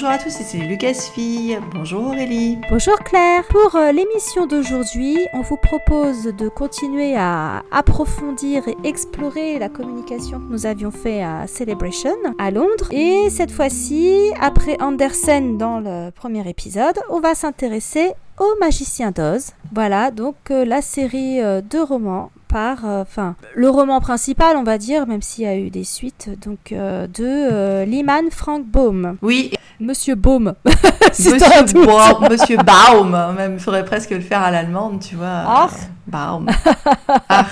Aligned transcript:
Bonjour 0.00 0.14
à 0.14 0.18
tous, 0.18 0.30
c'est 0.30 0.56
Lucas 0.56 0.94
Fille. 0.94 1.58
Bonjour 1.74 2.06
Aurélie. 2.06 2.56
Bonjour 2.70 2.96
Claire. 3.00 3.44
Pour 3.48 3.76
euh, 3.76 3.92
l'émission 3.92 4.46
d'aujourd'hui, 4.46 5.18
on 5.34 5.42
vous 5.42 5.58
propose 5.58 6.22
de 6.22 6.48
continuer 6.48 7.16
à 7.18 7.62
approfondir 7.70 8.66
et 8.66 8.76
explorer 8.82 9.58
la 9.58 9.68
communication 9.68 10.38
que 10.38 10.50
nous 10.50 10.64
avions 10.64 10.90
fait 10.90 11.22
à 11.22 11.46
Celebration 11.46 12.16
à 12.38 12.50
Londres. 12.50 12.90
Et 12.92 13.28
cette 13.28 13.50
fois-ci, 13.50 14.30
après 14.40 14.80
Andersen 14.80 15.58
dans 15.58 15.80
le 15.80 16.10
premier 16.12 16.48
épisode, 16.48 16.98
on 17.10 17.20
va 17.20 17.34
s'intéresser 17.34 18.14
au 18.38 18.58
Magicien 18.58 19.10
d'Oz. 19.10 19.50
Voilà, 19.70 20.10
donc 20.10 20.36
euh, 20.50 20.64
la 20.64 20.80
série 20.80 21.42
euh, 21.42 21.60
de 21.60 21.78
romans 21.78 22.30
par, 22.50 22.84
euh, 22.84 23.02
enfin, 23.02 23.36
le 23.54 23.70
roman 23.70 24.00
principal, 24.00 24.56
on 24.56 24.64
va 24.64 24.76
dire, 24.78 25.06
même 25.06 25.22
s'il 25.22 25.44
y 25.44 25.46
a 25.46 25.56
eu 25.56 25.70
des 25.70 25.84
suites, 25.84 26.30
donc 26.44 26.72
euh, 26.72 27.06
de 27.06 27.24
euh, 27.24 27.84
Lyman 27.84 28.30
Frank 28.30 28.66
Baum. 28.66 29.16
Oui, 29.22 29.52
Monsieur 29.78 30.16
Baum. 30.16 30.54
Monsieur, 31.18 31.86
Baum, 31.86 32.28
Monsieur 32.28 32.56
Baum, 32.56 33.34
même 33.36 33.54
il 33.54 33.60
faudrait 33.60 33.84
presque 33.84 34.10
le 34.10 34.20
faire 34.20 34.42
à 34.42 34.50
l'allemande, 34.50 35.00
tu 35.00 35.14
vois. 35.14 35.44
Ach. 35.46 35.70
Baum. 36.10 36.48
Ach. 37.28 37.46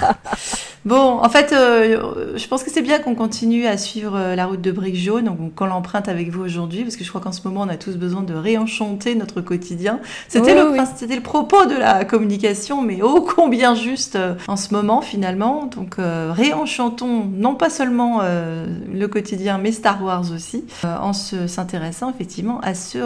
Bon, 0.85 1.19
en 1.23 1.29
fait, 1.29 1.53
euh, 1.53 2.37
je 2.39 2.47
pense 2.47 2.63
que 2.63 2.71
c'est 2.71 2.81
bien 2.83 2.99
qu'on 2.99 3.15
continue 3.15 3.67
à 3.67 3.77
suivre 3.77 4.17
euh, 4.17 4.35
la 4.37 4.47
route 4.47 4.61
de 4.63 4.71
briques 4.73 4.97
jaunes, 4.97 5.25
donc 5.27 5.55
qu'on 5.55 5.67
l'emprunte 5.67 6.09
avec 6.09 6.31
vous 6.31 6.43
aujourd'hui, 6.43 6.83
parce 6.83 6.97
que 6.97 7.05
je 7.05 7.09
crois 7.11 7.21
qu'en 7.21 7.33
ce 7.33 7.47
moment, 7.47 7.63
on 7.63 7.69
a 7.69 7.77
tous 7.77 7.97
besoin 7.97 8.23
de 8.23 8.33
réenchanter 8.33 9.15
notre 9.15 9.41
quotidien. 9.43 9.99
C'était 10.29 10.53
Oui, 10.55 10.59
le, 10.59 10.71
oui. 10.71 10.77
prin- 10.77 10.87
c'était 10.97 11.17
le 11.17 11.21
propos 11.23 11.67
de 11.67 11.75
la 11.75 12.05
communication, 12.07 12.81
mais 12.81 13.03
ô 13.03 13.21
combien 13.21 13.75
juste 13.75 14.17
euh, 14.17 14.35
en 14.47 14.57
ce 14.57 14.73
moment, 14.73 15.03
finalement. 15.03 15.67
Donc, 15.67 15.97
réenchantons 15.99 17.25
non 17.35 17.55
pas 17.55 17.71
seulement 17.71 18.21
le 18.23 19.07
quotidien, 19.09 19.59
mais 19.59 19.73
Star 19.73 20.03
Wars 20.03 20.25
aussi, 20.35 20.65
en 20.85 21.13
se- 21.13 21.47
s'intéressant 21.49 22.11
effectivement 22.11 22.61
à 22.61 22.75
ce 22.75 22.99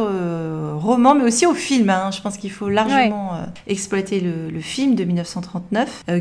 roman, 0.77 1.15
mais 1.15 1.25
aussi 1.25 1.47
au 1.47 1.55
film. 1.55 1.91
hein. 1.91 2.11
Je 2.13 2.21
pense 2.21 2.37
qu'il 2.37 2.51
faut 2.53 2.69
largement 2.69 3.33
exploiter 3.67 4.21
le, 4.21 4.51
le 4.51 4.61
film 4.61 4.95
de 4.95 5.05
1939, 5.43 6.05
euh, 6.09 6.21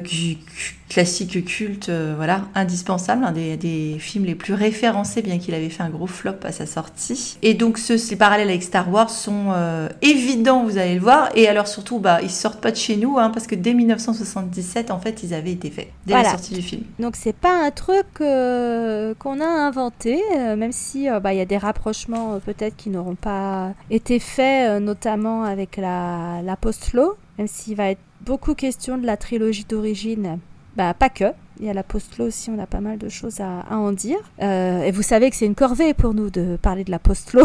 classique 0.90 1.46
culte, 1.46 1.90
euh, 1.90 2.14
voilà, 2.18 2.42
indispensable, 2.54 3.24
un 3.24 3.32
des, 3.32 3.56
des 3.56 3.96
films 4.00 4.26
les 4.26 4.36
plus 4.36 4.54
référencés, 4.54 5.22
bien 5.22 5.38
qu'il 5.40 5.54
avait 5.54 5.70
fait 5.70 5.84
un 5.84 5.90
gros 5.90 6.08
flop 6.08 6.36
à 6.44 6.52
sa 6.52 6.66
sortie. 6.66 7.38
Et 7.42 7.54
donc, 7.54 7.78
ce, 7.78 7.98
ces 7.98 8.18
parallèles 8.18 8.50
avec 8.50 8.64
Star 8.64 8.92
Wars 8.92 9.10
sont 9.10 9.52
euh, 9.54 9.88
évidents, 10.02 10.64
vous 10.64 10.78
allez 10.78 10.96
le 10.96 11.02
voir. 11.02 11.30
Et 11.36 11.48
alors, 11.48 11.68
surtout, 11.68 12.00
bah, 12.00 12.20
ils 12.22 12.30
sortent 12.30 12.60
pas 12.62 12.72
de 12.72 12.76
chez 12.76 12.98
nous, 12.98 13.18
hein, 13.18 13.30
parce 13.30 13.48
que 13.48 13.56
dès 13.56 13.74
1977, 13.74 14.92
en 14.92 15.00
fait, 15.00 15.24
ils 15.24 15.34
avaient 15.34 15.52
été 15.52 15.70
faits, 15.70 15.88
dès 16.06 16.14
Voilà. 16.14 16.24
la 16.24 16.32
sortie 16.32 16.54
du 16.54 16.62
film. 16.62 16.84
Donc 17.00 17.16
c'est 17.16 17.36
pas 17.36 17.66
un 17.66 17.72
truc 17.72 18.06
qu'on 18.18 19.40
a 19.40 19.46
inventé, 19.46 20.22
même 20.36 20.72
si 20.72 21.08
bah, 21.22 21.34
il 21.34 21.38
y 21.38 21.42
a 21.42 21.46
des 21.46 21.58
rapprochements 21.58 22.40
peut-être 22.46 22.76
qui 22.76 22.90
n'auront 22.90 23.16
pas 23.16 23.74
été 23.90 24.20
faits, 24.20 24.82
notamment 24.82 25.44
avec 25.44 25.78
la, 25.78 26.42
la 26.44 26.56
post-law, 26.56 27.16
même 27.38 27.48
s'il 27.48 27.76
va 27.76 27.90
être 27.92 28.00
beaucoup 28.26 28.56
question 28.56 28.98
de 28.98 29.06
la 29.06 29.18
trilogie 29.18 29.66
d'origine. 29.66 30.40
Bah 30.76 30.94
pas 30.94 31.10
que. 31.10 31.34
Il 31.62 31.68
y 31.68 31.70
a 31.70 31.74
la 31.74 31.84
post-law 31.84 32.26
aussi, 32.26 32.50
on 32.50 32.58
a 32.58 32.66
pas 32.66 32.80
mal 32.80 32.98
de 32.98 33.08
choses 33.08 33.40
à, 33.40 33.60
à 33.70 33.78
en 33.78 33.92
dire. 33.92 34.18
Euh, 34.42 34.82
et 34.82 34.90
vous 34.90 35.04
savez 35.04 35.30
que 35.30 35.36
c'est 35.36 35.46
une 35.46 35.54
corvée 35.54 35.94
pour 35.94 36.16
nous 36.16 36.32
de 36.32 36.58
parler 36.60 36.84
de 36.84 36.90
la 36.90 36.98
post-law. 36.98 37.44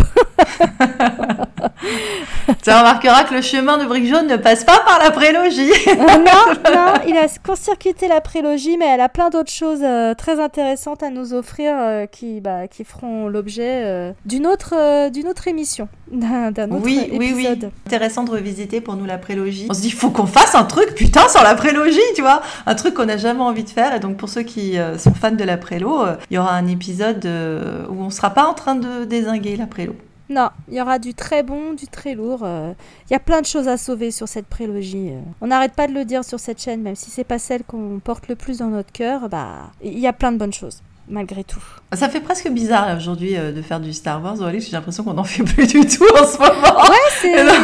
Tu 2.63 2.71
remarqueras 2.71 3.25
que 3.25 3.35
le 3.35 3.43
chemin 3.43 3.77
de 3.77 3.85
Brique 3.85 4.07
Jaune 4.07 4.27
ne 4.27 4.37
passe 4.39 4.65
pas 4.65 4.79
par 4.87 4.99
la 5.05 5.11
prélogie. 5.11 5.71
Non, 5.97 6.55
non, 6.73 6.93
il 7.07 7.17
a 7.17 7.27
court-circuité 7.45 8.09
la 8.09 8.21
prélogie, 8.21 8.77
mais 8.79 8.87
elle 8.87 9.01
a 9.01 9.09
plein 9.09 9.29
d'autres 9.29 9.53
choses 9.53 9.81
euh, 9.83 10.15
très 10.15 10.41
intéressantes 10.41 11.03
à 11.03 11.11
nous 11.11 11.35
offrir 11.35 11.75
euh, 11.79 12.07
qui, 12.07 12.41
bah, 12.41 12.69
qui 12.69 12.85
feront 12.85 13.29
l'objet 13.29 14.15
d'une 14.25 14.47
autre, 14.47 15.11
d'une 15.11 15.29
autre 15.29 15.47
émission, 15.49 15.89
d'un 16.11 16.51
autre 16.71 16.81
Oui, 16.85 17.09
oui, 17.13 17.33
oui. 17.35 17.47
épisode. 17.47 17.71
Intéressant 17.87 18.25
de 18.25 18.31
revisiter 18.31 18.81
pour 18.81 18.95
nous 18.97 19.05
la 19.05 19.19
prélogie. 19.19 19.67
On 19.71 19.75
se 19.75 19.81
dit, 19.83 19.91
faut 19.91 20.11
qu'on 20.11 20.27
fasse 20.27 20.55
un 20.55 20.65
truc, 20.65 20.95
putain, 20.95 21.29
sur 21.29 21.43
la 21.43 21.55
prélogie, 21.55 22.01
tu 22.15 22.23
vois. 22.23 22.41
Un 22.67 22.75
truc 22.75 22.95
qu'on 22.95 23.07
n'a 23.07 23.17
jamais 23.19 23.43
envie 23.43 23.65
de 23.65 23.71
faire. 23.71 23.95
Et 23.95 24.01
donc, 24.07 24.19
pour 24.19 24.29
ceux 24.29 24.43
qui 24.43 24.79
euh, 24.79 24.99
sont 24.99 25.15
fans 25.15 25.33
de 25.33 25.43
la 25.43 25.57
prélo, 25.57 26.03
euh, 26.03 26.17
il 26.31 26.35
y 26.35 26.39
aura 26.39 26.55
un 26.55 26.69
épisode 26.69 27.27
euh, 27.27 27.87
où 27.89 28.01
on 28.03 28.11
sera 28.11 28.31
pas 28.31 28.47
en 28.47 28.55
train 28.55 28.77
de 28.77 29.05
désinguer 29.05 29.57
la 29.57 29.67
prélo. 29.67 29.97
Non, 30.29 30.51
il 30.69 30.75
y 30.75 30.81
aura 30.81 30.99
du 31.01 31.13
très 31.13 31.43
bon, 31.43 31.73
du 31.73 31.87
très 31.87 32.15
lourd. 32.15 32.45
Il 32.45 33.13
y 33.13 33.15
a 33.15 33.21
plein 33.21 33.41
de 33.41 33.47
choses 33.47 33.69
à 33.69 33.77
sauver 33.77 34.11
sur 34.11 34.27
cette 34.27 34.47
prélogie. 34.47 35.13
On 35.41 35.47
n'arrête 35.47 35.75
pas 35.75 35.87
de 35.87 35.93
le 35.93 36.05
dire 36.05 36.25
sur 36.25 36.41
cette 36.41 36.61
chaîne, 36.61 36.83
même 36.83 36.97
si 36.97 37.11
c'est 37.11 37.23
pas 37.23 37.39
celle 37.39 37.63
qu'on 37.63 38.01
porte 38.03 38.27
le 38.27 38.35
plus 38.35 38.59
dans 38.59 38.67
notre 38.67 38.91
cœur. 38.91 39.29
Bah, 39.29 39.71
il 39.85 40.01
y 40.01 40.09
a 40.09 40.13
plein 40.13 40.33
de 40.33 40.37
bonnes 40.37 40.53
choses, 40.53 40.83
malgré 41.09 41.45
tout. 41.45 41.63
Ça 41.93 42.09
fait 42.09 42.21
presque 42.21 42.49
bizarre 42.51 42.97
aujourd'hui 42.97 43.37
euh, 43.37 43.53
de 43.53 43.63
faire 43.63 43.81
du 43.81 43.93
Star 43.93 44.23
Wars. 44.23 44.41
Aurélie, 44.41 44.61
j'ai 44.61 44.73
l'impression 44.73 45.05
qu'on 45.05 45.15
n'en 45.15 45.25
fait 45.25 45.43
plus 45.45 45.67
du 45.67 45.81
tout 45.87 46.05
en 46.15 46.27
ce 46.27 46.39
moment. 46.39 46.85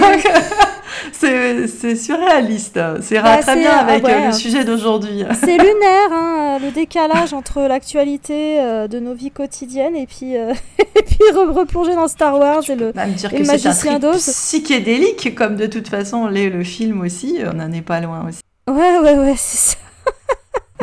Donc, 0.00 0.26
c'est 1.12 1.66
c'est 1.68 1.96
surréaliste. 1.96 2.78
C'est 3.00 3.20
Bah, 3.20 3.38
très 3.38 3.56
bien 3.56 3.70
ah 3.72 3.78
avec 3.86 4.04
ouais, 4.04 4.12
euh, 4.12 4.18
le 4.18 4.24
hein. 4.26 4.32
sujet 4.32 4.64
d'aujourd'hui. 4.64 5.24
C'est 5.34 5.56
lunaire, 5.58 6.12
hein, 6.12 6.58
le 6.62 6.70
décalage 6.70 7.32
entre 7.32 7.60
l'actualité 7.62 8.60
euh, 8.60 8.88
de 8.88 8.98
nos 9.00 9.14
vies 9.14 9.30
quotidiennes 9.30 9.96
et 9.96 10.06
puis, 10.06 10.36
euh, 10.36 10.52
et 10.78 11.02
puis 11.02 11.18
re- 11.34 11.50
replonger 11.52 11.94
dans 11.94 12.08
Star 12.08 12.38
Wars 12.38 12.62
et 12.68 12.76
le... 12.76 12.92
Même 12.94 13.12
dire 13.12 13.32
Et 13.32 13.38
que 13.38 13.42
le 13.42 13.46
magicien 13.48 13.98
d'Oz. 13.98 14.18
psychédélique, 14.24 15.34
comme 15.34 15.56
de 15.56 15.66
toute 15.66 15.88
façon 15.88 16.26
l'est 16.28 16.50
le 16.50 16.62
film 16.64 17.00
aussi. 17.00 17.38
On 17.50 17.54
n'en 17.54 17.72
est 17.72 17.82
pas 17.82 18.00
loin 18.00 18.26
aussi. 18.28 18.40
Ouais, 18.70 18.98
ouais, 18.98 19.18
ouais, 19.18 19.34
c'est 19.36 19.72
ça. 19.72 19.76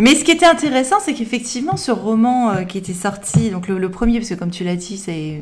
Mais 0.01 0.15
ce 0.15 0.23
qui 0.23 0.31
était 0.31 0.45
intéressant, 0.45 0.97
c'est 1.01 1.13
qu'effectivement, 1.13 1.75
ce 1.75 1.91
roman 1.91 2.51
euh, 2.51 2.63
qui 2.63 2.77
était 2.77 2.93
sorti, 2.93 3.49
donc 3.49 3.67
le, 3.67 3.89
premier, 3.89 4.19
parce 4.19 4.29
que 4.29 4.35
comme 4.35 4.51
tu 4.51 4.63
l'as 4.63 4.75
dit, 4.75 5.03
euh, 5.09 5.39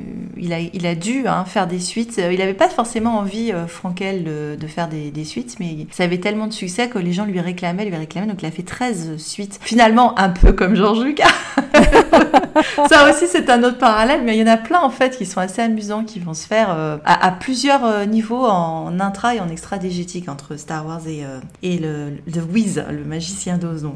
il, 0.74 0.86
a, 0.86 0.96
dû 0.96 1.28
hein, 1.28 1.46
faire 1.46 1.68
des 1.68 1.80
suites. 1.80 2.18
Euh, 2.20 2.34
Il 2.34 2.40
n'avait 2.40 2.54
pas 2.54 2.70
forcément 2.70 3.18
envie, 3.18 3.52
euh, 3.52 3.68
Frankel, 3.68 4.24
de, 4.24 4.68
faire 4.68 4.88
des, 4.88 5.26
suites, 5.26 5.58
mais 5.60 5.88
ça 5.92 6.04
avait 6.04 6.20
tellement 6.20 6.48
de 6.48 6.54
succès 6.54 6.90
que 6.90 6.98
les 6.98 7.14
gens 7.14 7.26
lui 7.26 7.40
réclamaient, 7.40 7.86
lui 7.86 7.96
réclamaient. 7.96 8.28
Donc 8.28 8.42
il 8.42 8.46
a 8.46 8.52
fait 8.52 8.64
13 8.64 9.18
suites. 9.18 9.60
Finalement, 9.62 10.18
un 10.18 10.30
peu 10.30 10.54
comme 10.54 10.76
Georges 10.76 11.04
Lucas. 11.04 11.28
ça 12.90 13.10
aussi, 13.10 13.28
c'est 13.28 13.50
un 13.50 13.64
autre 13.64 13.78
parallèle, 13.78 14.22
mais 14.24 14.36
il 14.36 14.40
y 14.40 14.44
en 14.44 14.52
a 14.52 14.58
plein 14.58 14.82
en 14.82 14.90
fait 14.90 15.18
qui 15.18 15.26
sont 15.26 15.40
assez 15.40 15.62
amusants, 15.62 16.04
qui 16.04 16.20
vont 16.20 16.34
se 16.34 16.48
faire 16.48 17.00
à, 17.06 17.32
plusieurs 17.32 18.08
niveaux 18.08 18.46
en 18.46 19.00
intra 19.00 19.36
et 19.36 19.40
en 19.40 19.50
extra 19.50 19.78
diégétique 19.78 20.30
entre 20.30 20.58
Star 20.58 20.86
Wars 20.86 21.02
et, 21.08 21.78
le, 21.78 22.42
Wiz, 22.52 22.84
le 22.90 23.04
magicien 23.04 23.58
d'Oz. 23.58 23.88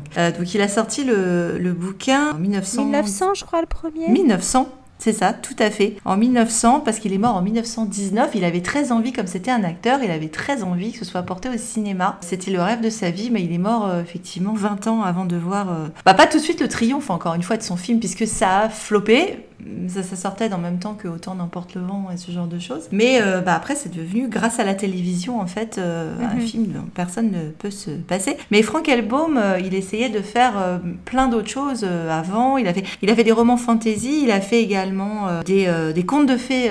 Donc 0.52 0.56
il 0.56 0.62
a 0.62 0.68
sorti 0.68 1.06
le, 1.06 1.58
le 1.58 1.72
bouquin 1.72 2.32
en 2.34 2.38
1900. 2.38 2.84
1900, 2.84 3.34
je 3.36 3.46
crois, 3.46 3.62
le 3.62 3.68
premier. 3.68 4.10
1900. 4.10 4.68
C'est 5.00 5.14
ça, 5.14 5.34
tout 5.34 5.56
à 5.58 5.72
fait. 5.72 5.96
En 6.06 6.16
1900, 6.18 6.82
parce 6.82 7.00
qu'il 7.00 7.12
est 7.14 7.18
mort 7.18 7.36
en 7.36 7.42
1919, 7.42 8.32
il 8.36 8.44
avait 8.44 8.62
très 8.62 8.92
envie, 8.92 9.12
comme 9.14 9.26
c'était 9.26 9.50
un 9.50 9.64
acteur, 9.64 10.00
il 10.04 10.12
avait 10.12 10.28
très 10.28 10.62
envie 10.62 10.92
que 10.92 11.00
ce 11.00 11.06
soit 11.06 11.24
porté 11.24 11.50
au 11.50 11.58
cinéma. 11.58 12.18
C'était 12.22 12.52
le 12.52 12.62
rêve 12.62 12.82
de 12.82 12.90
sa 12.92 13.10
vie, 13.10 13.32
mais 13.32 13.42
il 13.42 13.52
est 13.52 13.58
mort 13.58 13.88
euh, 13.88 14.02
effectivement 14.02 14.54
20 14.54 14.86
ans 14.88 15.02
avant 15.02 15.26
de 15.26 15.38
voir... 15.38 15.72
euh, 15.72 15.88
Bah 16.06 16.14
pas 16.14 16.28
tout 16.28 16.38
de 16.38 16.44
suite 16.44 16.62
le 16.62 16.68
triomphe, 16.68 17.10
encore 17.10 17.34
une 17.34 17.42
fois, 17.44 17.58
de 17.58 17.64
son 17.64 17.78
film, 17.78 18.00
puisque 18.00 18.28
ça 18.28 18.60
a 18.60 18.70
floppé. 18.70 19.40
Ça, 19.88 20.04
ça 20.04 20.16
sortait 20.16 20.52
en 20.54 20.58
même 20.58 20.80
temps 20.80 20.94
que 20.94 21.08
Autant 21.08 21.36
n'emporte 21.36 21.76
le 21.76 21.82
vent 21.82 22.08
et 22.14 22.18
ce 22.18 22.32
genre 22.32 22.48
de 22.48 22.58
choses. 22.58 22.88
Mais 22.92 23.22
euh, 23.22 23.42
bah 23.42 23.54
après, 23.54 23.76
c'est 23.76 23.94
devenu, 23.94 24.28
grâce 24.30 24.60
à 24.60 24.64
la 24.64 24.74
télévision, 24.76 25.42
en 25.42 25.46
fait, 25.48 25.78
euh, 25.78 26.14
un 26.22 26.36
Mhm. 26.36 26.42
film 26.42 26.66
dont 26.68 26.86
personne 26.94 27.32
ne 27.32 27.50
peut 27.50 27.70
se 27.72 27.92
passer. 27.92 28.38
Mais 28.50 28.62
Frank 28.62 28.88
Elbaum, 28.88 29.38
euh, 29.38 29.60
il 29.60 29.74
essayait 29.74 30.10
de 30.10 30.22
faire 30.22 30.54
plein 31.06 31.28
d'autres 31.28 31.50
choses 31.50 31.84
avant. 32.10 32.58
Il 32.58 32.68
a, 32.68 32.74
fait, 32.74 32.84
il 33.02 33.10
a 33.10 33.16
fait 33.16 33.24
des 33.26 33.32
romans 33.34 33.58
fantasy, 33.58 34.22
il 34.24 34.32
a 34.32 34.40
fait 34.42 34.62
également 34.64 35.42
des, 35.46 35.70
des 35.94 36.06
contes 36.06 36.28
de 36.28 36.38
fées 36.38 36.70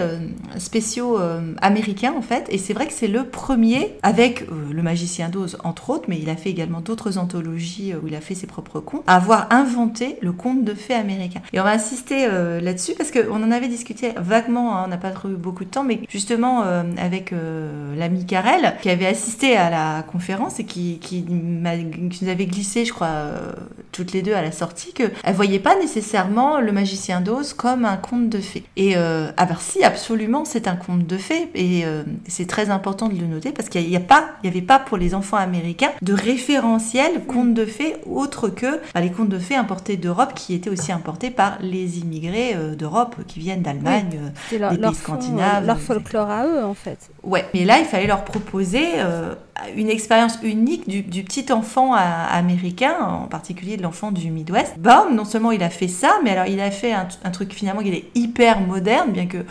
spéciaux 0.58 1.18
américains, 1.60 2.14
en 2.16 2.22
fait. 2.22 2.46
Et 2.50 2.58
c'est 2.58 2.72
vrai 2.72 2.86
que 2.86 2.92
c'est 2.92 3.08
le 3.08 3.24
premier, 3.24 3.94
avec 4.02 4.46
Le 4.70 4.82
Magicien 4.82 5.28
d'Oz, 5.28 5.58
entre 5.64 5.90
autres, 5.90 6.04
mais 6.08 6.18
il 6.18 6.30
a 6.30 6.36
fait 6.36 6.50
également 6.50 6.80
d'autres 6.80 7.18
anthologies 7.18 7.92
où 8.02 8.06
il 8.08 8.14
a 8.14 8.20
fait 8.20 8.34
ses 8.34 8.46
propres 8.46 8.80
contes, 8.80 9.02
à 9.06 9.16
avoir 9.16 9.48
inventé 9.52 10.16
le 10.22 10.32
conte 10.32 10.64
de 10.64 10.74
fées 10.74 10.94
américain. 10.94 11.40
Et 11.52 11.60
on 11.60 11.64
va 11.64 11.72
insister 11.72 12.26
euh, 12.30 12.60
là-dessus 12.80 12.94
parce 12.96 13.10
qu'on 13.10 13.42
en 13.42 13.50
avait 13.50 13.68
discuté 13.68 14.12
vaguement, 14.16 14.76
hein, 14.76 14.84
on 14.86 14.88
n'a 14.88 14.96
pas 14.96 15.12
eu 15.24 15.36
beaucoup 15.36 15.64
de 15.64 15.70
temps, 15.70 15.84
mais 15.84 16.00
justement 16.08 16.62
euh, 16.64 16.82
avec 16.98 17.32
euh, 17.32 17.94
l'ami 17.96 18.24
Karel, 18.24 18.76
qui 18.80 18.90
avait 18.90 19.06
assisté 19.06 19.56
à 19.56 19.70
la 19.70 20.02
conférence 20.02 20.60
et 20.60 20.64
qui, 20.64 21.24
nous 21.28 22.28
avait 22.28 22.46
glissé, 22.46 22.84
je 22.84 22.92
crois, 22.92 23.08
euh, 23.08 23.52
toutes 23.92 24.12
les 24.12 24.22
deux 24.22 24.34
à 24.34 24.42
la 24.42 24.52
sortie, 24.52 24.92
qu'elle 24.92 25.12
voyait 25.34 25.58
pas 25.58 25.78
nécessairement 25.78 26.60
le 26.60 26.72
magicien 26.72 27.20
d'Oz 27.20 27.52
comme 27.52 27.84
un 27.84 27.96
conte 27.96 28.28
de 28.28 28.38
fées. 28.38 28.64
Et 28.76 28.96
euh, 28.96 29.30
ah 29.36 29.46
ben 29.46 29.56
si, 29.58 29.84
absolument, 29.84 30.44
c'est 30.44 30.68
un 30.68 30.76
conte 30.76 31.06
de 31.06 31.16
fées, 31.16 31.48
et 31.54 31.84
c'est 32.26 32.46
très 32.46 32.70
important 32.70 33.08
de 33.08 33.14
le 33.14 33.26
noter 33.26 33.52
parce 33.52 33.68
qu'il 33.68 33.88
n'y 33.88 33.96
avait 33.96 34.60
pas 34.62 34.78
pour 34.78 34.96
les 34.96 35.14
enfants 35.14 35.36
américains 35.36 35.90
de 36.02 36.12
référentiel 36.12 37.24
conte 37.26 37.54
de 37.54 37.64
fées 37.64 37.96
autre 38.06 38.48
que 38.48 38.80
bah, 38.94 39.00
les 39.00 39.10
contes 39.10 39.28
de 39.28 39.38
fées 39.38 39.56
importés 39.56 39.96
d'Europe 39.96 40.32
qui 40.34 40.54
étaient 40.54 40.70
aussi 40.70 40.92
importés 40.92 41.30
par 41.30 41.58
les 41.60 41.98
immigrés 41.98 42.56
d'Europe 42.74 43.16
qui 43.26 43.38
viennent 43.40 43.62
d'Allemagne. 43.62 44.10
euh, 44.14 44.28
C'est 44.48 44.58
leur, 44.58 44.70
des 44.72 44.76
leur 44.78 44.92
pays 44.92 45.00
scandinaves, 45.00 45.62
euh, 45.64 45.66
leur 45.66 45.76
euh, 45.76 45.80
folklore 45.80 46.30
à 46.30 46.46
eux, 46.46 46.64
en 46.64 46.74
fait. 46.74 47.10
Ouais, 47.22 47.44
mais 47.54 47.64
là, 47.64 47.78
il 47.78 47.84
fallait 47.86 48.06
leur 48.06 48.24
proposer 48.24 48.84
euh, 48.96 49.34
une 49.76 49.88
expérience 49.88 50.38
unique 50.42 50.88
du, 50.88 51.22
petit 51.22 51.52
enfant 51.52 51.94
américain, 51.94 52.94
en 53.00 53.26
particulier 53.26 53.76
de 53.76 53.82
l'enfant 53.82 54.12
du 54.12 54.30
Midwest. 54.30 54.78
Baum, 54.78 55.14
non 55.14 55.24
seulement 55.24 55.52
il 55.52 55.62
a 55.62 55.70
fait 55.70 55.88
ça, 55.88 56.18
mais 56.24 56.30
alors 56.30 56.46
il 56.46 56.60
a 56.60 56.70
fait 56.70 56.92
un, 56.92 57.08
un 57.24 57.30
truc 57.30 57.52
finalement 57.52 57.82
qui 57.82 57.90
est 57.90 58.10
hyper 58.14 58.60
moderne, 58.60 59.10
bien 59.12 59.26
que 59.26 59.44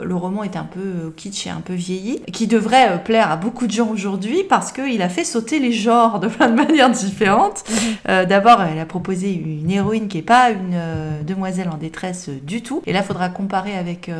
le 0.00 0.14
roman 0.14 0.42
est 0.44 0.56
un 0.56 0.64
peu 0.64 0.80
euh, 0.80 1.10
kitsch 1.14 1.46
et 1.46 1.50
un 1.50 1.60
peu 1.60 1.74
vieilli, 1.74 2.20
qui 2.32 2.46
devrait 2.46 2.90
euh, 2.90 2.98
plaire 2.98 3.30
à 3.30 3.36
beaucoup 3.36 3.66
de 3.66 3.72
gens 3.72 3.88
aujourd'hui 3.88 4.44
parce 4.48 4.72
qu'il 4.72 5.00
a 5.02 5.08
fait 5.08 5.24
sauter 5.24 5.58
les 5.58 5.72
genres 5.72 6.20
de 6.20 6.28
plein 6.28 6.48
de 6.48 6.54
manières 6.62 6.90
différentes. 6.90 7.64
Mhm. 7.68 7.76
Euh, 8.08 8.24
d'abord, 8.26 8.62
elle 8.62 8.78
a 8.78 8.86
proposé 8.86 9.32
une 9.32 9.70
héroïne 9.70 10.08
qui 10.08 10.18
n'est 10.18 10.22
pas 10.22 10.50
une 10.50 10.76
demoiselle 11.26 11.68
en 11.68 11.76
détresse 11.76 12.28
du 12.28 12.62
tout. 12.62 12.82
Et 12.86 12.92
là, 12.92 13.00
il 13.00 13.04
faudra 13.04 13.28
comparer 13.28 13.76
avec 13.76 14.10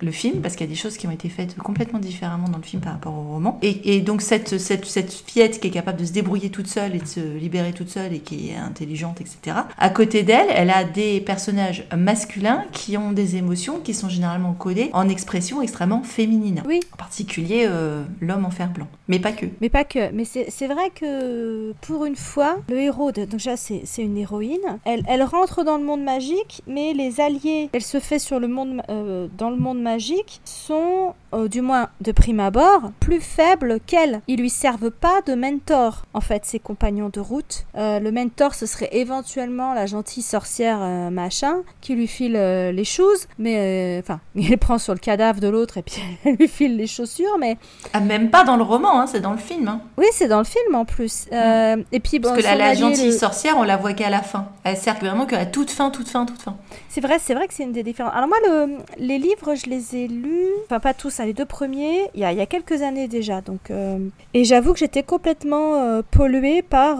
le 0.00 0.10
film 0.10 0.40
parce 0.40 0.56
qu'il 0.56 0.66
y 0.66 0.68
a 0.68 0.72
des 0.72 0.78
choses 0.78 0.96
qui 0.96 1.06
ont 1.06 1.10
été 1.10 1.28
faites 1.28 1.56
complètement 1.56 1.98
différemment 1.98 2.48
dans 2.48 2.58
le 2.58 2.62
film 2.62 2.82
par 2.82 2.92
rapport 2.92 3.14
au 3.14 3.22
roman. 3.22 3.58
Et, 3.62 4.00
donc, 4.00 4.22
cette, 4.22 4.58
cette, 4.58 4.83
cette 4.86 5.12
fillette 5.12 5.60
qui 5.60 5.68
est 5.68 5.70
capable 5.70 6.00
de 6.00 6.04
se 6.04 6.12
débrouiller 6.12 6.50
toute 6.50 6.66
seule 6.66 6.94
et 6.94 6.98
de 6.98 7.06
se 7.06 7.20
libérer 7.20 7.72
toute 7.72 7.88
seule 7.88 8.12
et 8.12 8.20
qui 8.20 8.50
est 8.50 8.56
intelligente, 8.56 9.20
etc. 9.20 9.56
À 9.78 9.90
côté 9.90 10.22
d'elle, 10.22 10.48
elle 10.50 10.70
a 10.70 10.84
des 10.84 11.20
personnages 11.20 11.86
masculins 11.96 12.64
qui 12.72 12.96
ont 12.96 13.12
des 13.12 13.36
émotions 13.36 13.80
qui 13.80 13.94
sont 13.94 14.08
généralement 14.08 14.52
codées 14.52 14.90
en 14.92 15.08
expression 15.08 15.62
extrêmement 15.62 16.02
féminine. 16.02 16.62
Oui. 16.66 16.80
En 16.92 16.96
particulier 16.96 17.66
euh, 17.66 18.02
l'homme 18.20 18.44
en 18.44 18.50
fer 18.50 18.68
blanc. 18.70 18.88
Mais 19.08 19.18
pas 19.18 19.32
que. 19.32 19.46
Mais 19.60 19.68
pas 19.68 19.84
que. 19.84 20.10
Mais 20.12 20.24
c'est 20.24 20.66
vrai 20.66 20.90
que 20.94 21.72
pour 21.82 22.04
une 22.04 22.16
fois, 22.16 22.56
le 22.68 22.78
héros, 22.78 23.12
de, 23.12 23.24
donc 23.24 23.40
déjà 23.44 23.56
c'est 23.56 23.84
une 23.98 24.16
héroïne, 24.16 24.78
elle, 24.84 25.02
elle, 25.06 25.22
rentre 25.22 25.64
dans 25.64 25.76
le 25.76 25.84
monde 25.84 26.02
magique, 26.02 26.62
mais 26.66 26.92
les 26.94 27.20
alliés 27.20 27.68
qu'elle 27.72 27.82
se 27.82 28.00
fait 28.00 28.18
sur 28.18 28.40
le 28.40 28.48
monde, 28.48 28.82
euh, 28.88 29.28
dans 29.36 29.50
le 29.50 29.56
monde 29.56 29.80
magique 29.80 30.40
sont, 30.44 31.14
euh, 31.34 31.48
du 31.48 31.60
moins 31.60 31.88
de 32.00 32.12
prime 32.12 32.40
abord, 32.40 32.92
plus 33.00 33.20
faibles 33.20 33.78
qu'elle. 33.86 34.20
Ils 34.28 34.40
lui 34.40 34.50
servent 34.50 34.73
pas 35.00 35.20
de 35.26 35.34
mentor, 35.34 36.04
en 36.14 36.20
fait, 36.20 36.44
ses 36.44 36.58
compagnons 36.58 37.08
de 37.08 37.20
route. 37.20 37.66
le 37.74 38.10
mentor, 38.10 38.54
ce 38.54 38.66
serait 38.66 38.90
éventuellement 38.92 39.74
la 39.74 39.86
gentille 39.86 40.22
sorcière 40.22 40.78
machin 41.10 41.62
qui 41.80 41.94
lui 41.94 42.06
file 42.06 42.34
les 42.34 42.84
choses, 42.84 43.26
mais 43.38 44.00
enfin, 44.02 44.20
il 44.34 44.56
prend 44.58 44.78
sur 44.78 44.94
le 44.94 44.98
cadavre 44.98 45.40
de 45.40 45.48
l'autre 45.48 45.78
et 45.78 45.82
puis 45.82 46.02
elle 46.24 46.36
lui 46.36 46.48
file 46.48 46.76
les 46.76 46.86
chaussures, 46.86 47.36
mais... 47.38 47.56
Ah, 47.92 48.00
même 48.00 48.30
pas 48.30 48.44
dans 48.44 48.56
le 48.56 48.62
roman, 48.62 49.00
hein, 49.00 49.06
c'est 49.06 49.20
dans 49.20 49.32
le 49.32 49.38
film. 49.38 49.68
Hein. 49.68 49.80
Oui, 49.96 50.06
c'est 50.12 50.28
dans 50.28 50.38
le 50.38 50.44
film 50.44 50.74
en 50.74 50.84
plus. 50.84 51.26
Euh, 51.32 51.76
et 51.92 52.00
puis, 52.00 52.20
Parce 52.20 52.36
que 52.36 52.42
la, 52.42 52.74
gentille 52.74 53.12
sorcière, 53.12 53.56
on 53.58 53.62
la 53.62 53.76
voit 53.76 53.92
qu'à 53.92 54.10
la 54.10 54.22
fin. 54.22 54.48
Elle 54.64 54.76
sert 54.76 54.98
vraiment 54.98 55.26
qu'à 55.26 55.46
toute 55.46 55.70
fin, 55.70 55.90
toute 55.90 56.08
fin, 56.08 56.24
toute 56.24 56.40
fin. 56.40 56.56
C'est 56.88 57.00
vrai, 57.00 57.18
c'est 57.20 57.34
vrai 57.34 57.48
que 57.48 57.54
c'est 57.54 57.64
une 57.64 57.72
des 57.72 57.82
différences. 57.82 58.14
Alors 58.14 58.28
moi, 58.28 58.38
le, 58.46 58.78
les 58.98 59.18
livres, 59.18 59.54
je 59.54 59.68
les 59.68 59.96
ai 59.96 60.08
lus, 60.08 60.50
enfin 60.64 60.80
pas 60.80 60.94
tous, 60.94 61.20
hein, 61.20 61.26
les 61.26 61.32
deux 61.32 61.44
premiers, 61.44 62.08
il 62.14 62.20
y, 62.20 62.24
a, 62.24 62.32
y 62.32 62.40
a 62.40 62.46
quelques 62.46 62.82
années 62.82 63.08
déjà. 63.08 63.40
Donc, 63.40 63.70
euh, 63.70 63.98
Et 64.32 64.44
j'avoue 64.44 64.63
que 64.72 64.78
j'étais 64.78 65.02
complètement 65.02 65.76
euh, 65.76 66.02
polluée 66.10 66.62
par, 66.62 66.98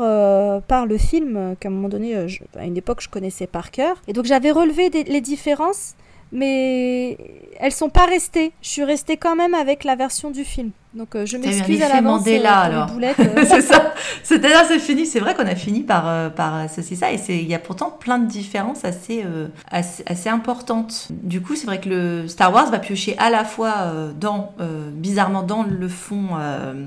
par 0.62 0.86
le 0.86 0.98
film, 0.98 1.56
qu'à 1.58 1.68
un 1.68 1.72
moment 1.72 1.88
donné, 1.88 2.14
à 2.56 2.64
une 2.64 2.76
époque, 2.76 3.00
je 3.00 3.08
connaissais 3.08 3.46
par 3.46 3.70
cœur. 3.70 3.96
Et 4.08 4.12
donc 4.12 4.24
j'avais 4.24 4.50
relevé 4.50 4.90
les 4.90 5.20
différences 5.20 5.94
mais 6.32 7.16
elles 7.60 7.72
sont 7.72 7.88
pas 7.88 8.06
restées. 8.06 8.52
Je 8.60 8.68
suis 8.68 8.84
restée 8.84 9.16
quand 9.16 9.36
même 9.36 9.54
avec 9.54 9.84
la 9.84 9.94
version 9.94 10.30
du 10.30 10.44
film. 10.44 10.72
Donc 10.94 11.16
euh, 11.16 11.26
je 11.26 11.36
m'excuse 11.36 11.82
à 11.82 11.88
l'avance 11.88 12.22
euh, 12.26 12.38
là 12.38 12.58
alors. 12.58 12.90
Euh. 13.02 13.44
c'est 13.48 13.62
ça. 13.62 13.94
C'est-à-dire 14.22 14.62
c'est 14.68 14.78
fini. 14.78 15.06
C'est 15.06 15.18
vrai 15.18 15.34
qu'on 15.34 15.46
a 15.46 15.56
fini 15.56 15.82
par 15.82 16.32
par 16.34 16.54
associer 16.54 16.96
ça 16.96 17.10
et 17.10 17.18
c'est 17.18 17.36
il 17.36 17.48
y 17.48 17.54
a 17.54 17.58
pourtant 17.58 17.90
plein 17.90 18.18
de 18.18 18.26
différences 18.26 18.84
assez 18.84 19.24
assez, 19.70 20.28
importantes. 20.28 21.08
Du 21.10 21.40
coup 21.40 21.56
c'est 21.56 21.66
vrai 21.66 21.80
que 21.80 21.88
le 21.88 22.28
Star 22.28 22.52
Wars 22.52 22.70
va 22.70 22.78
piocher 22.78 23.16
à 23.18 23.30
la 23.30 23.44
fois 23.44 23.92
dans 24.18 24.54
bizarrement 24.92 25.42
dans 25.42 25.64
le 25.64 25.88
fond 25.88 26.28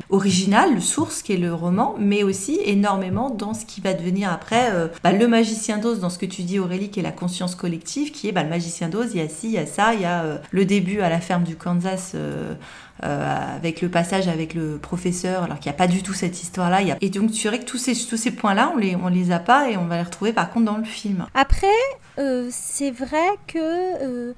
original, 0.10 0.74
le 0.74 0.82
source 0.82 1.22
qui 1.22 1.34
est 1.34 1.38
le 1.38 1.54
roman, 1.54 1.96
mais 2.00 2.24
aussi 2.24 2.60
énormément 2.64 3.30
dans 3.30 3.54
ce 3.54 3.66
qui 3.66 3.82
va 3.82 3.94
devenir 3.94 4.32
après 4.32 4.72
bah, 5.04 5.12
le 5.12 5.28
magicien 5.28 5.78
d'Oz 5.78 6.00
dans 6.00 6.10
ce 6.10 6.18
que 6.18 6.26
tu 6.26 6.44
dis 6.44 6.60
Aurélie 6.60 6.90
qui 6.90 7.02
est 7.02 7.04
la 7.04 7.12
conscience 7.12 7.56
collective 7.56 8.12
qui 8.12 8.30
est 8.30 8.32
bah, 8.32 8.44
le 8.44 8.50
magicien 8.50 8.88
d'Oz. 8.88 9.12
Il 9.14 9.22
y 9.22 9.24
a 9.24 9.30
ci, 9.30 9.48
il 9.48 9.54
y 9.54 9.58
a 9.58 9.66
ça, 9.66 9.94
il 9.94 10.02
y 10.02 10.06
a 10.06 10.24
le 10.50 10.66
début 10.66 11.02
à 11.02 11.10
la 11.10 11.20
ferme 11.20 11.44
du 11.44 11.56
Kansas 11.56 12.16
euh, 13.04 13.56
avec 13.56 13.82
le 13.82 13.90
passage 13.90 14.28
avec 14.28 14.56
le 14.56 14.80
professeur, 14.80 15.44
alors 15.44 15.60
qu'il 15.60 15.70
n'y 15.70 15.76
a 15.76 15.78
pas 15.78 15.88
du 15.88 16.02
tout 16.02 16.14
cette 16.14 16.42
histoire-là. 16.42 16.80
Et 17.00 17.10
donc, 17.10 17.32
tu 17.32 17.42
dirais 17.42 17.60
que 17.60 17.66
tous 17.66 17.78
ces, 17.78 18.32
points-là, 18.32 18.72
on 18.74 18.78
les, 18.78 18.98
les 19.12 19.32
a 19.32 19.40
pas 19.40 19.70
et 19.70 19.78
on 19.78 19.86
va 19.86 19.98
les 19.98 20.04
retrouver 20.04 20.34
par 20.34 20.50
contre 20.50 20.66
dans 20.66 20.78
le 20.78 20.84
film. 20.84 21.28
Après, 21.36 21.68
euh, 22.18 22.48
c'est 22.52 22.90
vrai 22.90 23.28
que 23.46 23.60
euh, 23.60 24.34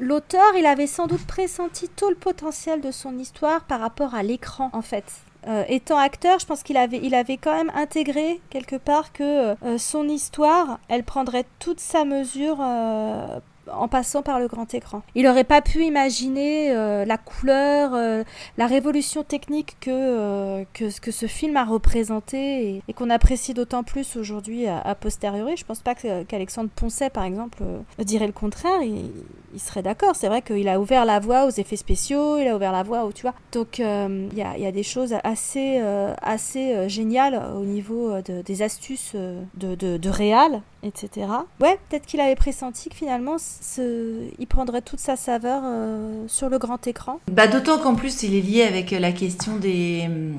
l'auteur, 0.00 0.54
il 0.58 0.64
avait 0.64 0.86
sans 0.86 1.06
doute 1.06 1.26
pressenti 1.26 1.88
tout 1.94 2.08
le 2.08 2.16
potentiel 2.16 2.80
de 2.80 2.90
son 2.90 3.18
histoire 3.18 3.64
par 3.64 3.80
rapport 3.80 4.14
à 4.14 4.22
l'écran, 4.22 4.70
en 4.72 4.82
fait. 4.82 5.04
étant 5.68 5.98
acteur, 5.98 6.38
je 6.38 6.46
pense 6.46 6.62
qu'il 6.62 6.78
avait, 6.78 7.00
il 7.02 7.14
avait 7.14 7.36
quand 7.36 7.54
même 7.54 7.72
intégré 7.74 8.40
quelque 8.48 8.76
part 8.76 9.12
que 9.12 9.54
son 9.76 10.08
histoire, 10.08 10.78
elle 10.88 11.04
prendrait 11.04 11.44
toute 11.58 11.80
sa 11.80 12.04
mesure 12.04 12.58
en 13.70 13.88
passant 13.88 14.22
par 14.22 14.40
le 14.40 14.48
grand 14.48 14.72
écran. 14.74 15.02
Il 15.14 15.24
n'aurait 15.24 15.44
pas 15.44 15.62
pu 15.62 15.84
imaginer 15.84 16.72
euh, 16.72 17.04
la 17.04 17.18
couleur, 17.18 17.94
euh, 17.94 18.24
la 18.58 18.66
révolution 18.66 19.22
technique 19.22 19.76
que, 19.80 19.90
euh, 19.90 20.64
ce 20.74 21.26
film 21.26 21.56
a 21.56 21.64
représenté 21.64 22.82
et, 22.88 22.92
qu'on 22.92 23.10
apprécie 23.10 23.54
d'autant 23.54 23.82
plus 23.82 24.16
aujourd'hui 24.16 24.66
à, 24.66 24.94
posteriori. 24.94 25.56
Je 25.56 25.64
pense 25.64 25.80
pas 25.80 25.94
qu'Alexandre 25.94 26.70
Poncet, 26.74 27.10
par 27.10 27.24
exemple, 27.24 27.62
dirait 27.98 28.26
le 28.26 28.32
contraire. 28.32 28.80
Il 29.52 29.60
serait 29.60 29.82
d'accord. 29.82 30.14
C'est 30.14 30.28
vrai 30.28 30.42
qu'il 30.42 30.68
a 30.68 30.80
ouvert 30.80 31.04
la 31.04 31.20
voie 31.20 31.46
aux 31.46 31.50
effets 31.50 31.76
spéciaux, 31.76 32.38
il 32.38 32.48
a 32.48 32.56
ouvert 32.56 32.72
la 32.72 32.82
voie 32.82 33.04
au, 33.04 33.12
tu 33.12 33.22
vois. 33.22 33.34
Donc 33.52 33.78
il 33.78 34.34
y, 34.34 34.42
a, 34.42 34.56
y, 34.58 34.66
a, 34.66 34.72
des 34.72 34.82
choses 34.82 35.14
assez, 35.24 35.80
assez 36.22 36.88
géniales 36.88 37.42
au 37.56 37.64
niveau 37.64 38.20
de, 38.22 38.42
des 38.42 38.62
astuces 38.62 39.14
de, 39.14 39.74
de, 39.74 39.96
de 39.96 40.08
réal, 40.08 40.62
etc. 40.82 41.26
Ouais, 41.60 41.78
peut-être 41.88 42.06
qu'il 42.06 42.20
avait 42.20 42.34
pressenti 42.34 42.88
que 42.88 42.96
finalement 42.96 43.36
il 43.78 44.46
prendrait 44.46 44.82
toute 44.82 45.00
sa 45.00 45.16
saveur 45.16 45.62
euh, 45.64 46.24
sur 46.26 46.48
le 46.48 46.58
grand 46.58 46.86
écran. 46.86 47.20
Bah, 47.30 47.46
D'autant 47.46 47.78
qu'en 47.78 47.94
plus, 47.94 48.22
il 48.22 48.34
est 48.34 48.40
lié 48.40 48.62
avec 48.62 48.90
la 48.90 49.12
question 49.12 49.56
des, 49.56 50.08
euh, 50.08 50.32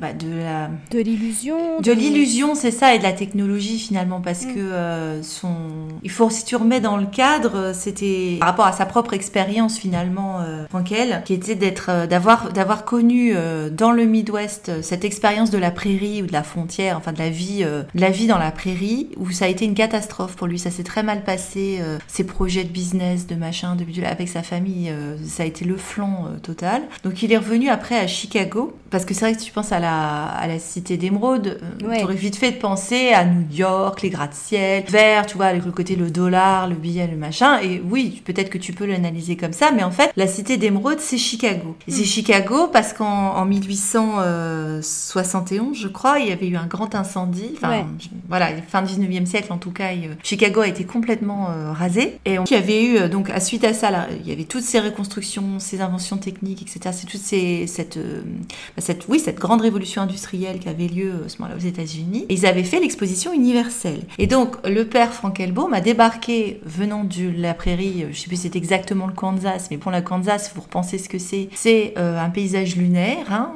bah, 0.00 0.12
de 0.12 0.28
la... 0.28 0.70
De 0.90 0.98
l'illusion. 0.98 1.80
De, 1.80 1.92
l'illusion, 1.92 2.54
c'est 2.54 2.70
ça, 2.70 2.94
et 2.94 2.98
de 2.98 3.02
la 3.02 3.12
technologie 3.12 3.78
finalement, 3.78 4.20
parce 4.20 4.44
mm. 4.44 4.54
que 4.54 4.58
euh, 4.58 5.22
son... 5.22 5.54
Il 6.02 6.10
faut, 6.10 6.30
si 6.30 6.44
tu 6.44 6.56
remets 6.56 6.80
dans 6.80 6.96
le 6.96 7.06
cadre, 7.06 7.72
c'était 7.74 8.36
par 8.38 8.48
rapport 8.48 8.59
à 8.66 8.72
sa 8.72 8.86
propre 8.86 9.14
expérience 9.14 9.78
finalement, 9.78 10.38
Frankel, 10.68 11.22
qui 11.24 11.34
était 11.34 11.54
d'être, 11.54 12.06
d'avoir, 12.06 12.52
d'avoir 12.52 12.84
connu 12.84 13.34
dans 13.72 13.92
le 13.92 14.04
Midwest 14.04 14.82
cette 14.82 15.04
expérience 15.04 15.50
de 15.50 15.58
la 15.58 15.70
prairie 15.70 16.22
ou 16.22 16.26
de 16.26 16.32
la 16.32 16.42
frontière, 16.42 16.96
enfin 16.96 17.12
de 17.12 17.18
la 17.18 17.30
vie, 17.30 17.62
de 17.62 18.00
la 18.00 18.10
vie 18.10 18.26
dans 18.26 18.38
la 18.38 18.50
prairie, 18.50 19.08
où 19.16 19.30
ça 19.30 19.44
a 19.44 19.48
été 19.48 19.64
une 19.64 19.74
catastrophe 19.74 20.36
pour 20.36 20.46
lui, 20.46 20.58
ça 20.58 20.70
s'est 20.70 20.84
très 20.84 21.02
mal 21.02 21.22
passé, 21.22 21.80
ses 22.08 22.24
projets 22.24 22.64
de 22.64 22.70
business, 22.70 23.26
de 23.26 23.34
machin, 23.34 23.76
de 23.76 23.84
avec 24.04 24.28
sa 24.28 24.42
famille, 24.42 24.90
euh, 24.90 25.16
ça 25.26 25.42
a 25.42 25.46
été 25.46 25.64
le 25.64 25.76
flanc 25.76 26.26
euh, 26.26 26.38
total. 26.38 26.82
Donc 27.04 27.22
il 27.22 27.32
est 27.32 27.36
revenu 27.36 27.68
après 27.68 27.96
à 27.96 28.06
Chicago, 28.06 28.76
parce 28.90 29.04
que 29.04 29.14
c'est 29.14 29.24
vrai 29.24 29.34
que 29.34 29.42
tu 29.42 29.52
penses 29.52 29.72
à 29.72 29.80
la, 29.80 30.24
à 30.24 30.46
la 30.46 30.58
cité 30.58 30.96
d'émeraude, 30.96 31.58
euh, 31.82 31.96
tu 31.96 32.04
aurais 32.04 32.14
vite 32.14 32.36
fait 32.36 32.52
de 32.52 32.56
penser 32.56 33.12
à 33.12 33.24
New 33.24 33.46
York, 33.50 34.02
les 34.02 34.10
gratte-ciel, 34.10 34.84
vert, 34.88 35.26
tu 35.26 35.36
vois, 35.36 35.46
avec 35.46 35.64
le 35.64 35.72
côté 35.72 35.96
le 35.96 36.10
dollar, 36.10 36.68
le 36.68 36.76
billet, 36.76 37.06
le 37.06 37.16
machin. 37.16 37.60
Et 37.62 37.82
oui, 37.88 38.22
peut-être 38.24 38.49
que 38.50 38.58
tu 38.58 38.74
peux 38.74 38.84
l'analyser 38.84 39.36
comme 39.36 39.54
ça, 39.54 39.70
mais 39.74 39.82
en 39.82 39.90
fait, 39.90 40.12
la 40.16 40.26
cité 40.26 40.58
d'émeraude, 40.58 41.00
c'est 41.00 41.18
Chicago. 41.18 41.76
Et 41.88 41.92
c'est 41.92 42.02
hmm. 42.02 42.06
Chicago 42.06 42.68
parce 42.70 42.92
qu'en 42.92 43.44
1871, 43.44 45.76
je 45.76 45.88
crois, 45.88 46.18
il 46.18 46.28
y 46.28 46.32
avait 46.32 46.48
eu 46.48 46.56
un 46.56 46.66
grand 46.66 46.94
incendie. 46.94 47.52
Enfin, 47.56 47.86
voilà, 48.28 48.48
fin 48.68 48.82
19e 48.82 49.24
siècle 49.26 49.52
en 49.52 49.58
tout 49.58 49.70
cas, 49.70 49.90
Chicago 50.22 50.60
a 50.60 50.68
été 50.68 50.84
complètement 50.84 51.48
rasé. 51.72 52.18
Et 52.24 52.38
on, 52.38 52.44
il 52.50 52.54
y 52.54 52.56
avait 52.56 52.84
eu, 52.84 52.96
euh, 52.96 53.08
donc, 53.08 53.30
à 53.30 53.40
suite 53.40 53.64
à 53.64 53.72
ça, 53.72 53.90
là, 53.90 54.08
il 54.20 54.28
y 54.28 54.32
avait 54.32 54.44
toutes 54.44 54.62
ces 54.62 54.80
reconstructions, 54.80 55.58
ces 55.58 55.80
inventions 55.80 56.16
techniques, 56.16 56.62
etc. 56.62 56.90
C'est 56.92 57.06
toute 57.06 57.20
ces, 57.20 57.66
cette, 57.66 57.96
euh, 57.96 58.22
bah, 58.76 58.82
cette, 58.82 59.06
oui, 59.08 59.20
cette 59.20 59.38
grande 59.38 59.60
révolution 59.60 60.02
industrielle 60.02 60.58
qui 60.58 60.68
avait 60.68 60.88
lieu 60.88 61.12
à 61.26 61.28
ce 61.28 61.38
moment-là 61.38 61.56
aux 61.56 61.64
États-Unis. 61.64 62.26
Ils 62.28 62.46
avaient 62.46 62.64
fait 62.64 62.80
l'exposition 62.80 63.32
universelle. 63.32 64.02
Et 64.18 64.26
donc, 64.26 64.56
le 64.66 64.84
père 64.84 65.12
Frank 65.12 65.38
Elbaum 65.38 65.72
a 65.72 65.80
débarqué 65.80 66.60
venant 66.64 67.04
de 67.04 67.30
la 67.36 67.54
prairie, 67.54 68.04
euh, 68.04 68.08
je 68.12 68.18
sais 68.18 68.28
plus 68.28 68.39
c'est 68.40 68.56
exactement 68.56 69.06
le 69.06 69.12
Kansas, 69.12 69.68
mais 69.70 69.78
pour 69.78 69.90
la 69.90 70.02
Kansas, 70.02 70.52
vous 70.54 70.62
repensez 70.62 70.98
ce 70.98 71.08
que 71.08 71.18
c'est. 71.18 71.48
C'est 71.54 71.94
un 71.96 72.30
paysage 72.30 72.76
lunaire. 72.76 73.26
Hein, 73.30 73.52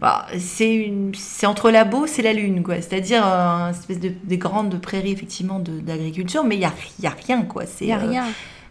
bah, 0.00 0.26
c'est 0.38 0.74
une, 0.74 1.12
c'est 1.14 1.46
entre 1.46 1.70
la 1.70 1.84
Beauce 1.84 2.18
et 2.18 2.22
la 2.22 2.32
Lune, 2.32 2.62
quoi. 2.62 2.76
C'est-à-dire 2.76 3.22
une 3.24 3.70
espèce 3.70 4.00
de 4.00 4.12
des 4.24 4.38
grandes 4.38 4.80
prairies 4.80 5.12
effectivement 5.12 5.58
d'agriculture, 5.58 6.44
mais 6.44 6.56
il 6.56 6.62
y 6.62 6.64
a, 6.64 6.72
y 7.00 7.06
a 7.06 7.14
rien, 7.26 7.42
quoi. 7.42 7.64
C'est 7.66 7.94
rien. 7.94 8.24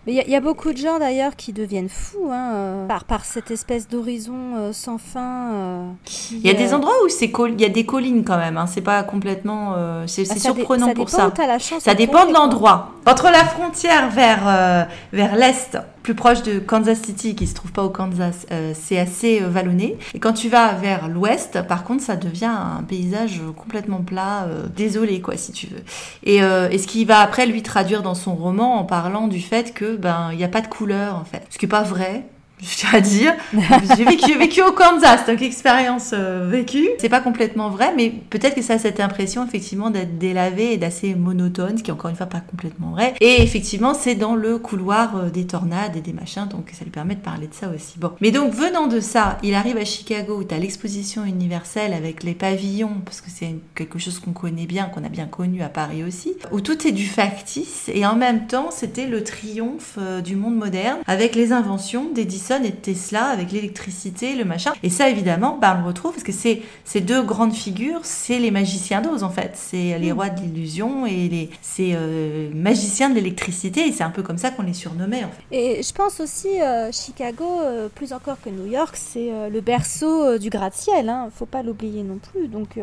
Mais 0.08 0.14
il 0.14 0.32
y, 0.32 0.36
a 0.36 0.42
beaucoup 0.42 0.72
de 0.72 0.78
gens 0.78 0.98
d'ailleurs 0.98 1.36
qui 1.36 1.54
deviennent 1.54 1.88
fous 1.88 2.30
hein, 2.32 2.54
euh, 2.54 2.88
par, 2.88 3.04
par 3.04 3.24
cette 3.24 3.52
espèce 3.52 3.88
d'horizon 3.88 4.56
euh, 4.58 4.74
sans 4.74 4.98
fin. 4.98 5.52
Euh, 5.54 5.88
il 6.32 6.42
y 6.42 6.50
a 6.50 6.56
des 6.56 6.74
endroits 6.74 6.96
où 7.06 7.10
c'est 7.10 7.32
il 7.50 7.62
y 7.62 7.66
a 7.66 7.70
des 7.70 7.86
collines 7.86 8.24
quand 8.24 8.38
même. 8.38 8.58
Hein, 8.58 8.66
c'est 8.66 8.82
pas 8.82 9.04
complètement. 9.04 9.76
c'est 10.08 10.26
ah, 10.32 10.36
surprenant 10.36 10.94
pour 10.96 11.10
ça. 11.10 11.32
Ça 11.80 11.94
dépend 11.94 12.26
de 12.26 12.34
l'endroit. 12.34 12.94
Entre 13.06 13.26
la 13.26 13.46
frontière 13.46 14.10
vers 14.10 14.88
vers 15.14 15.36
l'est 15.36 15.78
plus 16.04 16.16
proche 16.16 16.42
de 16.44 16.60
Kansas 16.60 17.02
City, 17.02 17.36
qui 17.36 17.48
se 17.48 17.54
trouve 17.54 17.72
pas 17.72 17.84
au 17.84 17.90
Kansas, 17.90 18.48
euh, 18.52 18.74
c'est 18.74 18.98
assez 18.98 19.42
euh, 19.42 19.48
vallonné. 19.48 19.98
Et 20.14 20.20
quand 20.20 20.34
tu 20.34 20.50
vas 20.50 20.74
vers 20.74 21.08
l'ouest, 21.08 21.62
par 21.68 21.84
contre, 21.84 22.04
ça 22.04 22.16
devient 22.16 22.46
un 22.46 22.84
paysage 22.84 23.42
complètement 23.56 24.02
plat, 24.02 24.44
euh, 24.44 24.66
désolé 24.76 25.22
quoi, 25.22 25.38
si 25.38 25.52
tu 25.52 25.68
veux. 25.68 25.84
Et, 26.24 26.38
et, 26.38 26.78
ce 26.78 26.88
qui 26.88 27.06
va 27.06 27.20
après 27.20 27.46
lui 27.46 27.62
traduire 27.62 28.02
dans 28.02 28.16
son 28.16 28.36
roman 28.36 28.80
en 28.80 28.84
parlant 28.84 29.28
du 29.28 29.40
fait 29.40 29.74
que 29.74 29.96
ben 29.96 30.30
il 30.32 30.38
n'y 30.38 30.44
a 30.44 30.48
pas 30.48 30.62
de 30.62 30.68
couleur 30.68 31.16
en 31.16 31.26
fait, 31.26 31.44
ce 31.50 31.58
qui 31.58 31.66
est 31.66 31.70
pas 31.70 31.84
vrai 31.84 32.26
je 32.62 32.78
tiens 32.78 32.90
à 32.94 33.02
dire. 33.02 33.34
J'ai 33.98 34.06
vécu, 34.06 34.38
vécu, 34.38 34.62
au 34.62 34.72
Kansas, 34.72 35.26
donc 35.26 35.42
expérience 35.42 36.12
euh, 36.14 36.48
vécue. 36.50 36.88
C'est 37.00 37.10
pas 37.10 37.20
complètement 37.20 37.70
vrai, 37.70 37.94
mais 37.96 38.12
peut-être 38.30 38.56
que 38.56 38.62
ça 38.62 38.74
a 38.74 38.78
cette 38.80 39.00
impression 39.00 39.46
effectivement 39.46 39.90
d'être 39.90 40.18
délavé 40.18 40.74
et 40.74 40.78
d'assez 40.78 41.16
monotone, 41.16 41.78
ce 41.78 41.84
qui 41.84 41.90
est 41.90 41.94
encore 41.94 42.10
une 42.10 42.16
fois 42.16 42.28
pas 42.28 42.42
complètement 42.42 42.92
vrai. 42.92 43.14
Et 43.20 43.42
effectivement, 43.42 43.94
c'est 43.94 44.16
dans 44.16 44.36
le 44.36 44.58
couloir 44.60 45.16
euh, 45.18 45.30
des 45.30 45.48
tornades 45.48 45.96
et 45.96 46.02
des 46.02 46.14
machins, 46.14 46.48
donc 46.48 46.72
ça 46.74 46.84
lui 46.84 46.92
permet 46.92 47.16
de 47.16 47.22
parler 47.22 47.48
de 47.48 47.54
ça 47.54 47.70
aussi. 47.76 47.98
Bon, 47.98 48.12
mais 48.22 48.32
donc 48.32 48.54
venant 48.54 48.88
de 48.88 49.00
ça, 49.00 49.38
il 49.44 49.54
arrive 49.56 49.78
à 49.78 49.86
Chicago 49.86 50.38
où 50.40 50.44
tu 50.44 50.54
as 50.54 50.60
l'exposition 50.60 51.26
universelle 51.26 51.94
avec 51.94 52.24
les 52.24 52.34
pavillons, 52.34 53.02
parce 53.06 53.22
que 53.22 53.30
c'est 53.30 53.56
quelque 53.76 54.00
chose 54.00 54.20
qu'on 54.20 54.34
connaît 54.34 54.68
bien, 54.68 54.86
qu'on 54.86 55.04
a 55.04 55.10
bien 55.10 55.26
connu 55.26 55.64
à 55.64 55.70
Paris 55.70 56.04
aussi, 56.04 56.36
où 56.52 56.62
tout 56.62 56.88
est 56.88 56.92
du 56.92 57.06
factice 57.06 57.90
et 57.94 58.06
en 58.06 58.16
même 58.16 58.48
temps 58.48 58.70
c'était 58.72 59.08
le 59.08 59.24
triomphe 59.24 59.96
euh, 59.98 60.22
du 60.22 60.36
monde 60.36 60.56
moderne 60.56 61.00
avec 61.08 61.36
les 61.36 61.52
inventions 61.52 62.10
des 62.14 62.26
et 62.64 62.72
Tesla 62.72 63.26
avec 63.26 63.52
l'électricité, 63.52 64.36
le 64.36 64.46
machin. 64.46 64.74
Et 64.84 64.90
ça, 64.90 65.10
évidemment, 65.10 65.58
bah, 65.62 65.76
on 65.78 65.82
le 65.82 65.88
retrouve 65.88 66.12
parce 66.12 66.24
que 66.24 66.32
c'est 66.32 66.62
ces 66.84 67.02
deux 67.02 67.24
grandes 67.24 67.54
figures, 67.54 68.02
c'est 68.04 68.40
les 68.40 68.52
magiciens 68.52 69.02
d'Oz 69.02 69.24
en 69.24 69.30
fait. 69.30 69.52
C'est 69.56 69.98
les 70.00 70.12
mm. 70.12 70.16
rois 70.16 70.30
de 70.30 70.42
l'illusion 70.42 71.06
et 71.06 71.28
les, 71.28 71.50
c'est 71.62 71.92
euh, 71.94 72.50
magiciens 72.54 73.10
de 73.10 73.16
l'électricité. 73.16 73.88
Et 73.88 73.92
c'est 73.92 74.04
un 74.04 74.10
peu 74.10 74.24
comme 74.24 74.38
ça 74.38 74.52
qu'on 74.52 74.64
les 74.64 74.74
surnommait 74.74 75.24
en 75.24 75.30
fait. 75.30 75.56
Et 75.56 75.84
je 75.84 75.94
pense 75.94 76.20
aussi, 76.20 76.62
euh, 76.62 76.92
Chicago, 76.92 77.46
euh, 77.62 77.88
plus 77.94 78.14
encore 78.14 78.38
que 78.42 78.50
New 78.50 78.68
York, 78.68 78.96
c'est 78.96 79.32
le 79.50 79.62
berceau 79.62 80.38
du 80.38 80.50
gratte-ciel. 80.50 81.10
Hein. 81.10 81.30
Faut 81.34 81.46
pas 81.46 81.64
l'oublier 81.64 82.04
non 82.04 82.18
plus. 82.18 82.48
Donc, 82.48 82.80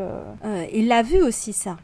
il 0.72 0.88
l'a 0.88 1.02
vu 1.02 1.22
aussi 1.22 1.52
ça 1.52 1.76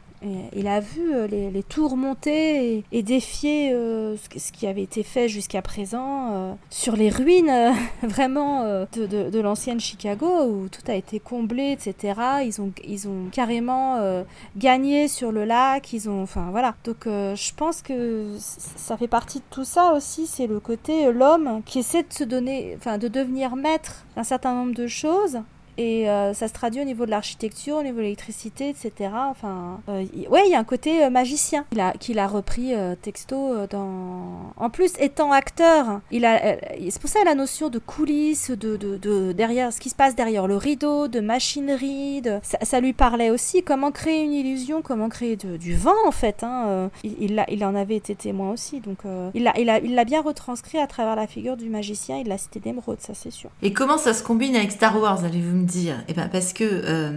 il 0.53 0.67
a 0.67 0.79
vu 0.79 1.13
euh, 1.13 1.27
les, 1.27 1.63
tours 1.63 1.97
monter 1.97 2.83
et, 2.91 3.03
défier 3.03 3.73
euh, 3.73 4.15
ce, 4.17 4.51
qui 4.51 4.67
avait 4.67 4.83
été 4.83 5.03
fait 5.03 5.27
jusqu'à 5.27 5.61
présent 5.61 6.29
euh, 6.31 6.53
sur 6.69 6.95
les 6.95 7.09
ruines 7.09 7.73
vraiment 8.03 8.85
de, 8.93 9.39
l'ancienne 9.39 9.79
Chicago 9.79 10.45
où 10.45 10.67
tout 10.69 10.81
a 10.87 10.95
été 10.95 11.19
comblé, 11.19 11.71
etc. 11.71 12.19
Ils 12.45 12.61
ont, 12.61 12.71
ils 12.83 13.07
ont 13.07 13.29
carrément 13.31 14.23
gagné 14.57 15.07
sur 15.07 15.31
le 15.31 15.45
lac. 15.45 15.93
Ils 15.93 16.09
ont, 16.09 16.23
enfin 16.23 16.47
voilà. 16.51 16.75
Donc 16.83 17.05
je 17.05 17.53
pense 17.55 17.81
que 17.81 18.35
ça 18.39 18.97
fait 18.97 19.07
partie 19.07 19.39
de 19.39 19.45
tout 19.49 19.65
ça 19.65 19.93
aussi. 19.93 20.27
C'est 20.27 20.47
le 20.47 20.59
côté 20.59 21.11
l'homme 21.11 21.61
qui 21.65 21.79
essaie 21.79 22.03
de 22.03 22.13
se 22.13 22.23
donner, 22.23 22.75
enfin 22.77 22.97
de 22.97 23.07
devenir 23.07 23.55
maître 23.55 24.05
d'un 24.15 24.23
certain 24.23 24.53
nombre 24.53 24.73
de 24.73 24.87
choses 24.87 25.39
et 25.77 26.09
euh, 26.09 26.33
ça 26.33 26.47
se 26.47 26.53
traduit 26.53 26.81
au 26.81 26.85
niveau 26.85 27.05
de 27.05 27.11
l'architecture, 27.11 27.77
au 27.77 27.83
niveau 27.83 27.97
de 27.97 28.03
l'électricité, 28.03 28.69
etc. 28.69 29.11
Enfin, 29.13 29.81
euh, 29.89 30.05
ouais, 30.29 30.43
il 30.45 30.51
y 30.51 30.55
a 30.55 30.59
un 30.59 30.63
côté 30.63 31.03
euh, 31.03 31.09
magicien 31.09 31.65
qu'il 31.71 31.79
a, 31.79 31.91
qu'il 31.93 32.19
a 32.19 32.27
repris 32.27 32.73
texto 33.01 33.67
dans. 33.69 34.53
En 34.57 34.69
plus, 34.69 34.93
étant 34.99 35.31
acteur, 35.31 36.01
il 36.11 36.25
a, 36.25 36.57
c'est 36.89 37.01
pour 37.01 37.09
ça 37.09 37.19
la 37.25 37.35
notion 37.35 37.69
de 37.69 37.79
coulisses, 37.79 38.51
de, 38.51 38.77
de, 38.77 38.97
de, 38.97 39.31
derrière 39.31 39.73
ce 39.73 39.79
qui 39.79 39.89
se 39.89 39.95
passe 39.95 40.15
derrière 40.15 40.47
le 40.47 40.57
rideau, 40.57 41.07
de 41.07 41.19
machinerie, 41.19 42.21
de... 42.21 42.39
Ça, 42.61 42.79
lui 42.79 42.93
parlait 42.93 43.29
aussi. 43.29 43.63
Comment 43.63 43.91
créer 43.91 44.23
une 44.23 44.33
illusion, 44.33 44.81
comment 44.81 45.09
créer 45.09 45.35
du 45.35 45.75
vent 45.75 45.91
en 46.05 46.11
fait. 46.11 46.43
Hein. 46.43 46.89
Il, 47.03 47.15
il, 47.19 47.45
il, 47.49 47.65
en 47.65 47.75
avait 47.75 47.95
été 47.95 48.15
témoin 48.15 48.51
aussi, 48.51 48.79
donc 48.79 48.99
il 49.33 49.43
l'a, 49.43 49.57
il 49.59 49.69
a, 49.69 49.79
il 49.79 49.95
l'a 49.95 50.05
bien 50.05 50.21
retranscrit 50.21 50.77
à 50.77 50.87
travers 50.87 51.15
la 51.15 51.27
figure 51.27 51.57
du 51.57 51.69
magicien. 51.69 52.17
Il 52.17 52.27
l'a 52.27 52.37
cité 52.37 52.59
d'émeraude, 52.59 52.99
ça 52.99 53.13
c'est 53.13 53.31
sûr. 53.31 53.49
Et 53.61 53.73
comment 53.73 53.97
ça 53.97 54.13
se 54.13 54.23
combine 54.23 54.55
avec 54.55 54.71
Star 54.71 54.99
Wars, 54.99 55.23
allez-vous 55.23 55.64
dire 55.65 55.95
Eh 56.07 56.13
ben 56.13 56.29
parce 56.31 56.53
que, 56.53 56.63
euh, 56.63 57.11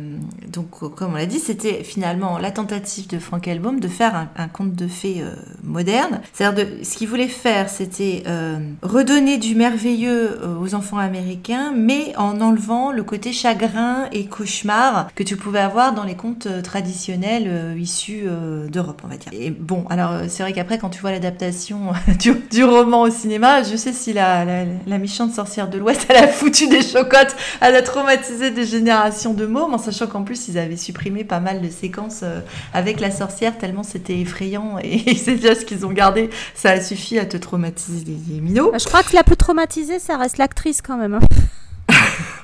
donc, 0.49 0.71
comme 0.71 1.12
on 1.12 1.17
l'a 1.17 1.26
dit, 1.26 1.38
c'était 1.38 1.85
finalement 1.85 2.38
la 2.38 2.50
tentative 2.50 3.07
de 3.07 3.19
Frank 3.19 3.47
Elbaum 3.47 3.81
de 3.81 3.88
faire 3.88 4.28
un, 4.37 4.49
conte 4.49 4.75
de 4.75 4.88
fées 4.88 5.19
euh, 5.21 5.31
moderne. 5.62 6.21
C'est-à-dire, 6.33 6.67
ce 6.83 6.97
qu'il 6.97 7.09
voulait 7.09 7.28
faire, 7.28 7.69
c'était 7.69 8.23
euh, 8.26 8.59
redonner 8.83 9.38
du 9.38 9.55
merveilleux 9.55 10.40
aux 10.61 10.75
enfants 10.75 10.99
américains, 10.99 11.73
mais 11.76 12.14
en 12.17 12.40
enlevant 12.40 12.93
le 12.93 13.02
côté 13.02 13.33
chagrin 13.33 14.09
et 14.12 14.26
cauchemar 14.26 15.12
que 15.14 15.23
tu 15.23 15.37
pouvais 15.37 15.61
avoir 15.61 15.93
dans 15.93 16.05
les 16.05 16.14
contes 16.14 16.49
traditionnels 16.62 17.76
issus 17.78 18.25
d'Europe, 18.71 19.02
on 19.05 19.09
va 19.09 19.17
dire. 19.17 19.33
Et 19.33 19.50
bon, 19.50 19.85
alors 19.90 20.23
c'est 20.28 20.43
vrai 20.43 20.52
qu'après, 20.52 20.78
quand 20.78 20.90
tu 20.90 21.00
vois 21.00 21.12
l'adaptation 21.12 21.93
du, 22.50 22.64
roman 22.64 23.02
au 23.02 23.11
cinéma, 23.11 23.62
je 23.62 23.76
sais 23.76 23.93
si 23.93 24.12
la, 24.12 24.45
la, 24.45 24.64
la 24.87 24.99
méchante 24.99 25.33
sorcière 25.33 25.69
de 25.69 25.78
l'Ouest, 25.78 26.07
elle 26.09 26.17
a 26.17 26.28
foutu 26.28 26.69
des 26.69 26.83
chocottes, 26.83 27.37
elle 27.61 27.76
a 27.76 27.83
traumatisé 27.83 28.38
des 28.38 28.64
générations 28.64 29.35
de 29.35 29.47
mômes, 29.47 29.75
en 29.75 29.78
sachant 29.78 30.07
qu'en 30.07 30.23
plus 30.23 30.49
ils 30.49 30.59
avaient 30.59 30.76
supprimé 30.76 31.25
pas 31.25 31.40
mal 31.40 31.61
de 31.61 31.68
séquences 31.68 32.21
euh, 32.23 32.40
avec 32.73 33.00
la 33.00 33.11
sorcière, 33.11 33.59
tellement 33.59 33.83
c'était 33.83 34.18
effrayant 34.18 34.78
et 34.83 35.14
c'est 35.16 35.37
déjà 35.37 35.54
ce 35.54 35.64
qu'ils 35.64 35.85
ont 35.85 35.92
gardé. 35.92 36.30
Ça 36.54 36.71
a 36.71 36.80
suffi 36.80 37.18
à 37.18 37.26
te 37.26 37.37
traumatiser 37.37 38.04
les 38.07 38.40
minots. 38.40 38.73
Je 38.78 38.85
crois 38.87 39.02
que 39.02 39.14
la 39.14 39.25
plus 39.25 39.37
traumatisée, 39.37 39.99
ça 39.99 40.16
reste 40.16 40.38
l'actrice 40.38 40.83
quand 40.83 40.97
même. 40.97 41.18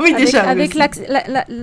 Oui, 0.04 0.12
avec, 0.12 0.26
déjà. 0.26 0.42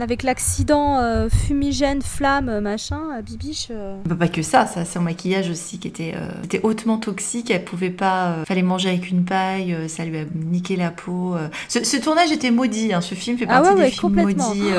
Avec 0.02 0.24
l'accident 0.24 0.98
euh, 1.00 1.30
fumigène, 1.30 2.02
flamme, 2.02 2.50
euh, 2.50 2.62
machin, 2.62 3.02
euh, 3.16 3.22
Bibiche. 3.22 3.70
Bah, 4.06 4.16
pas 4.16 4.28
que 4.28 4.42
ça, 4.42 4.66
ça 4.66 4.84
son 4.86 5.02
maquillage 5.02 5.50
aussi 5.50 5.80
qui 5.80 5.88
était, 5.88 6.16
était 6.44 6.60
hautement 6.64 6.98
toxique. 6.98 7.52
Elle 7.52 7.64
pouvait 7.64 7.90
pas. 7.90 8.38
fallait 8.48 8.62
manger 8.62 8.90
avec 8.90 9.10
une 9.10 9.24
paille, 9.24 9.76
ça 9.88 10.06
lui 10.06 10.18
a 10.18 10.24
niqué 10.36 10.76
la 10.76 10.92
peau. 10.92 11.36
Ce, 11.68 11.98
tournage 11.98 12.32
était 12.32 12.52
maudit, 12.52 12.94
hein, 12.94 13.02
ce 13.02 13.16
film 13.16 13.38
fait 13.38 13.46
ah 13.48 13.62
partie 13.62 13.82
des 13.82 13.92
films 13.92 14.22
maudits. 14.22 14.72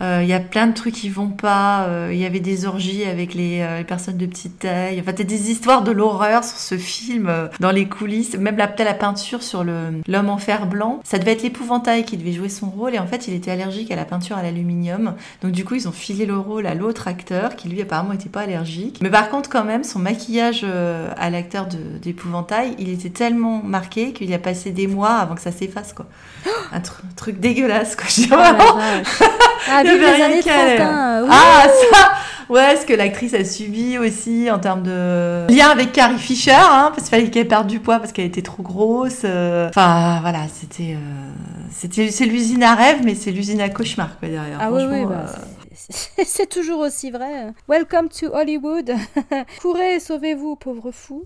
Il 0.00 0.26
y 0.26 0.32
a 0.32 0.40
plein 0.40 0.66
de 0.66 0.74
trucs 0.74 0.94
qui 0.94 1.08
vont 1.08 1.28
pas. 1.28 1.88
Il 2.10 2.16
y 2.16 2.24
avait 2.24 2.40
des 2.40 2.66
orgies 2.66 3.04
avec 3.04 3.34
les, 3.34 3.66
personnes 3.86 4.16
de 4.16 4.26
petite 4.26 4.60
taille. 4.60 5.00
Enfin, 5.00 5.12
t'as 5.12 5.24
des 5.24 5.50
histoires 5.50 5.82
de 5.82 5.90
l'horreur 5.90 6.44
sur 6.44 6.58
ce 6.58 6.76
film 6.76 7.30
dans 7.60 7.70
les 7.70 7.88
coulisses. 7.88 8.36
Même 8.36 8.56
la, 8.56 8.72
la 8.78 8.94
peinture 8.94 9.42
sur 9.42 9.64
l'homme 9.64 10.28
en 10.28 10.38
fer 10.38 10.66
blanc. 10.66 11.00
Ça 11.04 11.18
devait 11.18 11.32
être 11.32 11.42
l'épouvantail 11.42 12.04
qui 12.04 12.16
devait 12.16 12.32
jouer 12.32 12.48
son 12.48 12.70
rôle 12.70 12.91
et 12.94 12.98
en 12.98 13.06
fait 13.06 13.28
il 13.28 13.34
était 13.34 13.50
allergique 13.50 13.90
à 13.90 13.96
la 13.96 14.04
peinture 14.04 14.36
à 14.36 14.42
l'aluminium. 14.42 15.14
Donc 15.42 15.52
du 15.52 15.64
coup 15.64 15.74
ils 15.74 15.88
ont 15.88 15.92
filé 15.92 16.26
le 16.26 16.38
rôle 16.38 16.66
à 16.66 16.74
l'autre 16.74 17.08
acteur 17.08 17.56
qui 17.56 17.68
lui 17.68 17.80
apparemment 17.82 18.12
n'était 18.12 18.28
pas 18.28 18.42
allergique. 18.42 18.98
Mais 19.02 19.10
par 19.10 19.28
contre 19.30 19.48
quand 19.48 19.64
même 19.64 19.84
son 19.84 19.98
maquillage 19.98 20.62
euh, 20.64 21.10
à 21.16 21.30
l'acteur 21.30 21.66
d'épouvantail 21.66 22.74
il 22.78 22.88
était 22.90 23.10
tellement 23.10 23.62
marqué 23.62 24.12
qu'il 24.12 24.32
a 24.32 24.38
passé 24.38 24.70
des 24.70 24.86
mois 24.86 25.14
avant 25.14 25.34
que 25.34 25.40
ça 25.40 25.52
s'efface 25.52 25.92
quoi. 25.92 26.06
Un, 26.72 26.80
truc 27.16 27.38
dégueulasse 27.40 27.96
quoi. 27.96 28.06
Je 28.08 28.22
oh 28.30 28.34
ah, 29.70 29.82
vive 29.82 30.00
les 30.00 30.22
années 30.22 30.40
30, 30.40 30.52
hein, 30.80 31.26
Ah 31.30 31.64
ça 31.90 32.12
Ouais, 32.52 32.76
ce 32.76 32.84
que 32.84 32.92
l'actrice 32.92 33.32
a 33.32 33.46
subi 33.46 33.96
aussi 33.96 34.50
en 34.50 34.58
termes 34.58 34.82
de 34.82 35.46
lien 35.48 35.70
avec 35.70 35.92
Carrie 35.92 36.18
Fisher, 36.18 36.50
hein, 36.52 36.92
parce 36.94 37.08
qu'il 37.08 37.16
fallait 37.16 37.30
qu'elle 37.30 37.48
perde 37.48 37.66
du 37.66 37.80
poids 37.80 37.98
parce 37.98 38.12
qu'elle 38.12 38.26
était 38.26 38.42
trop 38.42 38.62
grosse. 38.62 39.22
Euh. 39.24 39.70
Enfin, 39.70 40.18
voilà, 40.20 40.40
c'était, 40.52 40.92
euh, 40.92 41.30
c'était, 41.70 42.10
c'est 42.10 42.26
l'usine 42.26 42.62
à 42.62 42.74
rêve, 42.74 43.00
mais 43.04 43.14
c'est 43.14 43.30
l'usine 43.30 43.62
à 43.62 43.70
cauchemar 43.70 44.18
quoi 44.18 44.28
derrière. 44.28 44.58
Ah 44.60 44.70
oui, 44.70 44.82
oui, 44.86 45.06
bah, 45.06 45.24
euh. 45.28 46.24
c'est 46.26 46.46
toujours 46.46 46.80
aussi 46.80 47.10
vrai. 47.10 47.54
Welcome 47.70 48.10
to 48.10 48.26
Hollywood. 48.34 48.92
Courez, 49.62 49.98
sauvez-vous, 49.98 50.56
pauvres 50.56 50.92
fous. 50.92 51.24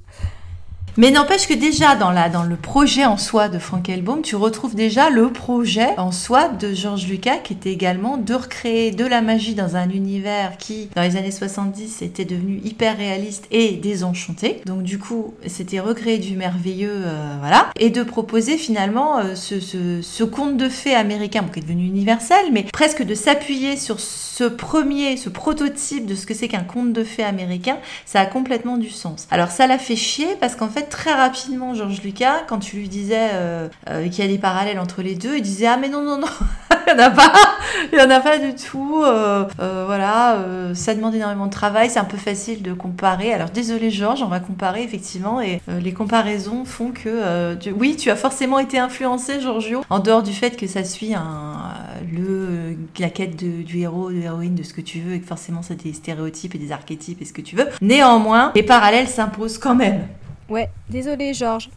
Mais 0.98 1.10
n'empêche 1.10 1.46
que 1.46 1.52
déjà 1.52 1.94
dans, 1.94 2.10
la, 2.10 2.30
dans 2.30 2.42
le 2.42 2.56
projet 2.56 3.04
en 3.04 3.18
soi 3.18 3.50
de 3.50 3.58
Frank 3.58 3.86
Elbaum, 3.86 4.22
tu 4.22 4.34
retrouves 4.34 4.74
déjà 4.74 5.10
le 5.10 5.30
projet 5.30 5.90
en 5.98 6.10
soi 6.10 6.48
de 6.48 6.72
George 6.72 7.06
Lucas 7.06 7.36
qui 7.36 7.52
était 7.52 7.70
également 7.70 8.16
de 8.16 8.32
recréer 8.32 8.92
de 8.92 9.04
la 9.04 9.20
magie 9.20 9.54
dans 9.54 9.76
un 9.76 9.90
univers 9.90 10.56
qui, 10.56 10.88
dans 10.94 11.02
les 11.02 11.16
années 11.16 11.30
70, 11.30 12.00
était 12.00 12.24
devenu 12.24 12.62
hyper 12.64 12.96
réaliste 12.96 13.44
et 13.50 13.72
désenchanté. 13.72 14.62
Donc 14.64 14.84
du 14.84 14.98
coup, 14.98 15.34
c'était 15.46 15.80
recréer 15.80 16.16
du 16.16 16.34
merveilleux, 16.34 17.02
euh, 17.04 17.36
voilà, 17.40 17.68
et 17.78 17.90
de 17.90 18.02
proposer 18.02 18.56
finalement 18.56 19.18
euh, 19.18 19.34
ce, 19.34 19.60
ce, 19.60 20.00
ce, 20.00 20.24
conte 20.24 20.56
de 20.56 20.70
fées 20.70 20.94
américain, 20.94 21.44
qui 21.52 21.58
est 21.58 21.62
devenu 21.62 21.84
universel, 21.84 22.46
mais 22.52 22.62
presque 22.72 23.02
de 23.02 23.14
s'appuyer 23.14 23.76
sur 23.76 24.00
ce 24.00 24.44
premier, 24.44 25.18
ce 25.18 25.28
prototype 25.28 26.06
de 26.06 26.14
ce 26.14 26.24
que 26.24 26.32
c'est 26.32 26.48
qu'un 26.48 26.64
conte 26.64 26.94
de 26.94 27.04
fées 27.04 27.22
américain, 27.22 27.76
ça 28.06 28.20
a 28.20 28.26
complètement 28.26 28.78
du 28.78 28.90
sens. 28.90 29.28
Alors 29.30 29.50
ça 29.50 29.66
l'a 29.66 29.78
fait 29.78 29.96
chier 29.96 30.28
parce 30.40 30.56
qu'en 30.56 30.68
fait 30.68 30.86
très 30.88 31.12
rapidement, 31.12 31.75
Georges 31.75 32.02
Lucas, 32.02 32.43
quand 32.47 32.59
tu 32.59 32.76
lui 32.76 32.88
disais 32.88 33.31
euh, 33.33 33.69
euh, 33.88 34.09
qu'il 34.09 34.25
y 34.25 34.28
a 34.28 34.31
des 34.31 34.38
parallèles 34.38 34.78
entre 34.78 35.02
les 35.02 35.14
deux, 35.14 35.37
il 35.37 35.43
disait 35.43 35.66
ah 35.66 35.76
mais 35.76 35.88
non 35.88 36.02
non 36.02 36.19
non, 36.19 36.26
il 36.88 36.95
n'y 36.95 37.00
en 37.00 37.05
a 37.05 37.11
pas, 37.11 37.33
il 37.93 37.99
y 37.99 38.02
en 38.02 38.11
a 38.11 38.21
pas 38.21 38.38
du 38.38 38.55
tout. 38.55 39.02
Euh, 39.05 39.45
voilà, 39.59 40.38
ça 40.75 40.95
demande 40.95 41.14
énormément 41.14 41.47
de 41.47 41.52
travail, 41.52 41.90
c'est 41.90 41.99
un 41.99 42.05
peu 42.05 42.16
facile 42.16 42.62
de 42.62 42.73
comparer. 42.73 43.33
Alors 43.33 43.50
désolé 43.50 43.90
Georges, 43.90 44.23
on 44.23 44.28
va 44.28 44.40
comparer 44.40 44.83
effectivement 44.83 45.40
et 45.40 45.61
les 45.69 45.93
comparaisons 45.93 46.64
font 46.64 46.90
que 46.90 47.57
oui, 47.73 47.97
tu 47.97 48.11
as 48.11 48.16
forcément 48.16 48.59
été 48.59 48.78
influencé 48.78 49.40
Giorgio, 49.40 49.83
en 49.90 49.99
dehors 49.99 50.23
du 50.23 50.33
fait 50.33 50.57
que 50.57 50.66
ça 50.66 50.85
suit 50.85 51.14
un, 51.14 51.75
le 52.12 52.76
la 52.99 53.11
quête 53.11 53.37
du 53.37 53.78
héros, 53.78 54.11
de 54.11 54.16
l'héroïne, 54.16 54.55
de 54.55 54.62
ce 54.62 54.73
que 54.73 54.81
tu 54.81 55.00
veux 55.00 55.14
et 55.14 55.21
que 55.21 55.26
forcément 55.26 55.62
c'est 55.62 55.83
des 55.83 55.93
stéréotypes 55.93 56.55
et 56.55 56.59
des 56.59 56.73
archétypes 56.73 57.21
et 57.21 57.25
ce 57.25 57.33
que 57.33 57.43
tu 57.43 57.57
veux. 57.57 57.69
Néanmoins, 57.81 58.52
les 58.55 58.62
parallèles 58.62 59.09
s'imposent 59.09 59.59
quand 59.59 59.75
même. 59.75 60.07
Ouais, 60.48 60.70
désolé 60.88 61.34
Georges. 61.34 61.68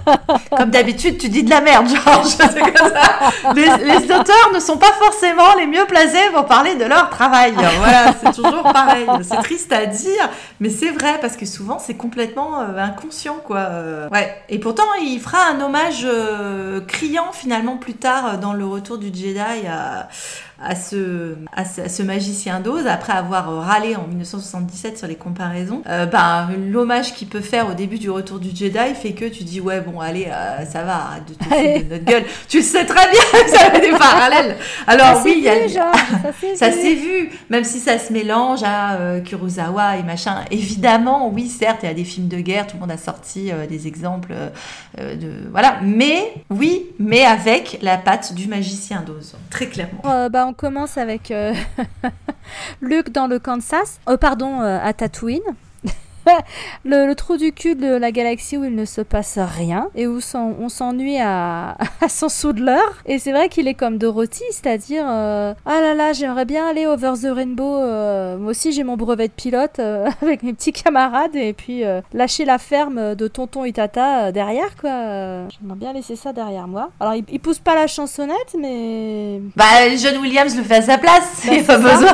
Comme 0.56 0.70
d'habitude, 0.70 1.18
tu 1.18 1.28
dis 1.28 1.44
de 1.44 1.50
la 1.50 1.60
merde, 1.60 1.86
Georges. 1.86 2.36
Les, 3.54 3.62
les, 3.84 4.04
auteurs 4.04 4.50
ne 4.52 4.58
sont 4.58 4.76
pas 4.76 4.92
forcément 4.92 5.54
les 5.56 5.66
mieux 5.66 5.86
placés 5.86 6.30
pour 6.32 6.46
parler 6.46 6.74
de 6.74 6.84
leur 6.84 7.10
travail. 7.10 7.54
Voilà, 7.78 8.12
c'est 8.20 8.32
toujours 8.32 8.62
pareil. 8.62 9.06
C'est 9.22 9.36
triste 9.42 9.72
à 9.72 9.86
dire, 9.86 10.28
mais 10.60 10.70
c'est 10.70 10.90
vrai 10.90 11.18
parce 11.20 11.36
que 11.36 11.46
souvent 11.46 11.78
c'est 11.78 11.94
complètement 11.94 12.60
euh, 12.60 12.78
inconscient, 12.78 13.36
quoi. 13.44 13.58
Euh, 13.58 14.08
ouais. 14.08 14.34
Et 14.48 14.58
pourtant, 14.58 14.84
il 15.00 15.20
fera 15.20 15.46
un 15.48 15.60
hommage 15.60 16.04
euh, 16.04 16.80
criant 16.80 17.32
finalement 17.32 17.76
plus 17.76 17.94
tard 17.94 18.38
dans 18.38 18.52
le 18.52 18.66
Retour 18.66 18.98
du 18.98 19.06
Jedi 19.06 19.38
à 19.38 20.08
à 20.60 20.74
ce, 20.74 21.36
à 21.54 21.64
ce, 21.64 22.02
magicien 22.02 22.58
d'Oz, 22.58 22.86
après 22.88 23.12
avoir 23.12 23.64
râlé 23.64 23.94
en 23.94 24.08
1977 24.08 24.98
sur 24.98 25.06
les 25.06 25.14
comparaisons, 25.14 25.82
euh, 25.88 26.04
ben, 26.04 26.48
l'hommage 26.70 27.14
qu'il 27.14 27.28
peut 27.28 27.40
faire 27.40 27.68
au 27.68 27.74
début 27.74 27.98
du 27.98 28.10
retour 28.10 28.40
du 28.40 28.48
Jedi 28.48 28.94
fait 29.00 29.12
que 29.12 29.26
tu 29.26 29.44
dis 29.44 29.60
ouais 29.60 29.80
bon 29.80 30.00
allez 30.00 30.26
euh, 30.26 30.64
ça 30.64 30.82
va 30.82 30.96
arrête 30.96 31.28
de 31.28 31.34
te 31.34 31.44
foutre 31.44 31.84
de 31.84 31.94
notre 31.94 32.04
gueule. 32.04 32.24
Tu 32.48 32.62
sais 32.62 32.84
très 32.84 33.08
bien 33.08 33.42
que 33.44 33.50
ça 33.50 33.66
a 33.72 33.78
des 33.78 33.90
parallèles. 33.98 34.56
Alors 34.88 35.22
oui 35.24 35.34
il 35.38 35.44
y 35.44 35.48
a 35.48 35.68
ça 36.56 36.72
s'est 36.72 36.94
vu. 36.94 37.30
même 37.50 37.64
si 37.64 37.78
ça 37.78 37.98
se 37.98 38.12
mélange 38.12 38.62
à 38.64 38.96
euh, 38.96 39.20
Kurosawa 39.20 39.98
et 39.98 40.02
machin. 40.02 40.44
Évidemment 40.50 41.28
oui 41.28 41.46
certes 41.48 41.80
il 41.84 41.86
y 41.86 41.92
a 41.92 41.94
des 41.94 42.04
films 42.04 42.28
de 42.28 42.38
guerre 42.38 42.66
tout 42.66 42.76
le 42.76 42.80
monde 42.80 42.90
a 42.90 42.96
sorti 42.96 43.52
des 43.68 43.86
exemples 43.86 44.34
de 44.98 45.30
voilà. 45.52 45.78
Mais 45.82 46.34
oui 46.50 46.86
mais 46.98 47.24
avec 47.24 47.78
la 47.80 47.96
patte 47.96 48.34
du 48.34 48.48
magicien 48.48 49.02
d'Oz. 49.06 49.36
Très 49.50 49.66
clairement. 49.66 50.02
Bah, 50.30 50.47
on 50.48 50.54
commence 50.54 50.96
avec 50.96 51.30
euh, 51.30 51.52
Luke 52.80 53.12
dans 53.12 53.26
le 53.26 53.38
Kansas, 53.38 54.00
oh, 54.06 54.16
pardon, 54.16 54.62
euh, 54.62 54.78
à 54.82 54.94
Tatooine. 54.94 55.42
le, 56.84 57.12
trou 57.14 57.36
du 57.36 57.52
cul 57.52 57.74
de 57.74 57.94
la 57.94 58.12
galaxie 58.12 58.56
où 58.56 58.64
il 58.64 58.74
ne 58.74 58.84
se 58.84 59.00
passe 59.00 59.38
rien 59.38 59.88
et 59.94 60.06
où 60.06 60.20
on 60.34 60.68
s'ennuie 60.68 61.18
à, 61.18 61.76
à 62.00 62.08
son 62.08 62.28
l'heure. 62.56 63.02
Et 63.06 63.18
c'est 63.18 63.32
vrai 63.32 63.48
qu'il 63.48 63.68
est 63.68 63.74
comme 63.74 63.98
Dorothy, 63.98 64.44
c'est-à-dire 64.50 65.04
euh, 65.08 65.54
Ah 65.66 65.80
là 65.80 65.94
là, 65.94 66.12
j'aimerais 66.12 66.44
bien 66.44 66.66
aller 66.66 66.86
over 66.86 67.12
the 67.20 67.26
rainbow. 67.26 67.76
Euh, 67.76 68.38
moi 68.38 68.50
aussi, 68.50 68.72
j'ai 68.72 68.84
mon 68.84 68.96
brevet 68.96 69.28
de 69.28 69.32
pilote 69.32 69.78
euh, 69.78 70.08
avec 70.22 70.42
mes 70.42 70.52
petits 70.52 70.72
camarades 70.72 71.34
et 71.34 71.52
puis 71.52 71.82
lâcher 72.12 72.44
la 72.44 72.58
ferme 72.58 73.14
de 73.14 73.28
tonton 73.28 73.64
Itata 73.64 74.32
derrière, 74.32 74.76
quoi. 74.80 75.48
J'aimerais 75.48 75.76
bien 75.76 75.92
laisser 75.92 76.16
ça 76.16 76.32
derrière 76.32 76.68
moi. 76.68 76.90
Alors, 77.00 77.14
il, 77.14 77.40
pousse 77.40 77.58
pas 77.58 77.74
la 77.74 77.86
chansonnette, 77.86 78.56
mais. 78.58 79.40
Bah, 79.56 79.64
John 79.96 80.18
Williams 80.18 80.56
le 80.56 80.62
fait 80.62 80.76
à 80.76 80.82
sa 80.82 80.98
place, 80.98 81.46
bah, 81.46 81.52
pas 81.66 81.78
besoin. 81.78 82.12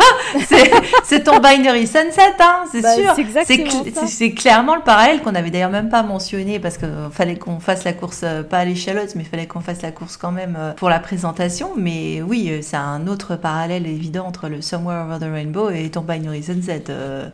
c'est 1.04 1.24
ton 1.24 1.38
binary 1.38 1.86
sunset, 1.86 2.34
hein, 2.40 2.64
c'est 2.70 2.80
bah, 2.80 2.94
sûr. 2.94 3.14
C'est 3.44 4.03
c'est 4.06 4.32
clairement 4.32 4.76
le 4.76 4.82
parallèle 4.82 5.22
qu'on 5.22 5.34
avait 5.34 5.50
d'ailleurs 5.50 5.70
même 5.70 5.88
pas 5.88 6.02
mentionné 6.02 6.58
parce 6.58 6.78
qu'il 6.78 6.88
fallait 7.12 7.36
qu'on 7.36 7.60
fasse 7.60 7.84
la 7.84 7.92
course, 7.92 8.22
euh, 8.24 8.42
pas 8.42 8.58
à 8.58 8.64
l'échalote, 8.64 9.14
mais 9.14 9.22
il 9.22 9.28
fallait 9.28 9.46
qu'on 9.46 9.60
fasse 9.60 9.82
la 9.82 9.92
course 9.92 10.16
quand 10.16 10.32
même 10.32 10.56
euh, 10.58 10.72
pour 10.72 10.88
la 10.88 11.00
présentation. 11.00 11.70
Mais 11.76 12.22
oui, 12.22 12.48
euh, 12.50 12.58
c'est 12.62 12.76
un 12.76 13.06
autre 13.06 13.36
parallèle 13.36 13.86
évident 13.86 14.26
entre 14.26 14.48
le 14.48 14.62
Somewhere 14.62 15.04
Over 15.06 15.18
the 15.18 15.30
Rainbow 15.30 15.70
et 15.70 15.90
ton 15.90 16.02
Binary 16.02 16.42
Sunset. 16.42 16.84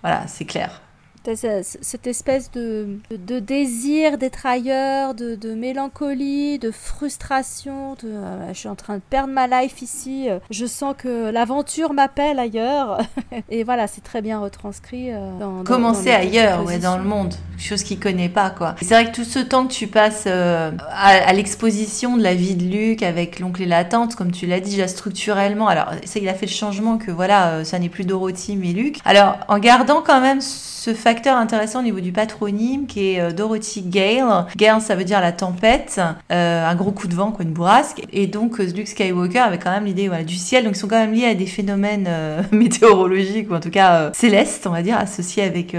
voilà, 0.03 0.27
c'est 0.27 0.45
clair 0.45 0.81
cette 1.25 2.07
espèce 2.07 2.51
de, 2.51 2.99
de, 3.11 3.39
désir 3.39 4.17
d'être 4.17 4.47
ailleurs, 4.47 5.15
de, 5.15 5.35
de, 5.35 5.55
mélancolie, 5.55 6.59
de 6.59 6.71
frustration, 6.71 7.95
de 8.03 8.09
euh, 8.09 8.49
je 8.53 8.59
suis 8.59 8.69
en 8.69 8.75
train 8.75 8.97
de 8.97 9.03
perdre 9.09 9.33
ma 9.33 9.47
life 9.47 9.83
ici, 9.83 10.29
euh, 10.29 10.39
je 10.51 10.65
sens 10.65 10.95
que 10.97 11.31
l'aventure 11.31 11.93
m'appelle 11.93 12.39
ailleurs. 12.39 13.01
et 13.51 13.65
voilà, 13.65 13.87
c'est 13.87 14.01
très 14.01 14.23
bien 14.23 14.41
retranscrit 14.41 15.13
euh, 15.13 15.39
dans, 15.39 15.63
Commencer 15.63 16.11
ailleurs, 16.11 16.65
ouais, 16.65 16.79
dans 16.79 16.97
le 16.97 17.05
monde, 17.05 17.35
chose 17.59 17.83
qu'il 17.83 18.01
connaît 18.01 18.31
pas, 18.31 18.51
quoi. 18.51 18.75
C'est 18.81 18.95
vrai 18.95 19.11
que 19.11 19.15
tout 19.15 19.25
ce 19.25 19.39
temps 19.39 19.67
que 19.67 19.73
tu 19.73 19.89
passes 19.89 20.27
à, 20.27 21.33
l'exposition 21.33 22.17
de 22.17 22.23
la 22.23 22.35
vie 22.35 22.55
de 22.55 22.65
Luc 22.65 23.03
avec 23.03 23.41
l'oncle 23.41 23.63
et 23.63 23.67
la 23.67 23.85
tante, 23.85 24.17
comme 24.17 24.33
tu 24.33 24.47
l'as 24.47 24.61
dit, 24.61 24.71
déjà 24.71 24.89
structurellement, 24.89 25.69
alors 25.69 25.91
ça, 26.05 26.19
il 26.19 26.29
a 26.29 26.35
fait 26.35 26.47
le 26.47 26.53
changement 26.53 26.97
que 26.97 27.11
voilà, 27.11 27.65
ça 27.65 27.79
n'est 27.79 27.89
plus 27.89 28.05
Dorothy 28.05 28.57
mais 28.57 28.73
Luc. 28.73 28.99
Alors, 29.05 29.39
en 29.49 29.59
gardant 29.59 30.03
quand 30.03 30.21
même 30.21 30.41
ce 30.81 30.95
facteur 31.11 31.37
intéressant 31.39 31.81
au 31.81 31.83
niveau 31.83 31.99
du 31.99 32.13
patronyme 32.13 32.87
qui 32.87 33.15
est 33.15 33.21
euh, 33.21 33.33
Dorothy 33.33 33.83
Gale. 33.83 34.47
Gale, 34.57 34.81
ça 34.81 34.95
veut 34.95 35.03
dire 35.03 35.21
la 35.21 35.33
tempête, 35.33 36.01
euh, 36.31 36.65
un 36.65 36.75
gros 36.77 36.93
coup 36.93 37.09
de 37.09 37.15
vent, 37.17 37.33
quoi, 37.33 37.45
une 37.45 37.51
bourrasque. 37.51 38.07
Et 38.13 38.29
donc, 38.29 38.61
euh, 38.61 38.65
Luke 38.65 38.87
Skywalker 38.87 39.41
avait 39.41 39.59
quand 39.59 39.73
même 39.73 39.87
l'idée 39.87 40.09
du 40.25 40.37
ciel. 40.37 40.63
Donc, 40.63 40.77
ils 40.77 40.79
sont 40.79 40.87
quand 40.87 41.01
même 41.01 41.13
liés 41.13 41.25
à 41.25 41.35
des 41.35 41.47
phénomènes 41.47 42.09
météorologiques, 42.53 43.51
ou 43.51 43.55
en 43.55 43.61
tout 43.61 43.71
cas 43.71 44.13
célestes, 44.13 44.69
on 44.69 44.71
va 44.71 44.83
dire, 44.83 44.97
associés 44.99 45.43
avec 45.43 45.75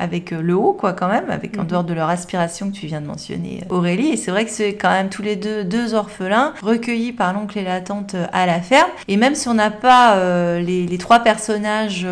avec 0.00 0.32
euh, 0.32 0.40
le 0.40 0.56
haut, 0.56 0.72
quoi, 0.72 0.94
quand 0.94 1.08
même, 1.08 1.30
avec 1.30 1.56
en 1.58 1.62
mhm. 1.62 1.66
dehors 1.68 1.84
de 1.84 1.92
leur 1.92 2.08
aspiration 2.08 2.70
que 2.70 2.74
tu 2.74 2.86
viens 2.86 3.00
de 3.00 3.06
mentionner, 3.06 3.62
euh, 3.70 3.74
Aurélie. 3.74 4.08
Et 4.08 4.16
c'est 4.16 4.30
vrai 4.30 4.46
que 4.46 4.50
c'est 4.50 4.74
quand 4.74 4.90
même 4.90 5.10
tous 5.10 5.22
les 5.22 5.36
deux 5.36 5.62
deux 5.62 5.94
orphelins 5.94 6.54
recueillis 6.62 7.12
par 7.12 7.32
l'oncle 7.34 7.58
et 7.58 7.62
la 7.62 7.80
tante 7.80 8.14
euh, 8.14 8.26
à 8.32 8.46
la 8.46 8.60
ferme. 8.60 8.88
Et 9.08 9.18
même 9.18 9.34
si 9.34 9.48
on 9.48 9.54
n'a 9.54 9.70
pas 9.70 10.16
les, 10.60 10.86
les, 10.86 10.98
trois 10.98 11.20
personnages 11.20 12.06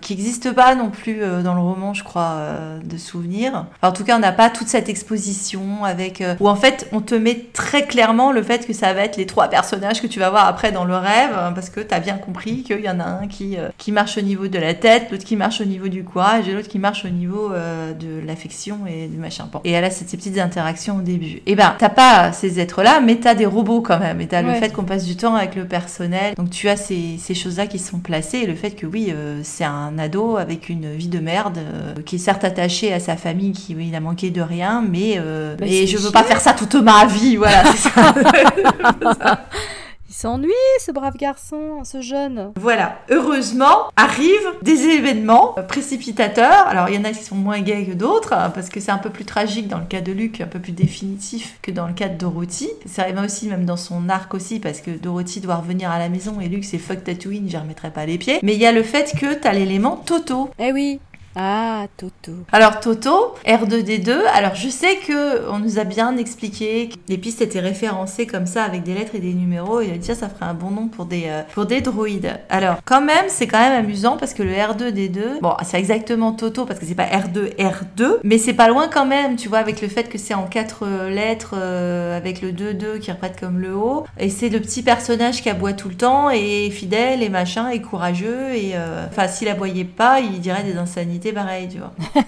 qui 0.00 0.14
n'existent 0.14 0.54
pas 0.54 0.74
non 0.74 0.90
plus 0.90 1.20
dans 1.42 1.54
le 1.54 1.60
roman, 1.60 1.92
je 1.92 2.04
crois, 2.04 2.36
de 2.82 2.96
souvenirs. 2.96 3.66
en 3.82 3.92
tout 3.92 4.04
cas, 4.04 4.16
on 4.16 4.20
n'a 4.20 4.32
pas 4.32 4.48
toute 4.48 4.68
cette 4.68 4.88
exposition 4.88 5.84
avec 5.84 6.22
où 6.40 6.48
en 6.48 6.54
fait 6.54 6.88
on 6.92 7.00
te 7.00 7.14
met 7.14 7.46
très 7.52 7.84
clairement 7.86 8.32
le 8.32 8.42
fait 8.42 8.66
que 8.66 8.72
ça 8.72 8.92
va 8.94 9.02
être 9.02 9.16
les 9.16 9.26
trois 9.26 9.48
personnages 9.48 10.00
que 10.00 10.06
tu 10.06 10.20
vas 10.20 10.30
voir 10.30 10.46
après 10.46 10.72
dans 10.72 10.84
le 10.84 10.96
rêve, 10.96 11.30
hein, 11.36 11.52
parce 11.54 11.68
que 11.68 11.80
tu 11.80 11.92
as 11.92 12.00
bien 12.00 12.16
compris 12.16 12.62
qu'il 12.62 12.80
y 12.80 12.88
en 12.88 13.00
a 13.00 13.04
un 13.04 13.26
qui 13.26 13.56
qui 13.76 13.92
marche 13.92 14.16
au 14.16 14.22
niveau 14.22 14.48
de 14.48 14.58
la 14.58 14.74
tête, 14.74 15.10
l'autre 15.10 15.24
qui 15.24 15.36
marche 15.36 15.60
au 15.60 15.66
niveau 15.66 15.88
du 15.88 16.04
courage 16.04 16.48
et 16.48 16.52
l'autre 16.52 16.68
qui 16.68 16.78
marche 16.78 17.04
au 17.04 17.08
niveau 17.08 17.25
euh, 17.34 17.92
de 17.92 18.24
l'affection 18.26 18.80
et 18.86 19.06
du 19.06 19.16
machin. 19.16 19.48
Et 19.64 19.72
elle 19.72 19.84
a 19.84 19.90
ces 19.90 20.04
petites 20.04 20.38
interactions 20.38 20.96
au 20.96 21.00
début. 21.00 21.40
Et 21.46 21.54
ben, 21.54 21.74
t'as 21.78 21.88
pas 21.88 22.32
ces 22.32 22.60
êtres-là, 22.60 23.00
mais 23.00 23.16
t'as 23.16 23.34
des 23.34 23.46
robots 23.46 23.80
quand 23.80 23.98
même. 23.98 24.20
Et 24.20 24.26
t'as 24.26 24.42
le 24.42 24.52
fait 24.54 24.72
qu'on 24.72 24.84
passe 24.84 25.04
du 25.04 25.16
temps 25.16 25.34
avec 25.34 25.54
le 25.54 25.66
personnel. 25.66 26.34
Donc 26.34 26.50
tu 26.50 26.68
as 26.68 26.76
ces, 26.76 27.16
ces 27.18 27.34
choses-là 27.34 27.66
qui 27.66 27.78
sont 27.78 27.98
placées. 27.98 28.38
Et 28.38 28.46
le 28.46 28.54
fait 28.54 28.72
que 28.72 28.86
oui, 28.86 29.08
euh, 29.10 29.40
c'est 29.42 29.64
un 29.64 29.98
ado 29.98 30.36
avec 30.36 30.68
une 30.68 30.94
vie 30.94 31.08
de 31.08 31.18
merde, 31.18 31.58
euh, 31.58 31.94
qui 32.04 32.16
est 32.16 32.18
certes 32.18 32.44
attaché 32.44 32.92
à 32.92 33.00
sa 33.00 33.16
famille, 33.16 33.52
qui 33.52 33.74
oui, 33.74 33.86
il 33.88 33.94
a 33.94 34.00
manqué 34.00 34.30
de 34.30 34.40
rien, 34.40 34.84
mais, 34.88 35.20
mais 35.60 35.86
je 35.86 35.98
veux 35.98 36.10
pas 36.10 36.24
faire 36.24 36.40
ça 36.40 36.52
toute 36.52 36.74
ma 36.76 37.06
vie. 37.06 37.36
Voilà, 37.36 37.64
c'est 37.72 37.90
ça. 37.90 38.14
Il 40.08 40.14
s'ennuie, 40.14 40.52
ce 40.84 40.92
brave 40.92 41.16
garçon, 41.16 41.82
ce 41.82 42.00
jeune. 42.00 42.52
Voilà. 42.56 42.98
Heureusement, 43.10 43.90
arrivent 43.96 44.52
des 44.62 44.84
événements 44.84 45.54
précipitateurs. 45.68 46.68
Alors, 46.68 46.88
il 46.88 46.94
y 46.94 46.98
en 46.98 47.04
a 47.04 47.10
qui 47.10 47.24
sont 47.24 47.34
moins 47.34 47.60
gays 47.60 47.86
que 47.86 47.92
d'autres, 47.92 48.32
hein, 48.32 48.50
parce 48.50 48.68
que 48.68 48.78
c'est 48.78 48.92
un 48.92 48.98
peu 48.98 49.10
plus 49.10 49.24
tragique 49.24 49.66
dans 49.66 49.78
le 49.78 49.84
cas 49.84 50.00
de 50.00 50.12
Luc, 50.12 50.40
un 50.40 50.46
peu 50.46 50.60
plus 50.60 50.72
définitif 50.72 51.58
que 51.60 51.72
dans 51.72 51.88
le 51.88 51.92
cas 51.92 52.08
de 52.08 52.16
Dorothy. 52.16 52.70
Ça 52.86 53.02
arrive 53.02 53.18
aussi, 53.18 53.48
même 53.48 53.64
dans 53.64 53.76
son 53.76 54.08
arc 54.08 54.32
aussi, 54.34 54.60
parce 54.60 54.80
que 54.80 54.92
Dorothy 54.92 55.40
doit 55.40 55.56
revenir 55.56 55.90
à 55.90 55.98
la 55.98 56.08
maison 56.08 56.40
et 56.40 56.48
Luc, 56.48 56.64
c'est 56.64 56.78
fuck 56.78 57.02
Tatooine, 57.02 57.48
j'y 57.48 57.56
remettrai 57.56 57.90
pas 57.90 58.06
les 58.06 58.18
pieds. 58.18 58.38
Mais 58.42 58.54
il 58.54 58.60
y 58.60 58.66
a 58.66 58.72
le 58.72 58.84
fait 58.84 59.12
que 59.18 59.34
t'as 59.34 59.52
l'élément 59.52 59.96
Toto. 59.96 60.50
Eh 60.58 60.72
oui. 60.72 61.00
Ah, 61.38 61.86
Toto. 61.98 62.32
Alors 62.50 62.80
Toto, 62.80 63.34
R2D2, 63.46 64.10
alors 64.32 64.54
je 64.54 64.70
sais 64.70 64.96
que 65.06 65.46
on 65.50 65.58
nous 65.58 65.78
a 65.78 65.84
bien 65.84 66.16
expliqué 66.16 66.88
que 66.88 66.94
les 67.08 67.18
pistes 67.18 67.42
étaient 67.42 67.60
référencées 67.60 68.26
comme 68.26 68.46
ça 68.46 68.64
avec 68.64 68.84
des 68.84 68.94
lettres 68.94 69.14
et 69.14 69.18
des 69.18 69.34
numéros 69.34 69.82
et 69.82 69.88
dit 69.98 70.06
ça 70.06 70.30
ferait 70.30 70.46
un 70.46 70.54
bon 70.54 70.70
nom 70.70 70.88
pour 70.88 71.04
des 71.04 71.24
euh, 71.26 71.42
pour 71.52 71.66
des 71.66 71.82
droïdes. 71.82 72.40
Alors 72.48 72.76
quand 72.86 73.02
même, 73.02 73.26
c'est 73.28 73.46
quand 73.46 73.58
même 73.58 73.84
amusant 73.84 74.16
parce 74.16 74.32
que 74.32 74.42
le 74.42 74.52
R2D2, 74.52 75.40
bon, 75.42 75.52
c'est 75.62 75.78
exactement 75.78 76.32
Toto 76.32 76.64
parce 76.64 76.80
que 76.80 76.86
c'est 76.86 76.94
pas 76.94 77.04
R2 77.04 77.54
R2, 77.56 78.20
mais 78.24 78.38
c'est 78.38 78.54
pas 78.54 78.68
loin 78.68 78.88
quand 78.88 79.04
même, 79.04 79.36
tu 79.36 79.50
vois 79.50 79.58
avec 79.58 79.82
le 79.82 79.88
fait 79.88 80.08
que 80.08 80.16
c'est 80.16 80.32
en 80.32 80.46
quatre 80.46 80.84
euh, 80.86 81.10
lettres 81.10 81.54
euh, 81.58 82.16
avec 82.16 82.40
le 82.40 82.52
2-2 82.52 82.98
qui 82.98 83.12
reprête 83.12 83.38
comme 83.38 83.58
le 83.58 83.76
haut 83.76 84.06
et 84.18 84.30
c'est 84.30 84.48
le 84.48 84.60
petit 84.60 84.82
personnage 84.82 85.42
qui 85.42 85.50
aboie 85.50 85.74
tout 85.74 85.90
le 85.90 85.96
temps 85.96 86.30
et 86.30 86.70
fidèle 86.70 87.22
et 87.22 87.28
machin 87.28 87.68
et 87.68 87.82
courageux 87.82 88.54
et 88.54 88.72
enfin 89.06 89.28
s'il 89.28 89.48
aboyait 89.48 89.84
pas, 89.84 90.20
il 90.20 90.40
dirait 90.40 90.64
des 90.64 90.78
insanités 90.78 91.25
pareil, 91.32 91.68
tu 91.68 91.78
vois. 91.78 91.92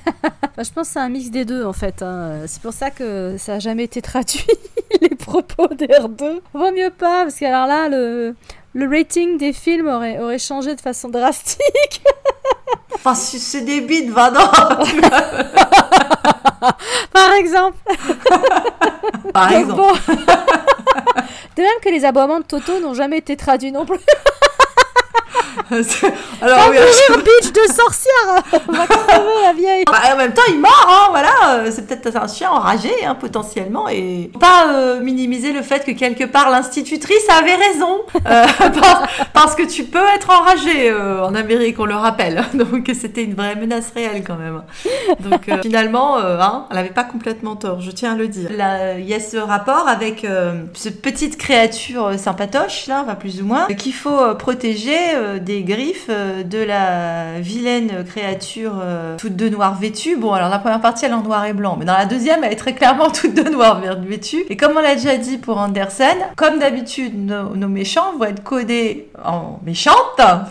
je 0.58 0.70
pense 0.70 0.88
que 0.88 0.92
c'est 0.94 0.98
un 0.98 1.08
mix 1.08 1.30
des 1.30 1.44
deux 1.44 1.64
en 1.64 1.72
fait. 1.72 2.02
Hein. 2.02 2.42
C'est 2.46 2.62
pour 2.62 2.72
ça 2.72 2.90
que 2.90 3.36
ça 3.38 3.54
n'a 3.54 3.58
jamais 3.58 3.84
été 3.84 4.02
traduit, 4.02 4.44
les 5.00 5.14
propos 5.14 5.68
d'R2. 5.68 6.40
Vaut 6.54 6.72
mieux 6.72 6.90
pas, 6.90 7.24
parce 7.24 7.36
que 7.36 7.44
alors 7.44 7.66
là, 7.66 7.88
le, 7.88 8.34
le 8.74 8.88
rating 8.88 9.38
des 9.38 9.52
films 9.52 9.88
aurait, 9.88 10.18
aurait 10.20 10.38
changé 10.38 10.74
de 10.74 10.80
façon 10.80 11.08
drastique. 11.08 12.02
enfin, 12.94 13.14
si 13.14 13.38
c'est 13.38 13.62
des 13.62 13.80
bides, 13.80 14.10
va 14.10 14.30
non 14.30 14.50
Par 17.12 17.32
exemple. 17.32 17.76
Par 19.32 19.52
exemple. 19.52 20.00
de 21.56 21.62
même 21.62 21.80
que 21.82 21.88
les 21.88 22.04
aboiements 22.04 22.40
de 22.40 22.44
Toto 22.44 22.80
n'ont 22.80 22.94
jamais 22.94 23.18
été 23.18 23.36
traduits 23.36 23.72
non 23.72 23.86
plus. 23.86 23.98
Alors, 26.40 26.70
oui, 26.70 26.76
je... 27.08 27.16
bitch 27.16 27.52
de 27.52 27.72
sorcière 27.72 28.62
On 28.68 28.72
va 28.72 28.86
crever 28.86 29.42
la 29.44 29.52
vieille 29.52 29.84
bah, 29.86 30.14
En 30.14 30.16
même 30.16 30.32
temps, 30.32 30.42
il 30.48 30.60
mord, 30.60 30.86
hein, 30.88 31.06
voilà. 31.10 31.58
Euh, 31.58 31.70
c'est 31.72 31.86
peut-être 31.86 32.16
un 32.16 32.28
chien 32.28 32.50
enragé, 32.50 32.92
hein, 33.04 33.14
potentiellement. 33.14 33.88
Et 33.88 34.30
pas 34.40 34.72
euh, 34.72 35.00
minimiser 35.00 35.52
le 35.52 35.62
fait 35.62 35.84
que 35.84 35.92
quelque 35.92 36.24
part 36.24 36.50
l'institutrice 36.50 37.28
avait 37.28 37.56
raison. 37.56 38.00
Euh, 38.26 38.46
parce 39.32 39.54
que 39.54 39.64
tu 39.64 39.84
peux 39.84 40.06
être 40.14 40.30
enragé 40.30 40.92
en 40.92 41.34
Amérique, 41.34 41.78
on 41.78 41.86
le 41.86 41.96
rappelle. 41.96 42.44
Donc 42.54 42.90
c'était 42.98 43.24
une 43.24 43.34
vraie 43.34 43.56
menace 43.56 43.90
réelle 43.94 44.22
quand 44.24 44.36
même. 44.36 44.62
Donc 45.20 45.50
finalement, 45.62 46.18
hein, 46.18 46.66
elle 46.70 46.76
n'avait 46.76 46.88
pas 46.90 47.04
complètement 47.04 47.56
tort, 47.56 47.80
je 47.80 47.90
tiens 47.90 48.12
à 48.12 48.16
le 48.16 48.28
dire. 48.28 48.50
il 48.98 49.04
y 49.04 49.14
a 49.14 49.20
ce 49.20 49.36
rapport 49.36 49.88
avec 49.88 50.26
cette 50.74 51.02
petite 51.02 51.36
créature 51.36 52.18
sympatoche, 52.18 52.86
là, 52.86 53.04
plus 53.18 53.42
ou 53.42 53.46
moins, 53.46 53.66
qu'il 53.66 53.94
faut 53.94 54.34
protéger 54.36 54.96
des 55.48 55.62
griffes 55.62 56.10
de 56.10 56.58
la 56.58 57.40
vilaine 57.40 58.04
créature 58.04 58.82
toute 59.16 59.34
de 59.34 59.48
noir 59.48 59.78
vêtue. 59.78 60.16
Bon, 60.16 60.32
alors 60.32 60.50
la 60.50 60.58
première 60.58 60.82
partie, 60.82 61.06
elle 61.06 61.12
est 61.12 61.14
en 61.14 61.22
noir 61.22 61.46
et 61.46 61.54
blanc, 61.54 61.76
mais 61.78 61.86
dans 61.86 61.96
la 61.96 62.04
deuxième, 62.04 62.44
elle 62.44 62.52
est 62.52 62.56
très 62.56 62.74
clairement 62.74 63.10
toute 63.10 63.34
de 63.34 63.48
noir 63.48 63.80
vêtue. 64.02 64.44
Et 64.50 64.56
comme 64.58 64.76
on 64.76 64.80
l'a 64.80 64.94
déjà 64.94 65.16
dit 65.16 65.38
pour 65.38 65.56
Andersen, 65.56 66.18
comme 66.36 66.58
d'habitude, 66.58 67.14
nos, 67.16 67.68
méchants 67.68 68.16
vont 68.18 68.24
être 68.24 68.42
codés 68.42 69.08
en 69.24 69.58
méchantes, 69.64 69.94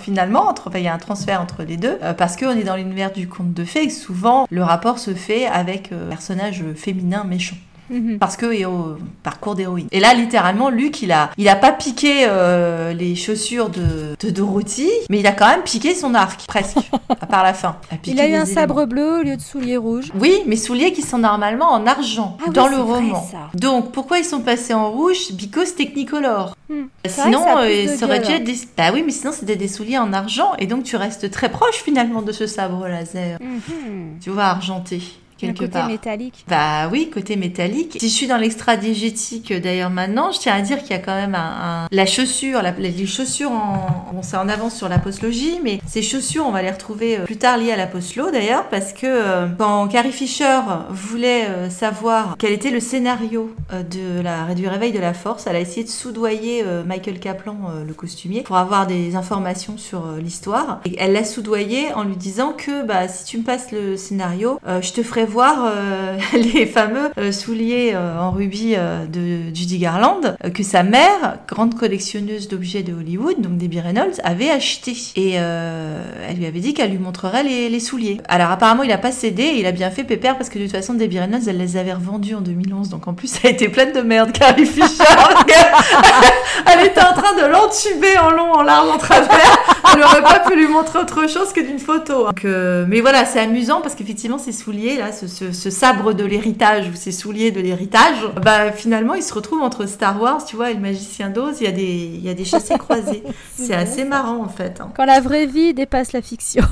finalement. 0.02 0.48
Entre, 0.48 0.72
il 0.76 0.82
y 0.82 0.88
a 0.88 0.94
un 0.94 0.98
transfert 0.98 1.42
entre 1.42 1.64
les 1.64 1.78
deux, 1.78 1.98
euh, 2.02 2.14
parce 2.14 2.36
qu'on 2.36 2.52
est 2.52 2.64
dans 2.64 2.76
l'univers 2.76 3.12
du 3.12 3.28
conte 3.28 3.54
de 3.54 3.66
fées 3.66 3.84
et 3.84 3.90
souvent, 3.90 4.48
le 4.50 4.64
rapport 4.64 4.98
se 4.98 5.14
fait 5.14 5.46
avec 5.46 5.92
euh, 5.92 6.10
personnage 6.10 6.64
féminin 6.76 7.24
méchant. 7.24 7.56
Mhm. 7.90 8.18
Parce 8.20 8.38
que 8.38 8.66
au 8.66 8.98
parcours 9.24 9.56
d'héroïne. 9.56 9.88
Et 9.92 10.00
là, 10.00 10.14
littéralement, 10.14 10.70
Luc, 10.70 11.02
il 11.02 11.12
a, 11.12 11.32
il 11.38 11.48
a 11.50 11.56
pas 11.56 11.72
piqué 11.72 12.26
euh, 12.28 12.94
les 12.94 13.16
chaussures 13.16 13.70
de, 13.70 14.16
de, 14.20 14.30
Dorothy, 14.30 14.90
mais 15.10 15.20
il 15.20 15.28
a 15.28 15.32
quand 15.32 15.48
même 15.48 15.64
piqué 15.64 15.94
son 15.96 16.14
arc, 16.14 16.46
presque, 16.48 16.78
à 17.10 17.26
part 17.26 17.44
la 17.44 17.54
fin. 17.54 17.78
Il 18.06 18.20
a, 18.20 18.28
eu 18.28 18.34
un 18.36 18.46
sabre 18.46 18.86
bleu 18.86 19.20
au 19.20 19.24
lieu 19.24 19.36
de 19.36 19.42
souliers 19.42 19.78
rouges. 19.78 20.12
Oui, 20.20 20.42
mais 20.46 20.56
souliers 20.56 20.94
qui 20.94 21.02
sont 21.02 21.18
normalement 21.18 21.72
en 21.72 21.86
argent 21.86 22.38
ah 22.46 22.50
dans 22.52 22.68
le 22.68 22.78
roman. 22.78 23.28
Donc, 23.54 23.92
pourquoi 23.92 24.20
ils 24.20 24.26
sont 24.26 24.42
passés 24.42 24.74
en 24.74 24.92
rouge? 24.92 25.32
Because 25.34 25.76
Technicolor. 25.76 26.56
Hmm. 26.70 26.86
Sinon, 27.06 27.46
euh, 27.60 27.96
ça, 27.96 28.06
aurait 28.06 28.20
dû 28.20 28.32
être 28.32 28.44
des... 28.44 28.56
Bah 28.78 28.90
oui, 28.94 29.04
mais 29.06 29.12
sinon, 29.12 29.32
c'était 29.32 29.56
des 29.56 29.68
souliers 29.68 29.98
en 29.98 30.12
argent, 30.14 30.54
et 30.60 30.68
donc 30.68 30.84
tu 30.84 30.96
restes 30.96 31.30
très 31.32 31.50
proche 31.50 31.76
finalement 31.76 32.22
de 32.22 32.32
ce 32.32 32.48
sabre 32.48 32.88
laser. 32.88 33.40
Mhm. 33.42 34.20
Tu 34.22 34.30
vois, 34.30 34.46
argenté 34.46 35.02
quelque 35.38 35.66
côté 35.66 35.84
métallique. 35.84 36.46
Bah 36.48 36.90
oui, 36.92 37.10
côté 37.14 37.36
métallique. 37.36 37.98
Si 38.00 38.10
je 38.10 38.14
suis 38.14 38.28
dans 38.28 38.38
l'extra 38.38 38.78
diégétique 38.78 39.54
d'ailleurs 39.54 39.90
maintenant, 39.90 40.32
je 40.32 40.40
tiens 40.40 40.56
à 40.56 40.62
dire 40.62 40.80
qu'il 40.80 40.92
y 40.92 40.94
a 40.94 41.00
quand 41.00 41.16
même 41.16 41.36
un, 41.36 41.88
la 41.92 42.06
chaussure, 42.06 42.62
les 42.78 43.06
chaussures 43.06 43.52
en, 43.52 44.12
bon, 44.14 44.22
c'est 44.22 44.38
en 44.38 44.50
avance 44.50 44.76
sur 44.76 44.90
la 44.90 45.00
postlogie, 45.00 45.60
mais 45.64 45.80
ces 45.88 46.02
chaussures, 46.02 46.46
on 46.46 46.52
va 46.52 46.62
les 46.62 46.72
retrouver 46.72 47.20
euh, 47.20 47.24
plus 47.26 47.38
tard 47.38 47.58
liées 47.58 47.72
à 47.72 47.78
la 47.78 47.88
postlo 47.88 48.32
d'ailleurs, 48.32 48.68
parce 48.70 48.94
que 48.94 49.06
euh, 49.06 49.48
quand 49.58 49.88
Carrie 49.88 50.12
Fisher 50.12 50.60
voulait 50.90 51.46
euh, 51.46 51.70
savoir 51.70 52.36
quel 52.38 52.52
était 52.52 52.72
le 52.72 52.80
scénario 52.80 53.54
de 53.72 54.22
la, 54.22 54.54
du 54.54 54.68
réveil 54.68 54.92
de 54.92 55.00
la 55.00 55.14
force, 55.14 55.48
elle 55.48 55.56
a 55.56 55.60
essayé 55.60 55.84
de 55.84 55.90
soudoyer 55.90 56.64
Michael 56.86 57.20
Kaplan, 57.20 57.58
le 57.86 57.94
costumier, 57.94 58.42
pour 58.42 58.58
avoir 58.58 58.88
des 58.88 59.16
informations 59.16 59.78
sur 59.78 60.14
l'histoire. 60.14 60.80
Et 60.86 60.96
elle 60.98 61.14
l'a 61.14 61.24
soudoyé 61.24 61.94
en 61.94 62.04
lui 62.04 62.16
disant 62.16 62.54
que 62.54 62.84
bah, 62.86 63.08
si 63.08 63.26
tu 63.26 63.38
me 63.38 63.44
passes 63.44 63.72
le 63.72 63.98
scénario, 63.98 64.60
je 64.66 64.92
te 64.94 65.04
ferai 65.04 65.26
voir 65.28 65.66
euh, 65.66 66.18
les 66.34 66.66
fameux 66.66 67.12
euh, 67.18 67.32
souliers 67.32 67.92
euh, 67.94 68.20
en 68.20 68.32
rubis 68.32 68.76
de 68.76 69.54
Judy 69.54 69.78
Garland 69.80 70.22
que 70.54 70.64
sa 70.64 70.84
mère, 70.84 71.40
grande 71.48 71.76
collectionneuse 71.76 72.48
d'objets 72.48 72.84
de 72.84 72.94
Hollywood, 72.94 73.42
donc 73.42 73.58
Debbie 73.58 73.80
Reynolds, 73.80 74.20
avait 74.24 74.50
acheté. 74.50 74.96
Et 75.16 75.34
elle 75.34 76.38
lui 76.38 76.46
avait 76.46 76.60
dit 76.60 76.74
qu'elle 76.74 76.92
lui 76.92 76.98
montrerait 76.98 77.44
les, 77.44 77.80
souliers. 77.80 78.20
Alors 78.28 78.52
apparemment, 78.52 78.84
il 78.84 78.92
a 78.92 78.98
pas 78.98 79.12
cédé 79.12 79.44
et 79.44 79.60
il 79.60 79.66
a 79.66 79.72
bien 79.72 79.92
fait 79.92 80.04
pépère 80.04 80.38
parce 80.38 80.50
que 80.50 80.58
de 80.58 80.64
toute 80.64 80.72
façon, 80.72 80.94
Debbie 80.94 81.20
Reynolds, 81.20 81.48
elle 81.48 81.58
les 81.58 81.78
avait 81.78 81.94
revendus 81.94 82.36
en 82.36 82.42
2011. 82.42 82.90
Donc 82.90 83.08
en 83.08 83.14
plus, 83.14 83.28
ça 83.28 83.48
a 83.48 83.52
été 83.52 83.70
pleine 83.70 83.94
de 83.94 84.02
merde, 84.02 84.32
Carrie 84.32 84.66
Fisher. 84.66 85.04
elle 86.74 86.86
était 86.86 87.02
en 87.02 87.14
train 87.14 87.36
de 87.36 87.46
l'entuber 87.52 88.18
en 88.20 88.32
long, 88.32 88.54
en 88.54 88.64
large, 88.64 88.90
en 88.90 88.98
travers. 88.98 89.58
Elle 89.94 90.00
n'aurait 90.00 90.24
pas 90.24 90.40
pu 90.40 90.56
lui 90.56 90.68
montrer 90.68 91.00
autre 91.00 91.30
chose 91.30 91.54
que 91.54 91.62
d'une 91.62 91.80
photo. 91.80 92.26
Donc, 92.26 92.44
mais 92.44 93.02
voilà, 93.02 93.26
c'est 93.26 93.40
amusant 93.40 93.82
parce 93.82 93.96
qu'effectivement, 93.96 94.38
ces 94.38 94.52
souliers 94.52 94.98
là, 94.98 95.12
ce, 95.26 95.70
sabre 95.70 96.14
de 96.14 96.24
l'héritage 96.24 96.90
ou 96.90 96.96
ces 96.96 97.12
souliers 97.12 97.52
de 97.52 97.60
l'héritage, 97.60 98.18
bah 98.42 98.72
finalement 98.72 99.14
il 99.16 99.24
se 99.24 99.34
retrouve 99.34 99.62
entre 99.62 99.86
Star 99.88 100.22
Wars, 100.22 100.44
tu 100.46 100.56
vois, 100.56 100.72
et 100.72 100.74
le 100.74 100.80
magicien 100.80 101.30
d'Oz, 101.30 101.58
il 101.62 101.66
y 101.66 101.68
a 101.68 101.72
des, 101.72 102.12
il 102.14 102.22
y 102.22 102.30
a 102.30 102.34
des 102.34 102.46
chassés 102.46 102.78
croisés. 102.80 103.24
c'est 103.56 103.74
assez 103.74 104.04
marrant 104.04 104.44
en 104.44 104.50
fait. 104.50 104.80
Hein. 104.80 104.92
Quand 104.96 105.06
la 105.06 105.20
vraie 105.20 105.46
vie 105.46 105.74
dépasse 105.74 106.14
la 106.14 106.22
fiction. 106.22 106.64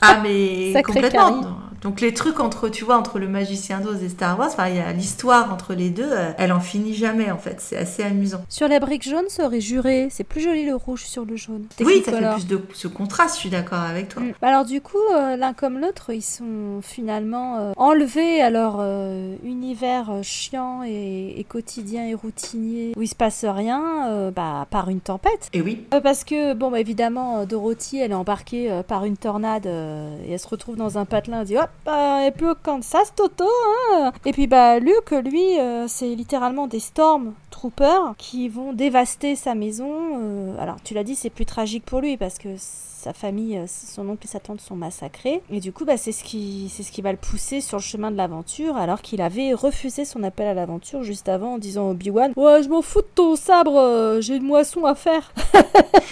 ah 0.00 0.18
mais 0.22 0.82
complètement. 0.84 1.42
Donc 1.84 2.00
les 2.00 2.14
trucs 2.14 2.40
entre, 2.40 2.70
tu 2.70 2.82
vois, 2.82 2.96
entre 2.96 3.18
le 3.18 3.28
magicien 3.28 3.78
d'Oz 3.78 4.02
et 4.02 4.08
Star 4.08 4.38
Wars, 4.38 4.50
il 4.70 4.76
y 4.76 4.78
a 4.78 4.90
l'histoire 4.92 5.52
entre 5.52 5.74
les 5.74 5.90
deux, 5.90 6.08
euh, 6.10 6.32
elle 6.38 6.50
en 6.50 6.60
finit 6.60 6.94
jamais 6.94 7.30
en 7.30 7.36
fait. 7.36 7.60
C'est 7.60 7.76
assez 7.76 8.02
amusant. 8.02 8.42
Sur 8.48 8.68
la 8.68 8.80
brique 8.80 9.06
jaune, 9.06 9.26
ça 9.28 9.44
aurait 9.44 9.60
juré. 9.60 10.08
C'est 10.10 10.24
plus 10.24 10.40
joli 10.40 10.64
le 10.64 10.74
rouge 10.74 11.04
sur 11.04 11.26
le 11.26 11.36
jaune. 11.36 11.66
Oui, 11.80 12.02
ça 12.02 12.12
fait 12.12 12.32
plus 12.32 12.46
de 12.46 12.58
ce 12.72 12.88
contraste. 12.88 13.34
Je 13.34 13.40
suis 13.40 13.50
d'accord 13.50 13.80
avec 13.80 14.08
toi. 14.08 14.22
Mm. 14.22 14.32
Bah, 14.40 14.48
alors 14.48 14.64
du 14.64 14.80
coup, 14.80 14.96
euh, 15.14 15.36
l'un 15.36 15.52
comme 15.52 15.78
l'autre, 15.78 16.10
ils 16.14 16.22
sont 16.22 16.80
finalement 16.80 17.58
euh, 17.58 17.72
enlevés 17.76 18.40
à 18.40 18.48
leur 18.48 18.80
univers 19.44 20.10
chiant 20.22 20.82
et, 20.84 21.44
quotidien 21.50 22.06
et 22.06 22.14
routinier 22.14 22.94
où 22.96 23.02
il 23.02 23.08
se 23.08 23.14
passe 23.14 23.44
rien, 23.44 24.30
bah, 24.34 24.66
par 24.70 24.88
une 24.88 25.00
tempête. 25.00 25.50
Et 25.52 25.60
oui. 25.60 25.86
parce 26.02 26.24
que 26.24 26.54
bon, 26.54 26.70
bah, 26.70 26.80
évidemment, 26.80 27.44
Dorothy, 27.44 27.98
elle 27.98 28.12
est 28.12 28.14
embarquée 28.14 28.80
par 28.88 29.04
une 29.04 29.18
tornade 29.18 29.66
et 29.66 30.32
elle 30.32 30.40
se 30.40 30.48
retrouve 30.48 30.76
dans 30.76 30.96
un 30.96 31.04
patelin. 31.04 31.40
Elle 31.40 31.46
dit 31.46 31.58
hop 31.58 31.68
bah, 31.84 32.26
et 32.26 32.44
au 32.44 32.54
Kansas, 32.54 33.14
Toto. 33.14 33.44
Hein. 33.92 34.12
Et 34.24 34.32
puis, 34.32 34.46
bah, 34.46 34.78
Luke, 34.78 35.10
lui, 35.10 35.58
euh, 35.58 35.86
c'est 35.86 36.14
littéralement 36.14 36.66
des 36.66 36.80
Storm 36.80 37.34
Troopers 37.50 38.14
qui 38.16 38.48
vont 38.48 38.72
dévaster 38.72 39.36
sa 39.36 39.54
maison. 39.54 39.90
Euh, 40.20 40.56
alors, 40.58 40.76
tu 40.82 40.94
l'as 40.94 41.04
dit, 41.04 41.14
c'est 41.14 41.30
plus 41.30 41.44
tragique 41.44 41.84
pour 41.84 42.00
lui 42.00 42.16
parce 42.16 42.38
que 42.38 42.56
sa 42.58 43.12
famille, 43.12 43.58
euh, 43.58 43.66
son 43.66 44.08
oncle 44.08 44.24
et 44.24 44.28
sa 44.28 44.40
tante 44.40 44.62
sont 44.62 44.76
massacrés. 44.76 45.42
Et 45.50 45.60
du 45.60 45.72
coup, 45.72 45.84
bah, 45.84 45.98
c'est 45.98 46.12
ce 46.12 46.24
qui, 46.24 46.70
ce 46.70 46.90
qui 46.90 47.02
va 47.02 47.12
le 47.12 47.18
pousser 47.18 47.60
sur 47.60 47.76
le 47.76 47.82
chemin 47.82 48.10
de 48.10 48.16
l'aventure, 48.16 48.76
alors 48.76 49.02
qu'il 49.02 49.20
avait 49.20 49.52
refusé 49.52 50.06
son 50.06 50.22
appel 50.22 50.46
à 50.46 50.54
l'aventure 50.54 51.02
juste 51.02 51.28
avant 51.28 51.54
en 51.54 51.58
disant 51.58 51.90
Obi-Wan, 51.90 52.32
ouais, 52.36 52.62
je 52.62 52.68
m'en 52.70 52.80
fous 52.80 53.02
de 53.02 53.08
ton 53.14 53.36
sabre, 53.36 54.18
j'ai 54.20 54.36
une 54.36 54.44
moisson 54.44 54.86
à 54.86 54.94
faire. 54.94 55.32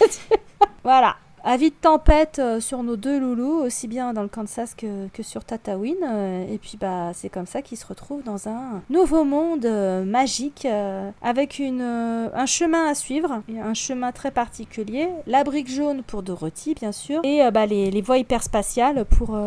voilà. 0.84 1.16
Avis 1.44 1.70
de 1.70 1.74
tempête 1.80 2.38
euh, 2.38 2.60
sur 2.60 2.84
nos 2.84 2.96
deux 2.96 3.18
loulous, 3.18 3.62
aussi 3.64 3.88
bien 3.88 4.12
dans 4.12 4.22
le 4.22 4.28
Kansas 4.28 4.74
que, 4.76 5.08
que 5.12 5.24
sur 5.24 5.44
Tatooine. 5.44 5.96
Euh, 6.04 6.44
et 6.52 6.58
puis 6.58 6.78
bah 6.80 7.10
c'est 7.14 7.28
comme 7.28 7.46
ça 7.46 7.62
qu'ils 7.62 7.78
se 7.78 7.86
retrouvent 7.86 8.22
dans 8.22 8.48
un 8.48 8.80
nouveau 8.90 9.24
monde 9.24 9.64
euh, 9.66 10.04
magique 10.04 10.66
avec 11.20 11.58
une, 11.58 11.82
un 11.82 12.46
chemin 12.46 12.88
à 12.88 12.94
suivre, 12.94 13.42
un 13.60 13.74
chemin 13.74 14.12
très 14.12 14.30
particulier. 14.30 15.08
La 15.26 15.42
brique 15.42 15.70
jaune 15.70 16.02
pour 16.02 16.22
Dorothy 16.22 16.74
bien 16.74 16.92
sûr 16.92 17.20
et 17.24 17.42
bah, 17.52 17.66
les, 17.66 17.90
les 17.90 18.02
voies 18.02 18.18
hyperspatiales 18.18 19.04
pour, 19.04 19.38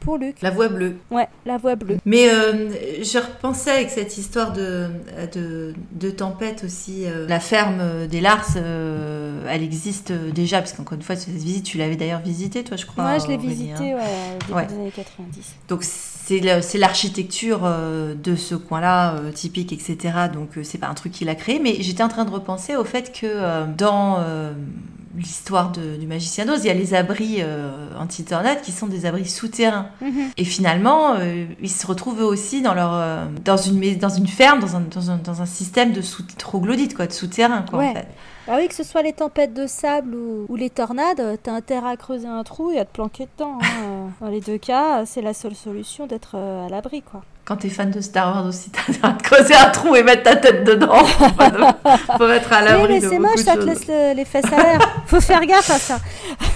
pour 0.00 0.18
Luke. 0.18 0.42
La 0.42 0.50
voie 0.50 0.68
bleue. 0.68 0.96
Ouais, 1.10 1.28
la 1.46 1.56
voie 1.56 1.76
bleue. 1.76 1.96
Mais 2.04 2.28
je 2.28 3.18
repensais 3.18 3.70
avec 3.70 3.90
cette 3.90 4.18
histoire 4.18 4.52
de, 4.52 4.88
de, 5.32 5.74
de 5.92 6.10
tempête 6.10 6.64
aussi. 6.64 7.04
la 7.26 7.40
ferme 7.40 8.06
des 8.06 8.20
Lars, 8.20 8.56
elle 8.56 9.62
existe 9.62 10.12
déjà 10.12 10.58
parce 10.58 10.72
qu'encore 10.72 10.96
une 10.96 11.02
fois 11.02 11.16
c'est 11.16 11.37
visite, 11.44 11.64
tu 11.64 11.78
l'avais 11.78 11.96
d'ailleurs 11.96 12.20
visité, 12.20 12.64
toi, 12.64 12.76
je 12.76 12.86
crois. 12.86 13.04
Moi, 13.04 13.18
je 13.18 13.26
l'ai 13.26 13.36
visité, 13.36 13.94
ouais, 13.94 14.00
début 14.48 14.66
des 14.66 14.74
années 14.74 14.92
90. 14.94 15.54
Donc, 15.68 15.84
c'est 15.84 16.78
l'architecture 16.78 17.60
euh, 17.64 18.14
de 18.14 18.36
ce 18.36 18.54
coin-là, 18.54 19.14
euh, 19.14 19.32
typique, 19.32 19.72
etc. 19.72 19.96
Donc, 20.32 20.58
euh, 20.58 20.62
c'est 20.62 20.78
pas 20.78 20.88
un 20.88 20.94
truc 20.94 21.12
qu'il 21.12 21.28
a 21.28 21.34
créé. 21.34 21.58
Mais 21.58 21.76
j'étais 21.80 22.02
en 22.02 22.08
train 22.08 22.24
de 22.24 22.30
repenser 22.30 22.76
au 22.76 22.84
fait 22.84 23.12
que 23.18 23.66
dans 23.76 24.22
l'histoire 25.16 25.72
du 25.72 26.06
magicien 26.06 26.44
d'Oz, 26.44 26.60
il 26.62 26.68
y 26.68 26.70
a 26.70 26.74
les 26.74 26.94
abris 26.94 27.42
anti-tornades 27.98 28.62
qui 28.62 28.72
sont 28.72 28.86
des 28.86 29.06
abris 29.06 29.26
souterrains. 29.26 29.88
Mhm. 30.00 30.30
Et 30.36 30.44
finalement, 30.44 31.14
ils 31.60 31.70
se 31.70 31.86
retrouvent 31.86 32.22
aussi 32.22 32.62
dans, 32.62 32.74
leur, 32.74 33.26
dans, 33.44 33.56
une, 33.56 33.96
dans 33.96 34.08
une 34.08 34.28
ferme, 34.28 34.60
dans 34.60 34.76
un, 34.76 34.80
dans 34.80 35.10
un, 35.10 35.16
dans 35.16 35.42
un 35.42 35.46
système 35.46 35.92
de 35.92 36.02
troglodyte, 36.36 36.94
quoi, 36.94 37.06
de 37.06 37.12
souterrain, 37.12 37.64
quoi, 37.68 37.84
en 37.84 37.94
fait. 37.94 38.08
Ah 38.50 38.56
oui, 38.56 38.66
que 38.66 38.74
ce 38.74 38.82
soit 38.82 39.02
les 39.02 39.12
tempêtes 39.12 39.52
de 39.52 39.66
sable 39.66 40.14
ou, 40.14 40.56
les 40.56 40.70
tornades, 40.70 41.38
t'as 41.42 41.52
intérêt 41.52 41.90
à 41.90 41.96
creuser 41.98 42.28
un 42.28 42.42
trou 42.44 42.70
et 42.70 42.78
à 42.78 42.86
te 42.86 42.92
planquer 42.92 43.28
dedans. 43.36 43.58
Hein. 43.60 44.08
Dans 44.22 44.28
les 44.28 44.40
deux 44.40 44.56
cas, 44.56 45.04
c'est 45.04 45.20
la 45.20 45.34
seule 45.34 45.54
solution 45.54 46.06
d'être 46.06 46.32
euh, 46.34 46.66
à 46.66 46.70
l'abri, 46.70 47.02
quoi. 47.02 47.22
Quand 47.48 47.56
t'es 47.56 47.70
fan 47.70 47.90
de 47.90 48.02
Star 48.02 48.34
Wars 48.34 48.44
aussi, 48.46 48.70
t'as 49.00 49.08
à 49.08 49.12
creuser 49.14 49.54
un 49.54 49.70
trou 49.70 49.96
et 49.96 50.02
mettre 50.02 50.24
ta 50.24 50.36
tête 50.36 50.64
dedans. 50.64 51.02
Faut 52.18 52.28
être 52.28 52.52
à 52.52 52.60
l'abri 52.60 52.82
oui, 52.82 52.88
mais 52.90 53.00
de 53.00 53.08
c'est 53.08 53.18
moche, 53.18 53.36
de 53.36 53.40
ça 53.40 53.54
te 53.56 53.60
laisse 53.64 53.86
le- 53.88 54.14
les 54.14 54.24
fesses 54.26 54.52
à 54.52 54.62
l'air. 54.62 54.80
Faut 55.06 55.20
faire 55.22 55.40
gaffe 55.46 55.70
à 55.70 55.78
ça. 55.78 55.98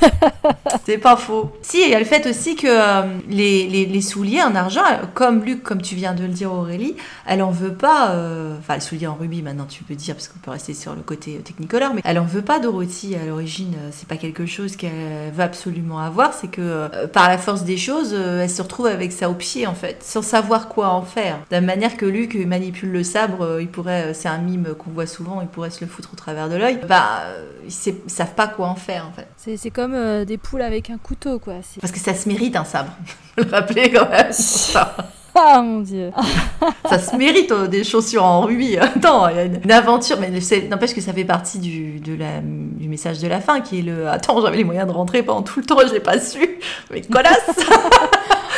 C'est 0.85 0.99
pas 0.99 1.17
faux. 1.17 1.51
Si, 1.63 1.81
il 1.83 1.89
y 1.91 1.95
a 1.95 1.99
le 1.99 2.05
fait 2.05 2.27
aussi 2.27 2.57
que 2.57 2.67
euh, 2.69 3.03
les, 3.29 3.69
les, 3.69 3.87
les 3.87 4.01
souliers 4.03 4.43
en 4.43 4.55
argent, 4.55 4.83
comme 5.15 5.43
Luc, 5.45 5.63
comme 5.63 5.81
tu 5.81 5.95
viens 5.95 6.13
de 6.13 6.23
le 6.25 6.29
dire 6.29 6.53
Aurélie, 6.53 6.97
elle 7.27 7.43
en 7.43 7.51
veut 7.51 7.73
pas, 7.73 8.11
euh, 8.11 8.57
enfin 8.59 8.75
les 8.75 8.81
souliers 8.81 9.07
en 9.07 9.15
rubis 9.15 9.43
maintenant 9.43 9.67
tu 9.69 9.85
peux 9.85 9.95
dire, 9.95 10.15
parce 10.15 10.29
qu'on 10.29 10.41
peut 10.41 10.51
rester 10.51 10.75
sur 10.75 10.95
le 10.95 11.03
côté 11.03 11.39
technicolor, 11.39 11.95
mais 11.95 12.03
elle 12.05 12.19
en 12.19 12.25
veut 12.25 12.43
pas 12.43 12.59
Dorothy 12.59 13.15
à 13.17 13.25
l'origine, 13.25 13.75
euh, 13.79 13.89
c'est 13.93 14.09
pas 14.09 14.17
quelque 14.17 14.45
chose 14.45 14.77
qu'elle 14.77 15.31
veut 15.33 15.43
absolument 15.43 16.01
avoir, 16.01 16.35
c'est 16.35 16.49
que 16.49 16.61
euh, 16.61 17.07
par 17.07 17.29
la 17.29 17.39
force 17.39 17.63
des 17.63 17.77
choses, 17.77 18.13
elle 18.13 18.51
se 18.51 18.61
retrouve 18.61 18.87
avec 18.87 19.13
ça 19.13 19.31
au 19.31 19.35
pied 19.35 19.67
en 19.67 19.75
fait, 19.75 20.03
sans 20.03 20.23
savoir 20.23 20.69
quoi 20.69 20.82
en 20.89 21.03
faire. 21.03 21.37
De 21.51 21.55
la 21.57 21.61
même 21.61 21.67
manière 21.67 21.97
que 21.97 22.07
Luc 22.07 22.35
euh, 22.37 22.47
manipule 22.47 22.91
le 22.91 23.03
sabre, 23.03 23.43
euh, 23.45 23.63
il 23.63 23.69
pourrait, 23.69 24.07
euh, 24.07 24.15
c'est 24.15 24.29
un 24.29 24.39
mime 24.39 24.75
qu'on 24.79 24.91
voit 24.91 25.07
souvent, 25.07 25.41
il 25.41 25.49
pourrait 25.49 25.71
se 25.71 25.81
le 25.85 25.91
foutre 25.91 26.11
au 26.13 26.17
travers 26.17 26.49
de 26.49 26.57
l'œil, 26.57 26.79
bah 26.89 27.05
euh, 27.27 27.47
ils 27.67 27.73
savent 28.11 28.35
pas 28.35 28.47
quoi 28.49 28.67
en 28.69 28.75
faire 28.75 29.07
en 29.09 29.13
fait. 29.13 29.29
C'est 29.59 29.71
comme 29.71 29.95
euh, 29.95 30.25
des 30.25 30.39
poules 30.39 30.63
avec 30.63 30.91
un 30.91 30.99
couteau, 30.99 31.39
quoi. 31.39 31.55
Parce 31.81 31.93
que 31.93 31.99
ça 32.01 32.15
se 32.15 32.29
mérite 32.29 32.57
un 32.57 32.65
sabre. 32.65 32.93
Le 33.37 33.45
rappeler 33.51 33.91
quand 33.91 34.09
même. 34.11 34.31
Ah 35.35 35.63
mon 35.63 35.81
dieu. 35.81 36.11
ça 36.91 36.99
se 36.99 37.17
mérite 37.17 37.51
euh, 37.53 37.67
des 37.67 37.85
chaussures 37.85 38.23
en 38.23 38.43
rubis. 38.43 38.77
Attends, 38.77 39.29
il 39.29 39.37
y 39.37 39.39
a 39.39 39.45
une, 39.45 39.61
une 39.65 39.73
aventure, 39.73 40.19
mais 40.21 40.43
c'est- 40.43 40.69
n'empêche 40.69 40.93
que 40.95 41.01
ça 41.01 41.15
fait 41.15 41.25
partie 41.25 41.59
du, 41.59 42.01
de 42.01 42.15
la, 42.15 42.41
du 42.43 42.87
message 42.87 43.19
de 43.19 43.29
la 43.29 43.41
fin 43.41 43.63
qui 43.63 43.79
est 43.79 43.83
le 43.83 44.09
Attends, 44.11 44.43
j'avais 44.43 44.59
les 44.59 44.65
moyens 44.65 44.87
de 44.87 44.93
rentrer 44.93 45.23
pendant 45.23 45.41
tout 45.41 45.59
le 45.61 45.65
temps, 45.65 45.79
je 45.89 45.95
l'ai 45.95 46.01
pas 46.01 46.21
su. 46.21 46.59
Mais 46.91 47.01
connasse 47.01 47.49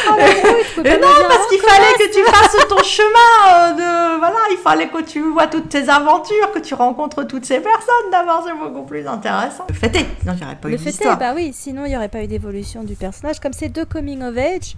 Ah, 0.08 0.14
mais 0.16 0.24
oui, 0.24 0.60
tu 0.68 0.74
peux 0.76 0.82
pas 0.82 0.88
Et 0.90 0.96
me 0.98 1.02
non, 1.02 1.08
dire, 1.08 1.28
parce 1.28 1.40
hein, 1.40 1.46
qu'il 1.50 1.60
fallait 1.60 1.94
que 1.98 2.12
tu 2.14 2.24
fasses 2.24 2.68
ton 2.68 2.82
chemin 2.82 3.38
euh, 3.48 3.72
de. 3.74 4.18
Voilà, 4.18 4.36
il 4.50 4.58
fallait 4.58 4.88
que 4.88 5.02
tu 5.02 5.20
vois 5.32 5.46
toutes 5.46 5.68
tes 5.68 5.88
aventures, 5.88 6.52
que 6.52 6.58
tu 6.58 6.74
rencontres 6.74 7.24
toutes 7.26 7.44
ces 7.44 7.60
personnes. 7.60 8.10
D'abord, 8.10 8.44
c'est 8.46 8.54
beaucoup 8.54 8.84
plus 8.84 9.06
intéressant. 9.06 9.64
Le 9.68 9.74
fait 9.74 9.94
est, 9.96 10.06
sinon, 10.20 10.34
il 10.34 10.36
n'y 10.36 10.44
aurait 10.44 10.56
pas 10.56 10.68
eu 10.68 10.72
Le 10.72 10.76
est, 10.76 10.84
d'histoire. 10.84 11.18
bah 11.18 11.32
oui, 11.34 11.52
sinon 11.52 11.84
il 11.84 11.88
n'y 11.90 11.96
aurait 11.96 12.08
pas 12.08 12.22
eu 12.22 12.26
d'évolution 12.26 12.82
du 12.84 12.94
personnage. 12.96 13.40
Comme 13.40 13.52
c'est 13.52 13.68
deux 13.68 13.84
coming 13.84 14.22
of 14.22 14.36
age, 14.36 14.76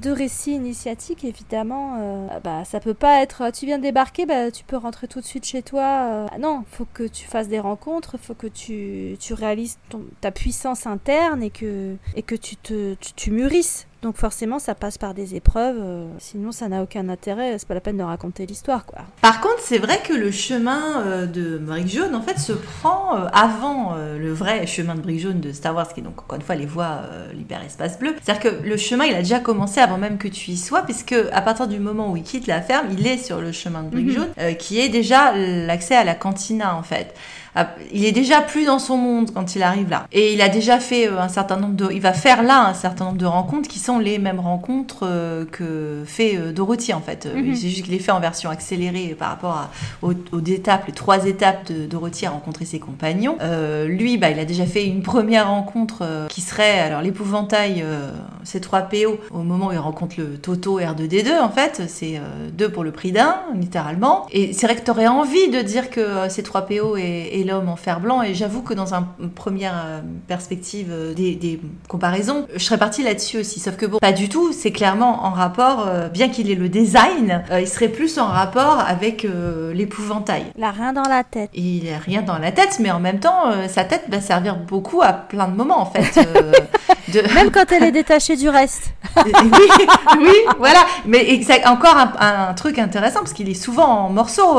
deux 0.00 0.12
récits 0.12 0.52
initiatiques, 0.54 1.24
évidemment, 1.24 1.98
euh, 2.00 2.26
bah 2.42 2.64
ça 2.64 2.80
peut 2.80 2.94
pas 2.94 3.22
être. 3.22 3.50
Tu 3.52 3.66
viens 3.66 3.78
de 3.78 3.82
débarquer, 3.84 4.26
bah 4.26 4.50
tu 4.50 4.64
peux 4.64 4.76
rentrer 4.76 5.06
tout 5.06 5.20
de 5.20 5.24
suite 5.24 5.44
chez 5.44 5.62
toi. 5.62 5.82
euh, 5.82 6.26
ah 6.32 6.38
non, 6.38 6.64
faut 6.72 6.86
que 6.92 7.04
tu 7.04 7.26
fasses 7.26 7.48
des 7.48 7.60
rencontres, 7.60 8.16
faut 8.20 8.34
que 8.34 8.48
tu, 8.48 9.16
tu 9.20 9.34
réalises 9.34 9.78
ton- 9.90 10.04
ta 10.20 10.30
puissance 10.32 10.86
interne 10.86 11.42
et 11.44 11.50
que, 11.50 11.94
et 12.16 12.22
que 12.22 12.34
tu, 12.34 12.56
te, 12.56 12.94
tu, 12.94 13.12
tu 13.14 13.30
mûrisses. 13.30 13.86
Donc 14.04 14.18
forcément, 14.18 14.58
ça 14.58 14.74
passe 14.74 14.98
par 14.98 15.14
des 15.14 15.34
épreuves. 15.34 15.78
euh, 15.80 16.04
sinon, 16.18 16.52
ça 16.52 16.68
n'a 16.68 16.82
aucun 16.82 17.08
intérêt. 17.08 17.56
C'est 17.58 17.66
pas 17.66 17.72
la 17.72 17.80
peine 17.80 17.96
de 17.96 18.02
raconter 18.02 18.44
l'histoire, 18.44 18.84
quoi. 18.84 18.98
Par 19.22 19.40
contre, 19.40 19.60
c'est 19.60 19.78
vrai 19.78 19.98
que 20.06 20.12
le 20.12 20.30
chemin 20.30 21.00
euh, 21.06 21.24
de 21.24 21.56
Brique 21.56 21.88
Jaune, 21.88 22.14
en 22.14 22.20
fait, 22.20 22.38
se 22.38 22.52
prend 22.52 23.16
euh, 23.16 23.26
avant 23.32 23.94
le 23.96 24.30
vrai 24.30 24.66
chemin 24.66 24.94
de 24.94 25.00
Brique 25.00 25.20
Jaune 25.20 25.40
de 25.40 25.52
Star 25.52 25.74
Wars, 25.74 25.90
qui 25.90 26.00
est 26.00 26.02
donc, 26.02 26.20
encore 26.20 26.36
une 26.36 26.44
fois, 26.44 26.54
les 26.54 26.66
voies 26.66 27.00
l'hyperespace 27.32 27.98
bleu. 27.98 28.14
C'est-à-dire 28.22 28.42
que 28.60 28.62
le 28.68 28.76
chemin, 28.76 29.04
il 29.06 29.14
a 29.14 29.20
déjà 29.22 29.40
commencé 29.40 29.80
avant 29.80 29.96
même 29.96 30.18
que 30.18 30.28
tu 30.28 30.50
y 30.50 30.56
sois, 30.58 30.82
puisque 30.82 31.14
à 31.32 31.40
partir 31.40 31.66
du 31.66 31.78
moment 31.78 32.10
où 32.12 32.16
il 32.18 32.22
quitte 32.24 32.46
la 32.46 32.60
ferme, 32.60 32.88
il 32.92 33.06
est 33.06 33.16
sur 33.16 33.40
le 33.40 33.52
chemin 33.52 33.84
de 33.84 33.88
Brique 33.88 34.08
Mhm. 34.08 34.12
Jaune, 34.12 34.56
qui 34.58 34.80
est 34.80 34.90
déjà 34.90 35.32
l'accès 35.34 35.96
à 35.96 36.04
la 36.04 36.14
cantina, 36.14 36.76
en 36.76 36.82
fait. 36.82 37.14
Ah, 37.54 37.70
Il 37.92 38.04
est 38.04 38.12
déjà 38.12 38.40
plus 38.40 38.64
dans 38.64 38.78
son 38.78 38.96
monde 38.96 39.30
quand 39.32 39.54
il 39.54 39.62
arrive 39.62 39.90
là. 39.90 40.06
Et 40.12 40.34
il 40.34 40.42
a 40.42 40.48
déjà 40.48 40.78
fait 40.80 41.08
euh, 41.08 41.20
un 41.20 41.28
certain 41.28 41.56
nombre 41.56 41.74
de... 41.74 41.88
Il 41.92 42.00
va 42.00 42.12
faire 42.12 42.42
là 42.42 42.66
un 42.66 42.74
certain 42.74 43.06
nombre 43.06 43.18
de 43.18 43.26
rencontres 43.26 43.68
qui 43.68 43.78
sont 43.78 43.98
les 43.98 44.18
mêmes 44.18 44.40
rencontres 44.40 45.00
euh, 45.04 45.44
que 45.44 46.02
fait 46.06 46.36
euh, 46.36 46.52
Dorothy, 46.52 46.92
en 46.92 47.00
fait. 47.00 47.26
Mhm. 47.26 47.54
C'est 47.54 47.68
juste 47.68 47.82
qu'il 47.84 47.92
les 47.92 47.98
fait 47.98 48.12
en 48.12 48.20
version 48.20 48.50
accélérée 48.50 49.14
par 49.18 49.28
rapport 49.28 49.52
à, 49.52 49.70
aux, 50.02 50.14
aux 50.32 50.40
étapes, 50.40 50.86
les 50.86 50.92
trois 50.92 51.26
étapes 51.26 51.70
de 51.70 51.86
Dorothy 51.86 52.26
à 52.26 52.30
rencontrer 52.30 52.64
ses 52.64 52.78
compagnons. 52.78 53.36
Euh, 53.40 53.86
lui, 53.86 54.18
bah, 54.18 54.30
il 54.30 54.38
a 54.38 54.44
déjà 54.44 54.66
fait 54.66 54.86
une 54.86 55.02
première 55.02 55.48
rencontre 55.48 55.98
euh, 56.02 56.26
qui 56.28 56.40
serait 56.40 56.80
alors 56.80 57.02
l'épouvantail 57.02 57.82
euh, 57.82 58.10
C3PO 58.44 59.18
au 59.30 59.38
moment 59.38 59.68
où 59.68 59.72
il 59.72 59.78
rencontre 59.78 60.16
le 60.18 60.36
Toto 60.36 60.80
R2D2 60.80 61.40
en 61.40 61.50
fait, 61.50 61.82
c'est 61.88 62.20
deux 62.52 62.68
pour 62.68 62.84
le 62.84 62.90
prix 62.90 63.12
d'un 63.12 63.36
littéralement. 63.54 64.26
Et 64.32 64.52
c'est 64.52 64.66
vrai 64.66 64.76
que 64.76 64.84
tu 64.84 64.90
aurais 64.90 65.06
envie 65.06 65.48
de 65.48 65.60
dire 65.62 65.90
que 65.90 66.00
euh, 66.00 66.28
C3PO 66.28 66.98
est, 66.98 67.40
est 67.40 67.43
l'homme 67.44 67.68
en 67.68 67.76
fer 67.76 68.00
blanc 68.00 68.22
et 68.22 68.34
j'avoue 68.34 68.62
que 68.62 68.74
dans 68.74 68.94
un- 68.94 69.06
une 69.20 69.30
première 69.30 69.74
euh, 69.86 70.00
perspective 70.26 70.88
euh, 70.90 71.14
des, 71.14 71.34
des 71.34 71.60
comparaisons, 71.88 72.46
je 72.54 72.64
serais 72.64 72.78
partie 72.78 73.02
là-dessus 73.02 73.38
aussi. 73.38 73.60
Sauf 73.60 73.76
que 73.76 73.86
bon, 73.86 73.98
pas 73.98 74.12
du 74.12 74.28
tout, 74.28 74.52
c'est 74.52 74.72
clairement 74.72 75.24
en 75.24 75.30
rapport, 75.30 75.86
euh, 75.86 76.08
bien 76.08 76.28
qu'il 76.28 76.50
ait 76.50 76.54
le 76.54 76.68
design, 76.68 77.42
euh, 77.50 77.60
il 77.60 77.68
serait 77.68 77.88
plus 77.88 78.18
en 78.18 78.26
rapport 78.26 78.78
avec 78.86 79.24
euh, 79.24 79.72
l'épouvantail. 79.74 80.44
La 80.56 80.70
rein 80.70 80.92
dans 80.92 81.02
la 81.08 81.24
tête. 81.24 81.50
Il 81.54 81.88
a 81.92 81.98
rien 81.98 82.22
dans 82.22 82.38
la 82.38 82.52
tête, 82.52 82.78
mais 82.80 82.90
en 82.90 83.00
même 83.00 83.20
temps, 83.20 83.44
sa 83.68 83.84
tête 83.84 84.04
va 84.08 84.20
servir 84.20 84.56
beaucoup 84.56 85.02
à 85.02 85.12
plein 85.12 85.48
de 85.48 85.54
moments, 85.56 85.80
en 85.80 85.86
fait. 85.86 86.26
de... 87.12 87.34
Même 87.34 87.50
quand 87.50 87.70
elle 87.72 87.84
est 87.84 87.92
détachée 87.92 88.36
du 88.36 88.48
reste. 88.48 88.92
oui, 89.26 89.32
oui, 90.18 90.34
voilà. 90.58 90.80
Mais 91.06 91.30
exact, 91.32 91.66
encore 91.66 91.96
un, 91.96 92.12
un 92.50 92.54
truc 92.54 92.78
intéressant, 92.78 93.20
parce 93.20 93.32
qu'il 93.32 93.48
est 93.48 93.54
souvent 93.54 94.06
en 94.06 94.10
morceaux, 94.10 94.58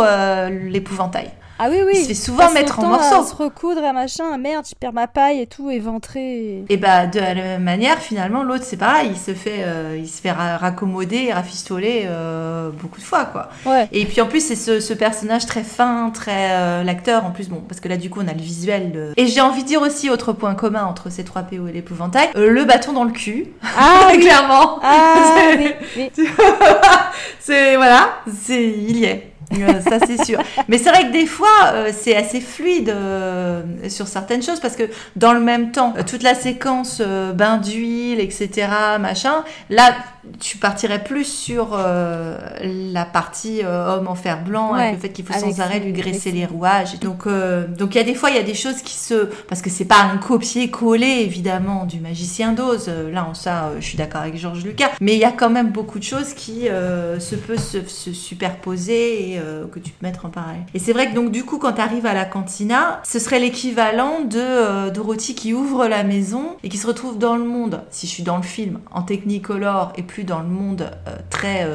l'épouvantail. 0.49 1.29
Ah 1.57 1.67
oui, 1.69 1.77
oui. 1.85 1.93
Il 1.95 2.01
se 2.01 2.07
fait 2.09 2.13
souvent 2.13 2.51
mettre 2.51 2.79
en 2.79 2.87
morceaux. 2.87 3.21
À 3.21 3.25
se 3.25 3.33
recoudre, 3.33 3.83
à 3.83 3.93
machin, 3.93 4.25
ah 4.33 4.37
merde, 4.37 4.65
je 4.69 4.75
perds 4.75 4.91
ma 4.93 5.07
paille 5.07 5.39
et 5.39 5.47
tout, 5.47 5.69
éventré. 5.69 6.63
Et 6.67 6.77
bah, 6.77 7.07
de 7.07 7.19
la 7.19 7.33
même 7.33 7.63
manière, 7.63 7.97
finalement, 7.99 8.43
l'autre, 8.43 8.65
c'est 8.65 8.75
pareil. 8.77 9.11
Il 9.11 9.17
se 9.17 9.33
fait, 9.33 9.59
euh, 9.63 9.95
il 9.97 10.07
se 10.09 10.21
fait 10.21 10.31
ra- 10.31 10.57
raccommoder, 10.57 11.31
rafistoler 11.31 12.03
euh, 12.07 12.69
beaucoup 12.71 12.99
de 12.99 13.05
fois, 13.05 13.25
quoi. 13.25 13.49
Ouais. 13.65 13.87
Et 13.93 14.05
puis 14.05 14.19
en 14.21 14.27
plus, 14.27 14.45
c'est 14.45 14.55
ce, 14.57 14.79
ce 14.81 14.93
personnage 14.93 15.45
très 15.45 15.63
fin, 15.63 16.09
très. 16.13 16.51
euh, 16.51 16.83
L'acteur, 16.83 17.25
en 17.25 17.31
plus, 17.31 17.47
bon, 17.49 17.61
parce 17.67 17.79
que 17.79 17.87
là, 17.87 17.95
du 17.97 18.09
coup, 18.09 18.19
on 18.21 18.27
a 18.27 18.33
le 18.33 18.41
visuel. 18.41 19.13
Et 19.15 19.27
j'ai 19.27 19.41
envie 19.41 19.63
de 19.63 19.67
dire 19.67 19.81
aussi, 19.81 20.09
autre 20.09 20.33
point 20.33 20.55
commun 20.55 20.83
entre 20.85 21.09
ces 21.09 21.23
trois 21.23 21.43
PO 21.43 21.67
et 21.67 21.71
l'épouvantail, 21.71 22.29
euh, 22.35 22.49
le 22.49 22.65
bâton 22.65 22.91
dans 22.91 23.05
le 23.05 23.11
cul. 23.13 23.47
Ah. 23.77 24.09
Clairement. 24.19 24.79
Ah 24.83 25.13
C'est- 25.37 25.57
oui, 25.57 25.73
oui. 25.97 26.11
c'est. 27.39 27.75
Voilà, 27.75 28.09
c'est, 28.43 28.63
il 28.67 28.97
y 28.97 29.05
est. 29.05 29.31
Euh, 29.53 29.81
ça 29.81 29.99
c'est 30.05 30.23
sûr. 30.23 30.39
Mais 30.67 30.77
c'est 30.77 30.89
vrai 30.89 31.07
que 31.07 31.11
des 31.11 31.25
fois 31.25 31.47
euh, 31.73 31.91
c'est 31.93 32.15
assez 32.15 32.41
fluide 32.41 32.89
euh, 32.89 33.63
sur 33.89 34.07
certaines 34.07 34.43
choses 34.43 34.59
parce 34.59 34.75
que 34.75 34.89
dans 35.15 35.33
le 35.33 35.39
même 35.39 35.71
temps, 35.71 35.93
toute 36.05 36.23
la 36.23 36.35
séquence 36.35 37.01
euh, 37.05 37.31
bain 37.31 37.57
d'huile, 37.57 38.19
etc., 38.19 38.67
machin, 38.99 39.43
là 39.69 39.95
tu 40.39 40.57
partirais 40.57 41.03
plus 41.03 41.25
sur 41.25 41.77
la 41.77 43.05
partie 43.05 43.61
homme 43.63 44.07
en 44.07 44.15
fer 44.15 44.43
blanc 44.43 44.73
Ouais, 44.73 44.81
avec 44.81 44.93
le 44.95 44.99
fait 44.99 45.09
qu'il 45.09 45.23
faut 45.23 45.33
sans 45.33 45.61
arrêt 45.61 45.79
lui 45.79 45.93
graisser 45.93 46.31
les 46.31 46.47
rouages. 46.47 46.99
Donc 46.99 47.27
donc 47.27 47.93
il 47.93 47.97
y 47.97 48.01
a 48.01 48.03
des 48.03 48.15
fois 48.15 48.31
il 48.31 48.35
y 48.35 48.39
a 48.39 48.43
des 48.43 48.55
choses 48.55 48.81
qui 48.81 48.95
se 48.95 49.29
parce 49.47 49.61
que 49.61 49.69
c'est 49.69 49.85
pas 49.85 50.01
un 50.01 50.17
copier-coller 50.17 51.19
évidemment 51.21 51.85
du 51.85 51.99
magicien 51.99 52.53
d'Oz. 52.53 52.89
Là 53.13 53.27
en 53.29 53.35
ça 53.35 53.71
je 53.79 53.85
suis 53.85 53.99
d'accord 53.99 54.21
avec 54.21 54.35
Georges 54.35 54.63
Lucas, 54.63 54.89
mais 54.99 55.13
il 55.13 55.19
y 55.19 55.25
a 55.25 55.31
quand 55.31 55.51
même 55.51 55.69
beaucoup 55.69 55.99
de 55.99 56.03
choses 56.03 56.33
qui 56.33 56.61
se 56.63 57.35
peuvent 57.35 57.59
se, 57.59 57.87
se 57.87 58.11
superposer 58.11 59.33
et 59.33 59.34
euh, 59.37 59.67
que 59.67 59.79
tu 59.79 59.91
peux 59.91 60.05
mettre 60.05 60.25
en 60.25 60.29
parallèle. 60.29 60.63
Et 60.73 60.79
c'est 60.79 60.93
vrai 60.93 61.09
que 61.09 61.15
donc 61.15 61.31
du 61.31 61.43
coup 61.43 61.57
quand 61.57 61.73
tu 61.73 61.81
arrives 61.81 62.05
à 62.05 62.13
la 62.13 62.25
cantina, 62.25 63.01
ce 63.03 63.19
serait 63.19 63.39
l'équivalent 63.39 64.21
de 64.21 64.39
euh, 64.39 64.89
Dorothy 64.91 65.35
qui 65.35 65.53
ouvre 65.53 65.87
la 65.87 66.03
maison 66.03 66.57
et 66.63 66.69
qui 66.69 66.77
se 66.77 66.87
retrouve 66.87 67.17
dans 67.17 67.35
le 67.35 67.45
monde. 67.45 67.81
Si 67.89 68.07
je 68.07 68.11
suis 68.11 68.23
dans 68.23 68.37
le 68.37 68.43
film 68.43 68.79
en 68.91 69.03
technicolor 69.03 69.93
et 69.95 70.03
plus 70.03 70.23
dans 70.23 70.39
le 70.39 70.47
monde 70.47 70.91
euh, 71.07 71.15
très 71.29 71.67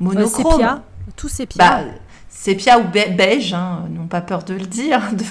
monochrome. 0.00 0.52
sépia. 0.52 0.82
Tout 1.16 1.28
sépia. 1.28 1.58
Bah, 1.58 1.80
sépia 2.40 2.78
ou 2.78 2.82
be- 2.84 3.14
beige, 3.16 3.52
hein, 3.54 3.84
n'ont 3.90 4.06
pas 4.06 4.20
peur 4.20 4.42
de 4.44 4.54
le 4.54 4.66
dire, 4.66 5.00
de, 5.12 5.24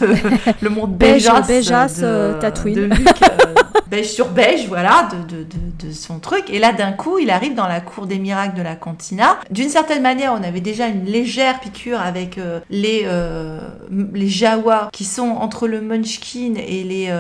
le 0.62 0.70
monde 0.70 0.98
Beige, 0.98 1.24
beigeasse, 1.24 1.48
beigeasse, 1.48 2.00
de, 2.00 2.06
euh, 2.06 2.40
Tatooine. 2.40 2.76
de 2.76 2.82
Luc, 2.84 3.08
euh, 3.24 3.54
beige 3.90 4.10
sur 4.12 4.30
beige, 4.30 4.68
voilà, 4.68 5.08
de, 5.12 5.36
de, 5.38 5.44
de, 5.44 5.88
de 5.88 5.94
son 5.94 6.20
truc. 6.20 6.46
Et 6.50 6.60
là, 6.60 6.74
d'un 6.74 6.92
coup, 6.92 7.18
il 7.20 7.30
arrive 7.30 7.56
dans 7.56 7.68
la 7.68 7.80
cour 7.80 8.06
des 8.08 8.20
miracles 8.20 8.58
de 8.58 8.62
la 8.62 8.76
cantina. 8.76 9.38
D'une 9.50 9.70
certaine 9.70 10.02
manière, 10.02 10.34
on 10.34 10.44
avait 10.44 10.60
déjà 10.62 10.88
une 10.88 11.06
légère 11.06 11.60
piqûre 11.60 12.02
avec 12.02 12.38
euh, 12.38 12.60
les, 12.70 13.08
les 14.14 14.28
Jawa 14.28 14.90
qui 14.92 15.06
sont 15.06 15.30
entre 15.30 15.68
le 15.68 15.82
Munchkin 15.82 16.56
et 16.56 16.84
les, 16.84 17.14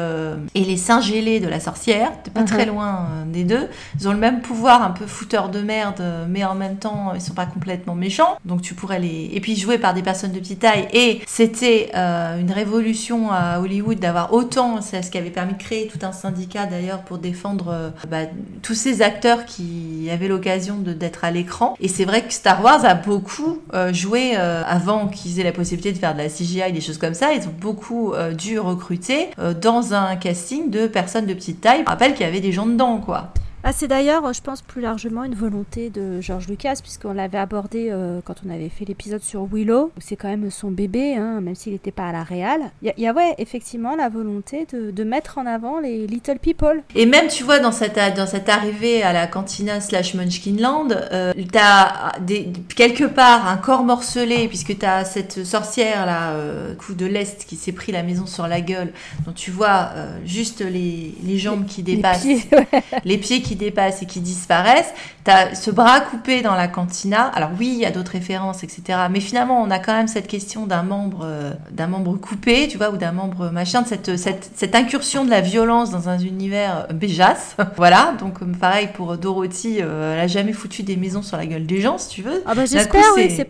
et 0.53 0.63
les 0.63 0.77
singes 0.77 1.11
de 1.11 1.47
la 1.47 1.59
sorcière. 1.59 2.11
Pas 2.33 2.43
très 2.43 2.65
loin 2.65 3.07
euh, 3.11 3.23
des 3.31 3.43
deux. 3.43 3.67
Ils 3.99 4.07
ont 4.07 4.11
le 4.11 4.17
même 4.19 4.41
pouvoir, 4.41 4.81
un 4.83 4.91
peu 4.91 5.05
fouteur 5.05 5.49
de 5.49 5.61
merde, 5.61 6.03
mais 6.29 6.43
en 6.43 6.55
même 6.55 6.77
temps, 6.77 7.13
ils 7.15 7.21
sont 7.21 7.33
pas 7.33 7.45
complètement 7.45 7.95
méchants. 7.95 8.37
Donc 8.45 8.61
tu 8.61 8.73
pourrais 8.73 8.99
les. 8.99 9.29
Et 9.33 9.39
puis 9.39 9.55
par 9.77 9.93
des 9.93 10.01
personnes 10.01 10.31
de 10.31 10.39
petite 10.39 10.59
taille. 10.59 10.87
Et 10.93 11.21
c'était 11.27 11.91
euh, 11.95 12.39
une 12.39 12.51
révolution 12.51 13.31
à 13.31 13.59
Hollywood 13.59 13.99
d'avoir 13.99 14.33
autant. 14.33 14.81
C'est 14.81 15.01
ce 15.01 15.11
qui 15.11 15.17
avait 15.17 15.29
permis 15.29 15.53
de 15.53 15.61
créer 15.61 15.87
tout 15.87 15.99
un 16.05 16.11
syndicat 16.11 16.65
d'ailleurs 16.65 17.01
pour 17.01 17.17
défendre 17.17 17.69
euh, 17.69 17.89
bah, 18.09 18.25
tous 18.61 18.73
ces 18.73 19.01
acteurs 19.01 19.45
qui 19.45 20.09
avaient 20.11 20.27
l'occasion 20.27 20.77
d'être 20.77 21.23
à 21.23 21.31
l'écran. 21.31 21.75
Et 21.79 21.87
c'est 21.87 22.05
vrai 22.05 22.21
que 22.23 22.33
Star 22.33 22.63
Wars 22.63 22.85
a 22.85 22.95
beaucoup 22.95 23.61
euh, 23.73 23.93
joué 23.93 24.35
avant 24.35 25.07
qu'ils 25.07 25.39
aient 25.39 25.43
la 25.43 25.51
possibilité 25.51 25.91
de 25.91 25.97
faire 25.97 26.13
de 26.13 26.19
la 26.19 26.29
CGI, 26.29 26.71
des 26.71 26.81
choses 26.81 26.97
comme 26.97 27.13
ça. 27.13 27.33
Ils 27.33 27.47
ont 27.47 27.55
beaucoup 27.59 28.13
dû 28.37 28.59
recruter 28.59 29.29
dans 29.61 29.93
un 29.93 30.15
casting 30.15 30.69
de 30.69 30.87
personnes 30.87 31.25
de 31.25 31.33
petite 31.33 31.61
taille. 31.61 31.81
Je 31.81 31.89
rappelle 31.89 32.13
qu'il 32.13 32.25
y 32.25 32.29
avait 32.29 32.39
des 32.39 32.51
gens 32.51 32.65
dedans, 32.65 32.97
quoi. 32.97 33.31
Ah, 33.63 33.73
c'est 33.73 33.87
d'ailleurs, 33.87 34.31
je 34.33 34.41
pense, 34.41 34.61
plus 34.61 34.81
largement 34.81 35.23
une 35.23 35.35
volonté 35.35 35.89
de 35.89 36.21
George 36.21 36.47
Lucas, 36.47 36.75
puisqu'on 36.81 37.13
l'avait 37.13 37.39
abordé 37.39 37.89
euh, 37.91 38.21
quand 38.23 38.35
on 38.45 38.49
avait 38.49 38.69
fait 38.69 38.85
l'épisode 38.85 39.21
sur 39.21 39.45
Willow, 39.51 39.91
où 39.97 39.99
c'est 39.99 40.15
quand 40.15 40.27
même 40.27 40.49
son 40.51 40.69
bébé, 40.71 41.15
hein, 41.15 41.41
même 41.41 41.55
s'il 41.55 41.73
n'était 41.73 41.91
pas 41.91 42.07
à 42.07 42.11
la 42.11 42.23
réal. 42.23 42.71
Il 42.83 42.93
y, 42.97 43.07
a, 43.07 43.13
ouais, 43.13 43.33
effectivement, 43.39 43.95
la 43.95 44.09
volonté 44.09 44.67
de, 44.71 44.91
de, 44.91 45.03
mettre 45.03 45.37
en 45.37 45.45
avant 45.45 45.79
les 45.79 46.05
little 46.05 46.39
people. 46.39 46.83
Et 46.95 47.05
même, 47.05 47.27
tu 47.27 47.43
vois, 47.43 47.59
dans 47.59 47.71
cette, 47.71 47.99
dans 48.15 48.27
cette 48.27 48.47
arrivée 48.47 49.01
à 49.01 49.11
la 49.11 49.27
cantina 49.27 49.81
slash 49.81 50.13
Munchkinland, 50.13 50.91
euh, 51.11 51.33
t'as 51.51 52.17
des, 52.19 52.51
quelque 52.75 53.05
part 53.05 53.47
un 53.47 53.57
corps 53.57 53.83
morcelé, 53.83 54.47
puisque 54.47 54.77
t'as 54.77 55.03
cette 55.03 55.43
sorcière, 55.43 56.05
là, 56.05 56.31
euh, 56.31 56.75
coup 56.75 56.93
de 56.93 57.05
l'Est, 57.05 57.45
qui 57.45 57.55
s'est 57.55 57.71
pris 57.71 57.91
la 57.91 58.03
maison 58.03 58.27
sur 58.27 58.47
la 58.47 58.61
gueule, 58.61 58.93
dont 59.25 59.33
tu 59.33 59.49
vois 59.51 59.89
euh, 59.95 60.19
juste 60.25 60.61
les, 60.61 61.15
les 61.23 61.37
jambes 61.37 61.65
qui 61.65 61.83
dépassent, 61.83 62.23
les 62.23 62.35
pieds, 62.35 62.49
ouais. 62.57 62.83
les 63.03 63.17
pieds 63.17 63.41
qui 63.41 63.46
dépassent 63.55 64.01
et 64.01 64.05
qui 64.05 64.19
disparaissent. 64.19 64.93
Tu 65.25 65.31
as 65.31 65.55
ce 65.55 65.71
bras 65.71 66.01
coupé 66.01 66.41
dans 66.41 66.55
la 66.55 66.67
cantina. 66.67 67.23
Alors 67.35 67.49
oui, 67.57 67.71
il 67.73 67.79
y 67.79 67.85
a 67.85 67.91
d'autres 67.91 68.11
références, 68.11 68.63
etc. 68.63 68.99
Mais 69.11 69.19
finalement, 69.19 69.61
on 69.61 69.69
a 69.69 69.79
quand 69.79 69.93
même 69.93 70.07
cette 70.07 70.27
question 70.27 70.65
d'un 70.65 70.83
membre, 70.83 71.21
euh, 71.23 71.51
d'un 71.71 71.87
membre 71.87 72.15
coupé, 72.15 72.67
tu 72.67 72.77
vois, 72.77 72.91
ou 72.91 72.97
d'un 72.97 73.11
membre 73.11 73.49
machin, 73.49 73.81
de 73.81 73.87
cette, 73.87 74.17
cette, 74.17 74.51
cette, 74.55 74.75
incursion 74.75 75.25
de 75.25 75.29
la 75.29 75.41
violence 75.41 75.91
dans 75.91 76.09
un 76.09 76.19
univers 76.19 76.87
béjasse. 76.93 77.55
voilà, 77.77 78.13
donc 78.19 78.41
euh, 78.41 78.45
pareil 78.59 78.89
pour 78.93 79.17
Dorothy, 79.17 79.77
euh, 79.81 80.13
elle 80.13 80.19
a 80.19 80.27
jamais 80.27 80.53
foutu 80.53 80.83
des 80.83 80.95
maisons 80.95 81.21
sur 81.21 81.37
la 81.37 81.45
gueule 81.45 81.65
des 81.65 81.81
gens, 81.81 81.97
si 81.97 82.09
tu 82.09 82.21
veux. 82.21 82.43
Ah 82.45 82.55
bah 82.55 82.65
j'espère, 82.65 83.03
oui, 83.15 83.29
c'est 83.35 83.45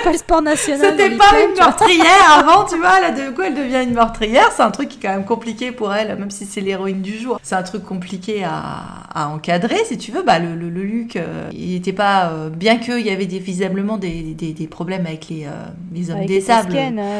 pas 0.00 0.12
le 0.12 0.18
sport 0.18 0.42
national. 0.42 0.94
C'était 0.96 1.16
pas 1.16 1.40
une 1.46 1.54
meurtrière 1.56 2.38
avant, 2.38 2.64
tu 2.64 2.76
vois, 2.78 3.00
là, 3.00 3.10
de 3.10 3.30
quoi 3.30 3.46
elle 3.46 3.54
devient 3.54 3.82
une 3.82 3.94
meurtrière, 3.94 4.50
c'est 4.54 4.62
un 4.62 4.70
truc 4.70 4.88
qui 4.88 4.98
est 4.98 5.02
quand 5.02 5.14
même 5.14 5.24
compliqué 5.24 5.72
pour 5.72 5.92
elle, 5.94 6.16
même 6.18 6.30
si 6.30 6.46
c'est 6.46 6.60
l'héroïne 6.60 7.02
du 7.02 7.18
jour. 7.18 7.38
C'est 7.42 7.54
un 7.54 7.62
truc 7.62 7.84
compliqué 7.84 8.44
à, 8.44 9.01
à 9.14 9.28
encadrer, 9.28 9.84
si 9.84 9.98
tu 9.98 10.10
veux. 10.12 10.22
Bah, 10.22 10.38
le, 10.38 10.54
le, 10.54 10.70
le 10.70 10.82
Luc, 10.82 11.16
euh, 11.16 11.50
il 11.52 11.70
n'était 11.70 11.92
pas. 11.92 12.30
Euh, 12.30 12.50
bien 12.50 12.78
qu'il 12.78 13.00
y 13.00 13.10
avait 13.10 13.26
des, 13.26 13.38
visiblement 13.38 13.98
des, 13.98 14.34
des, 14.34 14.52
des, 14.52 14.66
problèmes 14.66 15.06
avec 15.06 15.28
les, 15.28 15.44
euh, 15.46 15.66
les 15.92 16.10
hommes 16.10 16.26
des 16.26 16.40
sables. 16.40 16.72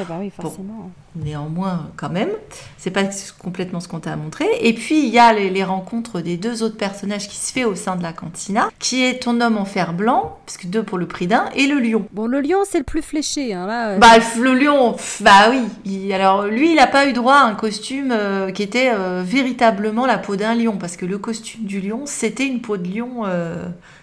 bah 0.08 0.16
oui, 0.20 0.30
forcément 0.30 0.90
néanmoins 1.16 1.90
quand 1.96 2.10
même. 2.10 2.30
C'est 2.78 2.90
pas 2.90 3.04
complètement 3.38 3.80
ce 3.80 3.88
qu'on 3.88 4.00
t'a 4.00 4.16
montré. 4.16 4.46
Et 4.60 4.72
puis 4.72 5.06
il 5.06 5.08
y 5.08 5.18
a 5.18 5.32
les, 5.32 5.64
rencontres 5.64 6.20
des 6.20 6.36
deux 6.36 6.62
autres 6.62 6.76
personnages 6.76 7.28
qui 7.28 7.36
se 7.36 7.52
fait 7.52 7.64
au 7.64 7.74
sein 7.74 7.96
de 7.96 8.02
la 8.02 8.12
cantina, 8.12 8.70
qui 8.78 9.04
est 9.04 9.22
ton 9.22 9.40
homme 9.40 9.58
en 9.58 9.64
fer 9.64 9.92
blanc, 9.92 10.38
puisque 10.46 10.66
deux 10.66 10.82
pour 10.82 10.98
le 10.98 11.06
prix 11.06 11.26
d'un, 11.26 11.48
et 11.54 11.66
le 11.66 11.78
lion. 11.78 12.06
Bon, 12.12 12.26
le 12.26 12.40
lion 12.40 12.58
c'est 12.68 12.78
le 12.78 12.84
plus 12.84 13.02
fléché, 13.02 13.54
hein, 13.54 13.66
là. 13.66 13.90
Euh. 13.90 13.98
Bah 13.98 14.18
le 14.38 14.54
lion, 14.54 14.96
bah 15.20 15.50
oui. 15.84 16.12
alors 16.12 16.46
lui, 16.46 16.72
il 16.72 16.78
a 16.78 16.86
pas 16.86 17.06
eu 17.06 17.12
droit 17.12 17.36
à 17.36 17.44
un 17.44 17.54
costume 17.54 18.10
euh, 18.10 18.50
qui 18.50 18.62
était 18.62 18.90
euh, 18.92 19.22
véritablement 19.24 20.06
la 20.06 20.18
peau 20.18 20.36
d'un 20.36 20.54
lion, 20.54 20.76
parce 20.78 20.96
que 20.96 21.06
le 21.06 21.18
costume 21.18 21.64
du 21.64 21.80
lion, 21.80 22.02
c'était 22.06 22.46
une 22.46 22.60
peau 22.60 22.76
de 22.76 22.88
lion 22.88 23.24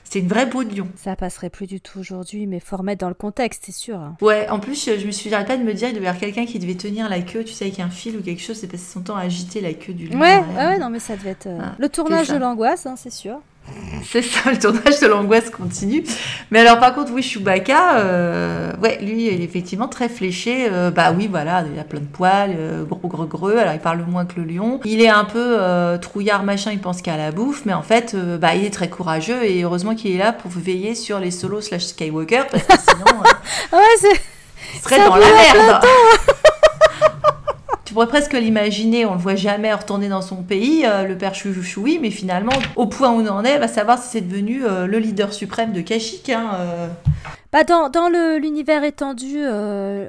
c'est 0.10 0.19
une 0.19 0.28
vraie 0.28 0.50
peau 0.50 0.63
de 0.63 0.76
lion. 0.76 0.88
Ça 0.95 1.15
passerait 1.15 1.52
plus 1.52 1.67
du 1.67 1.80
tout 1.80 2.00
aujourd'hui, 2.00 2.48
mais 2.48 2.60
faut 2.60 2.78
remettre 2.78 3.02
dans 3.02 3.10
le 3.10 3.13
contexte, 3.13 3.63
c'est 3.65 3.72
sûr. 3.72 4.00
Ouais, 4.22 4.50
en 4.50 4.60
plus, 4.60 4.89
je 4.98 5.06
me 5.06 5.12
suis 5.12 5.30
pas 5.30 5.43
de 5.43 5.63
me 5.63 5.74
dire, 5.74 5.89
il 5.89 5.93
devait 5.93 6.06
y 6.06 6.08
avoir 6.08 6.19
quelqu'un 6.19 6.45
qui 6.45 6.58
devait 6.58 6.76
tenir 6.76 7.10
la 7.10 7.22
queue, 7.22 7.43
tu 7.43 7.54
sais, 7.54 7.65
avec 7.65 7.80
un 7.80 7.89
fil 7.89 8.17
ou 8.17 8.22
quelque 8.22 8.41
chose, 8.41 8.58
c'est 8.58 8.67
passé 8.67 8.91
son 8.91 9.02
temps 9.02 9.15
à 9.15 9.22
agiter 9.22 9.62
la 9.62 9.74
queue 9.74 9.93
du 9.93 10.08
lion. 10.08 10.19
Ouais, 10.19 10.43
ouais, 10.56 10.80
non, 10.80 10.89
mais 10.89 11.00
ça 11.00 11.15
devait 11.15 11.32
être 11.32 11.48
euh, 11.48 11.60
ah, 11.62 11.76
le 11.78 11.89
tournage 11.89 12.30
de 12.30 12.38
l'angoisse, 12.38 12.88
hein, 12.88 12.95
c'est 12.98 13.12
sûr. 13.12 13.39
C'est 14.04 14.22
ça, 14.22 14.52
le 14.52 14.60
tournage 14.60 15.00
de 15.00 15.08
l'angoisse 15.08 15.50
continue. 15.50 16.04
Mais 16.52 16.60
alors, 16.60 16.80
par 16.80 16.93
contre, 16.93 17.12
oui, 17.13 17.22
Chewbacca, 17.22 17.98
euh, 17.98 18.72
ouais, 18.82 19.00
lui, 19.02 19.28
il 19.28 19.41
est 19.41 19.43
effectivement 19.43 19.88
très 19.88 20.10
fléché. 20.10 20.67
Euh, 20.72 20.91
bah 20.91 21.13
oui, 21.15 21.28
voilà, 21.30 21.63
il 21.72 21.80
a 21.80 21.84
plein 21.84 22.00
de 22.00 22.06
poils, 22.06 22.56
euh, 22.58 22.84
gros, 22.84 23.08
gros, 23.08 23.26
gros. 23.26 23.50
Alors, 23.50 23.74
il 23.74 23.80
parle 23.80 24.04
moins 24.08 24.26
que 24.26 24.39
le 24.39 24.45
lion. 24.45 24.80
Il 24.86 25.02
est 25.02 25.10
un 25.10 25.26
peu 25.26 25.58
trouillard, 26.02 26.43
machin, 26.43 26.72
il 26.72 26.80
pense 26.80 27.02
qu'à 27.02 27.17
la 27.17 27.32
bouffe. 27.32 27.65
Mais 27.65 27.74
en 27.74 27.84
fait, 27.84 28.15
bah, 28.39 28.56
il 28.56 28.65
est 28.65 28.74
très 28.74 28.89
courageux. 28.89 29.43
Et 29.43 29.63
heureusement 29.63 29.95
qu'il 29.95 30.12
est 30.12 30.19
là 30.19 30.34
pour 30.34 30.52
veiller 30.52 30.95
sur 30.95 31.19
les 31.19 31.32
solos 31.32 31.62
slash 31.62 31.86
Skywalker. 31.86 32.43
Parce 32.52 32.63
que 32.63 32.74
sinon, 32.91 33.19
ouais, 33.74 33.80
c'est... 34.00 34.22
il 34.76 34.82
serait 34.82 35.06
dans 35.06 35.15
la 35.15 35.28
merde. 35.28 35.86
Tu 37.89 37.95
pourrais 37.95 38.06
presque 38.06 38.34
l'imaginer, 38.34 39.08
on 39.08 39.13
le 39.13 39.19
voit 39.19 39.34
jamais 39.34 39.73
retourner 39.73 40.10
dans 40.10 40.21
son 40.21 40.43
pays, 40.43 40.84
euh, 40.86 41.06
le 41.06 41.17
père 41.17 41.34
Chouchoui, 41.34 41.97
mais 41.99 42.12
finalement, 42.12 42.52
au 42.75 42.86
point 42.86 43.10
où 43.10 43.21
on 43.21 43.28
en 43.28 43.43
est, 43.43 43.58
va 43.58 43.67
savoir 43.67 43.97
si 43.97 44.10
c'est 44.10 44.21
devenu 44.21 44.63
euh, 44.63 44.86
le 44.86 44.99
leader 44.99 45.34
suprême 45.34 45.73
de 45.73 45.82
Kashyyyk. 45.82 46.30
Hein, 46.30 46.52
euh. 46.54 46.88
Bah 47.52 47.63
dans, 47.63 47.89
dans 47.89 48.08
l'univers 48.38 48.84
étendu, 48.84 49.39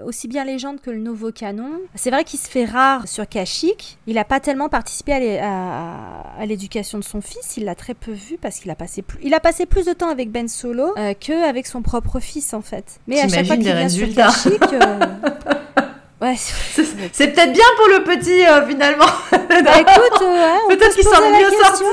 aussi 0.05 0.29
bien 0.29 0.45
légende 0.45 0.83
que 0.83 0.91
le 0.91 0.99
nouveau 0.99 1.33
canon, 1.33 1.71
c'est 1.95 2.11
vrai 2.11 2.25
qu'il 2.25 2.39
se 2.39 2.51
fait 2.51 2.67
rare 2.67 3.09
sur 3.09 3.27
Kashyyyk. 3.27 3.97
Il 4.07 4.17
n'a 4.17 4.25
pas 4.25 4.41
tellement 4.41 4.69
participé 4.69 5.39
à 5.41 6.45
l'éducation 6.45 6.99
de 6.99 7.05
son 7.05 7.23
fils, 7.23 7.57
il 7.57 7.65
l'a 7.65 7.75
très 7.75 7.95
peu 7.95 8.13
vu 8.13 8.37
parce 8.37 8.61
qu'il 8.61 8.71
a, 8.71 8.75
passé 8.75 9.01
plus, 9.01 9.19
il 9.23 9.33
a 9.33 9.41
passé 9.41 9.65
plus 9.65 9.87
de 9.87 9.95
temps 9.95 10.11
avec 10.11 10.31
Ben 10.31 10.49
Solo 10.49 10.93
qu'avec 11.19 11.67
son 11.67 11.81
propre 11.81 12.21
fils 12.21 12.53
en 12.53 12.61
fait. 12.61 13.01
Mais 13.07 13.21
à 13.21 13.29
chaque 13.29 13.47
fois 13.47 13.57
qu'il 13.57 13.65
vient 13.65 13.75
résultats. 13.75 14.31
sur 14.33 14.59
Kashyyyk... 14.59 14.83
Ouais. 16.21 16.37
C'est 17.13 17.29
peut-être 17.29 17.53
bien 17.53 17.65
pour 17.77 17.89
le 17.89 18.05
petit 18.05 18.45
euh, 18.45 18.67
finalement. 18.67 19.07
Bah 19.33 19.39
écoute, 19.81 20.23
euh, 20.23 20.69
peut-être 20.69 20.95
qu'il 20.95 21.05
s'en 21.05 21.23
est 21.23 21.43
mieux 21.43 21.51
sorti. 21.51 21.85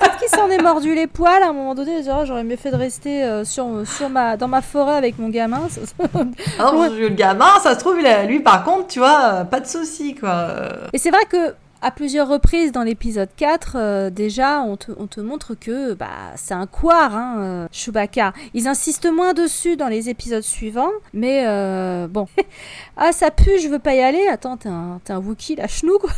peut-être 0.00 0.18
qu'il 0.18 0.28
s'en 0.28 0.50
est 0.50 0.60
mordu 0.60 0.94
les 0.94 1.06
poils 1.06 1.42
à 1.42 1.48
un 1.48 1.52
moment 1.54 1.74
donné. 1.74 2.02
J'aurais 2.04 2.44
mieux 2.44 2.56
fait 2.56 2.70
de 2.70 2.76
rester 2.76 3.24
euh, 3.24 3.44
sur, 3.44 3.66
sur 3.86 4.10
ma, 4.10 4.36
dans 4.36 4.48
ma 4.48 4.60
forêt 4.60 4.96
avec 4.96 5.18
mon 5.18 5.30
gamin. 5.30 5.62
ah 6.58 6.72
non, 6.72 6.90
le 6.90 7.08
gamin, 7.08 7.58
ça 7.62 7.74
se 7.74 7.80
trouve, 7.80 7.96
lui 8.26 8.40
par 8.40 8.64
contre, 8.64 8.88
tu 8.88 8.98
vois, 8.98 9.46
pas 9.50 9.60
de 9.60 9.66
souci 9.66 10.14
quoi. 10.14 10.48
Et 10.92 10.98
c'est 10.98 11.10
vrai 11.10 11.24
que 11.24 11.54
à 11.82 11.90
plusieurs 11.90 12.28
reprises 12.28 12.70
dans 12.70 12.84
l'épisode 12.84 13.28
4, 13.36 13.72
euh, 13.74 14.10
déjà, 14.10 14.62
on 14.62 14.76
te, 14.76 14.92
on 14.98 15.08
te, 15.08 15.20
montre 15.20 15.54
que 15.54 15.94
bah, 15.94 16.06
c'est 16.36 16.54
un 16.54 16.66
couard, 16.66 17.16
hein, 17.16 17.36
euh, 17.38 17.68
Chewbacca. 17.72 18.32
Ils 18.54 18.68
insistent 18.68 19.10
moins 19.10 19.34
dessus 19.34 19.76
dans 19.76 19.88
les 19.88 20.08
épisodes 20.08 20.44
suivants, 20.44 20.92
mais 21.12 21.42
euh, 21.44 22.06
bon. 22.06 22.28
ah, 22.96 23.10
ça 23.10 23.32
pue, 23.32 23.58
je 23.60 23.66
veux 23.66 23.80
pas 23.80 23.94
y 23.94 24.00
aller. 24.00 24.24
Attends, 24.28 24.56
t'es 24.56 24.68
un, 24.68 25.00
un 25.08 25.18
Wookie, 25.18 25.56
la 25.56 25.66
chenou, 25.66 25.98
quoi. 25.98 26.10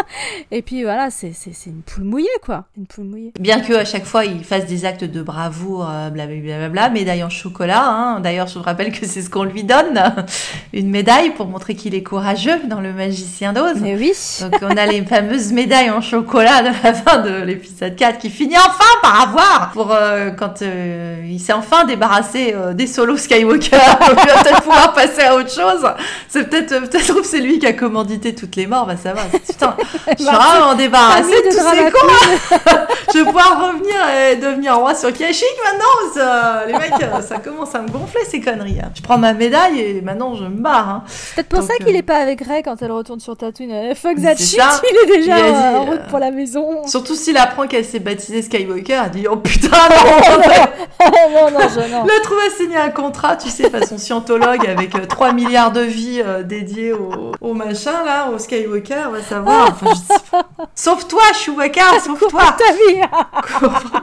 Et 0.50 0.60
puis 0.60 0.82
voilà, 0.82 1.10
c'est 1.10 1.32
une 1.66 1.82
poule 1.82 2.04
mouillée, 2.04 2.28
quoi. 2.44 2.64
Une 2.76 2.86
poule 2.86 3.04
mouillée. 3.04 3.32
Bien 3.38 3.60
que 3.60 3.74
à 3.74 3.84
chaque 3.84 4.04
fois, 4.04 4.24
il 4.24 4.42
fasse 4.42 4.66
des 4.66 4.84
actes 4.84 5.04
de 5.04 5.22
bravoure, 5.22 5.88
blablabla, 6.12 6.68
bla, 6.68 6.90
médaille 6.90 7.22
en 7.22 7.30
chocolat. 7.30 7.84
Hein. 7.84 8.20
D'ailleurs, 8.20 8.48
je 8.48 8.58
vous 8.58 8.64
rappelle 8.64 8.90
que 8.90 9.06
c'est 9.06 9.22
ce 9.22 9.30
qu'on 9.30 9.44
lui 9.44 9.62
donne, 9.62 10.02
une 10.72 10.90
médaille 10.90 11.30
pour 11.30 11.46
montrer 11.46 11.76
qu'il 11.76 11.94
est 11.94 12.02
courageux 12.02 12.66
dans 12.68 12.80
le 12.80 12.92
magicien 12.92 13.52
d'Oz. 13.52 13.76
Mais 13.80 13.94
oui. 13.94 14.12
Donc 14.40 14.58
on 14.62 14.76
a 14.76 14.86
les 14.86 15.02
fameuse 15.12 15.52
médaille 15.52 15.90
en 15.90 16.00
chocolat 16.00 16.62
de 16.62 16.68
la 16.82 16.94
fin 16.94 17.18
de 17.18 17.42
l'épisode 17.42 17.94
4 17.94 18.18
qui 18.18 18.30
finit 18.30 18.56
enfin 18.56 18.98
par 19.02 19.28
avoir 19.28 19.70
pour 19.74 19.92
euh, 19.92 20.30
quand 20.30 20.62
euh, 20.62 21.22
il 21.28 21.38
s'est 21.38 21.52
enfin 21.52 21.84
débarrassé 21.84 22.54
euh, 22.56 22.72
des 22.72 22.86
solos 22.86 23.18
Skywalker 23.18 23.76
il 23.76 24.26
va 24.26 24.42
peut-être 24.42 24.62
pouvoir 24.62 24.94
passer 24.94 25.20
à 25.20 25.36
autre 25.36 25.50
chose. 25.50 25.86
C'est 26.28 26.48
peut-être 26.48 26.88
peut-être 26.88 27.24
c'est 27.26 27.40
lui 27.40 27.58
qui 27.58 27.66
a 27.66 27.74
commandité 27.74 28.34
toutes 28.34 28.56
les 28.56 28.66
morts. 28.66 28.86
Bah 28.86 28.96
ça 28.96 29.12
va. 29.12 29.24
Putain 29.24 29.76
je 30.18 30.24
suis 30.24 30.24
vraiment 30.24 30.74
débarrassé 30.76 31.28
de 31.28 31.50
tous 31.50 31.58
ces 31.58 31.90
cons. 31.90 32.68
Je 33.12 33.18
vais 33.18 33.24
pouvoir 33.26 33.68
revenir 33.68 33.94
et 34.30 34.36
devenir 34.36 34.78
roi 34.78 34.94
sur 34.94 35.12
Kashyyyk 35.12 35.56
maintenant 35.62 36.64
les 36.66 36.72
mecs 36.72 37.22
ça 37.22 37.38
commence 37.38 37.74
à 37.74 37.82
me 37.82 37.88
gonfler 37.88 38.22
ces 38.26 38.40
conneries 38.40 38.80
hein. 38.80 38.90
je 38.94 39.02
prends 39.02 39.18
ma 39.18 39.34
médaille 39.34 39.80
et 39.80 40.00
maintenant 40.00 40.34
je 40.34 40.44
me 40.44 40.60
barre 40.60 40.88
hein. 40.88 41.04
peut-être 41.34 41.48
pour 41.48 41.62
ça 41.62 41.74
qu'il 41.76 41.96
est 41.96 42.02
pas 42.02 42.18
avec 42.18 42.40
Rey 42.40 42.62
quand 42.62 42.80
elle 42.80 42.92
retourne 42.92 43.20
sur 43.20 43.36
Tatooine. 43.36 43.94
Fuck 43.94 44.22
that 44.22 44.36
shit 44.36 44.58
est 44.58 45.01
déjà 45.14 45.36
euh, 45.36 45.76
en 45.76 45.84
route 45.84 46.02
pour 46.08 46.18
la 46.18 46.30
maison. 46.30 46.86
Surtout 46.86 47.14
s'il 47.14 47.36
apprend 47.36 47.66
qu'elle 47.66 47.84
s'est 47.84 47.98
baptisée 47.98 48.42
Skywalker, 48.42 49.02
elle 49.04 49.10
dit 49.10 49.26
Oh 49.30 49.36
putain, 49.36 49.68
non 49.90 51.08
Non, 51.10 51.50
non, 51.50 51.68
je, 51.68 51.90
non. 51.90 52.04
Le 52.04 52.22
trouve 52.22 52.38
à 52.46 52.50
signer 52.50 52.76
un 52.76 52.90
contrat, 52.90 53.36
tu 53.36 53.48
sais, 53.48 53.70
façon 53.70 53.98
scientologue, 53.98 54.66
avec 54.66 55.08
3 55.08 55.28
euh, 55.28 55.32
milliards 55.32 55.72
de 55.72 55.80
vies 55.80 56.22
euh, 56.24 56.42
dédiées 56.42 56.92
au, 56.92 57.32
au, 57.40 57.54
machin, 57.54 58.04
là, 58.04 58.30
au 58.30 58.38
Skywalker, 58.38 59.04
on 59.08 59.12
va 59.12 59.22
savoir. 59.22 59.68
Enfin, 59.68 59.92
je. 59.94 60.38
Sauve-toi, 60.74 61.22
Chewbacca, 61.34 61.98
sauve-toi 62.04 62.42
ta 62.58 62.72
vie 62.72 63.00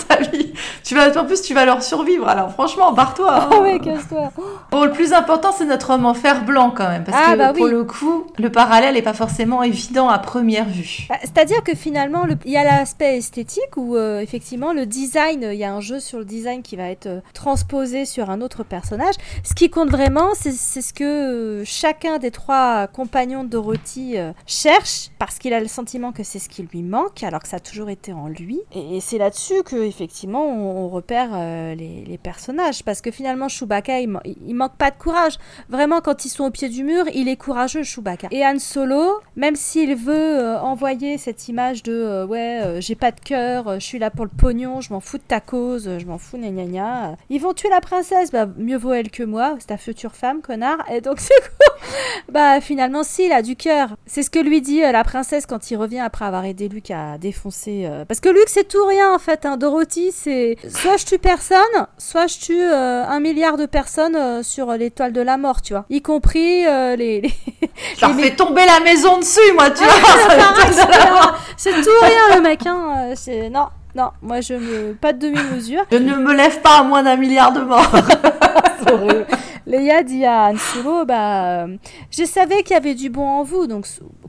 ta 0.08 0.16
vie 0.30 0.54
tu 0.84 0.96
vas, 0.96 1.18
En 1.20 1.26
plus, 1.26 1.42
tu 1.42 1.54
vas 1.54 1.66
leur 1.66 1.84
survivre, 1.84 2.28
alors 2.28 2.52
franchement, 2.52 2.92
barre-toi 2.92 3.34
hein. 3.34 3.50
Ah 3.52 3.60
ouais, 3.60 3.80
casse-toi 3.80 4.32
Bon, 4.72 4.86
le 4.86 4.92
plus 4.92 5.14
important, 5.14 5.52
c'est 5.56 5.66
notre 5.66 5.92
homme 5.92 6.06
en 6.06 6.14
fer 6.14 6.44
blanc, 6.44 6.72
quand 6.76 6.88
même, 6.88 7.04
parce 7.04 7.18
ah, 7.20 7.34
que 7.34 7.38
bah 7.38 7.54
pour 7.54 7.68
le 7.68 7.84
coup, 7.84 8.28
le 8.38 8.52
parallèle 8.52 8.96
n'est 8.96 9.02
pas 9.02 9.14
forcément 9.14 9.64
évident 9.64 10.10
à 10.10 10.20
première 10.20 10.66
vue. 10.66 10.89
Bah, 11.10 11.18
c'est-à-dire 11.22 11.64
que 11.64 11.76
finalement, 11.76 12.26
il 12.46 12.52
y 12.52 12.58
a 12.58 12.64
l'aspect 12.64 13.18
esthétique 13.18 13.78
où 13.78 13.96
euh, 13.96 14.20
effectivement 14.20 14.74
le 14.74 14.86
design, 14.86 15.48
il 15.52 15.58
y 15.58 15.64
a 15.64 15.74
un 15.74 15.82
jeu 15.82 16.00
sur 16.00 16.20
le 16.20 16.26
design 16.26 16.62
qui 16.62 16.76
va 16.76 16.90
être 16.90 17.08
euh, 17.08 17.22
transposé 17.34 18.06
sur 18.06 18.30
un 18.30 18.42
autre 18.42 18.64
personnage. 18.64 19.16
Ce 19.44 19.54
qui 19.54 19.70
compte 19.70 19.90
vraiment, 19.90 20.30
c'est 20.36 20.52
ce 20.52 20.94
que 20.94 21.04
euh, 21.04 21.64
chacun 21.66 22.18
des 22.18 22.32
trois 22.32 22.88
compagnons 22.88 23.44
de 23.44 23.50
Dorothy 23.50 24.16
cherche 24.46 25.10
parce 25.18 25.40
qu'il 25.40 25.54
a 25.54 25.60
le 25.60 25.68
sentiment 25.68 26.12
que 26.12 26.24
c'est 26.24 26.40
ce 26.40 26.50
qui 26.50 26.64
lui 26.64 26.84
manque, 26.84 27.24
alors 27.24 27.42
que 27.42 27.48
ça 27.48 27.58
a 27.58 27.60
toujours 27.60 27.90
été 27.90 28.14
en 28.14 28.28
lui. 28.28 28.60
Et, 28.74 29.00
c'est 29.02 29.18
là-dessus 29.18 29.64
que 29.64 29.76
effectivement 29.76 30.46
on, 30.46 30.90
repère 30.90 31.30
les, 31.76 32.20
personnages 32.22 32.84
parce 32.84 33.02
que 33.02 33.12
finalement 33.12 33.48
Chewbacca, 33.48 34.00
il, 34.00 34.10
manque 34.54 34.76
pas 34.76 34.92
de 34.92 34.98
courage. 34.98 35.38
Vraiment, 35.70 36.02
quand 36.02 36.26
ils 36.26 36.30
sont 36.30 36.44
au 36.44 36.52
pied 36.52 36.70
du 36.70 36.84
mur, 36.84 37.06
il 37.14 37.28
est 37.28 37.38
courageux 37.38 37.84
Chewbacca. 37.84 38.28
Et 38.32 38.46
Han 38.46 38.60
Solo, 38.60 39.20
même 39.36 39.56
s'il 39.56 39.96
veut 39.96 40.58
en 40.62 40.76
renvoyer 40.80 41.18
cette 41.18 41.50
image 41.50 41.84
de 41.84 41.92
euh, 41.92 42.26
ouais, 42.26 42.62
euh, 42.64 42.80
j'ai 42.82 42.96
pas 42.96 43.12
de 43.12 43.20
cœur, 43.20 43.68
euh, 43.68 43.76
je 43.80 43.86
suis 43.86 44.00
là 44.00 44.10
pour 44.10 44.24
le 44.24 44.32
pognon, 44.32 44.80
je 44.80 44.94
m'en 44.94 45.02
fous 45.02 45.18
de 45.18 45.24
ta 45.28 45.42
cause, 45.42 45.90
je 46.00 46.06
m'en 46.06 46.18
fous, 46.18 46.38
gna 46.38 46.50
gna 46.52 46.64
gna. 46.66 47.16
Ils 47.30 47.42
vont 47.42 47.54
tuer 47.54 47.68
la 47.70 47.82
princesse, 47.82 48.32
bah 48.32 48.48
mieux 48.58 48.78
vaut 48.78 48.94
elle 48.94 49.12
que 49.12 49.24
moi, 49.24 49.56
c'est 49.60 49.68
ta 49.68 49.78
future 49.78 50.16
femme, 50.16 50.42
connard. 50.42 50.78
Et 50.90 51.02
donc 51.02 51.16
c'est 51.20 51.34
quoi? 51.42 51.76
Bah 52.32 52.62
finalement, 52.62 53.04
si, 53.04 53.26
il 53.26 53.32
a 53.34 53.42
du 53.42 53.58
cœur. 53.58 53.90
C'est 54.06 54.24
ce 54.24 54.30
que 54.30 54.40
lui 54.40 54.62
dit 54.62 54.80
la 54.80 55.04
princesse 55.04 55.46
quand 55.46 55.70
il 55.70 55.76
revient 55.76 56.00
après 56.00 56.24
avoir 56.26 56.46
aidé 56.46 56.70
Luc 56.70 56.92
à 56.92 57.18
défoncer. 57.18 57.86
euh, 57.86 58.06
Parce 58.06 58.22
que 58.22 58.30
Luc, 58.30 58.46
c'est 58.48 58.68
tout 58.68 58.86
rien 58.86 59.14
en 59.14 59.20
fait. 59.20 59.46
Hein. 59.46 59.58
Dorothy, 59.58 60.12
c'est 60.14 60.56
soit 60.70 60.96
je 60.98 61.06
tue 61.06 61.20
personne, 61.20 61.58
soit 61.98 62.28
je 62.28 62.38
tue 62.40 62.62
euh, 62.62 63.04
un 63.06 63.20
milliard 63.20 63.58
de 63.58 63.66
personnes 63.66 64.16
euh, 64.16 64.44
sur 64.44 64.72
l'étoile 64.72 65.12
de 65.12 65.22
la 65.22 65.36
mort, 65.38 65.62
tu 65.62 65.74
vois. 65.74 65.84
Y 65.90 66.02
compris 66.02 66.66
euh, 66.66 66.96
les. 66.96 67.20
les- 67.22 67.34
Je 67.98 68.02
leur 68.06 68.16
fais 68.16 68.32
tomber 68.36 68.66
la 68.66 68.80
maison 68.80 69.18
dessus, 69.20 69.40
moi, 69.56 69.70
tu 69.72 69.84
Ah, 69.90 70.54
vois. 70.54 70.59
C'est 71.58 71.72
tout 71.72 71.90
rien 72.02 72.36
le 72.36 72.42
mec. 72.42 72.66
Hein. 72.66 72.94
euh, 72.98 73.14
C'est 73.16 73.50
non, 73.50 73.68
non. 73.96 74.12
Moi, 74.22 74.42
je 74.42 74.54
me 74.54 74.94
pas 74.94 75.14
de 75.14 75.20
demi-mesure. 75.20 75.84
Je 75.92 75.98
ne 75.98 76.16
me 76.16 76.34
lève 76.34 76.62
pas 76.62 76.80
à 76.80 76.84
moins 76.84 77.04
d'un 77.04 77.16
milliard 77.16 77.52
de 77.52 77.62
morts. 77.62 77.92
Léa 79.70 80.02
dit 80.02 80.26
à 80.26 80.50
Han 80.50 80.58
Solo, 80.58 81.06
bah, 81.06 81.64
euh, 81.64 81.78
je 82.10 82.24
savais 82.24 82.64
qu'il 82.64 82.74
y 82.74 82.78
avait 82.78 82.96
du 82.96 83.12
bon 83.12 83.28
en 83.28 83.44
vous, 83.44 83.68
donc 83.68 83.86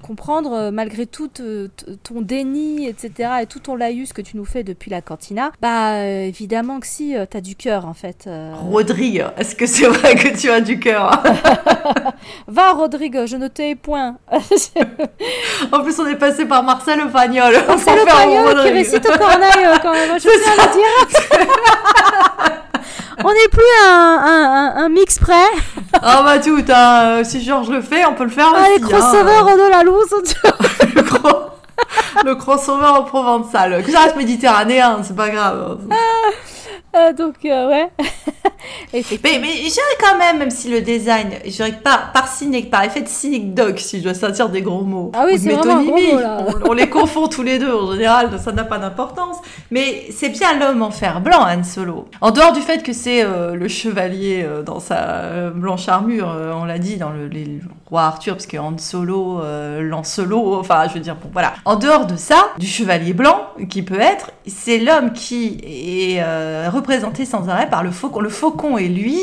comprendre 0.06 0.52
euh, 0.52 0.70
malgré 0.70 1.06
tout 1.06 1.30
ton 1.30 2.20
déni, 2.20 2.86
etc., 2.86 3.30
et 3.40 3.46
tout 3.46 3.58
ton 3.58 3.74
laïus 3.74 4.12
que 4.12 4.20
tu 4.20 4.36
nous 4.36 4.44
fais 4.44 4.64
depuis 4.64 4.90
la 4.90 5.00
cantina, 5.00 5.50
bah 5.62 5.94
euh, 5.94 6.26
évidemment 6.26 6.78
que 6.78 6.86
si, 6.86 7.14
t'as 7.30 7.40
du 7.40 7.56
cœur 7.56 7.86
en 7.86 7.94
fait. 7.94 8.28
Rodrigue, 8.52 9.24
est-ce 9.38 9.56
que 9.56 9.64
c'est 9.64 9.86
vrai 9.86 10.14
que 10.14 10.38
tu 10.38 10.50
as 10.50 10.60
du 10.60 10.78
cœur? 10.78 11.10
Va 12.46 12.72
Rodrigue, 12.72 13.24
je 13.24 13.36
ne 13.36 13.48
t'ai 13.48 13.74
point. 13.76 14.18
En 15.72 15.82
plus, 15.82 15.98
on 16.00 16.06
est 16.06 16.16
passé 16.16 16.44
par 16.44 16.62
Marcel 16.62 17.00
Pagnol. 17.10 17.52
Le 17.54 18.04
pagnol 18.04 18.66
qui 18.66 18.72
récite 18.72 19.06
au 19.06 19.18
corneille 19.18 19.78
quand 19.80 19.92
même, 19.92 20.18
je 20.18 20.28
tiens 20.28 20.52
à 20.58 20.66
le 20.66 20.72
dire. 20.72 22.56
On 23.30 23.32
n'est 23.34 23.48
plus 23.48 23.62
un, 23.86 24.22
un, 24.24 24.74
un, 24.76 24.84
un 24.84 24.88
mix 24.88 25.18
près. 25.18 25.34
Ah 26.02 26.22
bah 26.24 26.38
tout, 26.38 26.56
hein, 26.68 27.02
euh, 27.04 27.24
si 27.24 27.42
Georges 27.42 27.68
le 27.70 27.82
fait, 27.82 28.06
on 28.06 28.14
peut 28.14 28.24
le 28.24 28.30
faire 28.30 28.46
Ah, 28.54 28.60
aussi. 28.62 28.70
les 28.74 28.80
crossovers 28.80 29.44
de 29.56 29.70
la 29.70 29.82
loose. 29.82 30.14
hein. 30.44 30.50
le, 30.94 31.02
cro- 31.02 31.50
le 32.24 32.34
crossover 32.36 32.86
en 32.86 33.02
provençal. 33.02 33.82
Que 33.84 33.90
ça 33.90 34.00
reste 34.00 34.16
méditerranéen, 34.16 34.98
c'est 35.02 35.16
pas 35.16 35.28
grave. 35.30 35.78
Euh, 36.96 37.12
donc, 37.12 37.36
euh, 37.44 37.68
ouais. 37.68 37.88
Mais, 38.92 39.02
mais 39.40 39.48
je 39.56 39.72
dirais 39.72 39.96
quand 40.00 40.18
même, 40.18 40.38
même 40.38 40.50
si 40.50 40.68
le 40.70 40.80
design, 40.82 41.30
que 41.30 41.82
par, 41.82 42.12
par, 42.12 42.28
cynique, 42.28 42.70
par 42.70 42.84
effet 42.84 43.00
de 43.00 43.08
cynique 43.08 43.54
doc, 43.54 43.78
si 43.78 43.98
je 43.98 44.04
dois 44.04 44.14
sortir 44.14 44.48
des 44.50 44.60
gros 44.60 44.82
mots, 44.82 45.10
Ah 45.14 45.24
oui, 45.26 45.38
c'est 45.38 45.52
vraiment 45.52 45.78
un 45.78 45.82
gros 45.84 45.94
métonymie, 45.94 46.12
mot, 46.12 46.20
là. 46.20 46.46
on, 46.64 46.70
on 46.70 46.72
les 46.72 46.90
confond 46.90 47.28
tous 47.28 47.42
les 47.42 47.58
deux, 47.58 47.72
en 47.72 47.92
général, 47.92 48.28
ça 48.38 48.52
n'a 48.52 48.64
pas 48.64 48.78
d'importance. 48.78 49.36
Mais 49.70 50.06
c'est 50.10 50.28
bien 50.28 50.58
l'homme 50.58 50.82
en 50.82 50.90
fer 50.90 51.20
blanc, 51.20 51.46
Han 51.46 51.64
Solo. 51.64 52.06
En 52.20 52.32
dehors 52.32 52.52
du 52.52 52.60
fait 52.60 52.82
que 52.82 52.92
c'est 52.92 53.24
euh, 53.24 53.54
le 53.54 53.68
chevalier 53.68 54.46
dans 54.66 54.80
sa 54.80 55.50
blanche 55.54 55.88
armure, 55.88 56.28
on 56.54 56.64
l'a 56.64 56.78
dit 56.78 56.96
dans 56.96 57.10
le, 57.10 57.28
les, 57.28 57.44
le 57.44 57.60
roi 57.90 58.02
Arthur, 58.02 58.34
parce 58.34 58.46
que 58.46 58.56
Solo, 58.78 59.40
euh, 59.40 59.82
Lancelot, 59.82 60.58
enfin, 60.58 60.86
je 60.88 60.94
veux 60.94 61.00
dire, 61.00 61.16
bon, 61.16 61.28
voilà. 61.32 61.54
En 61.64 61.76
dehors 61.76 62.06
de 62.06 62.16
ça, 62.16 62.48
du 62.58 62.66
chevalier 62.66 63.12
blanc, 63.12 63.48
qui 63.68 63.82
peut 63.82 64.00
être, 64.00 64.30
c'est 64.46 64.78
l'homme 64.78 65.12
qui 65.12 65.60
est 65.64 66.22
euh, 66.22 66.70
représenté 66.72 67.24
sans 67.24 67.48
arrêt 67.48 67.68
par 67.68 67.82
le 67.82 67.90
faucon. 67.90 68.20
Le 68.20 68.28
faucon 68.28 68.78
et 68.78 68.88
lui, 68.88 69.20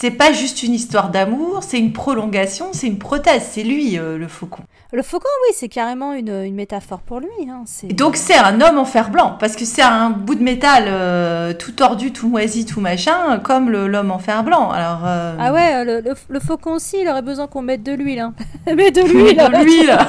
c'est 0.00 0.12
pas 0.12 0.32
juste 0.32 0.62
une 0.62 0.74
histoire 0.74 1.08
d'amour, 1.10 1.60
c'est 1.66 1.78
une 1.78 1.92
prolongation, 1.92 2.68
c'est 2.72 2.86
une 2.86 2.98
prothèse, 2.98 3.42
c'est 3.50 3.64
lui 3.64 3.98
euh, 3.98 4.16
le 4.16 4.28
faucon. 4.28 4.62
Le 4.92 5.02
faucon, 5.02 5.26
oui, 5.46 5.54
c'est 5.58 5.68
carrément 5.68 6.12
une, 6.12 6.28
une 6.44 6.54
métaphore 6.54 7.00
pour 7.00 7.18
lui. 7.20 7.28
Hein. 7.50 7.62
c'est- 7.66 7.88
donc 7.88 8.16
c'est 8.16 8.36
un 8.38 8.60
homme 8.60 8.78
en 8.78 8.84
fer 8.84 9.10
blanc, 9.10 9.36
parce 9.40 9.56
que 9.56 9.64
c'est 9.64 9.82
un 9.82 10.10
bout 10.10 10.36
de 10.36 10.42
métal 10.42 10.84
euh, 10.86 11.52
tout 11.52 11.72
tordu, 11.72 12.12
tout 12.12 12.28
moisi, 12.28 12.64
tout 12.64 12.80
machin, 12.80 13.38
comme 13.42 13.70
l'homme 13.70 14.10
en 14.12 14.18
fer 14.18 14.44
blanc. 14.44 14.70
Alors, 14.70 15.00
euh, 15.04 15.34
Ah 15.40 15.52
ouais, 15.52 15.84
le, 15.84 16.00
le, 16.00 16.14
le 16.28 16.40
faucon 16.40 16.72
aussi, 16.74 16.98
il 17.02 17.08
aurait 17.08 17.22
besoin 17.22 17.48
qu'on 17.48 17.62
mette 17.62 17.82
de 17.82 17.92
l'huile. 17.92 18.20
Hein. 18.20 18.34
Mets 18.76 18.90
de 18.92 19.02
mais 19.02 19.08
l'huile. 19.08 19.36
de 19.36 19.64
l'huile 19.64 19.98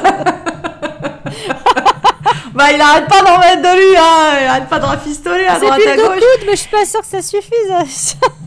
Bah 2.54 2.72
il 2.74 2.82
arrête 2.82 3.08
pas 3.08 3.22
d'en 3.22 3.40
mettre 3.40 3.62
de 3.62 3.78
lui, 3.78 3.96
hein. 3.98 4.38
il 4.42 4.46
arrête 4.48 4.68
pas 4.68 4.80
de 4.80 4.86
rafistoler 4.86 5.46
à 5.46 5.56
C'est 5.56 5.66
droite 5.66 5.78
l'huile 5.80 5.90
à 5.90 5.96
de 5.98 6.02
gauche. 6.02 6.16
coude, 6.16 6.46
mais 6.48 6.52
je 6.52 6.58
suis 6.62 6.70
pas 6.70 6.86
sûre 6.86 7.00
que 7.02 7.08
ça 7.08 7.22
suffise. 7.22 8.20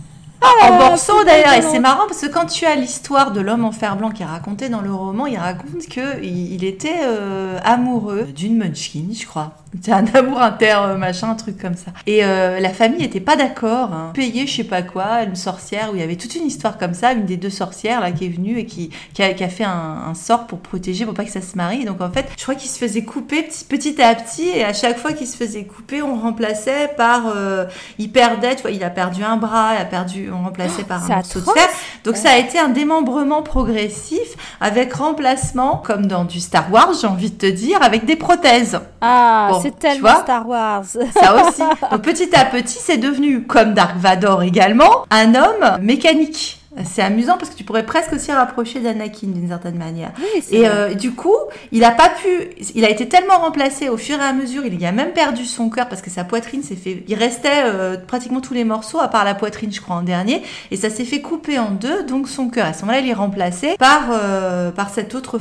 en 0.43 0.75
Ah, 0.75 0.79
morceaux 0.79 1.13
c'est 1.21 1.25
d'ailleurs, 1.25 1.55
et 1.55 1.63
c'est 1.63 1.79
marrant 1.79 2.07
parce 2.07 2.21
que 2.21 2.27
quand 2.27 2.47
tu 2.47 2.67
as 2.67 2.75
l'histoire 2.75 3.33
de 3.33 3.41
l'homme 3.41 3.65
en 3.65 3.73
fer 3.73 3.97
blanc 3.97 4.11
qui 4.11 4.23
est 4.23 4.27
racontée 4.27 4.69
dans 4.69 4.81
le 4.81 4.93
roman, 4.93 5.27
il 5.27 5.37
raconte 5.37 5.87
que 5.89 6.23
il, 6.23 6.65
était 6.65 7.01
euh, 7.05 7.59
amoureux 7.65 8.25
d'une 8.35 8.57
munchkin, 8.57 9.07
je 9.13 9.27
crois. 9.27 9.53
C'est 9.81 9.93
un 9.93 10.05
amour 10.15 10.41
inter, 10.41 10.77
euh, 10.83 10.97
machin, 10.97 11.31
un 11.31 11.35
truc 11.35 11.59
comme 11.59 11.75
ça. 11.75 11.93
Et 12.07 12.25
euh, 12.25 12.61
la 12.61 12.71
famille 12.71 13.05
était 13.05 13.21
pas 13.21 13.37
d'accord, 13.37 13.93
hein. 13.93 14.11
payé 14.15 14.47
je 14.47 14.57
sais 14.57 14.65
pas 14.65 14.83
quoi, 14.83 15.23
une 15.23 15.37
sorcière 15.37 15.91
où 15.91 15.95
il 15.95 16.01
y 16.01 16.05
avait 16.05 16.17
toute 16.17 16.35
une 16.35 16.47
histoire 16.47 16.77
comme 16.77 16.95
ça, 16.95 17.13
une 17.13 17.25
des 17.25 17.37
deux 17.37 17.51
sorcières 17.51 18.01
là 18.01 18.13
qui 18.13 18.27
est 18.27 18.29
venue 18.29 18.59
et 18.59 18.67
qui, 18.67 18.91
qui, 19.15 19.23
a, 19.23 19.33
qui 19.33 19.45
a 19.45 19.49
fait 19.49 19.65
un, 19.65 20.03
un 20.09 20.15
sort 20.15 20.47
pour 20.47 20.59
protéger, 20.59 21.05
pour 21.05 21.15
pas 21.15 21.25
que 21.25 21.31
ça 21.31 21.41
se 21.41 21.57
marie. 21.57 21.83
Et 21.83 21.85
donc 21.85 22.01
en 22.01 22.11
fait, 22.11 22.27
je 22.37 22.43
crois 22.43 22.55
qu'il 22.55 22.71
se 22.71 22.79
faisait 22.79 23.03
couper 23.03 23.43
petit, 23.43 23.65
petit 23.65 24.03
à 24.03 24.15
petit 24.15 24.49
et 24.49 24.65
à 24.65 24.73
chaque 24.73 24.99
fois 24.99 25.13
qu'il 25.13 25.27
se 25.27 25.37
faisait 25.37 25.65
couper, 25.65 26.03
on 26.03 26.17
remplaçait 26.21 26.89
par, 26.97 27.33
euh, 27.35 27.65
il 27.99 28.11
perdait, 28.11 28.57
tu 28.57 28.63
vois, 28.63 28.71
il 28.71 28.85
a 28.85 28.91
perdu 28.91 29.23
un 29.25 29.37
bras, 29.37 29.75
il 29.75 29.83
a 29.83 29.85
perdu, 29.85 30.31
on 30.33 30.45
remplaçait 30.45 30.85
par 30.85 31.05
un 31.05 31.09
morceau 31.17 31.41
de 31.41 31.45
fer. 31.45 31.69
Donc 32.05 32.17
ça 32.17 32.31
a 32.33 32.37
été 32.39 32.59
un 32.59 32.69
démembrement 32.69 33.43
progressif 33.43 34.37
avec 34.61 34.93
remplacement, 34.95 35.77
comme 35.85 36.07
dans 36.07 36.25
du 36.25 36.41
Star 36.41 36.73
Wars, 36.73 36.93
j'ai 37.01 37.07
envie 37.07 37.31
de 37.31 37.37
te 37.37 37.47
dire, 37.47 37.83
avec 37.83 38.05
des 38.05 38.17
prothèses. 38.17 38.81
Ah, 39.01 39.49
Bon, 39.53 39.61
c'est 39.61 39.79
tellement 39.79 40.11
vois 40.11 40.23
Star 40.23 40.49
Wars. 40.49 40.85
Ça 41.21 41.47
aussi. 41.47 41.63
Donc 41.91 42.03
petit 42.03 42.35
à 42.35 42.45
petit, 42.45 42.79
c'est 42.81 42.99
devenu, 42.99 43.45
comme 43.47 43.75
Dark 43.75 43.97
Vador 43.97 44.43
également, 44.43 45.07
un 45.11 45.35
homme 45.35 45.79
mécanique. 45.81 46.62
C'est 46.85 47.03
amusant 47.03 47.37
parce 47.37 47.51
que 47.51 47.57
tu 47.57 47.65
pourrais 47.65 47.85
presque 47.85 48.13
aussi 48.15 48.33
rapprocher 48.33 48.81
d'Anakin 48.81 49.29
d'une 49.29 49.49
certaine 49.49 49.77
manière. 49.77 50.13
Oui, 50.19 50.43
Et 50.51 50.67
euh, 50.67 50.95
du 50.95 51.13
coup, 51.13 51.37
il 51.71 51.85
a 51.85 51.91
pas 51.91 52.09
pu, 52.09 52.29
il 52.75 52.85
a 52.85 52.91
été 52.91 53.09
tellement 53.09 53.39
remplacé 53.39 53.89
au 53.91 53.99
fur 53.99 54.19
et 54.19 54.25
à 54.25 54.33
mesure, 54.33 54.65
il 54.65 54.81
y 54.81 54.87
a 54.87 54.93
même 54.93 55.13
perdu 55.13 55.45
son 55.45 55.69
cœur 55.69 55.89
parce 55.89 56.01
que 56.01 56.11
sa 56.11 56.25
poitrine 56.25 56.63
s'est 56.63 56.77
fait, 56.77 57.05
il 57.07 57.15
restait 57.15 57.65
euh, 57.65 57.97
pratiquement 57.99 58.41
tous 58.41 58.55
les 58.55 58.65
morceaux 58.65 59.01
à 59.01 59.09
part 59.09 59.25
la 59.25 59.35
poitrine, 59.35 59.73
je 59.73 59.81
crois 59.81 59.97
en 59.97 60.03
dernier, 60.03 60.43
et 60.71 60.77
ça 60.77 60.89
s'est 60.89 61.05
fait 61.05 61.21
couper 61.21 61.59
en 61.59 61.71
deux, 61.71 62.05
donc 62.05 62.29
son 62.29 62.49
cœur. 62.49 62.67
À 62.67 62.73
ce 62.73 62.83
moment-là, 62.83 63.01
il 63.01 63.09
est 63.09 63.15
remplacé 63.15 63.77
par 63.79 64.05
euh, 64.11 64.71
par 64.71 64.89
cette 64.89 65.15
autre 65.15 65.39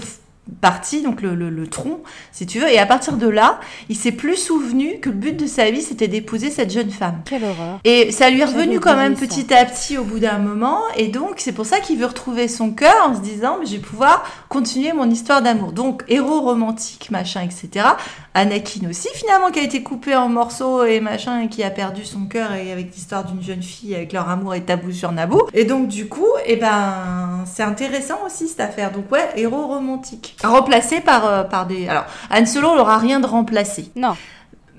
partie, 0.60 1.02
donc 1.02 1.22
le, 1.22 1.34
le, 1.36 1.50
le 1.50 1.68
tronc, 1.68 2.02
si 2.32 2.46
tu 2.46 2.60
veux. 2.60 2.70
Et 2.70 2.80
à 2.80 2.86
partir 2.86 3.18
de 3.18 3.28
là, 3.28 3.60
il 3.90 3.96
s'est 3.96 4.12
plus 4.12 4.36
souvenu 4.36 5.00
que 5.00 5.10
le 5.10 5.16
but 5.16 5.38
de 5.38 5.48
sa 5.48 5.70
vie, 5.72 5.82
c'était 5.82 6.08
d'épouser 6.08 6.50
cette 6.50 6.72
jeune 6.72 6.90
femme. 6.90 7.22
Quelle 7.26 7.44
horreur. 7.44 7.80
Et 7.84 8.12
ça 8.12 8.30
lui 8.30 8.42
est 8.42 8.46
revenu 8.46 8.80
quand 8.80 8.96
même 8.96 9.16
ça. 9.16 9.26
petit 9.26 9.54
à 9.54 9.66
petit 9.66 9.98
au 9.98 10.04
bout 10.04 10.20
d'un 10.20 10.40
moment. 10.40 10.80
Et 10.98 11.08
donc, 11.08 11.36
c'est 11.38 11.52
pour 11.52 11.66
ça 11.66 11.80
qu'il 11.80 11.98
veut 11.98 12.06
retrouver 12.06 12.48
son 12.48 12.72
cœur 12.72 12.94
en 13.08 13.16
se 13.16 13.22
disant, 13.22 13.58
mais 13.60 13.66
je 13.66 13.74
vais 13.74 13.82
pouvoir 13.82 14.24
continuer 14.50 14.94
mon 14.94 15.10
histoire 15.10 15.42
d'amour. 15.42 15.72
Donc, 15.72 16.04
héros 16.08 16.42
romantique, 16.42 17.10
machin, 17.12 17.42
etc. 17.42 17.86
Anakin 18.34 18.90
aussi, 18.90 19.10
finalement, 19.14 19.52
qui 19.52 19.60
a 19.60 19.64
été 19.64 19.84
coupé 19.84 20.16
en 20.16 20.30
morceaux 20.30 20.84
et 20.84 21.00
machin, 21.00 21.42
et 21.42 21.50
qui 21.50 21.64
a 21.64 21.70
perdu 21.70 22.04
son 22.06 22.26
cœur 22.26 22.54
et 22.54 22.72
avec 22.72 22.94
l'histoire 22.94 23.26
d'une 23.26 23.42
jeune 23.42 23.64
fille 23.64 23.96
avec 23.96 24.14
leur 24.14 24.30
amour 24.30 24.56
et 24.56 24.62
tabou 24.62 24.92
sur 24.92 25.12
Naboo. 25.12 25.48
Et 25.54 25.66
donc, 25.66 25.88
du 25.88 26.08
coup, 26.08 26.28
eh 26.46 26.56
ben, 26.56 27.46
c'est 27.46 27.64
intéressant 27.64 28.20
aussi 28.26 28.48
cette 28.48 28.60
affaire. 28.60 28.92
Donc, 28.92 29.12
ouais, 29.12 29.30
héros 29.36 29.68
romantique. 29.68 30.31
Remplacé 30.44 31.02
par, 31.02 31.26
euh, 31.26 31.44
par 31.44 31.66
des. 31.66 31.88
Alors, 31.88 32.06
Han 32.32 32.46
Solo 32.46 32.76
n'aura 32.76 32.98
rien 32.98 33.20
de 33.20 33.26
remplacé. 33.26 33.92
Non. 33.96 34.16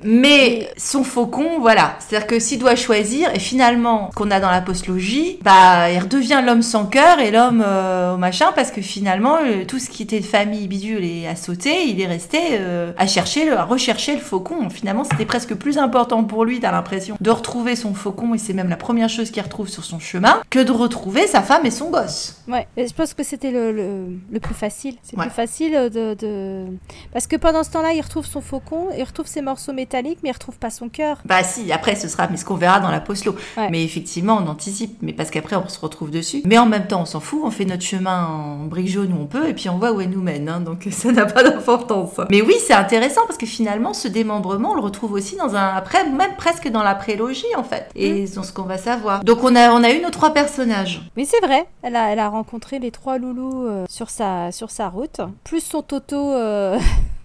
Mais 0.04 0.70
son 0.76 1.04
faucon, 1.04 1.58
voilà. 1.60 1.96
C'est-à-dire 2.00 2.26
que 2.26 2.38
s'il 2.38 2.58
doit 2.58 2.76
choisir, 2.76 3.34
et 3.34 3.38
finalement, 3.38 4.10
qu'on 4.14 4.30
a 4.30 4.40
dans 4.40 4.50
la 4.50 4.60
postlogie, 4.60 5.38
bah, 5.42 5.90
il 5.90 5.98
redevient 5.98 6.42
l'homme 6.44 6.62
sans 6.62 6.86
cœur 6.86 7.18
et 7.20 7.30
l'homme 7.30 7.62
euh, 7.66 8.14
au 8.14 8.16
machin, 8.16 8.46
parce 8.54 8.70
que 8.70 8.80
finalement, 8.82 9.36
euh, 9.36 9.64
tout 9.66 9.78
ce 9.78 9.88
qui 9.90 10.02
était 10.02 10.20
famille 10.20 10.68
bidule 10.68 11.04
et 11.04 11.26
à 11.26 11.36
sauter, 11.36 11.84
il 11.86 12.00
est 12.00 12.06
resté 12.06 12.38
euh, 12.52 12.92
à 12.98 13.06
chercher, 13.06 13.44
le- 13.46 13.56
à 13.56 13.64
rechercher 13.64 14.14
le 14.14 14.20
faucon. 14.20 14.68
Finalement, 14.70 15.04
c'était 15.04 15.24
presque 15.26 15.54
plus 15.54 15.78
important 15.78 16.24
pour 16.24 16.44
lui, 16.44 16.60
t'as 16.60 16.72
l'impression, 16.72 17.16
de 17.20 17.30
retrouver 17.30 17.76
son 17.76 17.94
faucon, 17.94 18.34
et 18.34 18.38
c'est 18.38 18.52
même 18.52 18.68
la 18.68 18.76
première 18.76 19.08
chose 19.08 19.30
qu'il 19.30 19.42
retrouve 19.42 19.68
sur 19.68 19.84
son 19.84 19.98
chemin, 19.98 20.40
que 20.50 20.58
de 20.58 20.72
retrouver 20.72 21.26
sa 21.26 21.42
femme 21.42 21.64
et 21.66 21.70
son 21.70 21.90
gosse. 21.90 22.36
Ouais, 22.48 22.66
et 22.76 22.86
je 22.86 22.94
pense 22.94 23.14
que 23.14 23.22
c'était 23.22 23.50
le, 23.50 23.72
le, 23.72 24.06
le 24.30 24.40
plus 24.40 24.54
facile. 24.54 24.96
C'est 25.02 25.16
Ouais. 25.16 25.24
plus 25.26 25.34
facile 25.34 25.72
de, 25.72 26.14
de... 26.14 26.64
Parce 27.12 27.26
que 27.26 27.36
pendant 27.36 27.62
ce 27.64 27.70
temps-là, 27.70 27.92
il 27.92 28.00
retrouve 28.00 28.26
son 28.26 28.40
faucon, 28.40 28.88
il 28.96 29.04
retrouve 29.04 29.26
ses 29.26 29.42
morceaux 29.42 29.72
métalliques, 29.72 29.91
mais 30.22 30.30
il 30.30 30.32
retrouve 30.32 30.58
pas 30.58 30.70
son 30.70 30.88
cœur. 30.88 31.18
Bah 31.24 31.42
si, 31.42 31.70
après 31.72 31.96
ce 31.96 32.08
sera, 32.08 32.28
mais 32.28 32.36
ce 32.36 32.44
qu'on 32.44 32.54
verra 32.54 32.80
dans 32.80 32.90
la 32.90 33.00
postlo. 33.00 33.34
Ouais. 33.56 33.68
Mais 33.70 33.84
effectivement, 33.84 34.38
on 34.42 34.48
anticipe, 34.48 34.96
mais 35.02 35.12
parce 35.12 35.30
qu'après 35.30 35.56
on 35.56 35.68
se 35.68 35.78
retrouve 35.80 36.10
dessus. 36.10 36.42
Mais 36.44 36.58
en 36.58 36.66
même 36.66 36.86
temps, 36.86 37.02
on 37.02 37.06
s'en 37.06 37.20
fout, 37.20 37.40
on 37.44 37.50
fait 37.50 37.64
notre 37.64 37.82
chemin 37.82 38.26
en 38.26 38.64
brique 38.64 38.88
jaune 38.88 39.12
où 39.12 39.20
on 39.22 39.26
peut, 39.26 39.48
et 39.48 39.54
puis 39.54 39.68
on 39.68 39.78
voit 39.78 39.92
où 39.92 40.00
elle 40.00 40.10
nous 40.10 40.22
mène, 40.22 40.48
hein, 40.48 40.60
donc 40.60 40.88
ça 40.90 41.12
n'a 41.12 41.26
pas 41.26 41.42
d'importance. 41.42 42.20
Mais 42.30 42.42
oui, 42.42 42.54
c'est 42.66 42.74
intéressant 42.74 43.22
parce 43.26 43.38
que 43.38 43.46
finalement, 43.46 43.92
ce 43.94 44.08
démembrement, 44.08 44.70
on 44.72 44.74
le 44.74 44.80
retrouve 44.80 45.12
aussi 45.12 45.36
dans 45.36 45.54
un, 45.56 45.74
après, 45.74 46.08
même 46.08 46.36
presque 46.36 46.68
dans 46.68 46.82
la 46.82 46.94
prélogie 46.94 47.44
en 47.56 47.64
fait, 47.64 47.88
et 47.94 48.26
dans 48.26 48.42
ce 48.42 48.52
qu'on 48.52 48.62
va 48.62 48.78
savoir. 48.78 49.24
Donc 49.24 49.42
on 49.44 49.54
a, 49.56 49.72
on 49.72 49.82
a 49.84 49.90
eu 49.90 50.00
nos 50.00 50.10
trois 50.10 50.32
personnages. 50.32 51.02
Mais 51.16 51.24
c'est 51.24 51.40
vrai, 51.44 51.66
elle 51.82 51.96
a, 51.96 52.10
elle 52.12 52.18
a 52.18 52.28
rencontré 52.28 52.78
les 52.78 52.90
trois 52.90 53.18
loulous 53.18 53.66
euh, 53.66 53.84
sur, 53.88 54.10
sa, 54.10 54.52
sur 54.52 54.70
sa 54.70 54.88
route, 54.88 55.20
plus 55.44 55.60
son 55.60 55.82
Toto. 55.82 56.32
euh, 56.32 56.78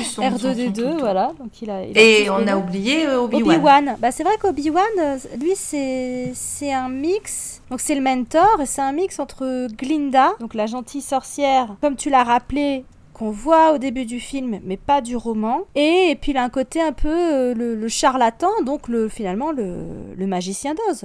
R2D2, 0.00 0.98
voilà. 0.98 1.32
Donc 1.38 1.62
il 1.62 1.70
a, 1.70 1.82
Et 1.82 2.28
on 2.30 2.46
a 2.46 2.56
oublié 2.56 3.06
euh, 3.06 3.20
Obi-Wan. 3.22 3.56
Obi-Wan. 3.56 3.96
Bah, 3.98 4.10
c'est 4.10 4.22
vrai 4.22 4.36
qu'Obi-Wan, 4.40 4.84
euh, 4.98 5.18
lui, 5.40 5.52
c'est 5.54 6.72
un 6.72 6.88
mix. 6.88 7.62
Donc 7.70 7.80
c'est 7.80 7.94
le 7.94 8.00
mentor 8.00 8.60
et 8.60 8.66
c'est 8.66 8.82
un 8.82 8.92
mix 8.92 9.18
entre 9.18 9.68
Glinda, 9.76 10.32
donc 10.40 10.54
la 10.54 10.66
gentille 10.66 11.02
sorcière, 11.02 11.76
comme 11.80 11.96
tu 11.96 12.10
l'as 12.10 12.24
rappelé, 12.24 12.84
qu'on 13.20 13.30
voit 13.30 13.74
au 13.74 13.78
début 13.78 14.06
du 14.06 14.18
film, 14.18 14.60
mais 14.64 14.78
pas 14.78 15.02
du 15.02 15.14
roman. 15.14 15.66
Et, 15.74 16.16
puis 16.22 16.32
il 16.32 16.38
a 16.38 16.42
un 16.42 16.48
côté 16.48 16.80
un 16.80 16.92
peu 16.92 17.10
euh, 17.10 17.54
le, 17.54 17.88
charlatan, 17.88 18.48
donc 18.64 18.88
le, 18.88 19.10
finalement 19.10 19.52
le, 19.52 20.26
magicien 20.26 20.74
d'Oz, 20.74 21.04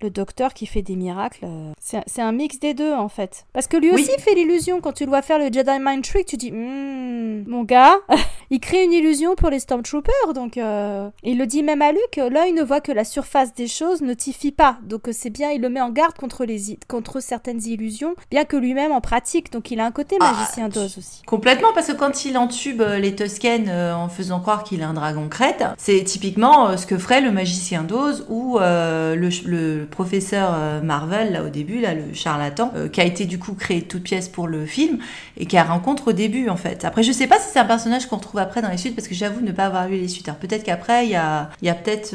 le, 0.00 0.10
docteur 0.10 0.54
qui 0.54 0.66
fait 0.66 0.82
des 0.82 0.96
miracles. 0.96 1.46
C'est 1.78 2.20
un 2.20 2.32
mix 2.32 2.58
des 2.58 2.74
deux 2.74 2.92
en 2.92 3.08
fait. 3.08 3.46
Parce 3.52 3.68
que 3.68 3.76
lui 3.76 3.92
aussi 3.92 4.10
fait 4.18 4.34
l'illusion 4.34 4.80
quand 4.80 4.90
tu 4.90 5.06
dois 5.06 5.22
faire 5.22 5.38
le 5.38 5.52
Jedi 5.52 5.78
Mind 5.78 6.02
Trick, 6.02 6.26
tu 6.26 6.36
dis, 6.36 6.50
hmm, 6.50 7.44
mon 7.46 7.62
gars, 7.62 7.94
il 8.50 8.58
crée 8.58 8.82
une 8.82 8.92
illusion 8.92 9.36
pour 9.36 9.48
les 9.48 9.60
Stormtroopers. 9.60 10.34
Donc 10.34 10.58
euh, 10.58 11.10
il 11.22 11.38
le 11.38 11.46
dit 11.46 11.62
même 11.62 11.80
à 11.80 11.92
Luke, 11.92 12.16
l'œil 12.16 12.54
ne 12.54 12.62
voit 12.64 12.80
que 12.80 12.90
la 12.90 13.04
surface 13.04 13.54
des 13.54 13.68
choses, 13.68 14.02
notifie 14.02 14.50
pas. 14.50 14.78
Donc 14.82 15.02
c'est 15.12 15.30
bien, 15.30 15.52
il 15.52 15.60
le 15.60 15.68
met 15.68 15.80
en 15.80 15.90
garde 15.90 16.14
contre, 16.16 16.44
les, 16.44 16.76
contre 16.88 17.20
certaines 17.20 17.62
illusions, 17.62 18.16
bien 18.32 18.44
que 18.44 18.56
lui-même 18.56 18.90
en 18.90 19.00
pratique. 19.00 19.52
Donc 19.52 19.70
il 19.70 19.78
a 19.78 19.86
un 19.86 19.92
côté 19.92 20.16
ah, 20.20 20.32
magicien 20.32 20.68
d'Oz 20.68 20.98
aussi. 20.98 21.22
Complètement 21.24 21.51
parce 21.74 21.86
que 21.88 21.92
quand 21.92 22.24
il 22.24 22.38
entube 22.38 22.80
euh, 22.80 22.98
les 22.98 23.14
Tusken 23.14 23.66
euh, 23.68 23.94
en 23.94 24.08
faisant 24.08 24.40
croire 24.40 24.64
qu'il 24.64 24.80
est 24.80 24.84
un 24.84 24.94
dragon 24.94 25.28
crête, 25.28 25.64
c'est 25.78 26.02
typiquement 26.04 26.68
euh, 26.68 26.76
ce 26.76 26.86
que 26.86 26.98
ferait 26.98 27.20
le 27.20 27.30
magicien 27.30 27.82
d'Oz 27.82 28.26
ou 28.28 28.58
le, 28.58 29.84
professeur 29.90 30.82
Marvel, 30.82 31.32
là 31.32 31.42
au 31.44 31.48
début, 31.48 31.80
là, 31.80 31.94
le 31.94 32.14
charlatan, 32.14 32.72
qui 32.92 33.00
a 33.00 33.04
été 33.04 33.24
du 33.24 33.38
coup 33.38 33.54
créé 33.54 33.80
de 33.80 33.86
toutes 33.86 34.02
pièces 34.02 34.28
pour 34.28 34.46
le 34.46 34.64
film 34.64 34.98
et 35.36 35.46
qui 35.46 35.56
a 35.56 35.64
rencontre 35.64 36.08
au 36.08 36.12
début 36.12 36.48
en 36.48 36.56
fait. 36.56 36.84
Après, 36.84 37.02
je 37.02 37.12
sais 37.12 37.26
pas 37.26 37.38
si 37.38 37.48
c'est 37.52 37.58
un 37.58 37.64
personnage 37.64 38.06
qu'on 38.06 38.16
retrouve 38.16 38.40
après 38.40 38.62
dans 38.62 38.68
les 38.68 38.76
suites 38.76 38.94
parce 38.94 39.08
que 39.08 39.14
j'avoue 39.14 39.40
ne 39.40 39.52
pas 39.52 39.66
avoir 39.66 39.88
lu 39.88 39.96
les 39.96 40.08
suites. 40.08 40.28
Alors 40.28 40.38
peut-être 40.38 40.64
qu'après, 40.64 41.06
il 41.06 41.10
y 41.10 41.16
a, 41.16 41.50
y 41.62 41.68
a 41.68 41.74
peut-être 41.74 42.14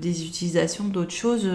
des 0.00 0.24
utilisations 0.24 0.84
d'autres 0.84 1.14
choses, 1.14 1.48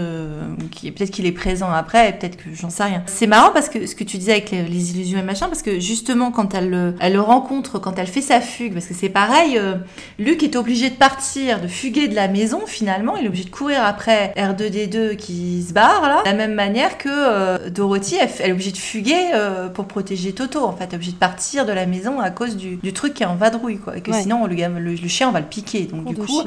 peut-être 0.72 1.11
qu'il 1.11 1.26
est 1.26 1.32
présent 1.32 1.70
après, 1.72 2.18
peut-être 2.18 2.38
que 2.38 2.53
j'en 2.53 2.70
sais 2.70 2.84
rien. 2.84 3.03
C'est 3.05 3.28
marrant 3.28 3.51
parce 3.53 3.70
que 3.70 3.86
ce 3.86 3.95
que 3.95 4.03
tu 4.03 4.18
disais 4.18 4.34
avec 4.34 4.51
les 4.51 4.91
illusions 4.91 5.20
et 5.20 5.24
machin, 5.24 5.47
parce 5.47 5.61
que 5.61 5.80
justement 5.80 6.32
quand 6.32 6.53
elle 6.53 6.70
le 6.70 6.95
elle 7.05 7.13
le 7.13 7.21
rencontre 7.21 7.79
quand 7.79 7.99
elle 7.99 8.07
fait 8.07 8.21
sa 8.21 8.41
fugue, 8.41 8.73
parce 8.73 8.87
que 8.87 8.93
c'est 8.93 9.09
pareil, 9.09 9.57
euh, 9.57 9.75
Luc 10.17 10.41
est 10.43 10.55
obligé 10.55 10.89
de 10.89 10.95
partir, 10.95 11.61
de 11.61 11.67
fuguer 11.67 12.07
de 12.07 12.15
la 12.15 12.27
maison 12.27 12.61
finalement, 12.65 13.15
il 13.15 13.25
est 13.25 13.27
obligé 13.27 13.43
de 13.43 13.49
courir 13.49 13.83
après 13.83 14.33
R2D2 14.35 15.15
qui 15.15 15.63
se 15.63 15.73
barre 15.73 16.01
là, 16.01 16.21
de 16.23 16.29
la 16.29 16.33
même 16.33 16.55
manière 16.55 16.97
que 16.97 17.09
euh, 17.09 17.69
Dorothy, 17.69 18.15
elle, 18.19 18.49
est 18.49 18.51
obligée 18.51 18.71
de 18.71 18.77
fuguer 18.77 19.31
euh, 19.33 19.69
pour 19.69 19.85
protéger 19.85 20.33
Toto 20.33 20.63
en 20.63 20.73
fait, 20.73 20.85
elle 20.85 20.93
est 20.93 20.95
obligée 20.95 21.11
de 21.11 21.17
partir 21.17 21.65
de 21.65 21.73
la 21.73 21.85
maison 21.85 22.19
à 22.19 22.31
cause 22.31 22.57
du, 22.57 22.79
truc 22.93 23.13
qui 23.13 23.23
est 23.23 23.27
en 23.27 23.35
vadrouille 23.35 23.77
quoi, 23.77 23.97
et 23.97 24.01
que 24.01 24.11
sinon 24.13 24.47
le, 24.47 24.55
le, 24.55 25.07
chien 25.07 25.29
on 25.29 25.31
va 25.31 25.41
le 25.41 25.45
piquer, 25.45 25.83
donc 25.83 26.05
du 26.05 26.15
coup 26.15 26.41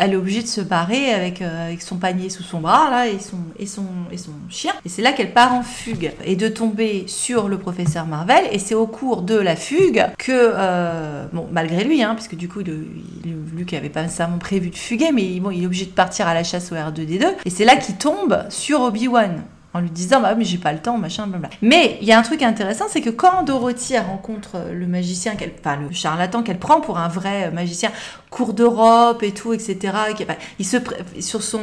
elle 0.00 0.14
est 0.14 0.16
obligée 0.16 0.42
de 0.42 0.48
se 0.48 0.62
barrer 0.62 1.12
avec, 1.12 1.42
euh, 1.42 1.74
son 1.78 1.98
panier 1.98 2.30
sous 2.30 2.42
son 2.42 2.60
bras 2.60 3.06
et 3.06 3.18
son, 3.18 3.84
chien. 4.48 4.72
Et 4.86 4.88
c'est 4.88 5.02
là 5.02 5.12
qu'elle 5.12 5.34
part 5.34 5.52
en 5.52 5.62
fugue 5.62 6.12
et 6.24 6.36
de 6.36 6.48
tomber 6.48 7.04
sur 7.06 7.48
le 7.48 7.58
professeur 7.58 8.06
Marvel. 8.06 8.44
Et 8.50 8.58
c'est 8.58 8.74
au 8.74 8.86
cours 8.86 9.20
de 9.22 9.34
la 9.34 9.56
fugue 9.56 10.06
que, 10.16 10.32
euh, 10.32 11.26
bon, 11.32 11.46
malgré 11.52 11.84
lui, 11.84 12.02
hein, 12.02 12.14
puisque 12.14 12.34
du 12.34 12.48
coup, 12.48 12.60
le, 12.60 12.86
Luc 13.54 13.74
avait 13.74 13.90
pas 13.90 14.02
nécessairement 14.02 14.38
prévu 14.38 14.70
de 14.70 14.76
fuguer, 14.76 15.12
mais 15.12 15.38
bon, 15.38 15.50
il 15.50 15.62
est 15.62 15.66
obligé 15.66 15.84
de 15.84 15.90
partir 15.90 16.26
à 16.26 16.32
la 16.32 16.44
chasse 16.44 16.72
au 16.72 16.76
R2D2. 16.76 17.26
Et 17.44 17.50
c'est 17.50 17.66
là 17.66 17.76
qu'il 17.76 17.96
tombe 17.96 18.46
sur 18.48 18.80
Obi-Wan 18.80 19.42
en 19.72 19.80
lui 19.80 19.90
disant 19.90 20.20
bah 20.20 20.34
mais 20.34 20.44
j'ai 20.44 20.58
pas 20.58 20.72
le 20.72 20.80
temps 20.80 20.98
machin 20.98 21.26
blablabla. 21.26 21.56
Mais 21.62 21.98
il 22.00 22.08
y 22.08 22.12
a 22.12 22.18
un 22.18 22.22
truc 22.22 22.42
intéressant 22.42 22.86
c'est 22.88 23.00
que 23.00 23.10
quand 23.10 23.44
Dorothy 23.44 23.98
rencontre 23.98 24.56
le 24.72 24.86
magicien 24.86 25.36
qu'elle 25.36 25.52
enfin 25.58 25.76
le 25.76 25.92
charlatan 25.92 26.42
qu'elle 26.42 26.58
prend 26.58 26.80
pour 26.80 26.98
un 26.98 27.08
vrai 27.08 27.50
magicien 27.50 27.92
cours 28.30 28.52
d'Europe 28.52 29.22
et 29.22 29.32
tout 29.32 29.52
etc 29.52 29.92
il 30.58 30.66
se 30.66 30.76
sur 31.20 31.42
son 31.42 31.60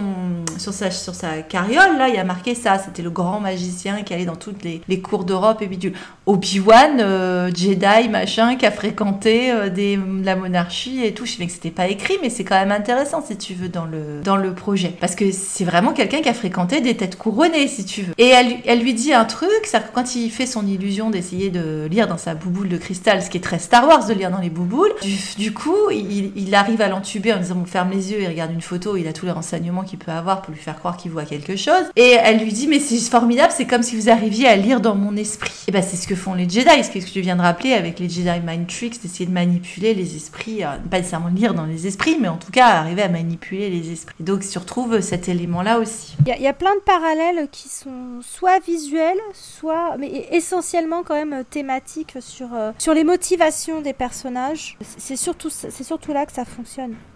sur 0.58 0.74
sa 0.74 0.92
sur 0.92 1.16
sa 1.16 1.42
carriole 1.42 1.98
là 1.98 2.10
il 2.10 2.18
a 2.18 2.24
marqué 2.24 2.56
ça 2.56 2.78
c'était 2.78 3.02
le 3.02 3.10
grand 3.10 3.40
magicien 3.40 4.04
qui 4.04 4.14
allait 4.14 4.26
dans 4.26 4.36
toutes 4.36 4.64
les, 4.64 4.82
les 4.88 5.02
cours 5.02 5.24
d'Europe 5.24 5.62
et 5.62 5.68
bidule 5.68 5.94
Obi-Wan 6.26 7.00
euh, 7.00 7.50
Jedi 7.56 8.10
machin 8.10 8.56
qui 8.58 8.66
a 8.66 8.72
fréquenté 8.72 9.52
euh, 9.52 9.70
des 9.70 9.98
la 10.24 10.36
monarchie 10.36 11.06
et 11.06 11.14
tout. 11.14 11.26
Je 11.26 11.34
sais 11.34 11.46
que 11.46 11.52
c'était 11.52 11.72
pas 11.72 11.88
écrit 11.88 12.16
mais 12.22 12.30
c'est 12.30 12.44
quand 12.44 12.60
même 12.60 12.72
intéressant 12.72 13.24
si 13.26 13.38
tu 13.38 13.54
veux 13.54 13.70
dans 13.70 13.86
le 13.86 14.22
dans 14.24 14.36
le 14.36 14.54
projet. 14.54 14.94
Parce 15.00 15.16
que 15.16 15.32
c'est 15.32 15.64
vraiment 15.64 15.94
quelqu'un 15.94 16.22
qui 16.22 16.30
a 16.30 16.34
fréquenté 16.34 16.82
des 16.82 16.98
têtes 16.98 17.18
couronnées 17.18 17.68
si 17.68 17.86
tu 17.86 18.06
et 18.18 18.28
elle, 18.28 18.58
elle 18.66 18.82
lui 18.82 18.94
dit 18.94 19.14
un 19.14 19.26
truc, 19.26 19.50
c'est 19.64 19.80
que 19.80 19.94
quand 19.94 20.16
il 20.16 20.30
fait 20.30 20.46
son 20.46 20.66
illusion 20.66 21.10
d'essayer 21.10 21.50
de 21.50 21.88
lire 21.90 22.08
dans 22.08 22.18
sa 22.18 22.36
bouboule 22.36 22.70
de 22.70 22.78
cristal, 22.78 23.22
ce 23.22 23.30
qui 23.30 23.38
est 23.38 23.42
très 23.42 23.60
Star 23.60 23.88
Wars 23.88 24.06
de 24.06 24.14
lire 24.14 24.32
dans 24.32 24.40
les 24.40 24.50
bouboules, 24.50 24.94
du, 25.38 25.54
coup, 25.54 25.90
il, 25.92 26.32
il, 26.36 26.56
arrive 26.58 26.82
à 26.82 26.88
l'entuber 26.88 27.34
en 27.34 27.38
disant 27.38 27.56
bon, 27.56 27.66
ferme 27.66 27.92
les 27.92 28.12
yeux, 28.12 28.22
il 28.22 28.28
regarde 28.28 28.52
une 28.52 28.62
photo, 28.62 28.98
il 28.98 29.08
a 29.08 29.14
tous 29.14 29.26
les 29.26 29.32
renseignements 29.32 29.84
qu'il 29.84 30.00
peut 30.00 30.12
avoir 30.12 30.42
pour 30.42 30.54
lui 30.54 30.60
faire 30.60 30.78
croire 30.78 30.98
qu'il 30.98 31.12
voit 31.12 31.26
quelque 31.26 31.56
chose. 31.56 31.86
Et 31.96 32.18
elle 32.22 32.40
lui 32.40 32.52
dit 32.52 32.68
mais 32.68 32.80
c'est 32.80 32.98
formidable, 32.98 33.54
c'est 33.56 33.66
comme 33.66 33.84
si 33.84 33.96
vous 33.96 34.10
arriviez 34.10 34.48
à 34.48 34.56
lire 34.56 34.82
dans 34.82 34.96
mon 34.96 35.16
esprit. 35.16 35.54
Et 35.68 35.72
ben 35.72 35.82
c'est 35.82 35.96
ce 35.98 36.08
que 36.08 36.16
font 36.16 36.34
les 36.34 36.50
Jedi, 36.50 36.84
ce 36.84 36.90
que 36.90 37.00
tu 37.00 37.22
viens 37.22 37.36
de 37.36 37.42
rappeler 37.42 37.74
avec 37.74 38.00
les 38.00 38.10
Jedi 38.10 38.40
Mind 38.46 38.68
Tricks, 38.68 39.02
d'essayer 39.02 39.26
de 39.26 39.32
manipuler 39.32 39.94
les 39.94 40.16
esprits, 40.16 40.64
euh, 40.64 40.78
pas 40.90 40.98
nécessairement 40.98 41.30
lire 41.30 41.54
dans 41.54 41.66
les 41.66 41.88
esprits, 41.88 42.18
mais 42.20 42.28
en 42.28 42.38
tout 42.38 42.52
cas 42.52 42.68
arriver 42.68 43.04
à 43.04 43.10
manipuler 43.10 43.70
les 43.70 43.92
esprits. 43.92 44.16
donc 44.20 44.44
tu 44.48 44.58
retrouves 44.58 45.02
cet 45.02 45.30
élément-là 45.30 45.80
aussi. 45.80 46.16
Il 46.26 46.42
y, 46.42 46.48
a 46.48 46.54
plein 46.54 46.76
de 46.76 46.82
parallèles 46.82 47.48
qui 47.52 47.70
sont 47.70 48.22
soit 48.22 48.60
visuels, 48.60 49.20
soit, 49.34 49.98
mais 49.98 50.28
essentiellement 50.32 51.04
quand 51.04 51.16
même 51.16 51.34
euh, 51.34 51.44
thématiques 51.50 52.18
sur, 52.20 52.54
euh, 52.54 52.72
sur 52.78 52.94
les 52.94 53.04
motivations 53.04 53.82
des 53.82 53.94
personnages. 53.94 54.78
C'est 54.98 55.16
surtout, 55.16 55.50
surtout 55.50 56.14
là 56.14 56.26
que 56.26 56.32
ça 56.32 56.46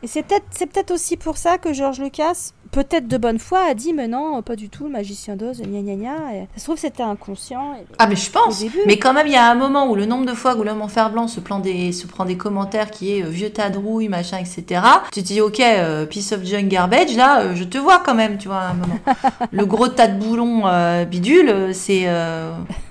Et 0.04 0.08
c'est 0.08 0.24
peut-être, 0.24 0.46
c'est 0.52 0.68
peut-être 0.68 0.92
aussi 0.92 1.18
pour 1.18 1.38
ça 1.38 1.58
que 1.58 1.74
George 1.74 2.00
Lucas 2.00 2.52
peut-être 2.72 3.08
de 3.08 3.18
bonne 3.18 3.40
foi, 3.40 3.66
a 3.70 3.74
dit 3.74 3.94
mais 3.94 4.08
non, 4.08 4.42
pas 4.42 4.56
du 4.56 4.70
tout, 4.70 4.86
le 4.86 4.90
magicien 4.90 5.36
d'Oz, 5.36 5.62
gna 5.62 5.82
gna 5.82 5.96
gna. 5.96 6.18
ça 6.54 6.60
se 6.60 6.64
trouve, 6.64 6.78
c'était 6.78 7.04
inconscient. 7.04 7.76
ah, 8.00 8.08
mais 8.08 8.16
je 8.16 8.32
pense. 8.32 8.64
Mais 8.86 8.98
quand 8.98 9.14
même, 9.14 9.28
il 9.28 9.34
y 9.34 9.38
a 9.38 9.50
un 9.50 9.56
moment 9.56 9.88
où 9.88 9.96
le 9.96 10.06
nombre 10.06 10.26
de 10.26 10.34
fois 10.34 10.56
où 10.56 10.64
l'homme 10.64 10.82
en 10.82 10.88
fer 10.88 11.12
blanc 11.12 11.28
se 11.28 11.40
prend 11.40 11.60
des, 11.60 11.92
se 11.92 12.08
prend 12.08 12.26
des 12.26 12.38
commentaires 12.38 12.92
qui 12.92 13.18
est 13.18 13.24
euh, 13.24 13.30
vieux 13.30 13.50
tas 13.50 13.70
de 13.70 13.78
rouille, 13.78 14.08
machin, 14.08 14.38
etc. 14.38 14.82
Tu 15.12 15.22
te 15.22 15.28
dis, 15.28 15.42
ok, 15.42 15.60
euh, 15.60 16.06
piece 16.06 16.32
of 16.32 16.44
junk 16.44 16.68
garbage, 16.68 17.16
là, 17.16 17.42
euh, 17.42 17.56
je 17.56 17.64
te 17.64 17.78
vois 17.78 18.00
quand 18.00 18.16
même, 18.16 18.38
tu 18.38 18.48
vois, 18.48 18.62
un 18.62 18.74
moment. 18.74 19.00
le 19.52 19.66
gros 19.66 19.88
tas 19.88 20.08
de 20.08 20.20
boulons 20.20 20.64
bidule, 21.06 21.74
c'est 21.74 22.08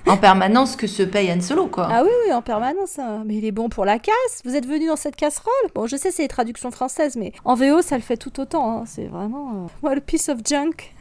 en 0.07 0.17
permanence 0.17 0.75
que 0.75 0.87
se 0.87 1.03
paye 1.03 1.31
Han 1.31 1.41
Solo, 1.41 1.67
quoi. 1.67 1.87
Ah 1.91 2.03
oui, 2.03 2.09
oui, 2.25 2.33
en 2.33 2.41
permanence. 2.41 2.99
Hein. 2.99 3.23
Mais 3.25 3.35
il 3.35 3.45
est 3.45 3.51
bon 3.51 3.69
pour 3.69 3.85
la 3.85 3.99
casse. 3.99 4.41
Vous 4.45 4.55
êtes 4.55 4.65
venu 4.65 4.87
dans 4.87 4.95
cette 4.95 5.15
casserole? 5.15 5.51
Bon, 5.73 5.87
je 5.87 5.95
sais, 5.95 6.11
c'est 6.11 6.23
les 6.23 6.27
traductions 6.27 6.71
françaises, 6.71 7.15
mais 7.15 7.33
en 7.45 7.55
VO, 7.55 7.81
ça 7.81 7.95
le 7.95 8.01
fait 8.01 8.17
tout 8.17 8.39
autant. 8.39 8.79
Hein. 8.79 8.83
C'est 8.85 9.05
vraiment. 9.05 9.67
What 9.79 9.97
a 9.97 10.01
piece 10.01 10.27
of 10.27 10.43
junk. 10.43 10.93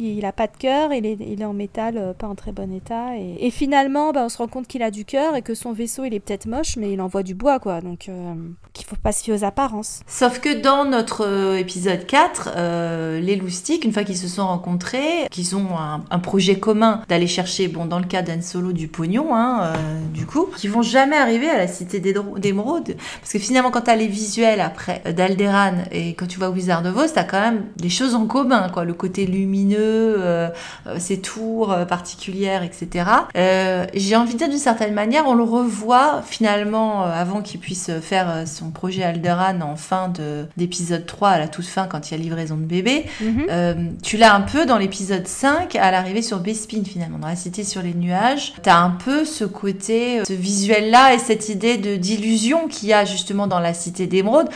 Il 0.00 0.24
a 0.24 0.32
pas 0.32 0.46
de 0.46 0.56
cœur, 0.58 0.92
il 0.92 1.06
est, 1.06 1.44
en 1.44 1.52
métal, 1.52 1.96
euh, 1.96 2.12
pas 2.12 2.26
en 2.26 2.34
très 2.34 2.52
bon 2.52 2.72
état. 2.72 3.16
Et, 3.16 3.50
finalement, 3.50 4.12
bah, 4.12 4.22
on 4.24 4.28
se 4.28 4.38
rend 4.38 4.48
compte 4.48 4.66
qu'il 4.66 4.82
a 4.82 4.90
du 4.90 5.04
cœur 5.04 5.36
et 5.36 5.42
que 5.42 5.54
son 5.54 5.72
vaisseau, 5.72 6.04
il 6.04 6.14
est 6.14 6.20
peut-être 6.20 6.46
moche, 6.46 6.76
mais 6.76 6.92
il 6.92 7.00
envoie 7.00 7.22
du 7.22 7.34
bois, 7.34 7.58
quoi. 7.58 7.80
Donc, 7.80 8.08
euh, 8.08 8.34
qu'il 8.72 8.86
faut 8.86 8.96
pas 8.96 9.12
se 9.12 9.24
fier 9.24 9.34
aux 9.34 9.44
apparences. 9.44 10.00
Sauf 10.06 10.40
que 10.40 10.60
dans 10.60 10.84
notre 10.84 11.26
euh, 11.26 11.56
épisode 11.56 12.06
4, 12.06 13.20
les 13.20 13.36
loustiques, 13.36 13.84
une 13.84 13.92
fois 13.92 14.04
qu'ils 14.04 14.16
se 14.16 14.28
sont 14.28 14.46
rencontrés, 14.46 15.28
qu'ils 15.30 15.56
ont 15.56 15.76
un, 15.78 16.18
projet 16.20 16.58
commun 16.58 17.02
d'aller 17.08 17.26
chercher, 17.26 17.68
bon, 17.68 17.86
dans 17.86 17.98
le 17.98 18.04
cas 18.04 18.22
d'Anne 18.22 18.42
Solo, 18.42 18.72
du 18.72 18.88
pognon, 18.88 19.34
hein, 19.34 19.72
du 20.12 20.26
coup, 20.26 20.48
qui 20.56 20.68
vont 20.68 20.82
jamais 20.82 21.16
arriver 21.16 21.48
à 21.48 21.56
la 21.56 21.66
cité 21.66 21.98
d'émeraude. 22.00 22.96
Parce 23.20 23.32
que 23.32 23.38
finalement, 23.38 23.70
quand 23.70 23.82
tu 23.82 23.90
as 23.90 23.96
les 23.96 24.06
visuels 24.06 24.60
après 24.60 25.02
d'Alderan 25.16 25.84
et 25.90 26.14
quand 26.14 26.26
tu 26.26 26.38
vois 26.38 26.50
Wizard 26.50 26.84
of 26.84 26.96
Oz, 26.96 27.12
tu 27.12 27.18
as 27.18 27.24
quand 27.24 27.40
même 27.40 27.64
des 27.76 27.88
choses 27.88 28.14
en 28.14 28.26
commun, 28.26 28.68
quoi. 28.68 28.84
Le 28.84 28.94
côté 28.94 29.26
lumineux, 29.26 29.89
euh, 29.90 30.98
ses 30.98 31.20
tours 31.20 31.72
euh, 31.72 31.84
particulières, 31.84 32.62
etc. 32.62 33.04
Euh, 33.36 33.86
j'ai 33.94 34.16
envie 34.16 34.34
de 34.34 34.38
dire 34.38 34.48
d'une 34.48 34.58
certaine 34.58 34.94
manière, 34.94 35.26
on 35.26 35.34
le 35.34 35.42
revoit 35.42 36.22
finalement 36.26 37.02
avant 37.02 37.42
qu'il 37.42 37.60
puisse 37.60 37.90
faire 38.00 38.44
son 38.46 38.70
projet 38.70 39.02
Alderan 39.02 39.60
en 39.60 39.76
fin 39.76 40.12
d'épisode 40.56 41.06
3, 41.06 41.28
à 41.28 41.38
la 41.38 41.48
toute 41.48 41.66
fin, 41.66 41.86
quand 41.86 42.10
il 42.10 42.16
y 42.16 42.20
a 42.20 42.22
livraison 42.22 42.56
de 42.56 42.64
bébé. 42.64 43.06
Mhm. 43.20 43.96
tu 44.02 44.16
l'as 44.16 44.34
un 44.34 44.40
peu 44.40 44.66
dans 44.66 44.78
l'épisode 44.78 45.26
5, 45.26 45.76
à 45.76 45.90
l'arrivée 45.90 46.22
sur 46.22 46.38
Bespin 46.40 46.82
finalement, 46.84 47.18
dans 47.18 47.28
la 47.28 47.36
cité 47.36 47.64
sur 47.64 47.82
les 47.82 47.94
nuages. 47.94 48.54
Tu 48.62 48.68
as 48.68 48.78
un 48.78 48.90
peu 48.90 49.24
ce 49.24 49.44
côté, 49.44 50.22
ce 50.26 50.32
visuel-là 50.32 51.14
et 51.14 51.18
cette 51.18 51.48
idée 51.48 51.76
de 51.76 51.96
d'illusion 51.96 52.68
qu'il 52.68 52.88
y 52.88 52.92
a 52.92 53.04
justement 53.04 53.46
dans 53.46 53.60
la 53.60 53.74
cité 53.74 54.06
d'émeraude. 54.06 54.48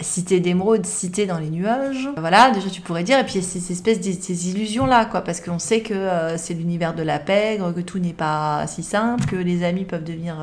Cité 0.00 0.40
d'émeraude, 0.40 0.84
cité 0.86 1.26
dans 1.26 1.38
les 1.38 1.50
nuages. 1.50 2.08
Voilà, 2.16 2.50
déjà 2.50 2.68
tu 2.68 2.80
pourrais 2.80 3.04
dire. 3.04 3.18
Et 3.18 3.24
puis 3.24 3.42
ces 3.42 3.72
espèces 3.72 4.00
de 4.00 4.12
ces 4.20 4.48
illusions 4.50 4.77
là 4.86 5.04
quoi, 5.04 5.22
parce 5.22 5.40
qu'on 5.40 5.58
sait 5.58 5.80
que 5.80 5.94
euh, 5.94 6.36
c'est 6.36 6.54
l'univers 6.54 6.94
de 6.94 7.02
la 7.02 7.18
pègre, 7.18 7.72
que 7.72 7.80
tout 7.80 7.98
n'est 7.98 8.12
pas 8.12 8.66
si 8.66 8.82
simple, 8.82 9.24
que 9.26 9.36
les 9.36 9.64
amis 9.64 9.84
peuvent 9.84 10.04
devenir 10.04 10.36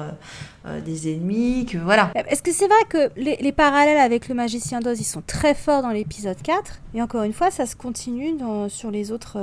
euh, 0.67 0.81
des 0.81 1.13
ennemis, 1.13 1.65
que 1.65 1.77
voilà. 1.77 2.11
Est-ce 2.15 2.41
que 2.41 2.51
c'est 2.51 2.67
vrai 2.67 2.79
que 2.89 3.11
les, 3.15 3.35
les 3.37 3.51
parallèles 3.51 3.99
avec 3.99 4.27
le 4.27 4.35
magicien 4.35 4.79
d'Oz, 4.79 4.99
ils 4.99 5.03
sont 5.03 5.21
très 5.25 5.53
forts 5.53 5.81
dans 5.81 5.89
l'épisode 5.89 6.41
4 6.41 6.81
et 6.95 7.01
encore 7.01 7.23
une 7.23 7.33
fois, 7.33 7.51
ça 7.51 7.65
se 7.65 7.75
continue 7.75 8.33
dans, 8.37 8.69
sur, 8.69 8.89
les 8.89 9.11
autres, 9.11 9.37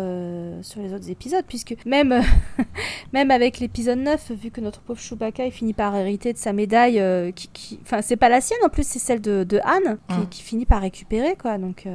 sur 0.62 0.80
les 0.80 0.94
autres 0.94 1.10
épisodes, 1.10 1.44
puisque 1.46 1.76
même, 1.84 2.22
même 3.12 3.30
avec 3.30 3.60
l'épisode 3.60 3.98
9, 3.98 4.32
vu 4.32 4.50
que 4.50 4.60
notre 4.60 4.80
pauvre 4.80 4.98
Chewbacca 4.98 5.44
il 5.44 5.52
finit 5.52 5.74
par 5.74 5.94
hériter 5.94 6.32
de 6.32 6.38
sa 6.38 6.54
médaille, 6.54 7.02
qui, 7.34 7.78
enfin 7.82 8.00
c'est 8.00 8.16
pas 8.16 8.30
la 8.30 8.40
sienne 8.40 8.58
en 8.64 8.70
plus, 8.70 8.86
c'est 8.86 8.98
celle 8.98 9.20
de, 9.20 9.44
de 9.44 9.60
Anne, 9.64 9.98
qui, 10.08 10.14
hum. 10.14 10.28
qui, 10.30 10.42
finit 10.42 10.64
par 10.64 10.80
récupérer, 10.80 11.36
quoi. 11.40 11.58
Donc, 11.58 11.86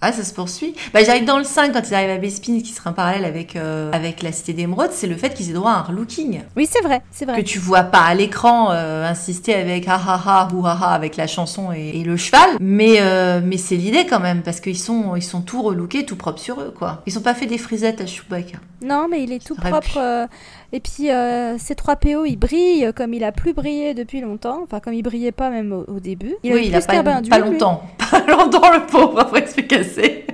Ah, 0.00 0.12
ça 0.12 0.24
se 0.24 0.32
poursuit. 0.32 0.74
Bah, 0.94 1.04
j'arrive 1.04 1.26
dans 1.26 1.38
le 1.38 1.44
5 1.44 1.72
quand 1.72 1.86
ils 1.86 1.94
arrivent 1.94 2.10
à 2.10 2.18
Bespin, 2.18 2.60
qui 2.60 2.72
sera 2.72 2.90
un 2.90 2.94
parallèle 2.94 3.26
avec, 3.26 3.54
avec 3.54 4.22
la 4.22 4.32
Cité 4.32 4.54
d'Émeraude, 4.54 4.90
c'est 4.92 5.06
le 5.06 5.16
fait 5.16 5.34
qu'ils 5.34 5.50
aient 5.50 5.54
droit 5.54 5.72
à 5.72 5.78
un 5.80 5.82
relooking. 5.82 6.40
Oui, 6.56 6.66
c'est 6.70 6.82
vrai, 6.82 7.02
c'est 7.10 7.26
vrai. 7.26 7.36
Que 7.36 7.46
tu 7.46 7.58
vois 7.58 7.84
pas 7.84 8.00
à 8.00 8.14
l'écran 8.14 8.55
insister 8.70 9.54
avec 9.54 9.88
ha 9.88 9.96
ha 9.96 10.20
ha 10.24 10.48
ou 10.54 10.66
ha 10.66 10.72
ha 10.80 10.94
avec 10.94 11.16
la 11.16 11.26
chanson 11.26 11.72
et, 11.72 12.02
le 12.04 12.16
cheval, 12.16 12.56
mais, 12.60 13.00
mais 13.42 13.56
c'est 13.56 13.76
l'idée 13.76 14.06
quand 14.06 14.20
même, 14.20 14.42
parce 14.42 14.60
qu'ils 14.60 14.78
sont, 14.78 15.16
ils 15.16 15.22
sont 15.22 15.42
tout 15.42 15.62
relookés, 15.62 16.04
tout 16.04 16.16
propres 16.16 16.40
sur 16.40 16.60
eux, 16.60 16.74
quoi. 16.76 17.02
Ils 17.06 17.18
ont 17.18 17.22
pas 17.22 17.34
fait 17.34 17.46
des 17.46 17.58
frisettes 17.58 18.00
à 18.00 18.06
Chewbacca. 18.06 18.58
Non, 18.82 19.08
mais 19.10 19.22
il 19.22 19.32
est 19.32 19.44
tout 19.44 19.54
propre. 19.54 19.98
Euh, 19.98 20.26
et 20.72 20.80
puis, 20.80 21.10
euh, 21.10 21.56
C3PO, 21.56 22.26
il 22.26 22.36
brille 22.36 22.90
comme 22.94 23.14
il 23.14 23.24
a 23.24 23.32
plus 23.32 23.52
brillé 23.52 23.94
depuis 23.94 24.20
longtemps. 24.20 24.60
Enfin, 24.62 24.80
comme 24.80 24.94
il 24.94 25.02
brillait 25.02 25.32
pas 25.32 25.50
même 25.50 25.72
au, 25.72 26.00
début. 26.00 26.34
Il 26.42 26.52
oui, 26.52 26.60
a 26.60 26.62
il 26.64 26.74
a 26.74 26.80
pas, 26.80 27.02
pas 27.02 27.38
longtemps. 27.38 27.82
Pas 28.10 28.24
longtemps, 28.24 28.72
le 28.72 28.86
pauvre, 28.86 29.18
après 29.18 29.40
il 29.40 29.48
se 29.48 29.54
fait 29.54 29.66
casser. 29.66 30.26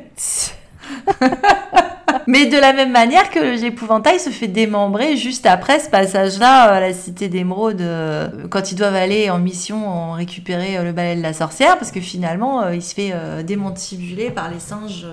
Mais 2.26 2.46
de 2.46 2.56
la 2.56 2.72
même 2.72 2.92
manière 2.92 3.30
que 3.30 3.60
l'épouvantail 3.60 4.20
se 4.20 4.30
fait 4.30 4.48
démembrer 4.48 5.16
juste 5.16 5.46
après 5.46 5.80
ce 5.80 5.88
passage-là 5.88 6.62
à 6.64 6.80
la 6.80 6.92
cité 6.92 7.28
d'émeraude, 7.28 7.80
euh, 7.80 8.28
quand 8.50 8.72
ils 8.72 8.74
doivent 8.74 8.94
aller 8.94 9.30
en 9.30 9.38
mission 9.38 9.88
en 9.88 10.12
récupérer 10.12 10.76
euh, 10.78 10.84
le 10.84 10.92
balai 10.92 11.16
de 11.16 11.22
la 11.22 11.32
sorcière, 11.32 11.78
parce 11.78 11.90
que 11.90 12.00
finalement, 12.00 12.62
euh, 12.62 12.74
il 12.74 12.82
se 12.82 12.94
fait 12.94 13.12
démantibuler 13.44 14.30
par 14.30 14.50
les 14.50 14.58
singes. 14.58 15.06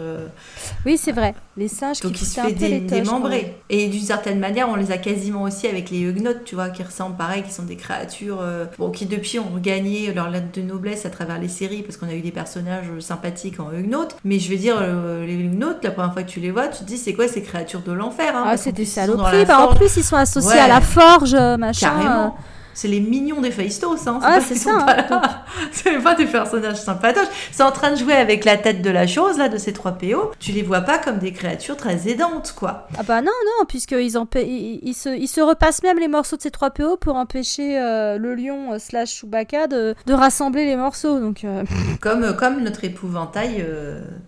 Oui, 0.86 0.98
c'est 0.98 1.12
vrai. 1.12 1.34
Les 1.58 1.68
singes 1.68 2.00
Donc 2.02 2.14
qui 2.14 2.24
il 2.24 2.28
se 2.28 2.40
fait 2.40 2.54
démembrer. 2.82 3.58
Et 3.70 3.88
d'une 3.88 4.02
certaine 4.02 4.40
manière, 4.40 4.70
on 4.70 4.76
les 4.76 4.92
a 4.92 4.98
quasiment 4.98 5.44
aussi 5.44 5.68
avec 5.68 5.90
les 5.90 6.02
Huguenots, 6.02 6.40
tu 6.46 6.56
vois, 6.56 6.70
qui 6.70 6.84
ressemblent 6.84 7.18
pareil, 7.18 7.44
qui 7.44 7.52
sont 7.52 7.64
des 7.64 7.76
créatures 7.76 8.44
bon, 8.78 8.92
qui 8.92 9.06
depuis 9.06 9.40
ont 9.40 9.58
gagné 9.58 10.14
leur 10.14 10.30
lettre 10.30 10.52
de 10.54 10.62
noblesse 10.62 11.06
à 11.06 11.10
travers 11.10 11.40
les 11.40 11.48
séries, 11.48 11.84
parce 11.84 11.98
qu'on 11.98 12.08
a 12.08 12.14
eu 12.14 12.22
des 12.22 12.32
personnages 12.32 12.88
sympathiques 13.00 13.60
en 13.60 13.72
Huguenots. 13.72 14.08
Mais 14.24 14.40
je 14.40 14.50
veux 14.50 14.58
dire, 14.58 14.80
les 15.26 15.34
Huguenots, 15.34 15.76
la 15.84 15.92
première 15.92 16.14
fois 16.14 16.24
que 16.24 16.30
tu 16.30 16.40
les 16.40 16.52
vois, 16.52 16.68
tu 16.68 16.80
te 16.80 16.89
dis 16.90 16.98
c'est 16.98 17.14
quoi 17.14 17.28
ces 17.28 17.42
créatures 17.42 17.82
de 17.82 17.92
l'enfer 17.92 18.36
hein, 18.36 18.44
Ah, 18.46 18.58
c'est 18.58 18.72
des 18.72 18.86
saloperies. 18.86 19.46
Bah, 19.46 19.60
en 19.60 19.74
plus, 19.76 19.98
ils 19.98 20.04
sont 20.04 20.16
associés 20.16 20.60
à 20.60 20.68
la 20.68 20.82
forge, 20.82 21.36
machin. 21.36 21.90
Carrément. 21.90 22.36
C'est 22.80 22.88
les 22.88 23.02
mignons 23.02 23.42
des 23.42 23.52
Faistos, 23.52 24.08
hein. 24.08 24.20
Ah, 24.24 24.40
c'est 24.40 24.56
ça. 24.56 24.86
Hein, 24.88 25.22
c'est 25.74 26.02
pas 26.02 26.16
des 26.16 26.26
personnages 26.26 26.82
sympatoches. 26.82 27.28
C'est 27.52 27.64
en 27.64 27.74
train 27.74 27.92
de 27.92 27.98
jouer 27.98 28.14
avec 28.14 28.46
la 28.46 28.56
tête 28.56 28.82
de 28.82 28.90
la 28.90 29.06
chose, 29.06 29.38
là, 29.38 29.50
de 29.50 29.58
ces 29.58 29.74
trois 29.74 29.92
PO. 29.92 30.32
Tu 30.40 30.54
les 30.54 30.64
vois 30.64 30.80
pas 30.80 30.98
comme 30.98 31.18
des 31.18 31.34
créatures 31.34 31.76
très 31.76 32.08
aidantes, 32.08 32.54
quoi. 32.58 32.88
Ah 32.98 33.04
bah 33.04 33.22
non, 33.22 33.34
non, 33.46 33.66
puisqu'ils 33.68 34.16
ils, 34.16 34.80
ils, 34.82 34.94
se, 34.94 35.10
ils 35.10 35.28
se 35.28 35.42
repassent 35.42 35.84
même 35.84 36.00
les 36.00 36.08
morceaux 36.08 36.38
de 36.38 36.42
ces 36.42 36.52
trois 36.52 36.70
PO 36.70 36.96
pour 36.96 37.18
empêcher 37.18 37.78
euh, 37.78 38.18
le 38.18 38.34
lion 38.34 38.72
euh, 38.72 38.80
slash 38.80 39.10
Chewbacca 39.10 39.68
de, 39.68 39.94
de, 40.06 40.14
rassembler 40.14 40.64
les 40.64 40.78
morceaux, 40.78 41.20
donc... 41.20 41.44
Euh. 41.44 41.66
Comme, 42.00 42.34
comme 42.38 42.64
notre 42.64 42.86
épouvantail 42.86 43.66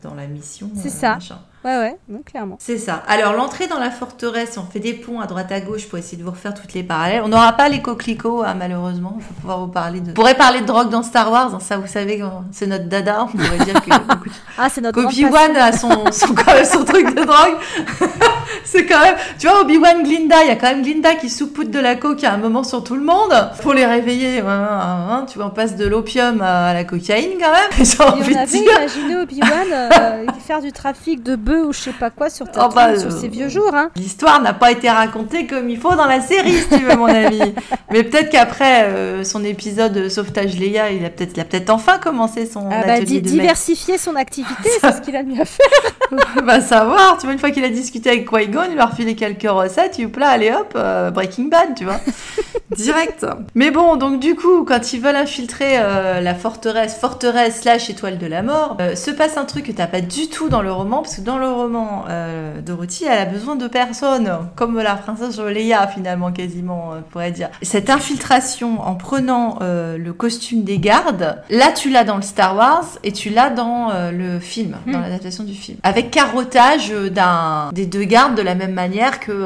dans 0.03 0.13
la 0.13 0.27
mission. 0.27 0.69
C'est 0.75 0.89
ça. 0.89 1.19
Ouais, 1.63 1.77
ouais, 1.77 2.21
clairement. 2.25 2.57
C'est 2.59 2.79
ça. 2.79 3.03
Alors, 3.07 3.33
l'entrée 3.33 3.67
dans 3.67 3.77
la 3.77 3.91
forteresse, 3.91 4.57
on 4.57 4.63
fait 4.63 4.79
des 4.79 4.93
ponts 4.93 5.19
à 5.19 5.27
droite 5.27 5.51
à 5.51 5.61
gauche 5.61 5.87
pour 5.87 5.99
essayer 5.99 6.17
de 6.17 6.23
vous 6.23 6.31
refaire 6.31 6.55
toutes 6.55 6.73
les 6.73 6.81
parallèles. 6.81 7.21
On 7.23 7.27
n'aura 7.27 7.53
pas 7.53 7.69
les 7.69 7.81
coquelicots, 7.81 8.43
hein, 8.43 8.55
malheureusement. 8.55 9.15
Il 9.19 9.23
faut 9.23 9.33
pouvoir 9.35 9.59
vous 9.59 9.71
parler 9.71 9.99
de. 9.99 10.11
On 10.11 10.13
pourrait 10.13 10.35
parler 10.35 10.61
de 10.61 10.65
drogue 10.65 10.89
dans 10.89 11.03
Star 11.03 11.31
Wars. 11.31 11.53
Hein, 11.53 11.59
ça, 11.59 11.77
vous 11.77 11.87
savez, 11.87 12.23
c'est 12.51 12.65
notre 12.65 12.85
dada. 12.85 13.23
On 13.23 13.27
pourrait 13.27 13.65
dire 13.65 13.81
que. 13.81 13.91
ah, 14.57 14.69
c'est 14.69 14.81
notre 14.81 15.05
Obi-Wan 15.05 15.55
a 15.55 15.71
son, 15.71 16.11
son, 16.11 16.35
son 16.65 16.83
truc 16.83 17.15
de 17.15 17.23
drogue. 17.23 17.57
c'est 18.63 18.85
quand 18.85 18.99
même. 18.99 19.15
Tu 19.39 19.47
vois, 19.47 19.61
Obi-Wan, 19.61 20.03
Glinda, 20.03 20.43
il 20.43 20.47
y 20.47 20.51
a 20.51 20.55
quand 20.55 20.67
même 20.67 20.81
Glinda 20.81 21.15
qui 21.15 21.29
soupoute 21.29 21.71
de 21.71 21.79
la 21.79 21.95
coke 21.95 22.23
à 22.23 22.33
un 22.33 22.37
moment 22.37 22.63
sur 22.63 22.83
tout 22.83 22.95
le 22.95 23.03
monde. 23.03 23.33
Pour 23.61 23.73
les 23.73 23.85
réveiller, 23.85 24.39
hein, 24.39 25.25
tu 25.29 25.37
vois, 25.37 25.47
on 25.47 25.51
passe 25.51 25.75
de 25.75 25.85
l'opium 25.85 26.41
à 26.41 26.73
la 26.73 26.83
cocaïne 26.83 27.37
quand 27.39 27.51
même. 27.51 27.71
Et 27.79 27.83
on 27.99 28.21
avait 28.21 28.57
imaginé 28.57 29.17
Obi-Wan 29.17 29.67
euh, 29.71 30.25
faire 30.45 30.61
du 30.61 30.71
trafic 30.71 31.23
de 31.23 31.35
ou 31.51 31.73
je 31.73 31.79
sais 31.79 31.93
pas 31.93 32.09
quoi 32.09 32.29
sur, 32.29 32.49
ta 32.49 32.67
oh 32.67 32.73
bah, 32.73 32.97
sur 32.97 33.11
ces 33.11 33.27
vieux 33.27 33.49
jours. 33.49 33.71
Hein. 33.73 33.89
L'histoire 33.95 34.41
n'a 34.41 34.53
pas 34.53 34.71
été 34.71 34.89
racontée 34.89 35.47
comme 35.47 35.69
il 35.69 35.77
faut 35.77 35.95
dans 35.95 36.05
la 36.05 36.21
série, 36.21 36.53
si 36.53 36.69
tu 36.69 36.83
veux, 36.83 36.95
mon 36.95 37.05
ami. 37.05 37.53
Mais 37.91 38.03
peut-être 38.03 38.29
qu'après 38.29 38.83
euh, 38.83 39.23
son 39.23 39.43
épisode 39.43 40.09
Sauvetage 40.09 40.57
Léa, 40.57 40.91
il 40.91 41.03
a 41.05 41.09
peut-être 41.09 41.33
peut 41.49 41.71
enfin 41.71 41.97
commencé 41.97 42.45
son 42.45 42.69
ah 42.71 42.83
bah, 42.85 42.93
atelier 42.93 43.21
Diversifier 43.21 43.97
son 43.97 44.15
activité, 44.15 44.69
c'est 44.79 44.91
ce 44.91 45.01
qu'il 45.01 45.15
a 45.15 45.23
mieux 45.23 45.41
à 45.41 45.45
faire. 45.45 46.43
Va 46.43 46.61
savoir, 46.61 47.17
tu 47.17 47.25
vois, 47.25 47.33
une 47.33 47.39
fois 47.39 47.51
qu'il 47.51 47.63
a 47.63 47.69
discuté 47.69 48.09
avec 48.09 48.25
Qui-Gon, 48.45 48.75
leur 48.75 48.93
filé 48.93 49.15
quelques 49.15 49.49
recettes, 49.49 49.97
il 49.99 50.09
là, 50.17 50.29
allez 50.29 50.51
hop, 50.51 50.73
euh, 50.75 51.11
Breaking 51.11 51.45
Bad, 51.45 51.75
tu 51.75 51.85
vois. 51.85 51.99
Direct. 52.75 53.25
Mais 53.53 53.69
bon, 53.69 53.97
donc 53.97 54.19
du 54.19 54.35
coup, 54.35 54.63
quand 54.63 54.93
ils 54.93 55.01
veulent 55.01 55.15
infiltrer 55.15 55.77
euh, 55.77 56.21
la 56.21 56.35
forteresse, 56.35 56.97
forteresse 56.97 57.61
slash 57.61 57.89
étoile 57.89 58.17
de 58.17 58.27
la 58.27 58.43
mort, 58.43 58.77
se 58.95 59.11
passe 59.11 59.37
un 59.37 59.45
truc 59.45 59.65
que 59.65 59.71
t'as 59.71 59.87
pas 59.87 60.01
du 60.01 60.29
tout 60.29 60.49
dans 60.49 60.61
le 60.61 60.71
roman, 60.71 61.01
parce 61.01 61.17
que 61.17 61.21
dans 61.21 61.37
le 61.37 61.49
roman, 61.49 62.05
euh, 62.09 62.61
Dorothy, 62.61 63.05
elle 63.05 63.19
a 63.19 63.25
besoin 63.25 63.55
de 63.55 63.67
personne, 63.67 64.29
comme 64.55 64.79
la 64.79 64.95
princesse 64.95 65.39
Leia 65.39 65.87
finalement, 65.87 66.31
quasiment, 66.31 66.93
on 66.97 67.01
pourrait 67.01 67.31
dire. 67.31 67.49
Cette 67.61 67.89
infiltration 67.89 68.81
en 68.81 68.95
prenant 68.95 69.59
euh, 69.61 69.97
le 69.97 70.13
costume 70.13 70.63
des 70.63 70.79
gardes, 70.79 71.41
là 71.49 71.71
tu 71.71 71.89
l'as 71.89 72.03
dans 72.03 72.15
le 72.15 72.21
Star 72.21 72.55
Wars 72.55 72.85
et 73.03 73.11
tu 73.11 73.29
l'as 73.29 73.49
dans 73.49 73.91
euh, 73.91 74.11
le 74.11 74.39
film, 74.39 74.77
dans 74.87 74.99
hmm. 74.99 75.01
l'adaptation 75.01 75.43
du 75.43 75.53
film. 75.53 75.77
Avec 75.83 76.11
carottage 76.11 76.91
d'un 77.11 77.69
des 77.73 77.85
deux 77.85 78.03
gardes 78.03 78.30
de 78.31 78.41
la 78.41 78.55
même 78.55 78.73
manière 78.73 79.19
que 79.19 79.45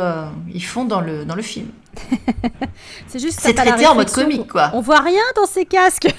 ils 0.53 0.63
font 0.63 0.86
dans 0.86 1.01
le, 1.01 1.25
dans 1.25 1.36
le 1.36 1.41
film. 1.41 1.67
c'est 3.07 3.19
juste 3.19 3.39
c'est 3.41 3.53
traité 3.53 3.87
en 3.87 3.95
mode 3.95 4.11
comique 4.11 4.47
quoi. 4.47 4.71
On 4.73 4.81
voit 4.81 4.99
rien 4.99 5.21
dans 5.35 5.45
ces 5.45 5.65
casques. 5.65 6.07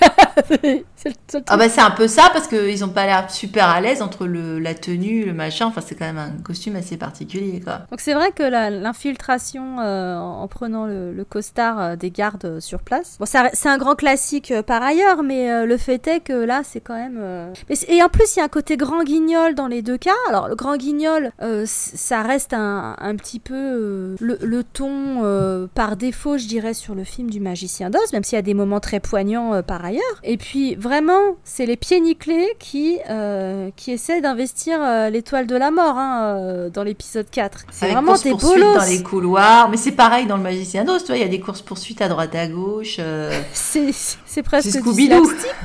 ah 1.49 1.57
bah 1.57 1.69
c'est 1.69 1.81
un 1.81 1.91
peu 1.91 2.09
ça 2.09 2.31
parce 2.33 2.49
qu'ils 2.49 2.85
ont 2.85 2.89
pas 2.89 3.07
l'air 3.07 3.31
super 3.31 3.69
à 3.69 3.81
l'aise 3.81 4.03
entre 4.03 4.27
le, 4.27 4.59
la 4.59 4.75
tenue, 4.75 5.25
le 5.25 5.33
machin. 5.33 5.67
Enfin 5.67 5.81
c'est 5.85 5.95
quand 5.95 6.07
même 6.07 6.19
un 6.19 6.43
costume 6.43 6.77
assez 6.77 6.97
particulier 6.97 7.61
quoi. 7.61 7.81
Donc 7.91 8.01
c'est 8.01 8.15
vrai 8.15 8.33
que 8.33 8.43
l'infiltration 8.43 9.81
euh, 9.81 10.17
en 10.17 10.47
prenant 10.49 10.87
le, 10.87 11.25
costard 11.29 11.81
euh, 11.81 11.97
des 11.97 12.11
gardes 12.11 12.45
euh, 12.45 12.61
sur 12.61 12.81
place. 12.81 13.17
Bon 13.19 13.27
c'est 13.27 13.69
un 13.69 13.79
grand 13.79 13.95
classique 13.95 14.53
par 14.67 14.83
ailleurs, 14.83 15.23
mais 15.23 15.67
le 15.67 15.77
fait 15.77 16.07
est 16.07 16.21
que 16.21 16.33
là 16.33 16.63
c'est 16.65 16.81
quand 16.81 16.95
même. 16.95 17.53
Et 17.89 18.03
en 18.03 18.09
plus 18.09 18.37
il 18.37 18.39
y 18.39 18.43
a 18.43 18.45
un 18.45 18.49
côté 18.49 18.77
grand 18.77 19.05
guignol 19.05 19.55
dans 19.55 19.67
les 19.67 19.83
deux 19.83 19.99
cas. 19.99 20.11
Alors 20.29 20.49
le 20.49 20.55
grand 20.55 20.77
guignol 20.77 21.33
ça 21.65 22.23
reste 22.23 22.55
un, 22.55 22.97
un 22.99 23.17
petit 23.17 23.41
peu 23.41 24.17
le, 24.21 24.39
le, 24.41 24.65
ton 24.65 25.66
par 25.75 25.97
défaut, 25.97 26.39
je 26.39 26.47
dirais, 26.47 26.75
sur 26.75 26.95
le 26.95 27.05
film 27.05 27.31
du 27.31 27.41
Magicien 27.41 27.91
d'Oz, 27.91 28.13
même 28.13 28.25
s'il 28.25 28.37
y 28.37 28.39
a 28.39 28.43
des 28.43 28.55
moments 28.55 28.81
très 28.81 29.01
poignants 29.01 29.55
euh, 29.55 29.63
par 29.63 29.85
ailleurs. 29.85 30.03
Et 30.23 30.37
puis, 30.37 30.75
vraiment, 30.75 31.37
c'est 31.45 31.67
les 31.67 31.77
pieds 31.77 32.01
nickelés 32.01 32.49
qui, 32.59 32.99
euh, 33.11 33.71
qui 33.77 33.93
essaient 33.93 34.21
d'investir 34.21 34.79
euh, 34.83 35.11
l'étoile 35.11 35.47
de 35.47 35.57
la 35.57 35.71
mort 35.71 35.97
hein, 35.97 36.69
dans 36.73 36.83
l'épisode 36.83 37.29
4. 37.31 37.65
C'est 37.71 37.91
vraiment 37.91 38.15
des 38.15 38.35
bolos. 38.35 38.75
dans 38.75 38.85
les 38.85 39.03
couloirs, 39.03 39.69
mais 39.69 39.77
c'est 39.77 39.93
pareil 39.93 40.27
dans 40.27 40.37
le 40.37 40.43
Magicien 40.43 40.85
d'Oz, 40.85 41.03
tu 41.03 41.09
vois, 41.09 41.17
il 41.17 41.23
y 41.23 41.25
a 41.25 41.29
des 41.29 41.41
courses-poursuites 41.41 42.01
à 42.01 42.09
droite 42.09 42.35
à 42.35 42.47
gauche. 42.47 43.01
C'est 43.53 44.43
presque 44.43 44.71
du 44.71 44.83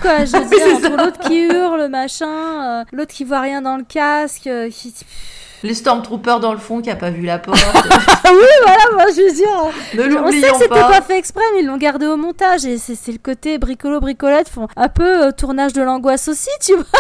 quoi. 0.02 0.26
Je 0.26 0.38
veux 0.38 0.50
dire, 0.50 0.76
entre 0.76 1.04
l'autre 1.04 1.20
qui 1.20 1.42
hurle, 1.44 1.88
machin, 1.90 2.86
l'autre 2.92 3.14
qui 3.14 3.24
voit 3.24 3.42
rien 3.42 3.62
dans 3.62 3.78
le 3.78 3.84
casque, 3.84 4.50
qui 4.72 4.94
les 5.64 5.74
Stormtroopers 5.74 6.40
dans 6.40 6.54
le 6.54 6.60
fond 6.60 6.82
qui 6.82 6.90
a 6.90 6.96
pas 6.96 7.10
vu 7.10 7.24
la 7.24 7.40
porte. 7.40 7.60
oui, 8.26 8.48
voilà, 8.64 8.84
moi 8.94 9.06
je 9.16 9.22
veux 9.22 9.34
dire. 9.34 9.48
Ne 9.94 10.18
On 10.18 10.32
sait 10.32 10.42
que 10.42 10.58
c'était 10.58 10.68
pas. 10.70 11.02
fait 11.02 11.18
exprès, 11.18 11.44
mais 11.54 11.62
ils 11.62 11.66
l'ont 11.66 11.78
gardé 11.78 12.08
au 12.08 12.18
montage. 12.18 12.66
Et 12.66 12.78
c'est 12.78 13.12
le 13.12 13.18
côté 13.18 13.58
bricolo-bricolette, 13.58 14.50
font 14.50 14.68
un 14.76 14.90
peu 14.90 15.28
euh, 15.28 15.32
tournage 15.32 15.74
de 15.74 15.82
l'angoisse 15.82 16.28
aussi, 16.28 16.50
tu 16.62 16.74
vois. 16.74 16.86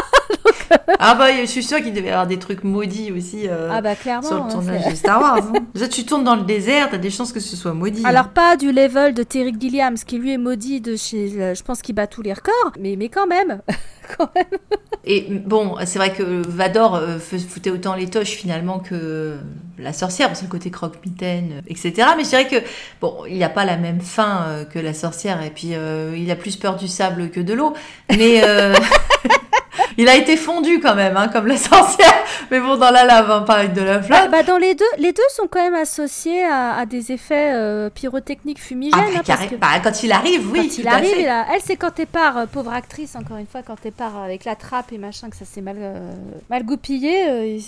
Euh, 0.72 0.94
ah 1.00 1.16
bah, 1.16 1.28
je 1.38 1.46
suis 1.46 1.64
sûre 1.64 1.82
qu'il 1.82 1.94
devait 1.94 2.08
y 2.08 2.12
avoir 2.12 2.28
des 2.28 2.40
trucs 2.40 2.64
maudits 2.64 3.12
aussi 3.12 3.48
euh, 3.48 3.70
ah 3.70 3.82
bah, 3.82 3.96
clairement, 3.96 4.28
sur 4.28 4.44
le 4.46 4.52
tournage 4.52 4.88
de 4.88 4.96
Star 4.96 5.20
Wars. 5.20 5.38
Hein. 5.42 5.60
Déjà, 5.74 5.88
tu 5.90 6.06
tournes 6.06 6.24
dans 6.24 6.36
le 6.36 6.44
désert, 6.44 6.90
t'as 6.90 6.98
des 6.98 7.10
chances 7.10 7.34
que 7.34 7.42
ce 7.42 7.56
soit 7.58 7.74
maudit. 7.74 8.04
Alors, 8.06 8.30
pas 8.30 8.56
du 8.56 8.72
level 8.72 9.14
de 9.14 9.24
Terry 9.24 9.54
Gilliams, 9.60 9.98
qui 9.98 10.18
lui 10.18 10.32
est 10.32 10.38
maudit 10.38 10.80
de 10.80 10.96
chez. 10.96 11.54
Je 11.54 11.64
pense 11.64 11.82
qu'il 11.82 11.96
bat 11.96 12.08
tous 12.08 12.22
les 12.22 12.32
records, 12.32 12.72
mais, 12.80 12.96
mais 12.98 13.10
quand 13.10 13.28
même. 13.28 13.62
Et 15.04 15.28
bon, 15.30 15.76
c'est 15.86 15.98
vrai 15.98 16.14
que 16.14 16.24
Vador 16.48 16.96
euh, 16.96 17.18
foutait 17.18 17.72
autant 17.72 17.96
les 17.96 18.08
toches 18.08 18.32
finalement 18.32 18.80
que 18.80 19.38
la 19.80 19.94
sorcière, 19.94 20.28
parce 20.28 20.42
que 20.42 20.46
le 20.46 20.52
côté 20.52 20.70
croque-mitaine, 20.70 21.54
euh, 21.54 21.62
etc. 21.68 22.10
Mais 22.16 22.24
je 22.24 22.30
dirais 22.30 22.48
que, 22.48 22.58
bon, 23.02 23.24
il 23.28 23.40
n'a 23.40 23.50
pas 23.50 23.66
la 23.66 23.78
même 23.78 24.02
faim 24.02 24.46
euh, 24.48 24.64
que 24.64 24.78
la 24.78 24.94
sorcière, 24.94 25.42
et 25.42 25.50
puis 25.50 25.74
il 26.16 26.32
a 26.32 26.36
plus 26.36 26.56
peur 26.56 26.76
du 26.76 26.88
sable 26.88 27.30
que 27.32 27.40
de 27.40 27.54
l'eau. 27.54 27.74
Mais. 28.10 28.44
Il 29.98 30.10
a 30.10 30.16
été 30.16 30.38
fondu 30.38 30.80
quand 30.80 30.96
même, 30.96 31.18
hein, 31.18 31.28
comme 31.28 31.48
la 31.48 31.58
sorcière. 31.58 32.24
Mais 32.50 32.60
bon, 32.60 32.78
dans 32.78 32.92
la 32.92 33.06
lave, 33.06 33.30
hein, 33.30 33.42
pas 33.42 33.56
avec 33.56 33.74
de 33.74 33.82
la 33.82 34.02
flamme. 34.02 34.30
Bah, 34.32 34.38
bah, 34.40 34.44
dans 34.44 34.58
les 34.58 34.76
deux, 34.76 34.86
les 34.98 35.14
deux 35.14 35.24
sont 35.36 35.48
quand 35.50 35.62
même 35.62 35.76
associés 35.76 36.44
à, 36.44 36.86
des 36.86 37.12
effets 37.12 37.54
euh, 37.54 37.90
pyrotechniques 37.90 38.60
fumigènes. 38.60 39.00
Ah, 39.16 39.22
bah, 39.26 39.36
hein, 39.40 39.48
bah, 39.60 39.68
quand 39.84 40.04
il 40.04 40.12
arrive, 40.12 40.52
oui. 40.52 40.68
Quand 40.68 40.78
il 40.80 40.88
arrive, 40.88 41.18
elle, 41.18 41.62
c'est 41.64 41.76
quand 41.76 41.92
t'es 41.92 42.06
part, 42.06 42.38
euh, 42.38 42.46
pauvre 42.46 42.74
actrice, 42.74 43.16
encore 43.16 43.38
une 43.38 43.48
fois, 43.48 43.62
quand 43.64 43.76
t'es 43.80 43.92
part 43.92 44.18
avec 44.18 44.46
la 44.46 44.56
trappe 44.56 44.92
et 44.92 44.98
machin, 44.98 45.30
que 45.30 45.36
ça 45.36 45.46
s'est 45.46 45.62
mal, 45.62 45.78
euh, 45.80 46.12
mal 46.50 46.64
goupillé. 46.64 47.60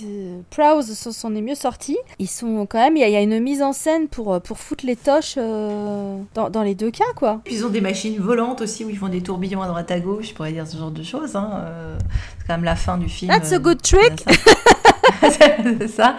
Prowse 0.50 0.94
s'en 0.94 1.36
est 1.36 1.42
mieux 1.42 1.56
sorti. 1.56 1.98
Ils 2.20 2.30
sont 2.30 2.66
quand 2.66 2.80
même, 2.80 2.98
il 2.98 3.08
y, 3.08 3.16
a 3.16 3.22
une 3.22 3.40
mise 3.40 3.62
en 3.62 3.74
scène 3.74 4.08
pour, 4.08 4.42
pour 4.42 4.58
foutre 4.58 4.86
les 4.86 4.96
toches 4.96 5.36
dans, 5.36 6.50
dans, 6.50 6.64
les 6.64 6.76
deux 6.76 6.92
cas, 6.92 7.04
quoi. 7.16 7.42
Puis 7.44 7.56
ils 7.56 7.66
ont 7.66 7.70
des 7.70 7.82
machines 7.82 8.18
volantes 8.20 8.62
aussi 8.62 8.86
où 8.86 8.90
ils 8.90 8.98
font 8.98 9.10
des 9.10 9.22
tourbillons 9.22 9.62
à 9.62 9.68
droite 9.68 9.92
à 9.92 10.00
gauche, 10.00 10.30
je 10.30 10.34
pourrais 10.34 10.52
dire 10.52 10.68
ce 10.68 10.78
genre 10.78 10.92
de 10.92 11.04
choses. 11.04 11.36
Hein. 11.36 11.64
C'est 12.40 12.48
quand 12.48 12.54
même 12.54 12.64
la 12.64 12.76
fin 12.76 12.98
du 12.98 13.10
film. 13.10 13.32
That's 13.32 13.52
a 13.52 13.60
good 13.60 13.82
trick! 13.82 14.24
c'est 15.80 15.88
ça. 15.88 16.16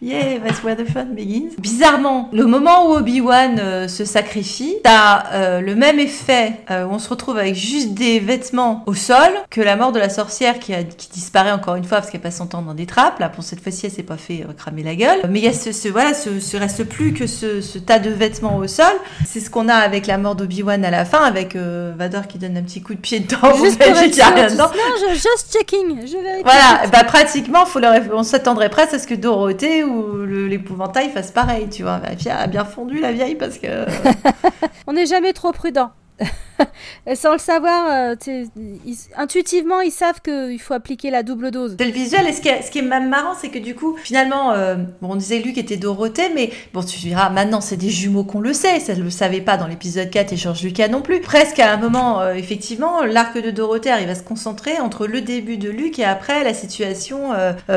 Yeah, 0.00 0.38
that's 0.38 0.62
where 0.62 0.76
the 0.76 0.84
fun 0.84 1.14
begins. 1.14 1.54
Bizarrement, 1.58 2.28
le 2.32 2.44
moment 2.46 2.88
où 2.88 2.94
Obi-Wan 2.94 3.58
euh, 3.58 3.88
se 3.88 4.04
sacrifie, 4.04 4.76
t'as 4.82 5.32
euh, 5.32 5.60
le 5.60 5.74
même 5.74 5.98
effet 5.98 6.60
euh, 6.70 6.84
où 6.84 6.90
on 6.90 6.98
se 6.98 7.08
retrouve 7.08 7.38
avec 7.38 7.54
juste 7.54 7.94
des 7.94 8.20
vêtements 8.20 8.82
au 8.86 8.94
sol 8.94 9.30
que 9.50 9.60
la 9.60 9.76
mort 9.76 9.92
de 9.92 9.98
la 9.98 10.08
sorcière 10.08 10.58
qui, 10.58 10.74
a, 10.74 10.82
qui 10.84 11.08
disparaît 11.10 11.52
encore 11.52 11.76
une 11.76 11.84
fois 11.84 11.98
parce 11.98 12.10
qu'elle 12.10 12.20
passe 12.20 12.38
son 12.38 12.46
temps 12.46 12.62
dans 12.62 12.74
des 12.74 12.86
trappes. 12.86 13.18
Là, 13.18 13.28
pour 13.28 13.44
cette 13.44 13.60
fois-ci, 13.60 13.86
elle 13.86 13.92
s'est 13.92 14.02
pas 14.02 14.16
fait 14.16 14.44
cramer 14.56 14.82
la 14.82 14.94
gueule. 14.94 15.20
Mais 15.28 15.40
il 15.40 15.44
y 15.44 15.48
a 15.48 15.52
ce, 15.52 15.72
ce 15.72 15.88
voilà, 15.88 16.14
ce, 16.14 16.40
ce, 16.40 16.56
reste 16.56 16.84
plus 16.84 17.12
que 17.14 17.26
ce, 17.26 17.60
ce, 17.60 17.78
tas 17.78 17.98
de 17.98 18.10
vêtements 18.10 18.56
au 18.56 18.66
sol. 18.66 18.92
C'est 19.26 19.40
ce 19.40 19.50
qu'on 19.50 19.68
a 19.68 19.74
avec 19.74 20.06
la 20.06 20.18
mort 20.18 20.34
d'Obi-Wan 20.34 20.84
à 20.84 20.90
la 20.90 21.04
fin, 21.04 21.22
avec 21.22 21.56
Vador 21.56 22.26
qui 22.26 22.38
donne 22.38 22.56
un 22.56 22.62
petit 22.62 22.82
coup 22.82 22.94
de 22.94 23.00
pied 23.00 23.20
dedans. 23.20 23.54
Juste 23.62 23.78
pour 23.82 23.96
être 23.96 24.56
Non, 24.56 24.68
je, 25.00 25.14
just 25.14 25.52
checking. 25.52 26.06
Je 26.06 26.16
voilà, 26.42 26.86
bah 26.92 27.04
pratiquement, 27.04 27.66
faut 27.66 27.80
leur 27.80 27.94
on 28.14 28.22
s'attendrait 28.22 28.70
presque 28.70 28.94
à 28.94 28.98
ce 28.98 29.06
que 29.06 29.14
Dorothée 29.14 29.84
ou 29.84 30.24
l'épouvantail 30.24 31.10
fassent 31.10 31.30
pareil, 31.30 31.68
tu 31.68 31.82
vois. 31.82 32.00
La 32.00 32.16
fille 32.16 32.30
a 32.30 32.46
bien 32.46 32.64
fondu, 32.64 33.00
la 33.00 33.12
vieille, 33.12 33.34
parce 33.34 33.58
que... 33.58 33.86
on 34.86 34.92
n'est 34.92 35.06
jamais 35.06 35.32
trop 35.32 35.52
prudent. 35.52 35.90
Sans 37.14 37.32
le 37.32 37.38
savoir, 37.38 37.90
euh, 37.90 38.14
intuitivement, 39.16 39.80
ils 39.80 39.90
savent 39.90 40.20
qu'il 40.20 40.60
faut 40.60 40.74
appliquer 40.74 41.10
la 41.10 41.22
double 41.22 41.50
dose. 41.50 41.76
C'est 41.78 41.86
le 41.86 41.92
visuel. 41.92 42.26
Et 42.26 42.32
ce 42.32 42.40
qui 42.40 42.48
est, 42.48 42.62
ce 42.62 42.70
qui 42.70 42.78
est 42.78 42.82
même 42.82 43.08
marrant, 43.08 43.34
c'est 43.40 43.48
que 43.48 43.58
du 43.58 43.74
coup, 43.74 43.96
finalement, 43.96 44.52
euh, 44.52 44.76
bon, 45.00 45.12
on 45.12 45.16
disait 45.16 45.38
Luc 45.38 45.58
était 45.58 45.76
Dorothée, 45.76 46.30
mais 46.34 46.50
bon, 46.72 46.82
tu 46.82 46.98
diras, 46.98 47.30
maintenant, 47.30 47.60
c'est 47.60 47.76
des 47.76 47.90
jumeaux 47.90 48.24
qu'on 48.24 48.40
le 48.40 48.52
sait. 48.52 48.80
Ça 48.80 48.94
ne 48.94 49.02
le 49.02 49.10
savait 49.10 49.40
pas 49.40 49.56
dans 49.56 49.66
l'épisode 49.66 50.10
4 50.10 50.32
et 50.32 50.36
Georges 50.36 50.62
Lucas 50.62 50.88
non 50.88 51.02
plus. 51.02 51.20
Presque 51.20 51.58
à 51.58 51.72
un 51.72 51.76
moment, 51.76 52.20
euh, 52.20 52.34
effectivement, 52.34 53.04
l'arc 53.04 53.36
de 53.40 53.50
Dorothée 53.50 53.90
arrive 53.90 54.10
à 54.10 54.14
se 54.14 54.22
concentrer 54.22 54.78
entre 54.78 55.06
le 55.06 55.20
début 55.20 55.56
de 55.56 55.68
Luc 55.70 55.98
et 55.98 56.04
après 56.04 56.44
la 56.44 56.54
situation 56.54 57.30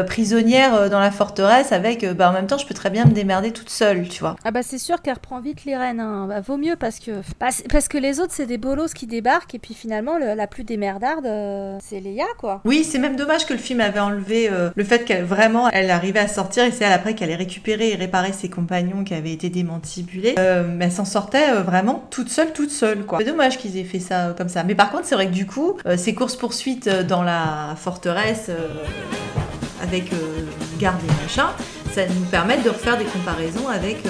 prisonnière 0.07 0.89
dans 0.89 0.99
la 0.99 1.11
forteresse 1.11 1.71
avec, 1.71 2.05
bah, 2.05 2.29
en 2.29 2.33
même 2.33 2.47
temps, 2.47 2.57
je 2.57 2.65
peux 2.65 2.73
très 2.73 2.89
bien 2.89 3.05
me 3.05 3.11
démerder 3.11 3.51
toute 3.51 3.69
seule, 3.69 4.07
tu 4.07 4.19
vois. 4.19 4.35
Ah 4.43 4.51
bah 4.51 4.61
c'est 4.63 4.77
sûr 4.77 5.01
qu'elle 5.01 5.15
reprend 5.15 5.39
vite 5.39 5.65
les 5.65 5.75
rênes. 5.75 5.99
Hein. 5.99 6.27
Bah, 6.27 6.41
vaut 6.41 6.57
mieux 6.57 6.75
parce 6.75 6.99
que, 6.99 7.21
parce 7.39 7.87
que 7.87 7.97
les 7.97 8.19
autres, 8.19 8.33
c'est 8.33 8.45
des 8.45 8.57
bolos 8.67 8.93
qui 8.93 9.07
débarquent 9.07 9.55
et 9.55 9.59
puis 9.59 9.73
finalement 9.73 10.17
la 10.17 10.47
plus 10.47 10.65
démerdarde 10.65 11.25
euh, 11.25 11.77
c'est 11.81 12.01
Léa 12.01 12.25
quoi. 12.37 12.61
Oui 12.65 12.83
c'est 12.83 12.99
même 12.99 13.15
dommage 13.15 13.45
que 13.45 13.53
le 13.53 13.59
film 13.59 13.79
avait 13.79 14.01
enlevé 14.01 14.49
euh, 14.51 14.71
le 14.75 14.83
fait 14.83 15.05
qu'elle 15.05 15.23
vraiment 15.23 15.69
elle 15.69 15.89
arrivait 15.89 16.19
à 16.19 16.27
sortir 16.27 16.65
et 16.65 16.71
c'est 16.71 16.83
elle 16.83 16.91
après 16.91 17.15
qu'elle 17.15 17.29
ait 17.29 17.35
récupéré 17.35 17.91
et 17.91 17.95
réparé 17.95 18.33
ses 18.33 18.49
compagnons 18.49 19.05
qui 19.05 19.13
avaient 19.13 19.31
été 19.31 19.49
démantibulés. 19.49 20.35
Euh, 20.37 20.63
mais 20.67 20.85
elle 20.85 20.91
s'en 20.91 21.05
sortait 21.05 21.53
vraiment 21.53 22.05
toute 22.09 22.29
seule 22.29 22.51
toute 22.51 22.71
seule 22.71 23.05
quoi. 23.05 23.19
C'est 23.19 23.25
dommage 23.25 23.57
qu'ils 23.57 23.77
aient 23.77 23.85
fait 23.85 24.01
ça 24.01 24.35
comme 24.37 24.49
ça. 24.49 24.65
Mais 24.65 24.75
par 24.75 24.91
contre 24.91 25.05
c'est 25.05 25.15
vrai 25.15 25.27
que 25.27 25.33
du 25.33 25.45
coup 25.45 25.77
ces 25.95 26.13
courses 26.13 26.35
poursuites 26.35 26.89
dans 26.89 27.23
la 27.23 27.75
forteresse 27.77 28.51
avec 29.81 30.11
garde 30.77 30.99
et 31.03 31.23
machin 31.23 31.49
ça 31.93 32.05
nous 32.05 32.25
permet 32.29 32.57
de 32.57 32.69
refaire 32.69 32.97
des 32.97 33.05
comparaisons 33.05 33.69
avec 33.69 34.03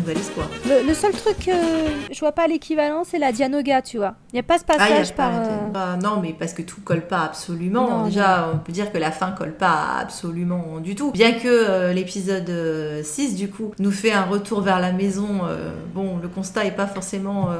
nouvel 0.00 0.18
espoir. 0.18 0.48
Le, 0.66 0.94
seul 0.94 1.12
truc, 1.12 1.48
euh, 1.48 1.88
je 2.10 2.18
vois 2.20 2.32
pas 2.32 2.46
l'équivalent, 2.46 3.02
c'est 3.04 3.18
la 3.18 3.32
Dianoga, 3.32 3.82
tu 3.82 3.98
vois. 3.98 4.14
Il 4.32 4.36
n'y 4.36 4.40
a 4.40 4.42
pas 4.42 4.58
ce 4.58 4.64
ah, 4.68 4.76
passage 4.76 5.14
par. 5.14 5.30
Euh, 5.32 5.96
non, 5.96 6.20
mais 6.22 6.34
parce 6.38 6.52
que 6.52 6.62
tout 6.62 6.80
colle 6.84 7.06
pas 7.06 7.22
absolument. 7.22 8.06
Déjà, 8.06 8.48
on 8.52 8.58
peut 8.58 8.72
dire 8.72 8.92
que 8.92 8.98
la 8.98 9.10
fin 9.10 9.32
colle 9.32 9.52
pas 9.52 9.98
absolument 10.00 10.80
du 10.80 10.94
tout. 10.94 11.12
Bien 11.12 11.32
que 11.32 11.48
euh, 11.48 11.92
l'épisode 11.92 12.50
6, 13.02 13.36
du 13.36 13.48
coup, 13.48 13.72
nous 13.78 13.90
fait 13.90 14.12
un 14.12 14.24
retour 14.24 14.60
vers 14.60 14.80
la 14.80 14.92
maison. 14.92 15.40
bon, 15.94 16.18
le 16.20 16.28
constat 16.28 16.64
est 16.64 16.76
pas 16.76 16.86
forcément 16.86 17.50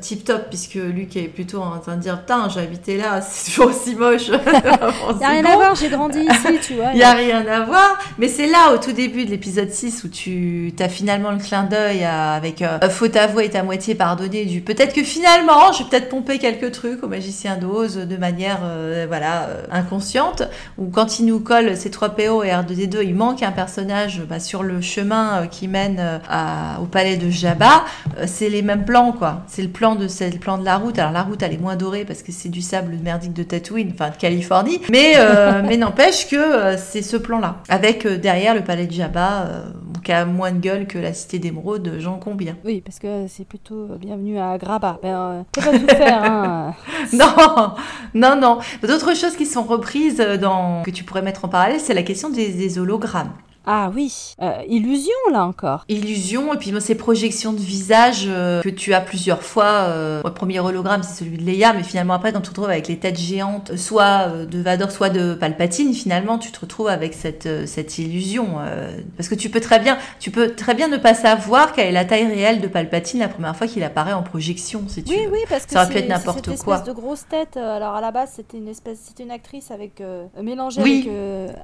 tip 0.00 0.24
top, 0.24 0.48
puisque 0.48 0.74
Luc 0.74 1.16
est 1.16 1.28
plutôt 1.28 1.60
en 1.60 1.78
train 1.78 1.96
de 1.96 2.02
dire 2.02 2.20
Putain, 2.20 2.48
j'ai 2.48 2.60
habité 2.60 2.96
là, 2.96 3.20
c'est 3.28 3.50
toujours 3.50 3.70
aussi 3.70 3.94
moche. 3.94 4.28
Il 5.10 5.16
n'y 5.18 5.24
a 5.24 5.28
rien 5.28 5.44
à 5.44 5.54
voir, 5.54 5.74
j'ai 5.74 5.88
grandi 5.88 6.20
ici, 6.20 6.58
tu 6.62 6.74
vois. 6.74 6.90
Il 6.92 6.96
n'y 6.96 7.02
a 7.02 7.12
rien 7.12 7.46
à 7.46 7.60
voir. 7.60 7.98
Mais 8.18 8.28
c'est 8.28 8.46
là, 8.46 8.74
au 8.74 8.78
tout 8.78 8.92
début 8.92 9.24
de 9.24 9.30
l'épisode 9.30 9.70
6, 9.70 10.04
où 10.04 10.08
tu 10.08 10.72
as 10.78 10.88
finalement 10.88 11.30
le 11.30 11.38
clin 11.38 11.64
d'œil 11.64 11.85
avec 11.86 12.62
euh, 12.62 12.78
faute 12.90 13.16
avouée 13.16 13.50
et 13.52 13.56
à 13.56 13.62
moitié 13.62 13.94
pardonnée 13.94 14.44
du 14.44 14.60
peut-être 14.60 14.94
que 14.94 15.02
finalement 15.02 15.72
je 15.72 15.82
vais 15.82 15.90
peut-être 15.90 16.08
pomper 16.08 16.38
quelques 16.38 16.72
trucs 16.72 17.02
au 17.02 17.08
magicien 17.08 17.56
d'Oz 17.56 17.96
de 17.96 18.16
manière 18.16 18.60
euh, 18.64 19.06
voilà 19.08 19.44
euh, 19.44 19.64
inconsciente. 19.70 20.42
Ou 20.78 20.88
quand 20.88 21.18
il 21.18 21.26
nous 21.26 21.40
colle 21.40 21.76
ces 21.76 21.90
3 21.90 22.10
PO 22.10 22.42
et 22.42 22.48
R2D2 22.48 22.98
il 23.04 23.14
manque 23.14 23.42
un 23.42 23.52
personnage 23.52 24.22
bah, 24.28 24.40
sur 24.40 24.62
le 24.62 24.80
chemin 24.80 25.46
qui 25.50 25.68
mène 25.68 26.20
à, 26.28 26.80
au 26.80 26.86
palais 26.86 27.16
de 27.16 27.30
Jabba 27.30 27.84
c'est 28.26 28.48
les 28.48 28.62
mêmes 28.62 28.84
plans 28.84 29.12
quoi. 29.12 29.42
C'est 29.46 29.62
le 29.62 29.68
plan 29.68 29.94
de 29.94 30.08
c'est 30.08 30.30
le 30.30 30.38
plan 30.38 30.58
de 30.58 30.64
la 30.64 30.76
route. 30.76 30.98
Alors 30.98 31.12
la 31.12 31.22
route 31.22 31.42
elle 31.42 31.52
est 31.52 31.60
moins 31.60 31.76
dorée 31.76 32.04
parce 32.04 32.22
que 32.22 32.32
c'est 32.32 32.48
du 32.48 32.62
sable 32.62 32.96
merdique 33.02 33.32
de 33.32 33.42
Tatooine 33.42 33.92
enfin 33.94 34.10
de 34.10 34.16
Californie. 34.16 34.80
Mais 34.90 35.14
mais 35.64 35.76
n'empêche 35.76 36.28
que 36.28 36.76
c'est 36.76 37.02
ce 37.02 37.16
plan 37.16 37.38
là 37.38 37.56
avec 37.68 38.06
derrière 38.06 38.54
le 38.54 38.62
palais 38.62 38.86
de 38.86 38.92
Jabba 38.92 39.46
qui 40.02 40.12
a 40.12 40.24
moins 40.24 40.52
de 40.52 40.58
gueule 40.58 40.86
que 40.86 40.98
la 40.98 41.12
cité 41.12 41.38
d'émeraude 41.38 41.82
de 41.82 41.98
Jean 41.98 42.18
Combien. 42.18 42.56
Oui, 42.64 42.80
parce 42.80 42.98
que 42.98 43.26
c'est 43.28 43.44
plutôt 43.44 43.86
bienvenue 43.98 44.38
à 44.38 44.58
Grabat. 44.58 44.98
Ben, 45.02 45.16
euh, 45.16 45.42
pas 45.52 45.78
tout 45.78 45.86
faire. 45.86 46.22
Hein. 46.22 46.74
non, 47.12 47.74
non, 48.14 48.36
non. 48.40 48.58
D'autres 48.82 49.16
choses 49.16 49.36
qui 49.36 49.46
sont 49.46 49.62
reprises 49.62 50.18
dans 50.40 50.82
que 50.82 50.90
tu 50.90 51.04
pourrais 51.04 51.22
mettre 51.22 51.44
en 51.44 51.48
parallèle, 51.48 51.80
c'est 51.80 51.94
la 51.94 52.02
question 52.02 52.30
des 52.30 52.78
hologrammes. 52.78 53.32
Ah 53.68 53.90
oui, 53.92 54.34
euh, 54.40 54.62
illusion 54.68 55.10
là 55.32 55.44
encore. 55.44 55.84
Illusion 55.88 56.54
et 56.54 56.56
puis 56.56 56.72
ces 56.78 56.94
projections 56.94 57.52
de 57.52 57.58
visage 57.58 58.26
euh, 58.28 58.62
que 58.62 58.68
tu 58.68 58.94
as 58.94 59.00
plusieurs 59.00 59.42
fois. 59.42 59.88
Euh, 59.88 60.22
le 60.24 60.32
premier 60.32 60.60
hologramme 60.60 61.02
c'est 61.02 61.24
celui 61.24 61.36
de 61.36 61.42
Leia, 61.42 61.72
mais 61.72 61.82
finalement 61.82 62.14
après 62.14 62.32
quand 62.32 62.40
tu 62.40 62.44
te 62.44 62.50
retrouves 62.50 62.70
avec 62.70 62.86
les 62.86 62.96
têtes 62.96 63.18
géantes, 63.18 63.74
soit 63.76 64.28
de 64.28 64.62
Vador, 64.62 64.92
soit 64.92 65.10
de 65.10 65.34
Palpatine, 65.34 65.92
finalement 65.94 66.38
tu 66.38 66.52
te 66.52 66.60
retrouves 66.60 66.86
avec 66.86 67.12
cette 67.12 67.66
cette 67.66 67.98
illusion 67.98 68.58
parce 69.16 69.28
que 69.28 69.34
tu 69.34 69.50
peux 69.50 69.60
très 69.60 69.80
bien, 69.80 69.98
tu 70.20 70.30
peux 70.30 70.54
très 70.54 70.74
bien 70.74 70.86
ne 70.86 70.96
pas 70.96 71.14
savoir 71.14 71.72
quelle 71.72 71.88
est 71.88 71.92
la 71.92 72.04
taille 72.04 72.26
réelle 72.26 72.60
de 72.60 72.68
Palpatine 72.68 73.18
la 73.18 73.28
première 73.28 73.56
fois 73.56 73.66
qu'il 73.66 73.82
apparaît 73.82 74.12
en 74.12 74.22
projection. 74.22 74.84
Si 74.86 75.02
tu 75.02 75.12
oui, 75.12 75.26
oui, 75.32 75.40
parce 75.48 75.66
que 75.66 75.72
ça 75.72 75.82
aurait 75.82 75.92
pu 75.92 75.98
être 75.98 76.08
n'importe 76.08 76.56
quoi. 76.58 76.76
Espèce 76.76 76.94
de 76.94 77.00
grosse 77.00 77.26
tête. 77.28 77.56
Alors 77.56 77.96
à 77.96 78.00
la 78.00 78.12
base 78.12 78.30
c'était 78.36 78.58
une 78.58 78.68
espèce, 78.68 79.00
c'était 79.08 79.24
une 79.24 79.32
actrice 79.32 79.72
avec 79.72 80.00
mélangée 80.40 80.80
avec, 80.80 81.08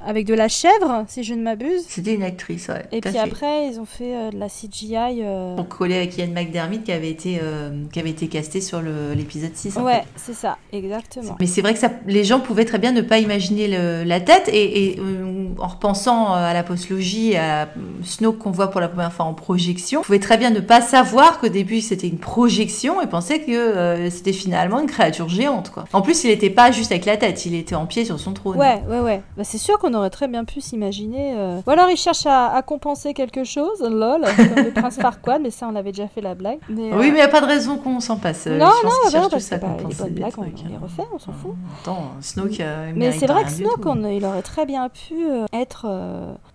avec 0.05 0.26
de 0.26 0.34
la 0.34 0.48
chèvre, 0.48 1.05
si 1.07 1.22
je 1.22 1.34
ne 1.34 1.42
m'abuse. 1.42 1.91
C'était 1.95 2.14
une 2.14 2.22
actrice, 2.22 2.68
ouais. 2.68 2.86
Et 2.90 3.03
puis 3.03 3.18
après, 3.18 3.68
ils 3.68 3.78
ont 3.78 3.84
fait 3.84 4.16
euh, 4.16 4.30
de 4.30 4.38
la 4.38 4.49
CGI. 4.49 5.22
Euh... 5.22 5.57
Pour 5.57 5.68
coller 5.68 5.97
avec 5.97 6.16
Ian 6.16 6.28
McDermott 6.28 6.82
qui 6.82 6.90
avait 6.90 7.11
été, 7.11 7.38
euh, 7.43 7.84
qui 7.93 8.01
avait 8.01 8.09
été 8.09 8.28
casté 8.28 8.62
sur 8.62 8.80
l'épisode 8.80 9.55
6. 9.55 9.76
Ouais, 9.76 10.03
c'est 10.16 10.32
ça, 10.32 10.57
exactement. 10.72 11.36
Mais 11.38 11.47
c'est 11.47 11.61
vrai 11.61 11.74
que 11.74 11.78
ça, 11.78 11.90
les 12.07 12.24
gens 12.24 12.40
pouvaient 12.40 12.64
très 12.64 12.78
bien 12.78 12.93
ne 12.93 13.03
pas 13.03 13.18
imaginer 13.18 13.68
le, 13.68 14.05
la 14.05 14.20
tête. 14.20 14.49
Et, 14.49 14.95
et 14.95 15.01
euh, 15.01 15.22
en 15.59 15.66
repensant 15.66 16.32
à 16.32 16.55
la 16.55 16.62
postlogie, 16.62 17.36
à 17.36 17.68
Snoke 18.05 18.38
qu'on 18.38 18.50
voit 18.50 18.70
pour 18.70 18.80
la 18.80 18.88
première 18.88 19.12
fois 19.12 19.26
en 19.26 19.34
projection, 19.34 20.03
pouvaient 20.03 20.18
très 20.18 20.38
bien 20.38 20.50
ne 20.50 20.61
pas 20.61 20.80
savoir 20.80 21.38
qu'au 21.38 21.48
début 21.48 21.80
c'était 21.80 22.09
une 22.09 22.18
projection 22.18 23.03
et 23.03 23.07
penser 23.07 23.42
que 23.42 24.09
c'était 24.11 24.32
finalement 24.32 24.80
une 24.80 24.86
créature 24.86 25.28
géante. 25.28 25.70
Quoi. 25.70 25.84
En 25.92 26.03
plus, 26.03 26.24
il 26.24 26.28
n'était 26.28 26.50
pas 26.50 26.70
juste 26.70 26.90
avec 26.90 27.05
la 27.05 27.16
tête, 27.16 27.44
il 27.46 27.55
était 27.55 27.74
en 27.74 27.86
pied 27.86 28.05
sur 28.05 28.18
son 28.18 28.32
trône. 28.32 28.57
Ouais, 28.57 28.82
ouais, 28.88 29.00
ouais. 29.00 29.22
Bah, 29.36 29.44
c'est 29.44 29.59
sûr 29.59 29.78
qu'on 29.78 29.94
aurait 29.94 30.11
très 30.11 30.28
bien 30.28 30.44
pu 30.44 30.61
s'imaginer. 30.61 31.34
Voilà 31.64 31.82
alors 31.82 31.90
il 31.90 31.96
cherche 31.96 32.26
à, 32.26 32.62
compenser 32.62 33.12
quelque 33.12 33.42
chose, 33.42 33.80
lol, 33.80 34.24
comme 34.36 34.64
le 34.64 34.70
prince 34.74 34.96
Farquaad, 34.98 35.42
mais 35.42 35.50
ça 35.50 35.68
on 35.68 35.74
avait 35.74 35.90
déjà 35.90 36.07
fait 36.07 36.20
la 36.20 36.36
blague. 36.36 36.61
oui, 36.68 36.90
euh, 36.92 36.96
mais 36.96 37.09
il 37.09 37.14
n'y 37.14 37.20
a 37.20 37.28
pas 37.28 37.40
de 37.40 37.46
raison 37.46 37.76
qu'on 37.76 37.98
s'en 37.98 38.18
passe. 38.18 38.46
Non, 38.46 38.59
non, 38.59 38.90
non, 39.12 39.28
parce 39.28 39.48
que 39.48 39.55
les 39.55 39.94
bonnes 39.94 40.11
blagues, 40.11 40.34
on, 40.38 40.42
les 40.42 40.76
refait, 40.80 41.03
on 41.12 41.18
s'en 41.18 41.32
fout. 41.32 41.55
Attends, 41.82 42.12
Snoke. 42.20 42.61
Euh, 42.61 42.92
mais 42.94 43.11
c'est 43.11 43.26
vrai 43.26 43.42
que 43.42 43.50
Snoke, 43.50 43.84
il 44.12 44.24
aurait 44.24 44.42
très 44.42 44.64
bien 44.64 44.88
pu 44.88 45.14
euh, 45.28 45.41
être 45.53 45.86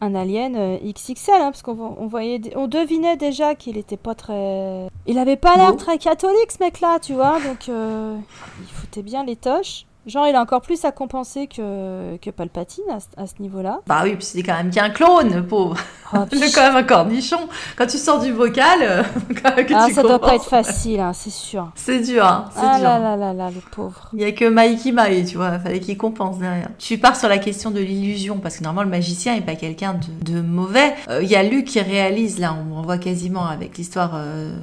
un 0.01 0.15
alien 0.15 0.77
XXL, 0.83 1.33
hein, 1.35 1.51
parce 1.51 1.61
qu'on 1.61 2.07
voyait, 2.07 2.41
on 2.55 2.67
devinait 2.67 3.17
déjà 3.17 3.55
qu'il 3.55 3.75
n'était 3.75 3.97
pas 3.97 4.15
très. 4.15 4.87
Il 5.05 5.17
avait 5.17 5.37
pas 5.37 5.57
l'air 5.57 5.75
très 5.75 5.97
catholique 5.97 6.51
ce 6.51 6.63
mec-là, 6.63 6.99
tu 6.99 7.13
vois, 7.13 7.39
donc 7.39 7.67
il 7.67 8.73
foutait 8.73 9.03
bien 9.03 9.23
les 9.23 9.35
toches. 9.35 9.85
Genre, 10.07 10.25
il 10.27 10.35
a 10.35 10.41
encore 10.41 10.61
plus 10.61 10.83
à 10.85 10.91
compenser 10.91 11.47
que, 11.47 12.15
que 12.17 12.29
Palpatine 12.29 12.83
à, 12.89 12.99
ce- 12.99 13.05
à 13.21 13.27
ce 13.27 13.41
niveau-là. 13.41 13.81
Bah 13.87 14.01
oui, 14.03 14.15
puis 14.15 14.25
c'est 14.25 14.41
quand 14.43 14.55
même 14.55 14.71
qu'un 14.71 14.89
clone, 14.89 15.45
pauvre. 15.45 15.75
Oh, 16.13 16.19
C'est 16.31 16.51
quand 16.53 16.61
même 16.61 16.77
un 16.77 16.83
cornichon. 16.83 17.37
Quand 17.77 17.85
tu 17.87 17.97
sors 17.97 18.19
du 18.21 18.31
bocal, 18.31 18.79
euh, 18.81 19.03
que 19.33 19.73
ah, 19.75 19.85
tu 19.87 19.93
ça 19.93 20.03
doit 20.03 20.19
pas 20.19 20.35
être 20.35 20.45
facile, 20.45 21.01
hein, 21.01 21.11
c'est 21.13 21.29
sûr. 21.29 21.69
C'est 21.75 21.99
dur, 21.99 22.25
hein, 22.25 22.45
c'est 22.55 22.61
Ah 22.63 22.75
dur. 22.79 22.83
là 22.87 22.99
là 22.99 23.15
là 23.17 23.33
là, 23.33 23.49
le 23.53 23.59
pauvre. 23.71 24.09
Il 24.13 24.21
y 24.21 24.23
a 24.23 24.31
que 24.31 24.45
Mikey 24.47 24.93
Mae, 24.93 25.25
tu 25.25 25.35
vois, 25.35 25.59
fallait 25.59 25.81
qu'il 25.81 25.97
compense 25.97 26.37
derrière. 26.39 26.69
Tu 26.77 26.97
pars 26.97 27.15
sur 27.17 27.27
la 27.27 27.37
question 27.37 27.71
de 27.71 27.81
l'illusion, 27.81 28.37
parce 28.37 28.57
que 28.57 28.63
normalement 28.63 28.89
le 28.89 28.95
magicien 28.97 29.35
est 29.35 29.41
pas 29.41 29.55
quelqu'un 29.55 29.95
de, 30.23 30.33
de 30.33 30.41
mauvais. 30.41 30.93
Euh, 31.09 31.21
Il 31.21 31.27
y 31.29 31.35
a 31.35 31.43
Luke 31.43 31.65
qui 31.65 31.81
réalise, 31.81 32.39
là 32.39 32.55
on, 32.71 32.77
on 32.77 32.81
voit 32.83 32.97
quasiment 32.97 33.45
avec 33.45 33.77
l'histoire, 33.77 34.11
euh, 34.15 34.55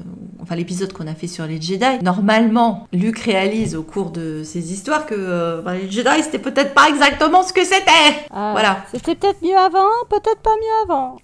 enfin 0.43 0.55
l'épisode 0.57 0.93
qu'on 0.95 1.07
a 1.07 1.15
fait 1.15 1.27
sur 1.27 1.45
les 1.47 1.61
Jedi. 1.61 1.85
Normalement, 2.03 2.87
Luke 2.93 3.19
réalise 3.19 3.77
au 3.77 3.83
cours 3.83 4.11
de 4.11 4.43
ces 4.45 4.73
histoires 4.73 5.05
que 5.05 5.15
euh, 5.35 5.61
bah, 5.63 5.75
les 5.75 5.91
Jedi 5.91 6.23
c'était 6.23 6.39
peut-être 6.39 6.75
pas 6.75 6.89
exactement 6.89 7.43
ce 7.43 7.53
que 7.53 7.65
c'était. 7.65 8.27
Ah, 8.33 8.51
Voilà. 8.53 8.79
C'était 8.93 9.15
peut-être 9.15 9.43
mieux 9.43 9.57
avant, 9.57 9.89
peut-être 10.09 10.41
pas 10.43 10.55
mieux 10.57 10.83
avant. 10.85 11.17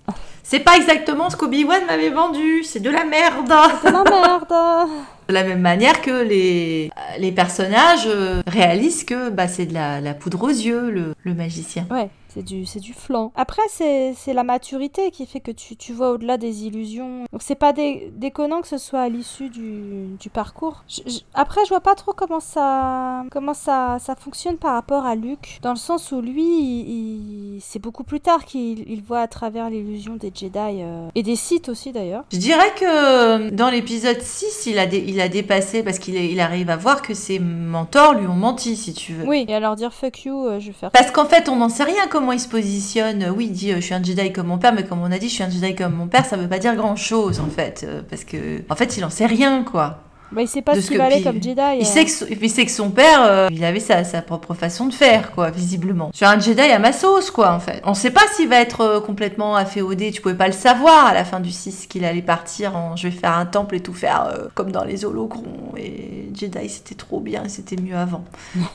C'est 0.42 0.60
pas 0.60 0.76
exactement 0.76 1.30
ce 1.30 1.36
qu'Obi-Wan 1.36 1.82
m'avait 1.86 2.10
vendu, 2.10 2.64
c'est 2.64 2.80
de 2.80 2.90
la 2.90 3.04
merde. 3.04 3.52
C'est 3.82 3.92
la 3.92 4.02
merde. 4.02 4.88
De 5.28 5.34
la 5.34 5.44
même 5.44 5.60
manière 5.60 6.00
que 6.02 6.22
les, 6.24 6.90
les 7.18 7.30
personnages 7.32 8.06
euh, 8.06 8.42
réalisent 8.48 9.04
que 9.04 9.30
bah, 9.30 9.46
c'est 9.46 9.66
de 9.66 9.74
la, 9.74 10.00
la 10.00 10.12
poudre 10.14 10.42
aux 10.42 10.48
yeux, 10.48 10.90
le, 10.90 11.14
le 11.22 11.34
magicien. 11.34 11.86
Ouais, 11.88 12.08
c'est 12.32 12.42
du, 12.42 12.66
c'est 12.66 12.80
du 12.80 12.92
flan. 12.94 13.32
Après, 13.36 13.62
c'est, 13.68 14.14
c'est 14.16 14.32
la 14.32 14.44
maturité 14.44 15.10
qui 15.10 15.26
fait 15.26 15.40
que 15.40 15.50
tu, 15.50 15.76
tu 15.76 15.92
vois 15.92 16.10
au-delà 16.12 16.36
des 16.36 16.64
illusions. 16.66 17.24
Donc, 17.32 17.42
c'est 17.42 17.54
pas 17.54 17.72
dé- 17.72 18.12
déconnant 18.16 18.60
que 18.60 18.68
ce 18.68 18.78
soit 18.78 19.00
à 19.00 19.08
l'issue 19.08 19.48
du, 19.48 20.06
du 20.18 20.30
parcours. 20.30 20.84
Je- 20.88 21.02
je- 21.10 21.20
après, 21.34 21.60
je 21.64 21.70
vois 21.70 21.80
pas 21.80 21.94
trop 21.94 22.12
comment 22.12 22.40
ça, 22.40 23.24
comment 23.30 23.54
ça, 23.54 23.98
ça 24.00 24.14
fonctionne 24.16 24.56
par 24.56 24.74
rapport 24.74 25.04
à 25.06 25.14
Luke. 25.14 25.58
Dans 25.62 25.70
le 25.70 25.76
sens 25.76 26.12
où 26.12 26.20
lui, 26.20 26.42
il- 26.42 27.54
il- 27.56 27.60
c'est 27.60 27.78
beaucoup 27.78 28.04
plus 28.04 28.20
tard 28.20 28.44
qu'il 28.44 28.88
il 28.90 29.02
voit 29.02 29.20
à 29.20 29.28
travers 29.28 29.70
l'illusion 29.70 30.16
des 30.16 30.32
Jedi 30.34 30.50
euh, 30.58 31.08
et 31.14 31.22
des 31.22 31.36
Sith 31.36 31.68
aussi 31.68 31.92
d'ailleurs. 31.92 32.24
Je 32.32 32.38
dirais 32.38 32.72
que 32.78 33.50
dans 33.50 33.70
l'épisode 33.70 34.20
6, 34.20 34.66
il 34.66 34.78
a, 34.78 34.86
dé- 34.86 35.04
il 35.06 35.20
a 35.20 35.28
dépassé 35.28 35.82
parce 35.82 35.98
qu'il 35.98 36.16
est- 36.16 36.30
il 36.30 36.40
arrive 36.40 36.70
à 36.70 36.76
voir 36.76 37.02
que 37.02 37.14
ses 37.14 37.38
mentors 37.38 38.14
lui 38.14 38.26
ont 38.26 38.34
menti, 38.34 38.76
si 38.76 38.94
tu 38.94 39.12
veux. 39.14 39.26
Oui, 39.26 39.44
et 39.48 39.54
alors 39.54 39.76
dire 39.76 39.92
fuck 39.92 40.24
you, 40.24 40.46
euh, 40.46 40.60
je 40.60 40.68
vais 40.68 40.72
faire. 40.72 40.90
Parce 40.90 41.10
qu'en 41.10 41.24
fait, 41.26 41.48
on 41.48 41.56
n'en 41.56 41.68
sait 41.68 41.84
rien 41.84 42.06
comment 42.10 42.19
il 42.32 42.40
se 42.40 42.48
positionne. 42.48 43.32
Oui, 43.36 43.46
il 43.46 43.52
dit 43.52 43.72
euh, 43.72 43.76
je 43.76 43.80
suis 43.80 43.94
un 43.94 44.02
Jedi 44.02 44.32
comme 44.32 44.48
mon 44.48 44.58
père, 44.58 44.72
mais 44.74 44.84
comme 44.84 45.00
on 45.00 45.10
a 45.10 45.18
dit, 45.18 45.28
je 45.28 45.34
suis 45.34 45.42
un 45.42 45.50
Jedi 45.50 45.74
comme 45.74 45.94
mon 45.94 46.06
père, 46.08 46.24
ça 46.24 46.36
veut 46.36 46.48
pas 46.48 46.58
dire 46.58 46.76
grand 46.76 46.96
chose 46.96 47.40
en 47.40 47.48
fait. 47.48 47.84
Euh, 47.86 48.02
Parce 48.08 48.24
que, 48.24 48.62
en 48.68 48.76
fait, 48.76 48.96
il 48.96 49.04
en 49.04 49.10
sait 49.10 49.26
rien 49.26 49.64
quoi. 49.64 50.04
Bah, 50.32 50.42
il 50.42 50.48
sait 50.48 50.62
pas 50.62 50.74
de 50.74 50.80
ce 50.80 50.88
qu'il 50.88 50.98
valait 50.98 51.22
comme 51.22 51.42
Jedi. 51.42 51.60
Il 51.78 51.82
euh. 51.82 51.84
sait, 51.84 52.04
que, 52.04 52.10
son- 52.10 52.26
il 52.28 52.50
sait 52.50 52.64
que 52.64 52.70
son 52.70 52.90
père, 52.90 53.22
euh, 53.24 53.48
il 53.50 53.64
avait 53.64 53.80
sa, 53.80 54.04
sa 54.04 54.22
propre 54.22 54.54
façon 54.54 54.86
de 54.86 54.94
faire, 54.94 55.32
quoi, 55.32 55.50
visiblement. 55.50 56.10
Sur 56.14 56.28
un 56.28 56.38
Jedi 56.38 56.60
à 56.60 56.78
ma 56.78 56.92
sauce, 56.92 57.30
quoi, 57.30 57.52
en 57.52 57.60
fait. 57.60 57.82
On 57.84 57.94
sait 57.94 58.10
pas 58.10 58.22
s'il 58.34 58.48
va 58.48 58.60
être 58.60 58.80
euh, 58.82 59.00
complètement 59.00 59.56
afféodé. 59.56 60.12
Tu 60.12 60.20
pouvais 60.20 60.34
pas 60.36 60.46
le 60.46 60.52
savoir 60.52 61.06
à 61.06 61.14
la 61.14 61.24
fin 61.24 61.40
du 61.40 61.50
6 61.50 61.86
qu'il 61.88 62.04
allait 62.04 62.22
partir 62.22 62.76
en 62.76 62.94
je 62.96 63.08
vais 63.08 63.14
faire 63.16 63.32
un 63.32 63.46
temple 63.46 63.76
et 63.76 63.80
tout 63.80 63.94
faire 63.94 64.28
euh, 64.28 64.46
comme 64.54 64.70
dans 64.70 64.84
les 64.84 65.04
holocrons. 65.04 65.72
Et 65.76 66.28
Jedi, 66.34 66.68
c'était 66.68 66.94
trop 66.94 67.18
bien 67.20 67.44
et 67.44 67.48
c'était 67.48 67.76
mieux 67.80 67.96
avant. 67.96 68.24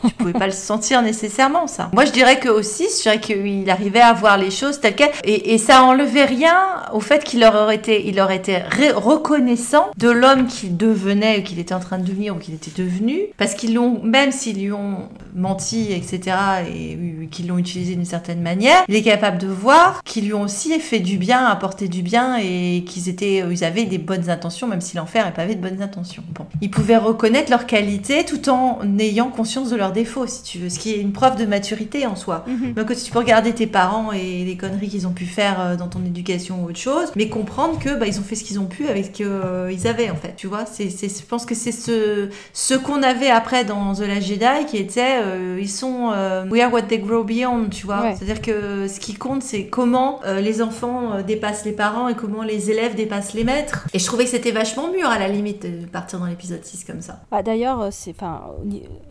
tu 0.05 0.13
pouvais 0.13 0.33
pas 0.33 0.47
le 0.47 0.51
sentir 0.51 1.01
nécessairement, 1.01 1.67
ça. 1.67 1.89
Moi, 1.93 2.05
je 2.05 2.11
dirais 2.11 2.39
que 2.39 2.49
au 2.49 2.61
6, 2.61 2.97
je 2.97 3.01
dirais 3.03 3.19
qu'il 3.21 3.69
arrivait 3.69 4.01
à 4.01 4.11
voir 4.13 4.37
les 4.37 4.51
choses 4.51 4.81
telles 4.81 4.95
quelles. 4.95 5.11
Et, 5.23 5.53
et 5.53 5.57
ça 5.57 5.83
enlevait 5.83 6.25
rien 6.25 6.57
au 6.93 6.99
fait 6.99 7.23
qu'il 7.23 7.43
aurait 7.45 7.75
été, 7.75 8.07
il 8.07 8.19
aurait 8.19 8.35
été 8.37 8.57
reconnaissant 8.93 9.87
de 9.97 10.09
l'homme 10.09 10.47
qu'il 10.47 10.75
devenait, 10.77 11.43
qu'il 11.45 11.59
était 11.59 11.73
en 11.73 11.79
train 11.79 11.97
de 11.97 12.05
devenir 12.05 12.35
ou 12.35 12.39
qu'il 12.39 12.53
était 12.53 12.71
devenu. 12.75 13.21
Parce 13.37 13.55
qu'ils 13.55 13.73
l'ont, 13.73 14.01
même 14.03 14.31
s'ils 14.31 14.61
lui 14.61 14.71
ont 14.71 15.09
menti, 15.33 15.91
etc., 15.91 16.19
et 16.67 16.95
euh, 16.95 17.25
qu'ils 17.31 17.47
l'ont 17.47 17.57
utilisé 17.57 17.95
d'une 17.95 18.05
certaine 18.05 18.41
manière, 18.41 18.83
il 18.87 18.95
est 18.95 19.01
capable 19.01 19.37
de 19.37 19.47
voir 19.47 20.03
qu'ils 20.03 20.25
lui 20.25 20.33
ont 20.33 20.41
aussi 20.41 20.77
fait 20.79 20.99
du 20.99 21.17
bien, 21.17 21.45
apporté 21.45 21.87
du 21.87 22.01
bien 22.01 22.37
et 22.37 22.83
qu'ils 22.85 23.09
étaient, 23.09 23.41
euh, 23.43 23.53
ils 23.53 23.63
avaient 23.63 23.85
des 23.85 23.97
bonnes 23.97 24.29
intentions, 24.29 24.67
même 24.67 24.81
si 24.81 24.97
l'enfer 24.97 25.27
est 25.27 25.33
pavé 25.33 25.55
de 25.55 25.61
bonnes 25.61 25.81
intentions. 25.81 26.23
Bon. 26.33 26.45
Ils 26.61 26.71
pouvaient 26.71 26.97
reconnaître 26.97 27.49
leurs 27.49 27.65
qualités 27.65 28.25
tout 28.25 28.49
en 28.49 28.79
ayant 28.99 29.29
conscience 29.29 29.69
de 29.69 29.75
leurs 29.75 29.91
défauts, 29.91 30.27
si 30.27 30.43
tu 30.43 30.59
veux, 30.59 30.69
ce 30.69 30.79
qui 30.79 30.91
est 30.91 30.99
une 30.99 31.11
preuve 31.11 31.37
de 31.37 31.45
maturité 31.45 32.05
en 32.05 32.15
soi. 32.15 32.45
Mhm. 32.47 32.73
Donc 32.73 32.95
tu 32.95 33.11
peux 33.11 33.19
regarder 33.19 33.53
tes 33.53 33.67
parents 33.67 34.11
et 34.11 34.43
les 34.43 34.57
conneries 34.57 34.89
qu'ils 34.89 35.07
ont 35.07 35.11
pu 35.11 35.25
faire 35.25 35.59
euh, 35.59 35.75
dans 35.75 35.87
ton 35.87 36.03
éducation 36.05 36.63
ou 36.63 36.69
autre 36.69 36.79
chose, 36.79 37.11
mais 37.15 37.29
comprendre 37.29 37.79
que 37.79 37.95
bah, 37.95 38.07
ils 38.07 38.19
ont 38.19 38.23
fait 38.23 38.35
ce 38.35 38.43
qu'ils 38.43 38.59
ont 38.59 38.65
pu 38.65 38.87
avec 38.87 39.05
ce 39.05 39.09
qu'ils 39.11 39.87
avaient 39.87 40.09
en 40.09 40.15
fait. 40.15 40.33
Tu 40.37 40.47
vois, 40.47 40.65
c'est, 40.65 40.89
c'est, 40.89 41.09
je 41.09 41.25
pense 41.36 41.45
que 41.45 41.55
c'est 41.55 41.73
ce, 41.73 42.29
ce 42.53 42.73
qu'on 42.75 43.03
avait 43.03 43.29
après 43.29 43.65
dans 43.65 43.93
The 43.93 43.99
Last 44.07 44.27
Jedi 44.27 44.65
qui 44.67 44.77
était 44.77 45.19
euh, 45.21 45.57
ils 45.59 45.69
sont 45.69 46.11
euh, 46.13 46.45
we 46.49 46.61
are 46.61 46.71
what 46.71 46.83
they 46.83 46.97
grow 46.99 47.25
beyond, 47.25 47.67
tu 47.69 47.86
vois. 47.86 48.01
Ouais. 48.01 48.15
C'est-à-dire 48.15 48.41
que 48.41 48.88
ce 48.88 48.99
qui 49.01 49.15
compte 49.15 49.43
c'est 49.43 49.67
comment 49.67 50.21
euh, 50.25 50.39
les 50.39 50.61
enfants 50.61 51.11
euh, 51.11 51.23
dépassent 51.23 51.65
les 51.65 51.73
parents 51.73 52.07
et 52.07 52.15
comment 52.15 52.41
les 52.43 52.71
élèves 52.71 52.95
dépassent 52.95 53.33
les 53.33 53.43
maîtres. 53.43 53.86
Et 53.93 53.99
je 53.99 54.05
trouvais 54.05 54.23
que 54.23 54.29
c'était 54.29 54.51
vachement 54.51 54.89
mûr 54.91 55.09
à 55.09 55.19
la 55.19 55.27
limite 55.27 55.63
de 55.63 55.86
partir 55.88 56.19
dans 56.19 56.25
l'épisode 56.27 56.63
6 56.63 56.86
comme 56.86 57.01
ça. 57.01 57.19
Ah, 57.31 57.43
D'ailleurs, 57.43 57.89
c'est, 57.91 58.11
enfin, 58.11 58.41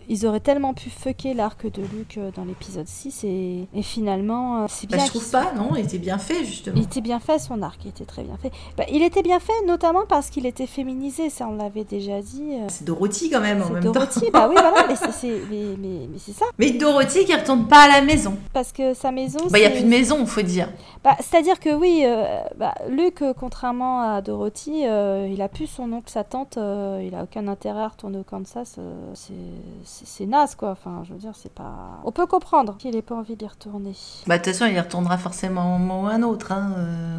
ils 0.09 0.27
auraient 0.27 0.41
tellement 0.41 0.73
pu 0.73 0.89
fucker 0.89 1.35
l'arc 1.35 1.71
de 1.71 1.83
Luke 1.83 2.19
dans 2.35 2.45
l'épisode 2.45 2.89
6 2.89 3.25
et, 3.25 3.69
et 3.75 3.83
finalement, 3.83 4.67
c'est 4.69 4.89
Bah, 4.89 4.97
bien 4.97 5.05
je 5.05 5.11
trouve 5.11 5.31
pas, 5.31 5.53
non, 5.57 5.71
il 5.77 5.85
était 5.85 5.99
bien 5.99 6.19
fait 6.19 6.45
justement. 6.45 6.77
Il 6.77 6.85
était 6.85 7.01
bien 7.03 7.21
fait 7.21 7.39
son 7.39 7.61
arc, 7.63 7.81
il 7.85 7.89
était 7.91 8.05
très 8.07 8.23
bien 8.23 8.37
fait. 8.41 8.51
Bah, 8.79 8.85
il 8.91 9.03
était 9.03 9.23
bien 9.23 9.41
fait 9.41 9.53
notamment 9.67 10.05
parce 10.09 10.31
qu'il 10.31 10.47
était 10.47 10.67
féminisé, 10.67 11.29
ça 11.31 11.47
on 11.51 11.57
l'avait 11.57 11.85
déjà 11.85 12.14
dit. 12.21 12.43
euh, 12.55 12.67
C'est 12.69 12.85
Dorothy 12.85 13.31
quand 13.31 13.41
même 13.41 13.63
en 13.63 13.71
même 13.71 13.83
Dorothy, 13.85 14.21
temps. 14.21 14.27
bah 14.33 14.47
oui 14.49 14.57
voilà, 14.59 14.87
mais 14.89 14.95
c'est, 14.97 15.29
mais, 15.51 15.77
mais- 15.79 16.09
mais 16.11 16.19
ça, 16.19 16.45
Mais 16.59 16.71
Dorothy 16.73 17.25
qui 17.25 17.35
retourne 17.35 17.67
pas 17.67 17.85
à 17.85 17.89
la 17.89 18.03
maison. 18.03 18.37
parce 18.53 18.73
que 18.73 18.95
sa 18.95 19.11
maison. 19.13 19.39
Bah, 19.51 19.59
il 19.59 19.63
y 19.63 19.67
a 19.67 19.71
plus 19.71 19.83
de 19.83 19.89
maison, 19.89 20.25
faut 20.27 20.43
dire. 20.43 20.69
Bah, 21.03 21.17
c'est-à-dire 21.21 21.61
que 21.61 21.75
oui, 21.75 22.03
euh, 22.05 22.25
bah, 22.57 22.75
Luke, 22.89 23.21
euh, 23.23 23.35
contrairement 23.39 24.01
à 24.01 24.23
Dorothy, 24.23 24.87
euh, 24.87 25.29
il 25.31 25.43
a 25.43 25.49
plus 25.49 25.67
son 25.67 25.93
oncle, 25.93 26.11
sa 26.11 26.25
tante, 26.25 26.57
il 26.57 27.15
a 27.15 27.23
aucun 27.25 27.47
intérêt 27.49 27.83
à 27.83 27.89
retourner 27.89 28.19
au 28.19 28.23
Kansas, 28.25 28.77
c'est, 29.15 30.27
naze 30.27 30.55
quoi, 30.55 30.71
enfin 30.71 31.03
je 31.07 31.13
veux 31.13 31.19
dire, 31.19 31.33
c'est 31.35 31.53
pas... 31.53 32.01
On 32.05 32.11
peut 32.13 32.27
comprendre 32.27 32.77
qu'il 32.79 32.97
ait 32.97 33.03
pas 33.03 33.15
envie 33.15 33.37
d'y 33.37 33.47
retourner. 33.47 33.93
Bah, 34.27 34.39
de 34.39 34.43
toute 34.45 34.53
façon, 34.55 34.67
il 34.71 34.75
y 34.77 34.81
retournera 34.81 35.19
forcément 35.19 35.61
un 35.75 35.79
moment 35.79 36.03
ou 36.03 36.07
un 36.07 36.23
autre. 36.23 36.53
hein. 36.53 36.73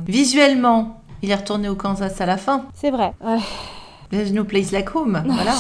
Visuellement, 0.08 1.02
il 1.22 1.30
est 1.32 1.36
retourné 1.36 1.70
au 1.70 1.76
Kansas 1.76 2.20
à 2.22 2.26
la 2.26 2.38
fin. 2.38 2.66
C'est 2.74 2.90
vrai. 2.92 3.14
Ouais. 3.24 3.38
There's 4.16 4.32
no 4.32 4.46
place 4.46 4.72
like 4.72 4.88
home. 4.88 5.14
Voilà. 5.16 5.56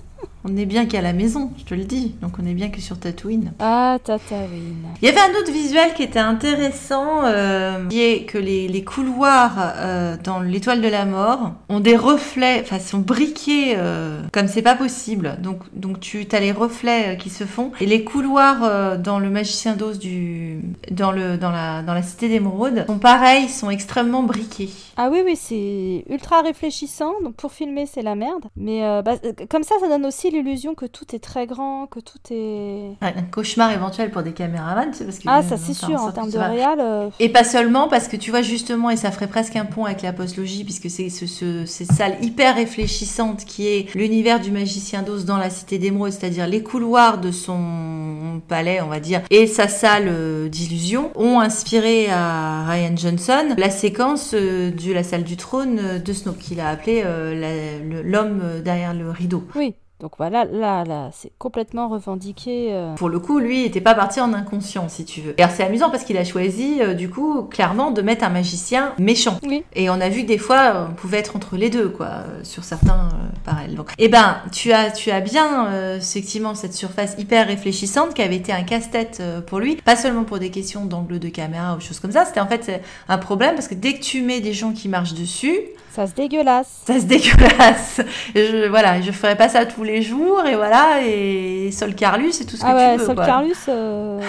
On 0.48 0.56
est 0.56 0.64
bien 0.66 0.86
qu'à 0.86 1.00
la 1.00 1.12
maison, 1.12 1.50
je 1.58 1.64
te 1.64 1.74
le 1.74 1.82
dis. 1.82 2.14
Donc, 2.22 2.34
on 2.40 2.46
est 2.46 2.54
bien 2.54 2.68
que 2.68 2.80
sur 2.80 3.00
Tatooine. 3.00 3.52
ah, 3.58 3.98
Tatooine. 4.04 4.76
Il 5.02 5.06
y 5.06 5.08
avait 5.08 5.20
un 5.20 5.40
autre 5.40 5.50
visuel 5.50 5.92
qui 5.94 6.04
était 6.04 6.20
intéressant, 6.20 7.24
euh, 7.24 7.84
qui 7.88 8.00
est 8.00 8.26
que 8.26 8.38
les, 8.38 8.68
les 8.68 8.84
couloirs 8.84 9.54
euh, 9.58 10.16
dans 10.22 10.38
l'étoile 10.38 10.82
de 10.82 10.88
la 10.88 11.04
mort 11.04 11.54
ont 11.68 11.80
des 11.80 11.96
reflets, 11.96 12.60
enfin 12.62 12.78
sont 12.78 13.00
briqués 13.00 13.74
euh, 13.76 14.22
comme 14.32 14.46
c'est 14.46 14.62
pas 14.62 14.76
possible. 14.76 15.36
Donc, 15.42 15.62
donc 15.74 15.98
tu 15.98 16.24
as 16.30 16.38
les 16.38 16.52
reflets 16.52 17.16
qui 17.18 17.28
se 17.28 17.42
font 17.42 17.72
et 17.80 17.86
les 17.86 18.04
couloirs 18.04 18.98
dans 18.98 19.18
le 19.18 19.30
magicien 19.30 19.74
d'os 19.74 19.98
du 19.98 20.60
dans 20.92 21.10
le 21.10 21.36
dans 21.36 21.50
la 21.50 21.82
dans 21.82 21.94
la 21.94 22.02
cité 22.02 22.28
d'émeraude 22.28 22.84
sont 22.86 22.98
pareils, 22.98 23.48
sont 23.48 23.70
extrêmement 23.70 24.22
briqués. 24.22 24.70
Ah 24.96 25.08
oui, 25.10 25.22
oui, 25.24 25.34
c'est 25.34 26.04
ultra 26.08 26.42
réfléchissant. 26.42 27.14
Donc 27.22 27.34
pour 27.34 27.52
filmer, 27.52 27.86
c'est 27.86 28.02
la 28.02 28.14
merde. 28.14 28.44
Mais 28.56 28.80
bah, 29.02 29.16
comme 29.50 29.64
ça, 29.64 29.74
ça 29.80 29.88
donne 29.88 30.06
aussi 30.06 30.30
l'illusion 30.36 30.74
que 30.74 30.86
tout 30.86 31.14
est 31.14 31.18
très 31.18 31.46
grand, 31.46 31.86
que 31.86 32.00
tout 32.00 32.18
est. 32.30 32.92
Un 33.00 33.22
cauchemar 33.22 33.70
éventuel 33.72 34.10
pour 34.10 34.22
des 34.22 34.32
caméramans, 34.32 34.92
c'est 34.92 35.04
parce 35.04 35.18
que 35.18 35.24
Ah, 35.26 35.42
ça 35.42 35.56
c'est 35.56 35.74
sûr, 35.74 36.00
en 36.00 36.12
termes 36.12 36.30
de 36.30 36.38
réal. 36.38 36.78
euh, 36.80 37.08
Et 37.20 37.28
pas 37.28 37.44
seulement 37.44 37.88
parce 37.88 38.08
que 38.08 38.16
tu 38.16 38.30
vois 38.30 38.42
justement, 38.42 38.90
et 38.90 38.96
ça 38.96 39.10
ferait 39.10 39.26
presque 39.28 39.56
un 39.56 39.64
pont 39.64 39.84
avec 39.84 40.02
la 40.02 40.12
postlogie, 40.12 40.64
puisque 40.64 40.90
c'est 40.90 41.08
ce, 41.10 41.26
ce- 41.26 41.64
cette 41.66 41.92
salle 41.92 42.16
hyper 42.22 42.54
réfléchissante 42.56 43.44
qui 43.44 43.66
est 43.66 43.94
l'univers 43.94 44.40
du 44.40 44.50
magicien 44.50 45.02
d'os 45.02 45.24
dans 45.24 45.36
la 45.38 45.50
cité 45.50 45.78
d'émeraude, 45.78 46.12
c'est-à-dire 46.12 46.46
les 46.46 46.62
couloirs 46.62 47.18
de 47.18 47.30
son 47.30 48.40
palais, 48.48 48.80
on 48.80 48.88
va 48.88 49.00
dire, 49.00 49.22
et 49.30 49.46
sa 49.46 49.68
salle 49.68 50.08
euh, 50.08 50.48
d'illusion, 50.48 51.10
ont 51.14 51.40
inspiré 51.40 52.08
à 52.10 52.64
Ryan 52.66 52.96
Johnson 52.96 53.54
la 53.56 53.70
séquence 53.70 54.32
euh, 54.34 54.70
de 54.70 54.92
la 54.92 55.02
salle 55.02 55.24
du 55.24 55.36
trône 55.36 55.98
de 56.04 56.12
Snoke, 56.12 56.38
qu'il 56.38 56.60
a 56.60 56.68
appelé 56.68 57.02
euh, 57.04 58.02
l'homme 58.04 58.42
derrière 58.64 58.94
le 58.94 59.10
rideau. 59.10 59.44
Oui. 59.54 59.74
Donc 59.98 60.12
voilà, 60.18 60.44
là, 60.44 60.84
là, 60.84 61.08
c'est 61.14 61.32
complètement 61.38 61.88
revendiqué. 61.88 62.68
euh. 62.72 62.94
Pour 62.96 63.08
le 63.08 63.18
coup, 63.18 63.38
lui, 63.38 63.62
il 63.62 63.66
était 63.66 63.80
pas 63.80 63.94
parti 63.94 64.20
en 64.20 64.34
inconscient, 64.34 64.90
si 64.90 65.06
tu 65.06 65.22
veux. 65.22 65.34
Et 65.38 65.42
alors, 65.42 65.54
c'est 65.56 65.64
amusant 65.64 65.88
parce 65.88 66.04
qu'il 66.04 66.18
a 66.18 66.24
choisi, 66.24 66.82
euh, 66.82 66.92
du 66.92 67.08
coup, 67.08 67.44
clairement, 67.44 67.90
de 67.90 68.02
mettre 68.02 68.22
un 68.22 68.28
magicien 68.28 68.92
méchant. 68.98 69.38
Oui. 69.42 69.64
Et 69.74 69.88
on 69.88 69.94
a 69.94 70.10
vu 70.10 70.22
que 70.22 70.26
des 70.26 70.36
fois, 70.36 70.88
on 70.90 70.94
pouvait 70.94 71.16
être 71.18 71.34
entre 71.34 71.56
les 71.56 71.70
deux, 71.70 71.88
quoi, 71.88 72.06
euh, 72.08 72.40
sur 72.44 72.62
certains 72.62 73.08
parallèles. 73.46 73.74
Donc, 73.74 73.90
eh 73.96 74.08
ben, 74.08 74.36
tu 74.52 74.70
as, 74.72 74.90
tu 74.90 75.10
as 75.10 75.20
bien, 75.22 75.70
effectivement, 75.96 76.54
cette 76.54 76.74
surface 76.74 77.14
hyper 77.18 77.46
réfléchissante 77.46 78.12
qui 78.12 78.20
avait 78.20 78.36
été 78.36 78.52
un 78.52 78.64
casse-tête 78.64 79.22
pour 79.46 79.60
lui. 79.60 79.76
Pas 79.76 79.96
seulement 79.96 80.24
pour 80.24 80.38
des 80.38 80.50
questions 80.50 80.84
d'angle 80.84 81.18
de 81.18 81.28
caméra 81.30 81.74
ou 81.74 81.80
choses 81.80 82.00
comme 82.00 82.12
ça. 82.12 82.26
C'était 82.26 82.40
en 82.40 82.46
fait 82.48 82.82
un 83.08 83.18
problème 83.18 83.54
parce 83.54 83.68
que 83.68 83.74
dès 83.74 83.94
que 83.94 84.00
tu 84.02 84.20
mets 84.20 84.40
des 84.42 84.52
gens 84.52 84.72
qui 84.72 84.88
marchent 84.88 85.14
dessus, 85.14 85.58
Ça 85.94 86.06
se 86.06 86.12
dégueulasse. 86.14 86.82
ça 86.86 87.00
se 87.00 87.04
dégueulasse. 87.06 88.00
Je, 88.34 88.68
voilà, 88.68 89.00
je 89.00 89.10
ferais 89.12 89.36
pas 89.36 89.48
ça 89.48 89.64
tous 89.64 89.84
les 89.86 90.02
jours 90.02 90.44
et 90.44 90.56
voilà 90.56 91.00
et 91.02 91.70
Sol 91.72 91.94
Carlus 91.94 92.32
et 92.40 92.44
tout 92.44 92.56
ce 92.56 92.64
ah 92.64 92.72
que 92.72 92.76
ouais, 92.76 92.92
tu 92.94 93.00
veux. 93.00 93.06
Sol 93.06 93.14
quoi. 93.14 93.26
Carlus. 93.26 93.54
euh, 93.68 94.20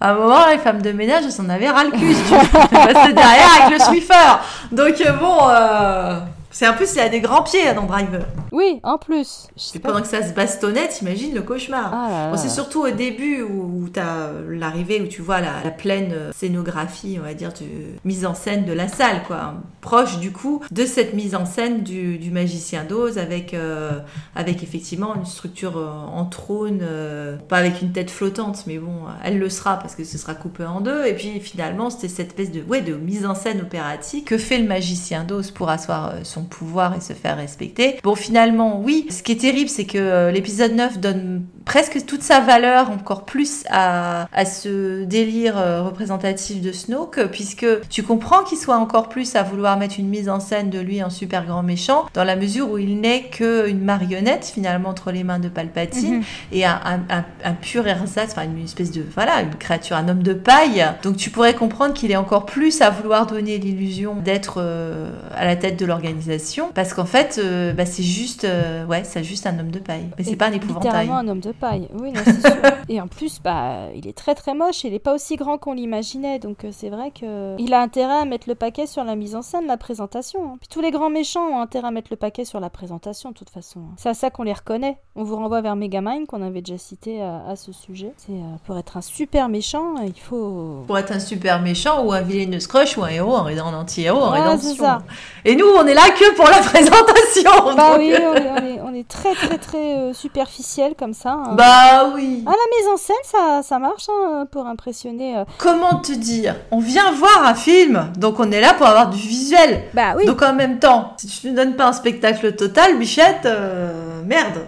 À 0.00 0.10
un 0.10 0.14
moment, 0.14 0.46
les 0.50 0.58
femmes 0.58 0.82
de 0.82 0.92
ménage, 0.92 1.24
elles 1.24 1.32
s'en 1.32 1.48
avaient 1.48 1.68
ras 1.70 1.84
le 1.84 1.90
cul. 1.90 2.14
si 2.14 2.22
tu 2.22 2.34
passaient 2.70 3.12
derrière 3.12 3.62
avec 3.62 3.78
le 3.78 3.84
Swiffer. 3.84 4.38
Donc 4.72 5.00
euh, 5.00 5.12
bon, 5.12 5.36
euh, 5.48 6.18
c'est 6.58 6.64
un 6.64 6.72
peu, 6.72 6.86
il 6.90 7.00
a 7.00 7.10
des 7.10 7.20
grands 7.20 7.42
pieds 7.42 7.74
dans 7.74 7.84
Driver. 7.84 8.24
Oui, 8.50 8.80
en 8.82 8.96
plus. 8.96 9.48
Et 9.74 9.78
pendant 9.78 10.00
que 10.00 10.06
ça 10.06 10.26
se 10.26 10.32
bastonnait, 10.32 10.88
t'imagines 10.88 11.34
le 11.34 11.42
cauchemar. 11.42 11.90
Ah 11.92 12.30
Bon, 12.30 12.38
c'est 12.38 12.48
surtout 12.48 12.80
au 12.80 12.90
début 12.90 13.42
où, 13.42 13.82
où 13.82 13.88
tu 13.90 14.00
as 14.00 14.30
l'arrivée, 14.48 15.02
où 15.02 15.06
tu 15.06 15.20
vois 15.20 15.42
la, 15.42 15.62
la 15.62 15.70
pleine 15.70 16.12
euh, 16.14 16.32
scénographie, 16.34 17.18
on 17.20 17.24
va 17.24 17.34
dire, 17.34 17.50
de 17.50 17.66
mise 18.06 18.24
en 18.24 18.32
scène 18.32 18.64
de 18.64 18.72
la 18.72 18.88
salle, 18.88 19.22
quoi. 19.26 19.52
Proche, 19.82 20.18
du 20.18 20.32
coup, 20.32 20.62
de 20.70 20.86
cette 20.86 21.12
mise 21.12 21.34
en 21.34 21.44
scène 21.44 21.82
du, 21.82 22.16
du 22.16 22.30
magicien 22.30 22.84
d'Oz, 22.84 23.18
avec, 23.18 23.52
euh, 23.52 24.00
avec 24.34 24.62
effectivement 24.62 25.14
une 25.14 25.26
structure 25.26 25.76
euh, 25.76 25.90
en 25.90 26.24
trône, 26.24 26.80
euh, 26.80 27.36
pas 27.36 27.58
avec 27.58 27.82
une 27.82 27.92
tête 27.92 28.10
flottante, 28.10 28.64
mais 28.66 28.78
bon, 28.78 29.02
elle 29.22 29.38
le 29.38 29.50
sera 29.50 29.78
parce 29.78 29.94
que 29.94 30.04
ce 30.04 30.16
sera 30.16 30.34
coupé 30.34 30.64
en 30.64 30.80
deux. 30.80 31.04
Et 31.04 31.12
puis 31.12 31.38
finalement, 31.38 31.90
c'était 31.90 32.08
cette 32.08 32.28
espèce 32.28 32.50
de, 32.50 32.62
ouais, 32.62 32.80
de 32.80 32.94
mise 32.94 33.26
en 33.26 33.34
scène 33.34 33.60
opératique 33.60 34.28
que 34.28 34.38
fait 34.38 34.56
le 34.56 34.66
magicien 34.66 35.22
d'Oz 35.22 35.50
pour 35.50 35.68
asseoir 35.68 36.06
euh, 36.14 36.20
son 36.22 36.45
pouvoir 36.46 36.96
et 36.96 37.00
se 37.00 37.12
faire 37.12 37.36
respecter. 37.36 37.96
Bon, 38.02 38.14
finalement, 38.14 38.80
oui. 38.80 39.06
Ce 39.10 39.22
qui 39.22 39.32
est 39.32 39.40
terrible, 39.40 39.68
c'est 39.68 39.84
que 39.84 39.98
euh, 39.98 40.30
l'épisode 40.30 40.72
9 40.72 40.98
donne 40.98 41.44
presque 41.66 42.06
toute 42.06 42.22
sa 42.22 42.40
valeur 42.40 42.90
encore 42.90 43.24
plus 43.24 43.64
à, 43.68 44.28
à 44.32 44.44
ce 44.46 45.04
délire 45.04 45.58
euh, 45.58 45.82
représentatif 45.82 46.62
de 46.62 46.72
Snoke, 46.72 47.26
puisque 47.32 47.66
tu 47.90 48.02
comprends 48.02 48.44
qu'il 48.44 48.56
soit 48.56 48.76
encore 48.76 49.08
plus 49.10 49.34
à 49.36 49.42
vouloir 49.42 49.76
mettre 49.76 49.96
une 49.98 50.08
mise 50.08 50.28
en 50.30 50.40
scène 50.40 50.70
de 50.70 50.78
lui 50.78 51.02
en 51.02 51.10
super 51.10 51.44
grand 51.44 51.62
méchant, 51.64 52.06
dans 52.14 52.24
la 52.24 52.36
mesure 52.36 52.70
où 52.70 52.78
il 52.78 53.00
n'est 53.00 53.24
qu'une 53.24 53.80
marionnette 53.82 54.44
finalement 54.46 54.90
entre 54.90 55.10
les 55.10 55.24
mains 55.24 55.40
de 55.40 55.48
Palpatine 55.48 56.18
Mhm. 56.18 56.22
et 56.52 56.64
un, 56.64 56.80
un, 56.84 57.00
un- 57.14 57.24
un 57.44 57.52
pur 57.52 57.86
ersatz, 57.86 58.30
enfin 58.32 58.44
une 58.44 58.64
espèce 58.64 58.92
de 58.92 59.02
voilà, 59.14 59.40
une 59.42 59.54
créature, 59.56 59.96
un 59.96 60.08
homme 60.08 60.22
de 60.22 60.32
paille. 60.34 60.86
Donc 61.02 61.16
tu 61.16 61.30
pourrais 61.30 61.54
comprendre 61.54 61.92
qu'il 61.94 62.10
est 62.12 62.16
encore 62.16 62.46
plus 62.46 62.80
à 62.80 62.90
vouloir 62.90 63.26
donner 63.26 63.58
l'illusion 63.58 64.14
d'être 64.14 64.58
euh, 64.58 65.10
à 65.36 65.44
la 65.44 65.56
tête 65.56 65.76
de 65.78 65.84
l'organisation, 65.84 66.70
parce 66.74 66.94
qu'en 66.94 67.04
fait, 67.06 67.40
euh, 67.42 67.72
bah, 67.72 67.86
c'est 67.86 68.04
juste, 68.04 68.44
euh, 68.44 68.84
ouais, 68.86 69.02
c'est 69.04 69.24
juste 69.24 69.46
un 69.48 69.58
homme 69.58 69.72
de 69.72 69.80
paille, 69.80 70.06
mais 70.16 70.24
c'est 70.24 70.36
pas 70.36 70.46
un 70.46 70.52
épouvantail. 70.52 70.84
Littéralement 71.02 71.16
un 71.18 71.28
homme 71.28 71.40
de 71.40 71.50
paille. 71.56 71.88
Oui, 72.00 72.12
non, 72.12 72.20
c'est 72.24 72.40
sûr. 72.40 72.56
Et 72.88 73.00
en 73.00 73.08
plus, 73.08 73.40
bah, 73.42 73.88
il 73.94 74.06
est 74.06 74.16
très 74.16 74.34
très 74.34 74.54
moche. 74.54 74.84
Il 74.84 74.94
est 74.94 74.98
pas 75.00 75.14
aussi 75.14 75.36
grand 75.36 75.58
qu'on 75.58 75.72
l'imaginait. 75.72 76.38
Donc 76.38 76.64
euh, 76.64 76.68
c'est 76.72 76.88
vrai 76.90 77.10
que 77.10 77.56
il 77.58 77.74
a 77.74 77.80
intérêt 77.80 78.18
à 78.20 78.24
mettre 78.24 78.48
le 78.48 78.54
paquet 78.54 78.86
sur 78.86 79.02
la 79.04 79.16
mise 79.16 79.34
en 79.34 79.42
scène, 79.42 79.66
la 79.66 79.76
présentation. 79.76 80.40
hein. 80.44 80.56
Puis 80.60 80.68
tous 80.68 80.80
les 80.80 80.90
grands 80.90 81.10
méchants 81.10 81.46
ont 81.48 81.60
intérêt 81.60 81.88
à 81.88 81.90
mettre 81.90 82.08
le 82.10 82.16
paquet 82.16 82.44
sur 82.44 82.60
la 82.60 82.70
présentation, 82.70 83.30
de 83.30 83.34
toute 83.34 83.50
façon. 83.50 83.80
hein. 83.80 83.94
C'est 83.96 84.08
à 84.10 84.14
ça 84.14 84.30
qu'on 84.30 84.42
les 84.44 84.52
reconnaît. 84.52 84.98
On 85.16 85.24
vous 85.24 85.36
renvoie 85.36 85.60
vers 85.62 85.76
Megamind 85.76 86.26
qu'on 86.26 86.42
avait 86.42 86.60
déjà 86.62 86.78
cité 86.78 87.22
à, 87.22 87.42
à 87.48 87.56
ce 87.56 87.72
sujet. 87.72 88.12
C'est 88.18 88.32
euh, 88.32 88.56
pour 88.66 88.76
être 88.78 88.96
un 88.96 89.00
super 89.02 89.48
méchant, 89.48 89.94
il 90.04 90.18
faut. 90.20 90.84
Pour 90.86 90.98
être 90.98 91.12
un 91.12 91.18
super 91.20 91.60
méchant 91.60 92.04
ou 92.04 92.12
un 92.12 92.20
vilain 92.20 92.56
crush 92.68 92.96
ou 92.98 93.02
un 93.02 93.08
héros, 93.08 93.34
un 93.36 93.46
un 93.56 93.74
anti-héros 93.74 94.20
en 94.20 94.32
Ouais, 94.32 94.40
rédemption. 94.42 94.74
ça. 94.84 94.98
Et 95.44 95.56
nous, 95.56 95.64
on 95.78 95.86
est 95.86 95.94
là 95.94 96.10
que 96.10 96.34
pour 96.36 96.44
la 96.48 96.58
présentation. 96.62 97.74
Bah 97.76 97.92
donc- 97.92 97.98
oui, 98.00 98.12
on 98.14 98.34
est, 98.34 98.50
on 98.50 98.56
est- 98.66 98.80
on 98.82 98.94
est 98.94 99.08
très 99.08 99.34
très 99.34 99.56
très 99.58 99.96
euh, 99.96 100.12
superficiel 100.12 100.94
comme 100.98 101.14
ça. 101.14 101.42
Hein. 101.46 101.54
Bah 101.54 102.10
oui. 102.14 102.42
Ah, 102.46 102.50
la 102.50 102.78
mise 102.78 102.88
en 102.92 102.96
scène, 102.96 103.16
ça, 103.24 103.62
ça 103.62 103.78
marche 103.78 104.06
hein, 104.08 104.46
pour 104.50 104.66
impressionner. 104.66 105.38
euh. 105.38 105.44
Comment 105.58 105.96
te 106.00 106.12
dire? 106.12 106.56
On 106.70 106.80
vient 106.80 107.12
voir 107.12 107.46
un 107.46 107.54
film, 107.54 108.10
donc 108.16 108.40
on 108.40 108.50
est 108.50 108.60
là 108.60 108.74
pour 108.74 108.86
avoir 108.86 109.08
du 109.10 109.18
visuel. 109.18 109.84
Bah 109.94 110.14
oui, 110.16 110.26
Donc 110.26 110.42
en 110.42 110.52
même 110.54 110.78
temps, 110.78 111.12
si 111.16 111.26
tu 111.26 111.50
ne 111.50 111.56
donnes 111.56 111.76
pas 111.76 111.86
un 111.86 111.92
spectacle 111.92 112.54
total, 112.54 112.98
Bichette, 112.98 113.46
euh, 113.46 114.22
merde, 114.24 114.60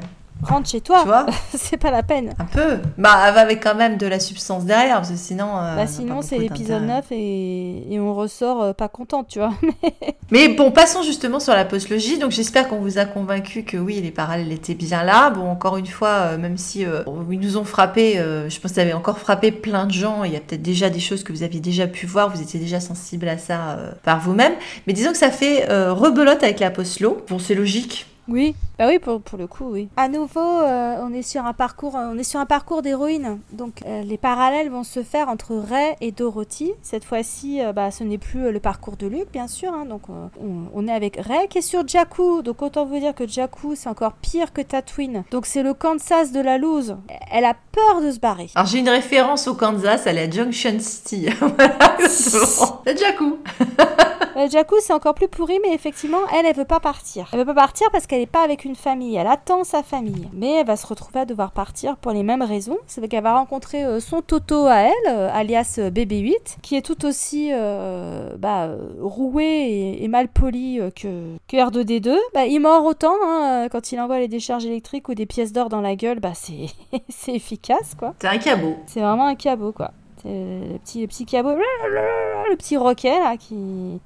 rentre 0.43 0.69
chez 0.69 0.81
toi. 0.81 1.01
tu 1.03 1.07
vois 1.07 1.27
c'est 1.57 1.77
pas 1.77 1.91
la 1.91 2.03
peine. 2.03 2.35
Un 2.39 2.45
peu. 2.45 2.79
Bah 2.97 3.13
avec 3.13 3.63
quand 3.63 3.75
même 3.75 3.97
de 3.97 4.07
la 4.07 4.21
substance 4.21 4.65
derrière, 4.65 4.97
parce 4.97 5.11
que 5.11 5.17
sinon... 5.17 5.57
euh, 5.57 5.77
bah 5.77 5.87
sinon 5.87 6.23
c'est 6.23 6.39
l'épisode 6.39 6.87
d'intérêt. 6.87 7.01
9 7.01 7.13
et, 7.13 7.95
et 7.95 8.01
on 8.01 8.15
ressort 8.15 8.63
euh, 8.63 8.73
pas 8.73 8.89
contente, 8.89 9.29
tu 9.29 9.39
vois. 9.39 9.53
Mais 10.31 10.49
bon, 10.49 10.71
passons 10.71 11.03
justement 11.03 11.41
sur 11.41 11.55
la 11.55 11.65
postlogie. 11.65 12.19
Donc 12.19 12.31
j'espère 12.31 12.69
qu'on 12.69 12.79
vous 12.79 12.99
a 12.99 13.05
convaincu 13.05 13.63
que 13.63 13.77
oui, 13.77 14.01
les 14.01 14.11
parallèles 14.11 14.53
étaient 14.53 14.75
bien 14.75 15.03
là. 15.03 15.31
Bon, 15.31 15.49
encore 15.51 15.77
une 15.77 15.87
fois, 15.87 16.09
euh, 16.09 16.39
même 16.39 16.57
si 16.57 16.83
ils 16.83 17.41
nous 17.41 17.57
ont 17.57 17.65
frappé, 17.65 18.15
je 18.17 18.61
pense 18.61 18.71
que 18.71 18.77
ça 18.77 18.83
avait 18.83 18.93
encore 18.93 19.19
frappé 19.19 19.53
plein 19.53 19.87
de 19.87 19.93
gens. 19.93 20.25
Il 20.25 20.33
y 20.33 20.37
a 20.37 20.41
peut-être 20.41 20.63
déjà 20.63 20.91
des 20.91 21.01
choses 21.01 21.25
que 21.25 21.33
vous 21.33 21.43
aviez 21.43 21.61
déjà 21.61 21.87
pu 21.87 22.07
voir, 22.07 22.31
vous 22.31 22.43
étiez 22.43 22.61
déjà 22.61 22.81
sensible 22.81 23.29
à 23.29 23.39
ça 23.39 23.79
par 24.03 24.21
vous-même. 24.21 24.53
Mais 24.87 24.93
disons 24.93 25.13
que 25.13 25.19
ça 25.19 25.31
fait 25.31 25.67
rebelote 25.91 26.43
avec 26.43 26.61
la 26.61 26.71
postlo. 26.71 27.19
Bon, 27.29 27.39
c'est 27.39 27.55
logique. 27.55 28.07
Oui, 28.29 28.55
bah 28.79 28.87
oui 28.89 28.99
pour, 28.99 29.21
pour 29.21 29.39
le 29.39 29.47
coup, 29.47 29.65
oui. 29.71 29.89
À 29.97 30.09
nouveau, 30.09 30.39
euh, 30.41 30.97
on 31.03 31.13
est 31.13 31.23
sur 31.23 31.45
un 31.45 31.53
parcours, 31.53 31.97
euh, 31.97 32.11
on 32.13 32.19
est 32.19 32.23
sur 32.23 32.39
un 32.41 32.47
parcours 32.47 32.81
d'héroïne. 32.83 33.41
Donc 33.53 33.83
euh, 33.87 34.03
les 34.03 34.19
parallèles 34.19 34.71
vont 34.71 34.85
se 34.85 35.03
faire 35.03 35.29
entre 35.29 35.57
Rey 35.57 35.97
et 36.01 36.13
Dorothy. 36.13 36.73
Cette 36.83 37.05
fois-ci, 37.05 37.61
euh, 37.63 37.73
bah 37.73 37.91
ce 37.91 38.05
n'est 38.05 38.19
plus 38.19 38.53
le 38.53 38.61
parcours 38.61 38.97
de 38.97 39.07
Luke, 39.07 39.33
bien 39.33 39.49
sûr. 39.49 39.73
hein. 39.75 39.85
donc 39.85 40.03
euh, 40.11 40.27
on, 40.41 40.67
on 40.75 40.87
est 40.87 40.93
avec 40.93 41.17
Rey 41.17 41.49
qui 41.51 41.59
est 41.59 41.63
sur 41.63 41.87
Jakku. 41.87 42.43
Donc 42.43 42.63
autant 42.63 42.85
vous 42.87 42.99
dire 42.99 43.15
que 43.15 43.27
Jakku 43.27 43.75
c'est 43.75 43.89
encore 43.89 44.13
pire 44.13 44.53
que 44.53 44.61
Tatooine. 44.63 45.25
Donc 45.31 45.47
c'est 45.47 45.63
le 45.63 45.75
Kansas 45.75 46.33
de 46.33 46.41
la 46.41 46.59
loose. 46.59 46.97
Elle 47.33 47.45
a 47.47 47.55
peur 47.73 48.01
de 48.01 48.11
se 48.13 48.21
barrer. 48.21 48.49
Alors 48.55 48.67
j'ai 48.69 48.79
une 48.79 48.89
référence 48.89 49.49
au 49.49 49.55
Kansas, 49.55 50.07
à 50.07 50.13
la 50.13 50.31
Junction 50.31 50.77
City. 50.79 51.29
La 52.87 52.95
Jakku. 52.95 53.39
Jakku, 54.51 54.77
c'est 54.81 54.93
encore 54.93 55.15
plus 55.15 55.27
pourri, 55.29 55.59
mais 55.63 55.75
effectivement, 55.75 56.19
elle, 56.33 56.47
elle 56.47 56.55
veut 56.55 56.65
pas 56.65 56.79
partir. 56.79 57.29
Elle 57.33 57.41
veut 57.41 57.45
pas 57.45 57.55
partir 57.55 57.89
parce 57.91 58.07
qu'elle 58.07 58.21
est 58.21 58.27
pas 58.27 58.43
avec 58.45 58.65
une 58.65 58.68
famille. 58.77 59.17
Elle 59.17 59.27
attend 59.27 59.65
sa 59.65 59.83
famille. 59.83 60.29
Mais 60.33 60.53
elle 60.61 60.67
va 60.67 60.77
se 60.77 60.87
retrouver 60.87 61.21
à 61.21 61.25
devoir 61.25 61.53
partir 61.53 61.97
pour 61.97 62.13
les 62.13 62.23
mêmes 62.23 62.43
raisons. 62.43 62.79
C'est 62.87 63.07
qu'elle 63.09 63.23
va 63.23 63.37
rencontrer 63.37 63.85
euh, 63.85 64.01
son 64.01 64.23
Toto 64.23 64.67
à 64.67 64.81
elle, 64.81 64.93
euh, 65.09 65.31
alias 65.33 65.77
euh, 65.79 65.91
BB-8, 65.91 66.59
qui 66.63 66.77
est 66.77 66.83
tout 66.83 67.05
aussi 67.05 67.51
euh, 67.53 68.37
bah, 68.37 68.69
roué 69.01 69.45
et, 69.45 70.05
et 70.05 70.09
mal 70.09 70.29
poli 70.29 70.81
que, 70.95 71.37
que 71.47 71.57
R2D2. 71.57 72.17
Bah, 72.35 72.47
il 72.47 72.61
mord 72.61 72.85
autant 72.85 73.15
hein, 73.25 73.69
quand 73.71 73.93
il 73.93 74.01
envoie 74.01 74.19
les 74.19 74.29
décharges 74.29 74.67
électriques 74.67 75.09
ou 75.09 75.15
des 75.15 75.27
pièces 75.27 75.53
d'or 75.53 75.69
dans 75.69 75.81
la 75.81 75.97
gueule. 75.97 76.21
Bah, 76.21 76.33
c'est 76.35 76.69
efficace, 77.35 77.95
quoi. 77.99 78.15
C'est 78.21 78.29
un 78.29 78.39
cabot. 78.39 78.77
C'est 78.87 79.01
vraiment 79.01 79.27
un 79.27 79.35
cabot, 79.35 79.73
quoi. 79.73 79.93
Le 80.25 80.79
petit, 80.79 81.03
le 81.03 81.07
petit 81.07 81.25
cabot, 81.25 81.55
le 81.55 82.57
petit 82.57 82.77
roquet, 82.77 83.19
là, 83.21 83.37
qui... 83.37 83.55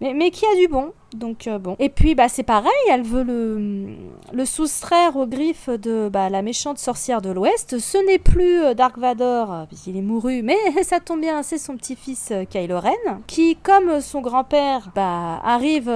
Mais, 0.00 0.12
mais 0.14 0.30
qui 0.30 0.44
a 0.44 0.56
du 0.56 0.68
bon. 0.68 0.92
Donc, 1.14 1.46
euh, 1.46 1.58
bon. 1.58 1.76
Et 1.78 1.88
puis, 1.88 2.14
bah, 2.14 2.28
c'est 2.28 2.42
pareil, 2.42 2.70
elle 2.90 3.02
veut 3.02 3.22
le, 3.22 4.44
soustraire 4.44 5.16
aux 5.16 5.26
griffes 5.26 5.68
de 5.68 6.08
bah, 6.08 6.28
la 6.30 6.42
méchante 6.42 6.78
sorcière 6.78 7.22
de 7.22 7.30
l'Ouest. 7.30 7.78
Ce 7.78 7.98
n'est 8.06 8.18
plus 8.18 8.62
euh, 8.62 8.74
Dark 8.74 8.98
Vador, 8.98 9.52
euh, 9.52 9.64
puisqu'il 9.66 9.96
est 9.96 10.02
mouru, 10.02 10.42
mais 10.42 10.56
ça 10.82 11.00
tombe 11.00 11.20
bien, 11.20 11.42
c'est 11.42 11.58
son 11.58 11.76
petit-fils 11.76 12.32
Kylo 12.50 12.80
Ren, 12.80 13.20
qui, 13.26 13.56
comme 13.56 14.00
son 14.00 14.20
grand-père, 14.20 14.90
bah, 14.94 15.40
arrive 15.44 15.92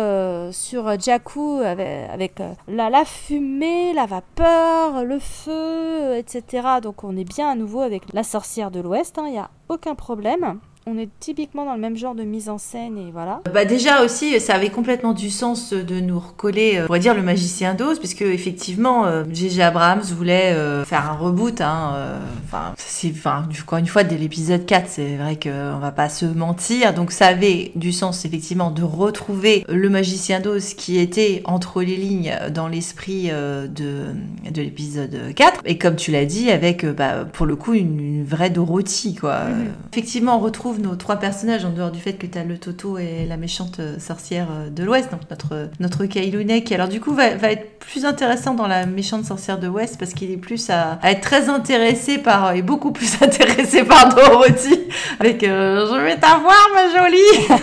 sur 0.52 0.98
Jakku 0.98 1.60
avec, 1.60 2.42
la, 2.68 3.04
fumée, 3.04 3.92
la 3.92 4.06
vapeur, 4.06 5.04
le 5.04 5.18
feu, 5.18 6.16
etc. 6.16 6.68
Donc, 6.82 7.04
on 7.04 7.16
est 7.16 7.24
bien 7.24 7.48
à 7.48 7.54
nouveau 7.54 7.80
avec 7.80 8.02
la 8.12 8.22
sorcière 8.22 8.70
de 8.70 8.80
l'Ouest, 8.80 9.18
il 9.24 9.32
n'y 9.32 9.38
a 9.38 9.50
aucun 9.68 9.94
problème. 9.94 10.60
On 10.88 10.98
est 10.98 11.08
typiquement 11.18 11.64
dans 11.64 11.74
le 11.74 11.80
même 11.80 11.96
genre 11.96 12.14
de 12.14 12.22
mise 12.22 12.48
en 12.48 12.58
scène 12.58 12.96
et 12.96 13.10
voilà. 13.10 13.40
Bah 13.52 13.64
déjà 13.64 14.04
aussi, 14.04 14.38
ça 14.38 14.54
avait 14.54 14.70
complètement 14.70 15.14
du 15.14 15.30
sens 15.30 15.72
de 15.72 15.98
nous 15.98 16.20
recoller, 16.20 16.76
euh, 16.76 16.84
on 16.84 16.86
pourrait 16.86 17.00
dire 17.00 17.14
le 17.14 17.22
magicien 17.22 17.74
d'Oz, 17.74 17.98
puisque 17.98 18.22
effectivement, 18.22 19.04
euh, 19.04 19.24
J.J. 19.28 19.62
Abrams 19.62 20.02
voulait 20.02 20.52
euh, 20.52 20.84
faire 20.84 21.10
un 21.10 21.14
reboot. 21.16 21.60
Hein, 21.60 21.92
euh, 21.96 22.18
enfin, 22.44 22.72
c'est, 22.76 23.10
enfin, 23.10 23.48
encore 23.62 23.78
une 23.78 23.88
fois, 23.88 24.04
dès 24.04 24.16
l'épisode 24.16 24.64
4, 24.64 24.88
c'est 24.88 25.16
vrai 25.16 25.36
qu'on 25.42 25.78
va 25.80 25.90
pas 25.90 26.08
se 26.08 26.24
mentir. 26.24 26.94
Donc 26.94 27.10
ça 27.10 27.26
avait 27.26 27.72
du 27.74 27.90
sens 27.90 28.24
effectivement 28.24 28.70
de 28.70 28.84
retrouver 28.84 29.64
le 29.68 29.90
magicien 29.90 30.38
d'Oz 30.38 30.74
qui 30.74 30.98
était 30.98 31.42
entre 31.46 31.82
les 31.82 31.96
lignes 31.96 32.32
dans 32.54 32.68
l'esprit 32.68 33.30
euh, 33.32 33.66
de, 33.66 34.14
de 34.50 34.62
l'épisode 34.62 35.34
4. 35.34 35.62
Et 35.64 35.78
comme 35.78 35.96
tu 35.96 36.12
l'as 36.12 36.26
dit, 36.26 36.50
avec 36.50 36.84
euh, 36.84 36.92
bah, 36.92 37.24
pour 37.30 37.46
le 37.46 37.56
coup 37.56 37.74
une, 37.74 37.98
une 37.98 38.24
vraie 38.24 38.50
Dorothy, 38.50 39.16
quoi. 39.16 39.40
Mhm. 39.46 39.52
Euh, 39.52 39.64
Effectivement, 39.92 40.36
on 40.36 40.40
retrouve 40.40 40.75
nos 40.78 40.96
trois 40.96 41.16
personnages 41.16 41.64
en 41.64 41.70
dehors 41.70 41.90
du 41.90 42.00
fait 42.00 42.14
que 42.14 42.26
tu 42.26 42.38
as 42.38 42.44
le 42.44 42.58
Toto 42.58 42.98
et 42.98 43.26
la 43.28 43.36
méchante 43.36 43.80
euh, 43.80 43.98
sorcière 43.98 44.48
euh, 44.50 44.70
de 44.70 44.82
l'Ouest, 44.84 45.10
donc 45.10 45.20
notre, 45.30 45.68
notre 45.80 46.06
Kailune, 46.06 46.62
qui 46.62 46.74
alors 46.74 46.88
du 46.88 47.00
coup 47.00 47.12
va, 47.12 47.34
va 47.34 47.52
être 47.52 47.78
plus 47.78 48.04
intéressant 48.04 48.54
dans 48.54 48.66
la 48.66 48.86
méchante 48.86 49.24
sorcière 49.24 49.58
de 49.58 49.66
l'Ouest 49.66 49.98
parce 49.98 50.12
qu'il 50.12 50.30
est 50.30 50.36
plus 50.36 50.70
à, 50.70 50.98
à 51.02 51.10
être 51.12 51.20
très 51.20 51.48
intéressé 51.48 52.18
par, 52.18 52.52
et 52.54 52.62
beaucoup 52.62 52.92
plus 52.92 53.10
intéressé 53.22 53.84
par 53.84 54.14
Dorothy, 54.14 54.80
avec 55.20 55.42
euh, 55.44 55.86
Je 55.86 56.00
vais 56.00 56.16
t'avoir 56.16 56.68
ma 56.74 56.98
jolie! 56.98 57.16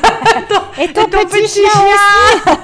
Et 0.82 0.88
ton, 0.88 1.02
et 1.02 1.06
ton 1.06 1.06
petit, 1.06 1.48
chien, 1.48 1.70
chien! 1.70 2.64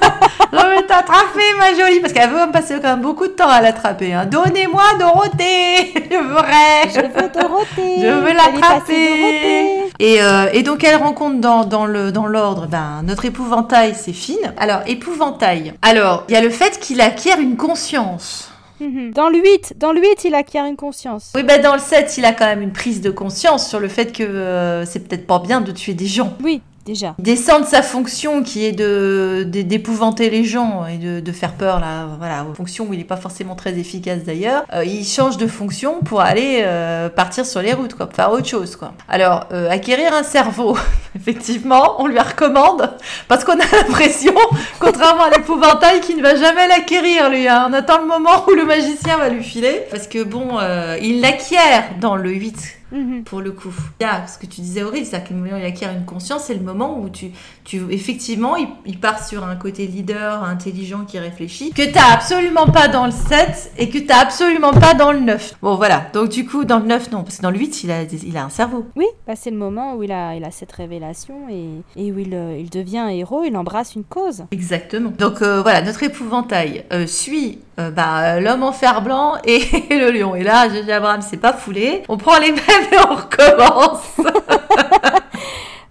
Je 0.52 0.56
vais 0.56 0.82
t'attraper 0.82 1.54
ma 1.58 1.72
jolie 1.74 2.00
Parce 2.00 2.12
qu'elle 2.12 2.28
veut 2.28 2.44
me 2.44 2.50
passer 2.50 2.74
quand 2.82 2.88
même 2.88 3.02
beaucoup 3.02 3.28
de 3.28 3.32
temps 3.32 3.48
à 3.48 3.60
l'attraper. 3.60 4.12
Hein. 4.12 4.26
Donnez-moi 4.26 4.82
Dorothée! 4.98 5.94
Je 6.10 6.16
voudrais 6.16 6.88
Je 6.92 7.00
veux 7.00 7.28
Dorothée! 7.28 8.00
Je 8.00 8.08
veux 8.08 8.32
l'attraper 8.32 9.90
et, 9.98 10.22
euh, 10.22 10.39
et 10.52 10.62
donc 10.62 10.84
elle 10.84 10.96
rencontre 10.96 11.40
dans, 11.40 11.64
dans 11.64 11.86
le 11.86 12.12
dans 12.12 12.26
l'ordre 12.26 12.66
ben, 12.66 13.02
notre 13.04 13.24
épouvantail, 13.24 13.94
c'est 13.94 14.12
Finn. 14.12 14.54
Alors 14.56 14.80
épouvantail. 14.86 15.74
Alors 15.82 16.24
il 16.28 16.34
y 16.34 16.36
a 16.36 16.42
le 16.42 16.50
fait 16.50 16.78
qu'il 16.78 17.00
acquiert 17.00 17.38
une 17.40 17.56
conscience. 17.56 18.50
Mhm. 18.80 19.12
Dans 19.12 19.28
le 19.28 19.38
8, 19.38 19.74
dans 19.76 19.92
le 19.92 20.00
8, 20.00 20.24
il 20.24 20.34
acquiert 20.34 20.64
une 20.64 20.76
conscience. 20.76 21.32
Oui, 21.34 21.42
bah 21.42 21.58
dans 21.58 21.74
le 21.74 21.80
7, 21.80 22.16
il 22.16 22.24
a 22.24 22.32
quand 22.32 22.46
même 22.46 22.62
une 22.62 22.72
prise 22.72 23.00
de 23.02 23.10
conscience 23.10 23.68
sur 23.68 23.78
le 23.78 23.88
fait 23.88 24.10
que 24.10 24.22
euh, 24.22 24.86
c'est 24.86 25.06
peut-être 25.06 25.26
pas 25.26 25.38
bien 25.38 25.60
de 25.60 25.70
tuer 25.70 25.92
des 25.92 26.06
gens. 26.06 26.34
Oui, 26.42 26.62
déjà. 26.84 27.14
Il 27.18 27.24
descend 27.24 27.62
de 27.62 27.66
sa 27.66 27.82
fonction 27.82 28.42
qui 28.42 28.64
est 28.64 28.72
de 28.72 29.44
d'épouvanter 29.46 30.30
les 30.30 30.44
gens 30.44 30.86
et 30.86 30.98
de, 30.98 31.32
faire 31.32 31.54
peur 31.54 31.80
là, 31.80 32.08
voilà, 32.18 32.44
aux 32.44 32.54
fonctions 32.54 32.86
où 32.88 32.92
il 32.92 32.98
n'est 32.98 33.04
pas 33.04 33.16
forcément 33.16 33.54
très 33.54 33.78
efficace 33.78 34.24
d'ailleurs. 34.24 34.64
Euh, 34.74 34.84
il 34.84 35.04
change 35.04 35.36
de 35.36 35.46
fonction 35.46 36.00
pour 36.00 36.20
aller 36.20 36.62
euh, 36.62 37.08
partir 37.08 37.46
sur 37.46 37.62
les 37.62 37.72
routes, 37.72 37.94
quoi, 37.94 38.08
faire 38.12 38.32
autre 38.32 38.46
chose, 38.46 38.76
quoi. 38.76 38.92
Alors 39.08 39.46
euh, 39.52 39.70
acquérir 39.70 40.12
un 40.14 40.22
cerveau, 40.22 40.76
effectivement, 41.16 42.00
on 42.00 42.06
lui 42.06 42.18
recommande 42.18 42.90
parce 43.28 43.44
qu'on 43.44 43.52
a 43.52 43.56
l'impression, 43.76 44.34
contrairement 44.78 45.24
à 45.24 45.30
l'épouvantail, 45.30 46.00
qu'il 46.00 46.16
ne 46.16 46.22
va 46.22 46.34
jamais 46.34 46.66
l'acquérir 46.68 47.30
lui. 47.30 47.46
hein. 47.46 47.66
On 47.70 47.72
attend 47.72 48.00
le 48.00 48.06
moment 48.06 48.44
où 48.48 48.54
le 48.54 48.64
magicien 48.64 49.18
va 49.18 49.28
lui 49.28 49.44
filer 49.44 49.82
parce 49.90 50.06
que 50.06 50.22
bon, 50.22 50.58
il 51.00 51.20
l'acquiert 51.20 51.84
dans 52.00 52.16
le 52.16 52.30
8 52.30 52.79
Mhm. 52.92 53.24
pour 53.24 53.40
le 53.40 53.52
coup. 53.52 53.72
Il 54.00 54.04
y 54.04 54.06
a 54.06 54.26
ce 54.26 54.38
que 54.38 54.46
tu 54.46 54.60
disais 54.60 54.82
Aurélie, 54.82 55.04
c'est-à-dire 55.06 55.28
que 55.28 55.34
le 55.34 55.40
moment 55.40 55.56
où 55.56 55.58
il 55.58 55.64
acquiert 55.64 55.92
une 55.92 56.04
conscience, 56.04 56.44
c'est 56.44 56.54
le 56.54 56.60
moment 56.60 56.98
où 56.98 57.08
tu, 57.08 57.30
tu 57.64 57.82
effectivement, 57.90 58.56
il, 58.56 58.68
il 58.86 58.98
part 58.98 59.24
sur 59.24 59.44
un 59.44 59.56
côté 59.56 59.86
leader, 59.86 60.42
intelligent, 60.44 61.04
qui 61.04 61.18
réfléchit, 61.18 61.70
que 61.72 61.90
t'as 61.90 62.12
absolument 62.12 62.66
pas 62.66 62.88
dans 62.88 63.06
le 63.06 63.12
7 63.12 63.72
et 63.78 63.88
que 63.90 63.98
t'as 63.98 64.20
absolument 64.20 64.72
pas 64.72 64.94
dans 64.94 65.12
le 65.12 65.20
9. 65.20 65.54
Bon 65.62 65.76
voilà, 65.76 66.06
donc 66.12 66.30
du 66.30 66.46
coup, 66.46 66.64
dans 66.64 66.78
le 66.78 66.86
9, 66.86 67.10
non, 67.12 67.22
parce 67.22 67.36
que 67.38 67.42
dans 67.42 67.50
le 67.50 67.58
8, 67.58 67.84
il 67.84 67.90
a, 67.90 68.02
il 68.02 68.36
a 68.36 68.44
un 68.44 68.48
cerveau. 68.50 68.86
Oui, 68.96 69.06
bah, 69.26 69.34
c'est 69.36 69.50
le 69.50 69.56
moment 69.56 69.94
où 69.94 70.02
il 70.02 70.12
a, 70.12 70.34
il 70.34 70.44
a 70.44 70.50
cette 70.50 70.72
révélation 70.72 71.48
et, 71.48 71.68
et 71.96 72.12
où 72.12 72.18
il, 72.18 72.34
euh, 72.34 72.56
il 72.58 72.70
devient 72.70 72.98
un 72.98 73.08
héros, 73.08 73.44
il 73.44 73.56
embrasse 73.56 73.94
une 73.94 74.04
cause. 74.04 74.44
Exactement. 74.50 75.12
Donc 75.18 75.42
euh, 75.42 75.62
voilà, 75.62 75.82
notre 75.82 76.02
épouvantail 76.02 76.84
euh, 76.92 77.06
suit 77.06 77.58
euh, 77.80 77.90
bah, 77.90 78.40
l'homme 78.40 78.62
en 78.62 78.72
fer 78.72 79.00
blanc 79.02 79.36
et, 79.44 79.60
le 79.90 80.10
lion. 80.10 80.34
Et 80.34 80.42
là, 80.42 80.68
J.J. 80.68 80.92
Abrams 80.92 81.22
s'est 81.22 81.36
pas 81.36 81.52
foulé. 81.52 82.02
On 82.08 82.16
prend 82.16 82.38
les 82.38 82.52
mêmes 82.52 82.88
et 82.92 82.98
on 82.98 83.14
recommence. 83.14 84.02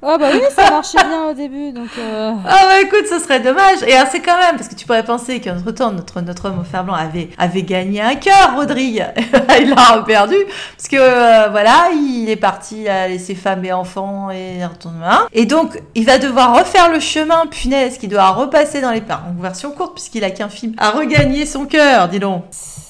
Oh 0.02 0.16
bah 0.18 0.28
oui, 0.32 0.40
ça 0.56 0.70
marchait 0.70 0.98
bien 0.98 1.26
au 1.26 1.34
début, 1.34 1.74
donc... 1.74 1.90
euh, 1.98 2.32
Ah 2.48 2.68
bah 2.70 2.82
écoute, 2.82 3.06
ce 3.10 3.20
serait 3.20 3.42
dommage. 3.42 3.84
Et 3.84 3.94
c'est 4.10 4.22
quand 4.22 4.38
même, 4.38 4.56
parce 4.56 4.70
que 4.70 4.76
tu 4.76 4.86
pourrais 4.86 5.04
penser 5.04 5.42
qu'entre 5.42 5.72
temps, 5.72 5.92
notre, 5.92 6.22
notre 6.22 6.46
homme 6.48 6.60
au 6.60 6.64
fer 6.64 6.86
blanc 6.86 6.94
avait, 6.94 7.64
gagné 7.64 8.00
un 8.02 8.16
cœur, 8.16 8.56
Rodrigue. 8.56 9.06
il 9.60 9.70
l'a 9.70 10.02
perdu. 10.08 10.38
Parce 10.78 10.88
que 10.88 10.96
euh, 10.96 11.50
voilà, 11.50 11.90
il 11.94 12.30
est 12.30 12.38
parti 12.38 12.88
à 12.88 13.10
laisser 13.10 13.36
femme 13.36 13.66
et 13.66 13.74
enfants 13.74 14.32
et 14.32 14.66
retourne 14.66 14.96
main. 15.00 15.28
Et 15.34 15.46
donc, 15.46 15.82
il 15.96 16.06
va 16.06 16.18
devoir 16.18 16.58
refaire 16.58 16.90
le 16.90 17.02
chemin, 17.02 17.46
punaise, 17.48 17.98
qu'il 17.98 18.10
doit 18.10 18.30
repasser 18.30 18.80
dans 18.80 18.92
les 18.92 19.02
parcs. 19.02 19.24
En 19.28 19.42
version 19.42 19.72
courte, 19.72 19.96
puisqu'il 19.96 20.24
a 20.24 20.32
qu'un 20.32 20.48
film. 20.50 20.76
À 20.78 20.92
regagner 20.92 21.46
son 21.46 21.66
cœur, 21.66 22.08
dis 22.08 22.20
donc. 22.20 22.46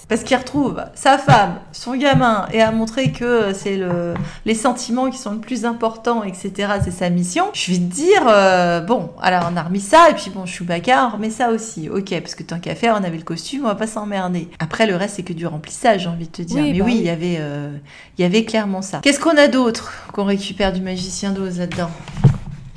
Parce 0.09 0.23
qu'il 0.23 0.35
retrouve 0.35 0.83
sa 0.95 1.19
femme, 1.19 1.59
son 1.71 1.95
gamin, 1.95 2.47
et 2.51 2.61
à 2.61 2.71
montrer 2.71 3.11
que 3.11 3.53
c'est 3.53 3.77
le, 3.77 4.15
les 4.45 4.55
sentiments 4.55 5.09
qui 5.11 5.19
sont 5.19 5.31
le 5.33 5.37
plus 5.37 5.65
importants, 5.65 6.23
etc. 6.23 6.51
C'est 6.83 6.91
sa 6.91 7.09
mission. 7.11 7.45
Je 7.53 7.71
vais 7.71 7.77
te 7.77 7.83
dire, 7.83 8.23
euh, 8.27 8.81
bon, 8.81 9.11
alors 9.21 9.49
on 9.53 9.55
a 9.55 9.61
remis 9.61 9.79
ça, 9.79 10.09
et 10.09 10.15
puis 10.15 10.31
bon, 10.33 10.47
Chewbacca, 10.47 11.07
on 11.07 11.15
remet 11.17 11.29
ça 11.29 11.51
aussi. 11.51 11.89
Ok, 11.89 12.19
parce 12.21 12.33
que 12.33 12.41
tant 12.41 12.59
qu'à 12.59 12.73
faire, 12.73 12.97
on 12.99 13.03
avait 13.03 13.17
le 13.17 13.23
costume, 13.23 13.61
on 13.65 13.67
va 13.67 13.75
pas 13.75 13.85
s'emmerder. 13.87 14.49
Après, 14.57 14.87
le 14.87 14.95
reste, 14.95 15.17
c'est 15.17 15.23
que 15.23 15.33
du 15.33 15.45
remplissage, 15.45 16.01
j'ai 16.01 16.09
envie 16.09 16.25
de 16.25 16.31
te 16.31 16.41
dire. 16.41 16.57
Oui, 16.63 16.73
Mais 16.73 16.79
bah 16.79 16.85
oui, 16.85 16.91
oui. 16.93 16.97
il 17.01 17.05
y 17.05 17.09
avait, 17.09 17.37
euh, 17.39 17.71
il 18.17 18.21
y 18.23 18.25
avait 18.25 18.45
clairement 18.45 18.81
ça. 18.81 19.01
Qu'est-ce 19.03 19.19
qu'on 19.19 19.37
a 19.37 19.47
d'autre 19.47 19.93
qu'on 20.11 20.25
récupère 20.25 20.73
du 20.73 20.81
magicien 20.81 21.31
d'Oz 21.31 21.59
là-dedans? 21.59 21.91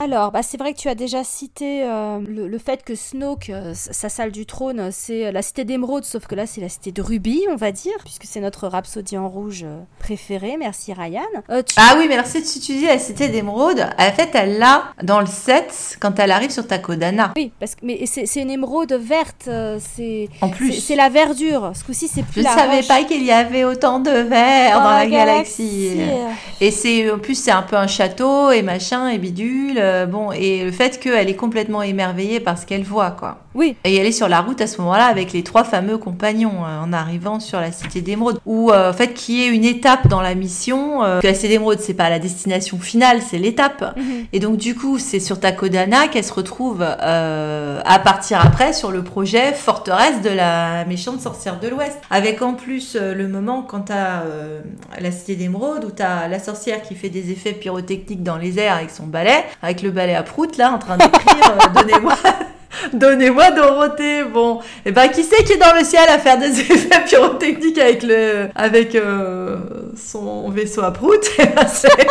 Alors, 0.03 0.33
bah, 0.33 0.41
c'est 0.43 0.57
vrai 0.59 0.73
que 0.73 0.79
tu 0.79 0.89
as 0.89 0.97
déjà 0.97 1.23
cité 1.23 1.85
euh, 1.85 2.19
le, 2.27 2.49
le 2.49 2.59
fait 2.59 2.83
que 2.83 2.97
Snoke, 2.97 3.51
euh, 3.51 3.73
sa 3.75 4.09
salle 4.09 4.33
du 4.33 4.47
trône, 4.47 4.89
c'est 4.91 5.31
la 5.31 5.43
cité 5.43 5.65
d'émeraude, 5.65 6.05
sauf 6.05 6.27
que 6.27 6.35
là, 6.35 6.45
c'est 6.45 6.61
la 6.61 6.69
cité 6.69 6.91
de 6.91 7.01
rubis, 7.01 7.43
on 7.51 7.55
va 7.55 7.71
dire, 7.71 7.93
puisque 8.05 8.25
c'est 8.25 8.41
notre 8.41 8.67
rhapsodie 8.67 9.17
en 9.17 9.29
rouge 9.29 9.63
euh, 9.65 9.79
préférée. 10.01 10.57
Merci 10.59 10.93
Ryan. 10.93 11.21
Euh, 11.51 11.63
tu- 11.63 11.75
Ah 11.77 11.95
oui, 11.99 12.07
mais 12.09 12.15
alors 12.15 12.27
si 12.27 12.43
tu 12.43 12.73
dis 12.73 12.85
la 12.87 12.99
cité 12.99 13.29
d'émeraude, 13.29 13.79
en 13.97 14.11
fait, 14.13 14.31
elle 14.35 14.59
l'a 14.59 14.87
dans 15.05 15.21
le 15.21 15.27
7 15.27 15.99
quand 16.01 16.19
elle 16.19 16.33
arrive 16.33 16.51
sur 16.51 16.67
Takodana. 16.67 17.33
Oui, 17.37 17.53
parce 17.61 17.77
que 17.77 17.85
mais 17.87 18.05
c'est 18.07 18.41
une 18.41 18.51
émeraude 18.51 18.95
verte, 18.95 19.45
euh, 19.47 19.79
c'est 19.95 20.29
En 20.41 20.49
plus. 20.49 20.73
c'est 20.85 20.97
la 20.97 21.11
verdure. 21.11 21.71
Ce 21.77 21.85
coup-ci, 21.85 22.09
c'est 22.09 22.23
Je 22.23 22.27
plus 22.33 22.41
ne 22.41 22.47
la 22.47 22.55
savais 22.57 22.77
roche. 22.79 22.89
pas 22.89 23.05
qu'il 23.05 23.23
y 23.23 23.31
avait 23.31 23.63
autant 23.63 24.01
de 24.01 24.11
verre 24.11 24.81
dans, 24.81 24.91
la 24.91 25.07
galaxie. 25.07 25.93
euh, 26.01 26.29
Et 26.61 26.73
c'est 26.73 27.09
en 27.09 27.21
plus 27.21 27.37
c'est 27.37 27.53
un 27.53 27.63
peu 27.63 27.77
un 27.77 27.87
château 27.87 28.51
et 28.51 28.63
machin 28.63 29.07
et 29.09 29.19
bidule. 29.19 29.79
Euh, 29.93 30.07
bon 30.07 30.33
et 30.33 30.65
le 30.65 30.73
fait 30.73 30.99
qu'elle 30.99 31.29
est 31.29 31.37
complètement 31.37 31.83
émerveillée 31.83 32.41
par 32.41 32.59
ce 32.59 32.67
qu'elle 32.67 32.83
voit 32.83 33.11
quoi. 33.13 33.39
Oui, 33.55 33.77
Et 33.85 33.97
elle 33.97 34.07
est 34.07 34.13
sur 34.13 34.29
la 34.29 34.41
route 34.41 34.61
à 34.61 34.67
ce 34.67 34.81
moment-là 34.81 35.05
avec 35.07 35.33
les 35.33 35.43
trois 35.43 35.65
fameux 35.65 35.99
compagnons 35.99 36.65
euh, 36.65 36.81
en 36.81 36.93
arrivant 36.93 37.41
sur 37.41 37.61
la 37.61 37.71
cité 37.73 38.01
d'émeraude. 38.01 38.39
Ou 38.47 38.71
euh, 38.71 38.91
en 38.91 38.93
fait 38.93 39.15
qui 39.15 39.43
est 39.43 39.49
une 39.49 39.65
étape 39.65 40.09
dans 40.09 40.21
la 40.21 40.35
mission. 40.35 41.05
euh, 41.05 41.21
que 41.21 41.27
la 41.27 41.35
cité 41.35 41.49
d'émeraude 41.49 41.79
c'est 41.81 41.95
pas 41.95 42.09
la 42.11 42.19
destination 42.19 42.79
finale, 42.79 43.21
c'est 43.21 43.39
l'étape. 43.39 43.95
Mhm. 43.97 44.27
Et 44.33 44.41
donc 44.41 44.57
du 44.57 44.75
coup, 44.75 44.99
c'est 44.99 45.21
sur 45.21 45.39
Takodana 45.41 46.09
qu'elle 46.09 46.25
se 46.25 46.33
retrouve 46.33 46.83
euh, 46.83 47.81
à 47.85 47.99
partir 47.99 48.41
après 48.45 48.73
sur 48.73 48.91
le 48.91 49.03
projet 49.03 49.53
forteresse 49.53 50.23
de 50.23 50.31
la 50.31 50.85
méchante 50.87 51.21
sorcière 51.21 51.59
de 51.61 51.69
l'Ouest. 51.69 51.99
Avec 52.11 52.43
en 52.43 52.55
plus 52.55 52.97
euh, 52.97 53.15
le 53.15 53.29
moment 53.29 53.63
quand 53.63 53.81
t'as 53.83 54.23
euh, 54.23 54.61
la 55.01 55.11
cité 55.11 55.37
d'émeraude 55.37 55.85
où 55.85 55.91
t'as 55.91 56.29
la 56.29 56.39
sorcière 56.39 56.83
qui 56.83 56.95
fait 56.95 57.09
des 57.11 57.31
effets 57.31 57.53
pyrotechniques 57.53 58.23
dans 58.23 58.37
les 58.37 58.59
airs 58.59 58.77
avec 58.77 58.91
son 58.91 59.07
balai, 59.07 59.45
avec 59.63 59.83
le 59.83 59.91
balai 59.91 60.15
à 60.15 60.23
prout 60.23 60.57
là 60.57 60.73
en 60.73 60.79
train 60.79 60.97
d'écrire 60.97 61.23
euh, 61.77 61.81
Donnez-moi 61.83 62.15
Donnez-moi 62.93 63.51
Dorothée. 63.53 64.25
Bon, 64.25 64.61
et 64.85 64.93
ben 64.93 65.09
qui 65.09 65.23
c'est 65.25 65.45
qui 65.45 65.53
est 65.53 65.57
dans 65.57 65.75
le 65.77 65.85
ciel 65.85 66.09
à 66.09 66.19
faire 66.19 66.39
des 66.39 66.61
effets 66.61 67.05
pyrotechniques 67.07 67.79
avec 67.79 68.03
le 68.03 68.49
avec 68.55 68.95
euh, 68.95 69.57
son 69.97 70.51
vaisseau 70.51 70.83
à 70.83 70.93
prout? 70.93 71.21
Eh 71.39 71.47
ben, 71.47 71.67
C'est 71.67 72.07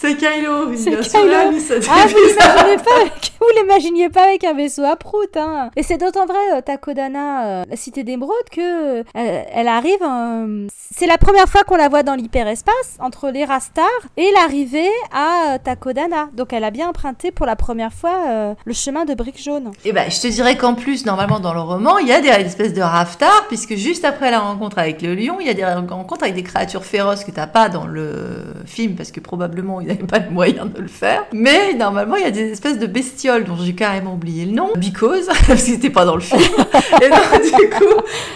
c'est 0.00 0.16
Kylo. 0.16 0.72
Il 0.72 0.78
C'est 0.78 0.94
a 0.94 1.00
Kylo. 1.00 1.02
celui-là, 1.02 1.50
lui, 1.50 1.60
cet 1.60 1.86
Ah, 1.90 2.06
vous 2.06 2.16
l'imaginez 2.16 2.76
pas 2.82 3.00
avec... 3.00 3.32
Vous 3.40 3.46
l'imaginiez 3.56 4.08
pas 4.08 4.24
avec 4.24 4.42
un 4.42 4.52
vaisseau 4.52 4.82
à 4.84 4.96
prout, 4.96 5.36
hein. 5.36 5.70
Et 5.76 5.84
c'est 5.84 5.96
d'autant 5.96 6.26
vrai, 6.26 6.38
euh, 6.56 6.60
Takodana, 6.60 7.46
euh, 7.46 7.64
la 7.70 7.76
cité 7.76 8.02
d'émeraude, 8.02 8.34
que 8.50 8.98
euh, 8.98 9.02
elle, 9.14 9.68
arrive... 9.68 10.02
euh, 10.02 10.66
C'est 10.92 11.06
la 11.06 11.18
première 11.18 11.46
fois 11.48 11.62
qu'on 11.62 11.76
la 11.76 11.88
voit 11.88 12.02
dans 12.02 12.16
l'hyperespace, 12.16 12.96
entre 12.98 13.30
les 13.30 13.44
Rastars 13.44 13.86
et 14.16 14.28
l'arrivée 14.32 14.88
à 15.12 15.54
euh, 15.54 15.58
Takodana. 15.62 16.28
Donc 16.34 16.52
elle 16.52 16.64
a 16.64 16.70
bien 16.72 16.88
emprunté 16.88 17.30
pour 17.30 17.46
la 17.46 17.54
première 17.54 17.92
fois 17.92 18.16
euh, 18.28 18.54
le 18.64 18.72
chemin 18.72 19.04
de 19.04 19.14
briques 19.14 19.40
jaunes. 19.42 19.70
Et 19.84 19.92
ben, 19.92 20.10
je 20.10 20.20
te 20.20 20.26
dirais 20.26 20.56
qu'en 20.56 20.74
plus, 20.74 21.06
normalement, 21.06 21.38
dans 21.38 21.54
le 21.54 21.60
roman, 21.60 21.98
il 21.98 22.08
y 22.08 22.12
a 22.12 22.20
des 22.20 22.28
espèces 22.28 22.74
de 22.74 22.82
raftars, 22.82 23.44
puisque 23.46 23.76
juste 23.76 24.04
après 24.04 24.32
la 24.32 24.40
rencontre 24.40 24.78
avec 24.80 25.00
le 25.00 25.14
lion, 25.14 25.36
il 25.40 25.46
y 25.46 25.50
a 25.50 25.54
des 25.54 25.64
rencontres 25.64 26.24
avec 26.24 26.34
des 26.34 26.42
créatures 26.42 26.84
féroces 26.84 27.22
que 27.22 27.30
t'as 27.30 27.46
pas 27.46 27.68
dans 27.68 27.86
le 27.86 28.46
film, 28.66 28.96
parce 28.96 29.12
que 29.12 29.20
probablement, 29.20 29.80
n'avaient 29.88 30.06
pas 30.06 30.18
le 30.20 30.30
moyen 30.30 30.66
de 30.66 30.80
le 30.80 30.88
faire. 30.88 31.24
Mais 31.32 31.74
normalement, 31.74 32.16
il 32.16 32.22
y 32.22 32.26
a 32.26 32.30
des 32.30 32.50
espèces 32.52 32.78
de 32.78 32.86
bestioles 32.86 33.44
dont 33.44 33.56
j'ai 33.62 33.74
carrément 33.74 34.14
oublié 34.14 34.44
le 34.44 34.52
nom, 34.52 34.70
because, 34.76 35.26
parce 35.46 35.62
que 35.62 35.70
c'était 35.70 35.90
pas 35.90 36.04
dans 36.04 36.14
le 36.14 36.20
film. 36.20 36.40
Et 37.02 37.08
donc, 37.08 37.42
du 37.60 37.70
coup, 37.70 37.84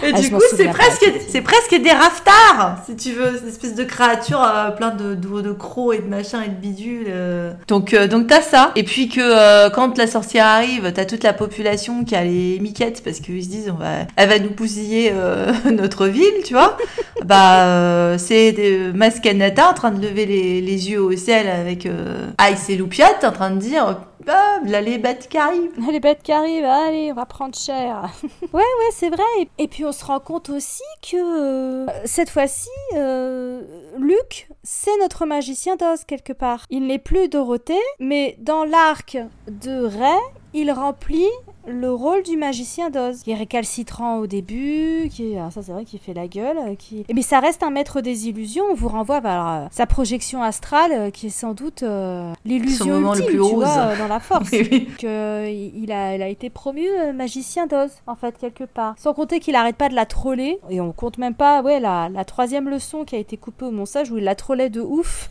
et 0.03 0.11
Ah, 0.13 0.19
du 0.19 0.29
coup, 0.29 0.41
c'est 0.55 0.67
presque, 0.69 1.11
c'est 1.29 1.41
presque 1.41 1.75
des 1.81 1.91
raftars, 1.91 2.77
si 2.85 2.95
tu 2.95 3.11
veux, 3.11 3.37
ces 3.41 3.49
espèces 3.49 3.75
de 3.75 3.83
créatures 3.83 4.41
euh, 4.43 4.71
plein 4.71 4.91
de, 4.91 5.15
de, 5.15 5.41
de 5.41 5.51
crocs 5.51 5.95
et 5.95 5.99
de 5.99 6.07
machins 6.07 6.41
et 6.45 6.49
de 6.49 6.55
bidules. 6.55 7.05
euh. 7.09 7.51
Donc, 7.67 7.93
euh, 7.93 8.07
donc 8.07 8.27
t'as 8.27 8.41
ça. 8.41 8.71
Et 8.75 8.83
puis 8.83 9.09
que 9.09 9.19
euh, 9.21 9.69
quand 9.69 9.97
la 9.97 10.07
sorcière 10.07 10.45
arrive, 10.45 10.91
t'as 10.93 11.05
toute 11.05 11.23
la 11.23 11.33
population 11.33 12.03
qui 12.03 12.15
a 12.15 12.23
les 12.23 12.59
miquettes 12.59 13.01
parce 13.03 13.19
qu'ils 13.19 13.43
se 13.43 13.49
disent, 13.49 13.69
on 13.73 13.79
va, 13.79 14.05
elle 14.15 14.29
va 14.29 14.39
nous 14.39 14.49
bousiller 14.51 15.11
euh, 15.13 15.51
notre 15.71 16.07
ville, 16.07 16.43
tu 16.45 16.53
vois. 16.53 16.77
bah, 17.25 18.17
c'est 18.17 18.51
des 18.51 18.91
Mascanata 18.93 19.69
en 19.69 19.73
train 19.73 19.91
de 19.91 20.01
lever 20.05 20.25
les, 20.25 20.61
les 20.61 20.89
yeux 20.91 21.01
au 21.01 21.15
ciel 21.15 21.42
avec 21.49 21.85
euh, 21.85 22.31
Ice 22.51 22.69
et 22.69 22.75
Loupiat 22.75 23.19
en 23.23 23.31
train 23.31 23.51
de 23.51 23.59
dire, 23.59 24.01
bah, 24.25 24.59
là 24.65 24.81
les 24.81 24.97
bêtes 24.97 25.27
qui 25.29 25.37
arrivent. 25.37 25.71
Les 25.91 25.99
bêtes 25.99 26.23
qui 26.23 26.31
arrivent, 26.31 26.65
allez, 26.65 27.11
on 27.11 27.15
va 27.15 27.25
prendre 27.25 27.55
cher. 27.55 28.09
ouais, 28.41 28.47
ouais, 28.53 28.91
c'est 28.91 29.09
vrai. 29.09 29.23
Et, 29.57 29.67
puis 29.67 29.85
on 29.85 29.91
se 29.91 30.05
rend 30.05 30.19
compte 30.19 30.49
aussi 30.49 30.83
que 31.01 31.17
euh, 31.17 31.85
cette 32.05 32.29
fois-ci, 32.29 32.69
euh, 32.95 33.61
Luc, 33.97 34.49
c'est 34.63 34.97
notre 35.01 35.25
magicien 35.25 35.75
d'Oz 35.75 36.03
quelque 36.05 36.33
part. 36.33 36.65
Il 36.69 36.87
n'est 36.87 36.99
plus 36.99 37.29
Dorothée, 37.29 37.73
mais 37.99 38.37
dans 38.39 38.63
l'arc 38.63 39.17
de 39.47 39.85
Ray, 39.85 40.19
il 40.53 40.71
remplit 40.71 41.29
le 41.67 41.91
rôle 41.91 42.23
du 42.23 42.37
magicien 42.37 42.89
d'Oz. 42.89 43.21
Qui 43.23 43.31
est 43.31 43.35
récalcitrant 43.35 44.17
au 44.17 44.27
début, 44.27 45.09
qui 45.11 45.35
ah, 45.37 45.49
ça 45.51 45.61
c'est 45.61 45.71
vrai 45.71 45.85
qu'il 45.85 45.99
fait 45.99 46.13
la 46.13 46.27
gueule, 46.27 46.57
euh, 46.57 46.75
qui... 46.75 47.05
Mais 47.13 47.21
ça 47.21 47.39
reste 47.39 47.63
un 47.63 47.69
maître 47.69 48.01
des 48.01 48.27
illusions, 48.27 48.65
on 48.71 48.73
vous 48.73 48.89
renvoie 48.89 49.19
vers 49.19 49.47
euh, 49.47 49.65
sa 49.71 49.85
projection 49.85 50.43
astrale, 50.43 50.91
euh, 50.91 51.09
qui 51.09 51.27
est 51.27 51.29
sans 51.29 51.53
doute 51.53 51.83
euh, 51.83 52.31
l'illusion 52.45 52.85
moment 52.87 53.13
le 53.13 53.19
ultime, 53.19 53.39
plus 53.39 53.49
tu 53.49 53.55
vois, 53.55 53.95
dans 53.95 54.07
la 54.07 54.19
force 54.21 54.49
Oui, 54.51 54.67
oui. 54.71 54.87
que 54.99 55.49
il 55.49 55.91
a, 55.91 56.15
il 56.15 56.21
a 56.21 56.27
été 56.27 56.49
promu 56.49 56.87
magicien 57.13 57.67
d'Oz, 57.67 57.91
en 58.07 58.15
fait, 58.15 58.37
quelque 58.37 58.63
part. 58.65 58.95
Sans 58.97 59.13
compter 59.13 59.39
qu'il 59.39 59.55
arrête 59.55 59.75
pas 59.75 59.89
de 59.89 59.95
la 59.95 60.05
troller. 60.05 60.59
Et 60.69 60.81
on 60.81 60.91
compte 60.91 61.17
même 61.17 61.35
pas, 61.35 61.61
ouais, 61.61 61.79
la, 61.79 62.09
la 62.09 62.25
troisième 62.25 62.69
leçon 62.69 63.05
qui 63.05 63.15
a 63.15 63.19
été 63.19 63.37
coupée 63.37 63.65
au 63.65 63.71
montage 63.71 64.11
où 64.11 64.17
il 64.17 64.23
la 64.23 64.35
trollait 64.35 64.69
de 64.69 64.81
ouf. 64.81 65.29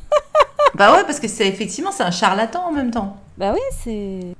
Bah 0.74 0.94
ouais, 0.94 1.04
parce 1.04 1.20
que 1.20 1.28
c'est 1.28 1.46
effectivement, 1.46 1.90
c'est 1.92 2.02
un 2.02 2.10
charlatan 2.10 2.66
en 2.66 2.72
même 2.72 2.90
temps. 2.90 3.16
Bah 3.42 3.52
oui, 3.52 3.60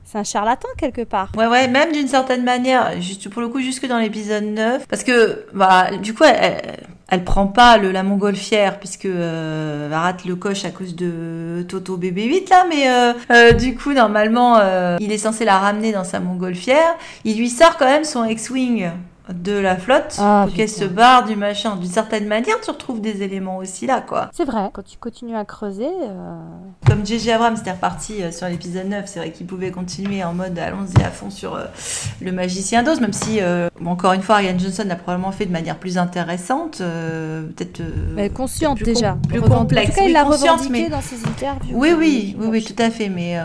c'est 0.04 0.16
un 0.16 0.22
charlatan 0.22 0.68
quelque 0.78 1.02
part. 1.02 1.32
Ouais, 1.36 1.48
ouais, 1.48 1.66
même 1.66 1.90
d'une 1.90 2.06
certaine 2.06 2.44
manière, 2.44 3.00
juste 3.00 3.28
pour 3.30 3.42
le 3.42 3.48
coup, 3.48 3.60
jusque 3.60 3.84
dans 3.88 3.98
l'épisode 3.98 4.44
9. 4.44 4.86
Parce 4.86 5.02
que, 5.02 5.44
bah, 5.52 5.88
du 6.00 6.14
coup, 6.14 6.22
elle, 6.22 6.78
elle, 7.08 7.24
prend 7.24 7.48
pas 7.48 7.78
le, 7.78 7.90
la 7.90 8.04
montgolfière, 8.04 8.78
puisque 8.78 9.06
euh, 9.06 9.88
elle 9.88 9.92
rate 9.92 10.24
le 10.24 10.36
coche 10.36 10.64
à 10.64 10.70
cause 10.70 10.94
de 10.94 11.66
Toto 11.68 11.96
bébé 11.96 12.26
8, 12.26 12.48
là, 12.48 12.64
mais 12.68 12.88
euh, 12.88 13.12
euh, 13.32 13.50
du 13.50 13.74
coup, 13.74 13.92
normalement, 13.92 14.60
il 15.00 15.10
est 15.10 15.18
censé 15.18 15.44
la 15.44 15.58
ramener 15.58 15.90
dans 15.90 16.04
sa 16.04 16.20
montgolfière. 16.20 16.94
Il 17.24 17.38
lui 17.38 17.50
sort 17.50 17.78
quand 17.78 17.86
même 17.86 18.04
son 18.04 18.24
X-Wing 18.24 18.88
de 19.28 19.52
la 19.52 19.76
flotte 19.76 20.16
Ah, 20.18 20.44
pour 20.46 20.54
qu'elle 20.56 20.68
se 20.68 20.84
barre 20.84 21.24
du 21.24 21.36
machin. 21.36 21.76
D'une 21.76 21.90
certaine 21.90 22.26
manière, 22.26 22.60
tu 22.60 22.70
retrouves 22.70 23.00
des 23.00 23.22
éléments 23.22 23.58
aussi 23.58 23.86
là, 23.86 24.00
quoi. 24.00 24.30
C'est 24.32 24.44
vrai, 24.44 24.70
quand 24.72 24.82
tu 24.84 24.98
continues 24.98 25.36
à 25.36 25.44
creuser. 25.44 25.86
euh, 25.86 26.34
Comme 26.86 27.06
J.J. 27.06 27.30
Abrams 27.32 27.56
était 27.56 27.70
reparti 27.72 28.22
euh, 28.22 28.32
sur 28.32 28.48
l'épisode 28.48 28.88
9, 28.88 29.04
c'est 29.06 29.20
vrai 29.20 29.30
qu'il 29.30 29.46
pouvait 29.46 29.70
continuer 29.70 30.24
en 30.24 30.32
mode 30.34 30.58
allons-y 30.58 31.00
à 31.02 31.10
fond 31.10 31.30
sur 31.30 31.54
euh, 31.54 31.64
le 32.20 32.32
magicien 32.32 32.82
d'Oz, 32.82 33.00
même 33.00 33.12
si, 33.12 33.38
euh, 33.40 33.68
bon, 33.80 33.92
encore 33.92 34.12
une 34.12 34.22
fois, 34.22 34.36
Ryan 34.36 34.58
Johnson 34.58 34.84
l'a 34.86 34.96
probablement 34.96 35.32
fait 35.32 35.46
de 35.46 35.52
manière 35.52 35.78
plus 35.78 35.98
intéressante, 35.98 36.78
peut-être. 36.78 37.80
consciente 38.34 38.76
plus 38.78 38.84
déjà. 38.86 39.12
com- 39.12 39.20
plus 39.28 39.40
complexe. 39.40 39.90
En 39.90 39.92
tout 39.92 39.98
cas, 39.98 40.02
il 40.04 40.06
Oui, 40.08 40.12
l'a 40.12 40.24
revendiqué 40.24 40.70
mais- 40.70 40.88
dans 40.88 41.00
ses 41.00 41.24
interviews. 41.26 41.76
Oui, 41.78 41.92
oui, 41.96 42.36
oui, 42.38 42.46
oui, 42.50 42.64
tout 42.64 42.80
à 42.82 42.90
fait, 42.90 43.08
mais 43.08 43.36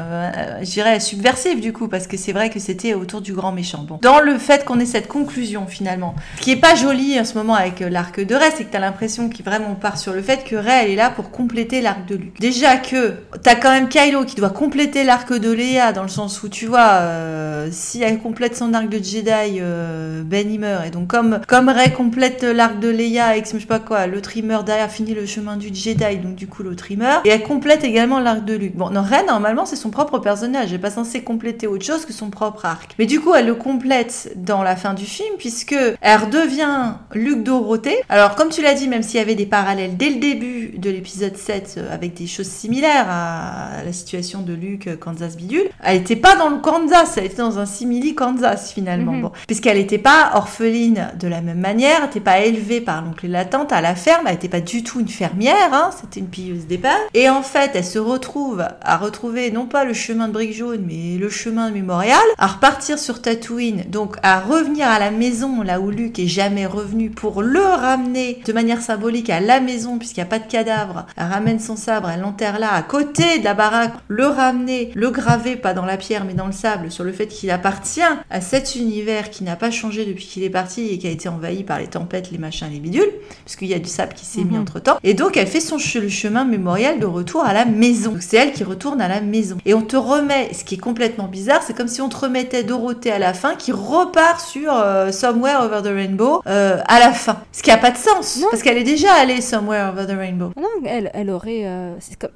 je 0.61 0.71
dirais 0.71 0.99
subversive 0.99 1.59
du 1.61 1.71
coup, 1.73 1.87
parce 1.87 2.07
que 2.07 2.17
c'est 2.17 2.33
vrai 2.33 2.49
que 2.49 2.59
c'était 2.59 2.93
autour 2.93 3.21
du 3.21 3.33
grand 3.33 3.51
méchant. 3.51 3.83
Bon, 3.87 3.99
dans 4.01 4.19
le 4.19 4.37
fait 4.37 4.65
qu'on 4.65 4.79
ait 4.79 4.85
cette 4.85 5.07
conclusion 5.07 5.66
finalement, 5.67 6.15
ce 6.37 6.43
qui 6.43 6.51
est 6.51 6.57
pas 6.57 6.75
joli 6.75 7.19
en 7.19 7.25
ce 7.25 7.35
moment 7.37 7.55
avec 7.55 7.81
euh, 7.81 7.89
l'arc 7.89 8.19
de 8.19 8.35
Rey, 8.35 8.51
c'est 8.55 8.65
que 8.65 8.71
t'as 8.71 8.79
l'impression 8.79 9.29
qu'il 9.29 9.45
vraiment 9.45 9.75
part 9.75 9.97
sur 9.97 10.13
le 10.13 10.21
fait 10.21 10.43
que 10.43 10.55
Rey 10.55 10.83
elle 10.83 10.91
est 10.91 10.95
là 10.95 11.09
pour 11.09 11.31
compléter 11.31 11.81
l'arc 11.81 12.05
de 12.05 12.15
Luke. 12.15 12.39
Déjà 12.39 12.77
que 12.77 13.15
t'as 13.43 13.55
quand 13.55 13.71
même 13.71 13.89
Kylo 13.89 14.25
qui 14.25 14.35
doit 14.35 14.49
compléter 14.49 15.03
l'arc 15.03 15.31
de 15.31 15.51
Leia 15.51 15.93
dans 15.93 16.03
le 16.03 16.09
sens 16.09 16.43
où 16.43 16.49
tu 16.49 16.65
vois, 16.65 16.89
euh, 16.91 17.69
si 17.71 18.01
elle 18.01 18.19
complète 18.19 18.55
son 18.55 18.73
arc 18.73 18.89
de 18.89 18.97
Jedi, 18.97 19.59
euh, 19.59 20.23
Ben 20.23 20.49
il 20.51 20.59
meurt, 20.59 20.85
et 20.85 20.89
donc 20.89 21.07
comme 21.07 21.39
comme 21.47 21.69
Rey 21.69 21.91
complète 21.91 22.43
l'arc 22.43 22.79
de 22.79 22.89
Leia 22.89 23.25
avec 23.25 23.45
je 23.45 23.59
sais 23.59 23.65
pas 23.65 23.79
quoi, 23.79 24.07
le 24.07 24.21
trimmer 24.21 24.59
derrière 24.65 24.91
finit 24.91 25.13
le 25.13 25.25
chemin 25.25 25.57
du 25.57 25.67
Jedi, 25.73 26.17
donc 26.17 26.35
du 26.35 26.47
coup 26.47 26.63
le 26.63 26.75
trimmer, 26.75 27.17
et 27.25 27.29
elle 27.29 27.43
complète 27.43 27.83
également 27.83 28.19
l'arc 28.19 28.45
de 28.45 28.55
Luke. 28.55 28.75
Bon, 28.75 28.89
non, 28.89 29.01
Rey 29.01 29.23
normalement 29.25 29.65
c'est 29.65 29.75
son 29.75 29.89
propre 29.89 30.19
personnage, 30.19 30.69
elle 30.69 30.75
est 30.75 30.79
pas 30.79 30.91
censée 30.91 31.23
compléter 31.23 31.67
autre 31.67 31.85
chose 31.85 32.05
que 32.05 32.13
son 32.13 32.29
propre 32.29 32.65
arc. 32.65 32.95
Mais 32.99 33.05
du 33.05 33.19
coup 33.19 33.33
elle 33.33 33.47
le 33.47 33.55
complète 33.55 34.33
dans 34.35 34.63
la 34.63 34.75
fin 34.75 34.93
du 34.93 35.05
film 35.05 35.35
puisque 35.37 35.56
elle 36.01 36.19
redevient 36.19 36.93
Luke 37.13 37.43
Dorothée. 37.43 37.97
Alors 38.09 38.35
comme 38.35 38.49
tu 38.49 38.61
l'as 38.61 38.73
dit, 38.73 38.87
même 38.87 39.03
s'il 39.03 39.19
y 39.19 39.23
avait 39.23 39.35
des 39.35 39.45
parallèles 39.45 39.97
dès 39.97 40.09
le 40.09 40.19
début 40.19 40.77
de 40.77 40.89
l'épisode 40.89 41.35
7 41.35 41.75
euh, 41.77 41.93
avec 41.93 42.13
des 42.13 42.27
choses 42.27 42.47
similaires 42.47 43.07
à 43.09 43.83
la 43.85 43.93
situation 43.93 44.41
de 44.41 44.53
Luke 44.53 44.87
euh, 44.87 44.95
Kansas 44.95 45.35
Bidule, 45.35 45.69
elle 45.83 45.97
était 45.97 46.15
pas 46.15 46.35
dans 46.35 46.49
le 46.49 46.57
Kansas, 46.57 47.17
elle 47.17 47.25
était 47.25 47.37
dans 47.37 47.59
un 47.59 47.65
simili 47.65 48.15
Kansas 48.15 48.71
finalement. 48.71 49.13
Mhm. 49.13 49.21
Bon, 49.21 49.31
puisqu'elle 49.47 49.77
n'était 49.77 49.97
pas 49.97 50.31
orpheline 50.35 51.11
de 51.19 51.27
la 51.27 51.41
même 51.41 51.59
manière, 51.59 51.97
elle 51.99 52.05
n'était 52.05 52.19
pas 52.19 52.39
élevée 52.39 52.81
par 52.81 53.01
l'oncle 53.01 53.25
et 53.25 53.29
la 53.29 53.45
tante 53.45 53.71
à 53.71 53.81
la 53.81 53.95
ferme, 53.95 54.23
elle 54.25 54.33
n'était 54.33 54.49
pas 54.49 54.61
du 54.61 54.83
tout 54.83 54.99
une 54.99 55.07
fermière, 55.07 55.73
hein, 55.73 55.89
c'était 55.99 56.19
une 56.19 56.27
pilleuse 56.27 56.67
d'épaves. 56.67 56.93
Et 57.13 57.29
en 57.29 57.41
fait, 57.41 57.71
elle 57.73 57.85
se 57.85 57.99
retrouve 57.99 58.65
à 58.81 58.97
retrouver 58.97 59.51
non 59.51 59.65
pas 59.65 59.83
le 59.83 59.93
chemin 59.93 60.27
de 60.27 60.33
briques 60.33 60.55
jaunes, 60.55 60.83
mais 60.85 61.17
le 61.17 61.29
chemin 61.29 61.71
mémorial, 61.71 62.19
à 62.37 62.47
repartir 62.47 62.99
sur 62.99 63.21
Tatooine, 63.21 63.85
donc 63.89 64.17
à 64.23 64.39
revenir 64.39 64.87
à 64.87 64.99
la 64.99 65.11
maison 65.11 65.46
là 65.63 65.79
où 65.79 65.89
Luke 65.89 66.19
est 66.19 66.27
jamais 66.27 66.65
revenu 66.65 67.09
pour 67.09 67.41
le 67.41 67.59
ramener 67.61 68.41
de 68.45 68.53
manière 68.53 68.81
symbolique 68.81 69.29
à 69.29 69.39
la 69.39 69.59
maison 69.59 69.97
puisqu'il 69.97 70.19
n'y 70.19 70.27
a 70.27 70.29
pas 70.29 70.39
de 70.39 70.47
cadavre. 70.47 71.05
Elle 71.17 71.25
ramène 71.27 71.59
son 71.59 71.75
sabre, 71.75 72.09
elle 72.09 72.21
l'enterre 72.21 72.59
là 72.59 72.73
à 72.73 72.81
côté 72.83 73.39
de 73.39 73.43
la 73.43 73.53
baraque, 73.53 73.93
le 74.07 74.27
ramener, 74.27 74.91
le 74.93 75.09
graver 75.09 75.55
pas 75.55 75.73
dans 75.73 75.85
la 75.85 75.97
pierre 75.97 76.25
mais 76.25 76.33
dans 76.33 76.45
le 76.47 76.51
sable 76.51 76.91
sur 76.91 77.03
le 77.03 77.11
fait 77.11 77.27
qu'il 77.27 77.49
appartient 77.51 78.01
à 78.29 78.41
cet 78.41 78.75
univers 78.75 79.29
qui 79.29 79.43
n'a 79.43 79.55
pas 79.55 79.71
changé 79.71 80.05
depuis 80.05 80.25
qu'il 80.25 80.43
est 80.43 80.49
parti 80.49 80.87
et 80.89 80.97
qui 80.97 81.07
a 81.07 81.11
été 81.11 81.27
envahi 81.27 81.63
par 81.63 81.79
les 81.79 81.87
tempêtes, 81.87 82.31
les 82.31 82.37
machins, 82.37 82.67
les 82.71 82.79
bidules, 82.79 83.11
puisqu'il 83.45 83.67
y 83.69 83.73
a 83.73 83.79
du 83.79 83.89
sable 83.89 84.13
qui 84.13 84.25
s'est 84.25 84.43
mis 84.43 84.55
Mhm. 84.55 84.61
entre 84.61 84.79
temps. 84.79 84.97
Et 85.03 85.13
donc 85.13 85.37
elle 85.37 85.47
fait 85.47 85.59
son 85.59 85.77
le 85.95 86.09
chemin 86.09 86.43
mémorial 86.43 86.99
de 86.99 87.05
retour 87.05 87.45
à 87.45 87.53
la 87.53 87.65
maison. 87.65 88.11
Donc 88.11 88.21
c'est 88.21 88.37
elle 88.37 88.51
qui 88.51 88.63
retourne 88.63 88.99
à 89.01 89.07
la 89.07 89.21
maison. 89.21 89.57
Et 89.65 89.73
on 89.73 89.81
te 89.81 89.95
remet, 89.95 90.53
ce 90.53 90.63
qui 90.63 90.75
est 90.75 90.79
complètement 90.79 91.27
bizarre, 91.27 91.61
c'est 91.65 91.75
comme 91.75 91.87
si 91.87 92.01
on 92.01 92.09
te 92.09 92.17
remettait 92.17 92.63
Dorothée 92.63 93.11
à 93.11 93.19
la 93.19 93.33
fin 93.33 93.55
qui 93.55 93.71
repart 93.71 94.39
sur 94.41 94.73
euh, 94.73 95.11
Somewhere 95.37 95.61
Over 95.63 95.81
the 95.83 95.93
Rainbow 95.93 96.41
euh, 96.47 96.81
à 96.87 96.99
la 96.99 97.11
fin. 97.11 97.37
Ce 97.51 97.61
qui 97.61 97.71
a 97.71 97.77
pas 97.77 97.91
de 97.91 97.97
sens. 97.97 98.39
Non. 98.41 98.47
Parce 98.49 98.63
qu'elle 98.63 98.77
est 98.77 98.83
déjà 98.83 99.13
allée 99.13 99.41
Somewhere 99.41 99.91
Over 99.91 100.05
the 100.07 100.17
Rainbow. 100.17 100.51
Non, 100.57 100.67
elle, 100.85 101.11
elle 101.13 101.29
aurait. 101.29 101.65
euh, 101.65 101.95
c'est 101.99 102.17
comme, 102.19 102.31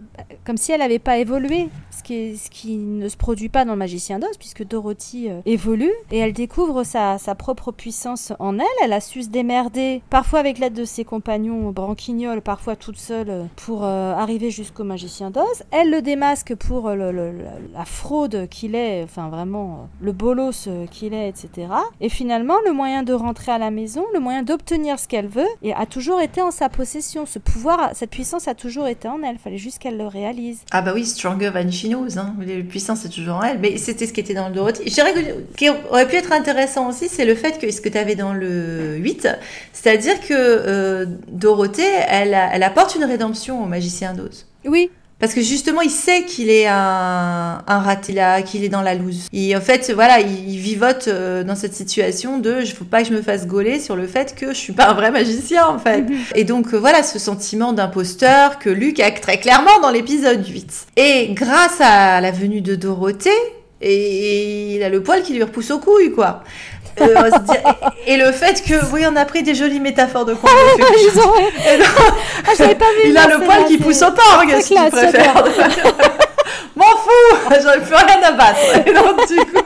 comme 0.45 0.57
si 0.57 0.72
elle 0.72 0.80
n'avait 0.82 0.99
pas 0.99 1.18
évolué, 1.18 1.69
ce 1.98 2.03
qui, 2.03 2.14
est- 2.15 2.36
ce 2.36 2.49
qui 2.49 2.78
ne 2.78 3.07
se 3.10 3.18
produit 3.18 3.49
pas 3.49 3.65
dans 3.65 3.72
le 3.73 3.78
Magicien 3.80 4.19
d'Oz, 4.19 4.38
puisque 4.38 4.65
Dorothy 4.65 5.30
euh, 5.30 5.40
évolue 5.45 5.91
et 6.11 6.19
elle 6.19 6.34
découvre 6.34 6.84
sa, 6.84 7.18
sa 7.18 7.34
propre 7.36 7.72
puissance 7.72 8.34
en 8.40 8.60
elle. 8.60 8.65
Elle 8.84 8.94
a 8.94 8.99
su 9.02 9.23
se 9.23 9.30
démerder, 9.30 10.02
parfois 10.10 10.40
avec 10.40 10.60
l'aide 10.60 10.73
de 10.73 10.86
ses 10.86 11.03
compagnons 11.06 11.72
branquignoles, 11.72 12.41
parfois 12.41 12.76
toute 12.76 12.98
seule, 12.98 13.45
pour 13.56 13.84
arriver 13.84 14.52
jusqu'au 14.52 14.84
Magicien 14.84 15.32
d'Oz. 15.32 15.64
Elle 15.72 15.90
le 15.90 16.02
démasque 16.02 16.56
pour 16.56 16.90
le- 16.91 17.11
le- 17.11 17.34
la, 17.73 17.86
fraude 17.86 18.48
qu'il 18.49 18.76
est, 18.76 19.03
enfin 19.03 19.30
vraiment 19.30 19.88
le 20.02 20.11
bolos 20.11 20.68
qu'il 20.91 21.14
est, 21.14 21.30
etc. 21.30 21.68
Et 21.99 22.10
finalement, 22.10 22.56
le 22.65 22.72
moyen 22.73 22.90
de 23.03 23.13
rentrer 23.13 23.51
à 23.51 23.57
la 23.57 23.72
maison, 23.72 24.05
le 24.13 24.19
moyen 24.19 24.43
d'obtenir 24.43 24.99
ce 24.99 25.07
qu'elle 25.07 25.27
veut, 25.27 25.47
et 25.63 25.73
a 25.73 25.85
toujours 25.85 26.22
été 26.22 26.41
en 26.41 26.51
sa 26.51 26.69
possession. 26.69 27.26
Ce 27.26 27.39
pouvoir, 27.39 27.91
cette 27.93 28.09
puissance 28.09 28.47
a 28.47 28.53
toujours 28.53 28.88
été 28.88 29.07
en 29.07 29.23
elle. 29.23 29.38
Fallait 29.38 29.57
juste 29.57 29.80
qu'elle 29.80 29.97
le 29.97 30.07
réalise. 30.07 30.61
Ah 30.72 30.81
bah 30.81 30.91
oui, 30.93 31.05
Stronger 31.05 31.51
than 31.53 31.72
she 31.72 31.85
knows, 31.85 32.18
hein. 32.18 32.35
La 32.39 32.63
puissance 32.63 33.05
est 33.05 33.09
toujours 33.09 33.38
en 33.38 33.43
elle. 33.43 33.59
Mais 33.59 33.77
c'était 33.77 34.05
ce 34.05 34.13
qui 34.13 34.19
était 34.19 34.34
dans 34.34 34.49
le 34.49 34.53
Dorothy. 34.53 34.84
Je 34.85 34.93
dirais 34.93 35.13
que 35.13 35.19
ce 35.22 35.57
qui 35.57 35.69
aurait 35.69 36.07
pu 36.07 36.15
être 36.15 36.31
intéressant 36.31 36.89
aussi, 36.89 37.07
c'est 37.07 37.26
le 37.26 37.35
fait 37.35 37.59
que 37.59 37.72
ce 37.72 37.81
que 37.81 37.89
tu 37.89 37.97
avais 37.97 38.15
dans 38.15 38.34
le 38.34 38.97
8, 38.97 39.27
c'est-à-dire 39.73 40.19
que 40.22 40.34
euh, 40.34 41.05
Dorothée, 41.30 41.84
elle, 42.07 42.38
elle 42.51 42.63
apporte 42.63 42.95
une 42.95 43.05
rédemption 43.05 43.63
au 43.63 43.68
magicien 43.68 44.13
d'Oz. 44.13 44.47
Oui, 44.65 44.91
Parce 45.22 45.34
que 45.34 45.41
justement, 45.41 45.81
il 45.81 45.91
sait 45.91 46.23
qu'il 46.26 46.49
est 46.49 46.68
un, 46.68 47.61
un 47.65 47.80
raté 47.80 48.11
là, 48.11 48.41
qu'il 48.41 48.64
est 48.64 48.69
dans 48.69 48.81
la 48.81 48.95
loose. 48.95 49.27
Et 49.31 49.56
en 49.56 49.61
fait, 49.61 49.91
voilà, 49.93 50.19
il, 50.19 50.49
il 50.49 50.57
vivote 50.57 51.07
euh, 51.07 51.43
dans 51.43 51.56
cette 51.56 51.76
situation 51.76 52.39
de 52.39 52.61
je 52.61 52.73
faut 52.73 52.85
pas 52.85 53.03
que 53.03 53.10
je 53.10 53.14
me 53.14 53.22
fasse 53.22 53.48
gauler 53.48 53.80
sur 53.80 53.95
le 53.95 54.07
fait 54.07 54.35
que 54.35 54.48
je 54.49 54.57
suis 54.57 54.73
pas 54.73 54.89
un 54.89 54.93
vrai 54.93 55.11
magicien 55.11 55.68
en 55.68 55.80
fait. 55.80 56.06
Et 56.35 56.43
donc 56.43 56.73
euh, 56.73 56.77
voilà, 56.77 57.03
ce 57.03 57.19
sentiment 57.19 57.72
d'imposteur 57.73 58.60
que 58.60 58.69
Luc 58.69 58.99
a 58.99 59.11
très 59.11 59.39
clairement 59.39 59.80
dans 59.81 59.91
l'épisode 59.91 60.45
8. 60.45 60.88
Et 60.98 61.30
grâce 61.34 61.80
à 61.80 62.19
la 62.19 62.31
venue 62.31 62.61
de 62.61 62.76
Dorothée, 62.76 63.30
et 63.81 64.76
il 64.76 64.84
a 64.84 64.89
le 64.89 65.02
poil 65.02 65.23
qui 65.23 65.34
lui 65.34 65.43
repousse 65.43 65.72
aux 65.72 65.80
couilles 65.80 66.11
quoi. 66.11 66.43
Euh, 66.99 67.07
on 67.18 67.22
va 67.22 67.31
se 67.31 67.39
dire- 67.43 67.61
et, 68.05 68.13
et 68.13 68.18
le 68.18 68.31
fait 68.31 68.61
que, 68.63 68.73
oui, 68.91 69.05
on 69.09 69.15
a 69.15 69.23
pris 69.26 69.43
des 69.43 69.55
jolies 69.55 69.80
métaphores 69.80 70.26
de 70.26 70.34
conte 70.34 70.49
de 70.77 70.84
fées. 70.84 71.09
Ils 71.13 71.19
ont- 71.19 71.34
Ah, 72.45 72.57
pas 72.57 72.63
vu. 72.73 73.01
il 73.09 73.18
a 73.18 73.27
le 73.27 73.39
poil 73.45 73.61
là, 73.61 73.65
qui 73.68 73.77
pousse 73.77 74.01
au 74.01 74.11
porc, 74.11 74.43
c'est 74.49 74.61
si 74.61 74.76
tu 74.76 74.89
préfères. 74.91 75.43
M'en 76.76 76.85
fous 76.85 77.49
J'aurais 77.61 77.81
plus 77.81 77.95
rien 77.95 78.19
à 78.23 78.31
battre. 78.31 78.59
Et 78.85 78.93
donc, 78.93 79.27
du 79.27 79.38
coup, 79.38 79.63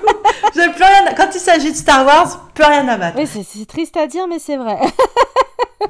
j'ai 0.56 0.70
plus 0.70 0.84
rien 0.84 1.06
à... 1.08 1.14
Quand 1.14 1.30
il 1.34 1.40
s'agit 1.40 1.72
de 1.72 1.78
Star 1.78 2.06
Wars, 2.06 2.50
plus 2.54 2.64
rien 2.66 2.88
à 2.88 2.98
battre. 2.98 3.18
Oui, 3.20 3.28
c'est- 3.28 3.66
triste 3.66 3.98
à 3.98 4.08
dire, 4.08 4.28
mais 4.28 4.40
c'est 4.40 4.58
vrai. 4.58 4.78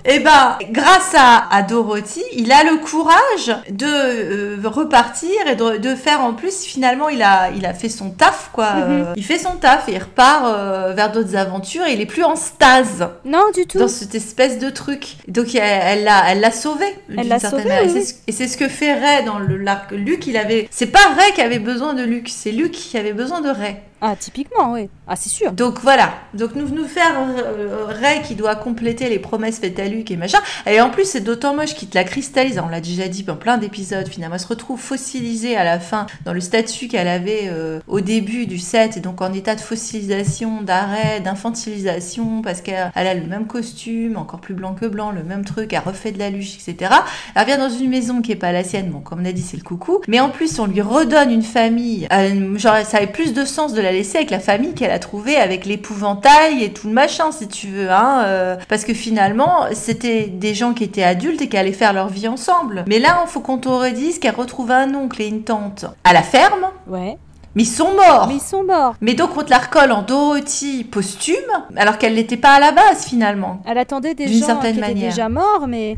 Et 0.03 0.19
ben, 0.19 0.57
grâce 0.71 1.15
à, 1.17 1.47
à 1.55 1.61
Dorothy, 1.61 2.21
il 2.33 2.51
a 2.51 2.63
le 2.63 2.77
courage 2.77 3.55
de 3.69 3.85
euh, 3.85 4.57
repartir 4.65 5.29
et 5.47 5.55
de, 5.55 5.77
de 5.77 5.95
faire 5.95 6.21
en 6.21 6.33
plus, 6.33 6.63
finalement, 6.63 7.07
il 7.09 7.23
a, 7.23 7.49
il 7.55 7.65
a 7.65 7.73
fait 7.73 7.87
son 7.89 8.09
taf, 8.11 8.49
quoi. 8.51 8.71
Mhm. 8.73 8.83
Euh, 9.07 9.13
il 9.15 9.23
fait 9.23 9.37
son 9.39 9.53
taf 9.55 9.87
et 9.87 9.93
il 9.93 9.97
repart 9.99 10.43
euh, 10.45 10.93
vers 10.95 11.11
d'autres 11.11 11.35
aventures 11.35 11.85
et 11.85 11.93
il 11.93 12.01
est 12.01 12.05
plus 12.05 12.23
en 12.23 12.35
stase. 12.35 13.07
non, 13.23 13.43
du 13.55 13.65
tout. 13.67 13.79
dans 13.79 13.87
cette 13.87 14.13
espèce 14.15 14.59
de 14.59 14.69
truc. 14.69 15.15
Donc 15.27 15.55
elle 15.55 16.03
l'a, 16.03 16.23
elle 16.31 16.41
l'a 16.41 16.51
sauvé. 16.51 16.85
Elle 17.17 17.27
l'a 17.27 17.39
sauvé, 17.39 17.63
oui, 17.85 18.03
Et 18.27 18.31
c'est 18.31 18.47
ce- 18.47 18.57
que 18.57 18.67
fait 18.67 18.93
Ray 18.93 19.23
dans 19.25 19.39
l'arc. 19.39 19.91
Luke, 19.91 20.27
il 20.27 20.37
avait. 20.37 20.67
C'est 20.71 20.87
pas 20.87 21.07
Ray 21.17 21.31
qui 21.33 21.41
avait 21.41 21.59
besoin 21.59 21.93
de 21.93 22.03
Luke, 22.03 22.29
c'est 22.29 22.51
Luke 22.51 22.71
qui 22.71 22.97
avait 22.97 23.13
besoin 23.13 23.41
de 23.41 23.49
Ray. 23.49 23.77
Ah, 24.01 24.15
typiquement, 24.15 24.73
oui. 24.73 24.89
Ah, 25.07 25.15
c'est 25.15 25.29
sûr. 25.29 25.51
Donc 25.51 25.79
voilà. 25.81 26.13
Donc 26.33 26.55
nous 26.55 26.67
nous 26.69 26.87
faire 26.87 27.13
euh, 27.19 27.85
Ray 27.87 28.21
qui 28.23 28.35
doit 28.35 28.55
compléter 28.55 29.07
les 29.09 29.19
promesses 29.19 29.59
faites 29.59 29.79
à 29.79 29.85
Luke 29.85 30.09
et 30.09 30.17
machin. 30.17 30.39
Et 30.65 30.81
en 30.81 30.89
plus 30.89 31.05
c'est 31.05 31.21
d'autant 31.21 31.55
moche 31.55 31.75
qu'il 31.75 31.89
te 31.89 31.95
la 31.95 32.03
cristallise. 32.03 32.59
On 32.63 32.69
l'a 32.69 32.81
déjà 32.81 33.07
dit 33.07 33.23
dans 33.23 33.35
plein 33.35 33.57
d'épisodes. 33.57 34.07
Finalement, 34.07 34.35
elle 34.35 34.41
se 34.41 34.47
retrouve 34.47 34.79
fossilisée 34.79 35.55
à 35.55 35.63
la 35.63 35.79
fin 35.79 36.07
dans 36.25 36.33
le 36.33 36.41
statut 36.41 36.87
qu'elle 36.87 37.07
avait 37.07 37.43
euh, 37.45 37.79
au 37.87 38.01
début 38.01 38.47
du 38.47 38.57
set 38.57 38.97
et 38.97 38.99
donc 38.99 39.21
en 39.21 39.31
état 39.31 39.55
de 39.55 39.61
fossilisation, 39.61 40.61
d'arrêt, 40.63 41.19
d'infantilisation 41.19 42.41
parce 42.41 42.61
qu'elle 42.61 42.91
elle 42.95 43.07
a 43.07 43.13
le 43.13 43.27
même 43.27 43.45
costume, 43.45 44.17
encore 44.17 44.39
plus 44.39 44.55
blanc 44.55 44.73
que 44.73 44.85
blanc, 44.85 45.11
le 45.11 45.23
même 45.23 45.45
truc, 45.45 45.73
elle 45.73 45.79
refait 45.79 46.11
de 46.11 46.19
la 46.19 46.29
luche, 46.29 46.55
etc. 46.55 46.91
Elle 47.35 47.43
revient 47.43 47.57
dans 47.57 47.69
une 47.69 47.89
maison 47.89 48.21
qui 48.21 48.31
est 48.31 48.37
pas 48.37 48.51
la 48.51 48.63
sienne. 48.63 48.89
Bon, 48.89 48.99
comme 48.99 49.21
on 49.21 49.25
a 49.25 49.31
dit, 49.31 49.41
c'est 49.41 49.57
le 49.57 49.63
coucou. 49.63 50.01
Mais 50.07 50.19
en 50.19 50.29
plus, 50.29 50.59
on 50.59 50.65
lui 50.65 50.81
redonne 50.81 51.31
une 51.31 51.43
famille. 51.43 52.07
Euh, 52.11 52.57
genre, 52.57 52.77
ça 52.85 52.97
avait 52.97 53.07
plus 53.07 53.33
de 53.33 53.45
sens 53.45 53.73
de 53.73 53.81
la 53.81 53.91
laisser 53.91 54.17
avec 54.17 54.31
la 54.31 54.39
famille 54.39 54.73
qu'elle 54.73 54.91
a 54.95 54.99
trouvée 54.99 55.37
avec 55.37 55.65
l'épouvantail 55.65 56.63
et 56.63 56.73
tout 56.73 56.87
le 56.87 56.93
machin, 56.93 57.31
si 57.31 57.47
tu 57.47 57.67
veux. 57.67 57.91
Hein, 57.91 58.23
euh, 58.25 58.55
parce 58.67 58.83
que 58.83 58.93
finalement, 58.93 59.65
c'était 59.73 60.27
des 60.27 60.55
gens 60.55 60.73
qui 60.73 60.83
étaient 60.83 61.03
adultes 61.03 61.41
et 61.41 61.49
qui 61.49 61.57
allaient 61.57 61.71
faire 61.71 61.93
leur 61.93 62.07
vie 62.07 62.27
ensemble. 62.27 62.83
Mais 62.87 62.99
là, 62.99 63.23
il 63.25 63.29
faut 63.29 63.41
qu'on 63.41 63.57
te 63.57 63.69
redise 63.69 64.19
qu'elle 64.19 64.35
retrouve 64.35 64.71
un 64.71 64.93
oncle 64.95 65.21
et 65.21 65.27
une 65.27 65.43
tante 65.43 65.85
à 66.03 66.13
la 66.13 66.23
ferme. 66.23 66.65
Ouais. 66.87 67.17
Mais 67.55 67.63
ils 67.63 67.67
sont 67.67 67.91
morts. 67.95 68.27
Mais 68.27 68.35
ils 68.35 68.41
sont 68.41 68.63
morts. 68.65 68.95
Mais 68.99 69.13
donc 69.13 69.37
on 69.37 69.41
te 69.41 69.49
la 69.49 69.59
recolle 69.59 69.93
en 69.93 70.01
Dorothy 70.01 70.83
posthume, 70.83 71.35
alors 71.77 71.97
qu'elle 71.97 72.15
n'était 72.15 72.35
pas 72.35 72.55
à 72.55 72.59
la 72.59 72.73
base 72.73 73.05
finalement. 73.05 73.61
Elle 73.65 73.77
attendait 73.77 74.13
des 74.13 74.25
D'une 74.25 74.39
gens 74.39 74.45
certaine 74.47 74.73
qui 74.73 74.79
étaient 74.79 74.93
manière. 74.93 75.09
déjà 75.09 75.29
morts, 75.29 75.65
mais, 75.65 75.95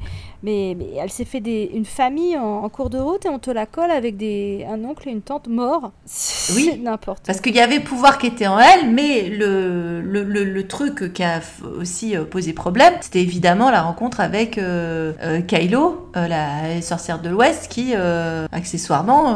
mais, 0.47 0.75
mais 0.77 0.87
elle 0.97 1.09
s'est 1.09 1.25
fait 1.25 1.41
des, 1.41 1.69
une 1.73 1.83
famille 1.83 2.37
en, 2.37 2.63
en 2.63 2.69
cours 2.69 2.89
de 2.89 2.97
route 2.97 3.25
et 3.25 3.29
on 3.29 3.37
te 3.39 3.51
la 3.51 3.65
colle 3.65 3.91
avec 3.91 4.15
des, 4.15 4.65
un 4.69 4.81
oncle 4.85 5.09
et 5.09 5.11
une 5.11 5.21
tante 5.21 5.47
morts. 5.47 5.91
Oui. 6.55 6.79
n'importe. 6.81 7.25
Parce 7.25 7.41
qu'il 7.41 7.53
y 7.53 7.59
avait 7.59 7.81
pouvoir 7.81 8.17
qui 8.17 8.27
était 8.27 8.47
en 8.47 8.57
elle, 8.57 8.89
mais 8.89 9.27
le, 9.27 9.99
le, 9.99 10.23
le, 10.23 10.45
le 10.45 10.67
truc 10.67 11.11
qui 11.11 11.21
a 11.21 11.41
aussi 11.77 12.15
euh, 12.15 12.23
posé 12.23 12.53
problème, 12.53 12.93
c'était 13.01 13.21
évidemment 13.21 13.69
la 13.69 13.81
rencontre 13.81 14.21
avec 14.21 14.57
euh, 14.57 15.11
euh, 15.21 15.41
Kylo, 15.41 16.09
euh, 16.15 16.27
la 16.29 16.81
sorcière 16.81 17.19
de 17.21 17.27
l'Ouest, 17.27 17.67
qui 17.69 17.93
accessoirement 18.51 19.35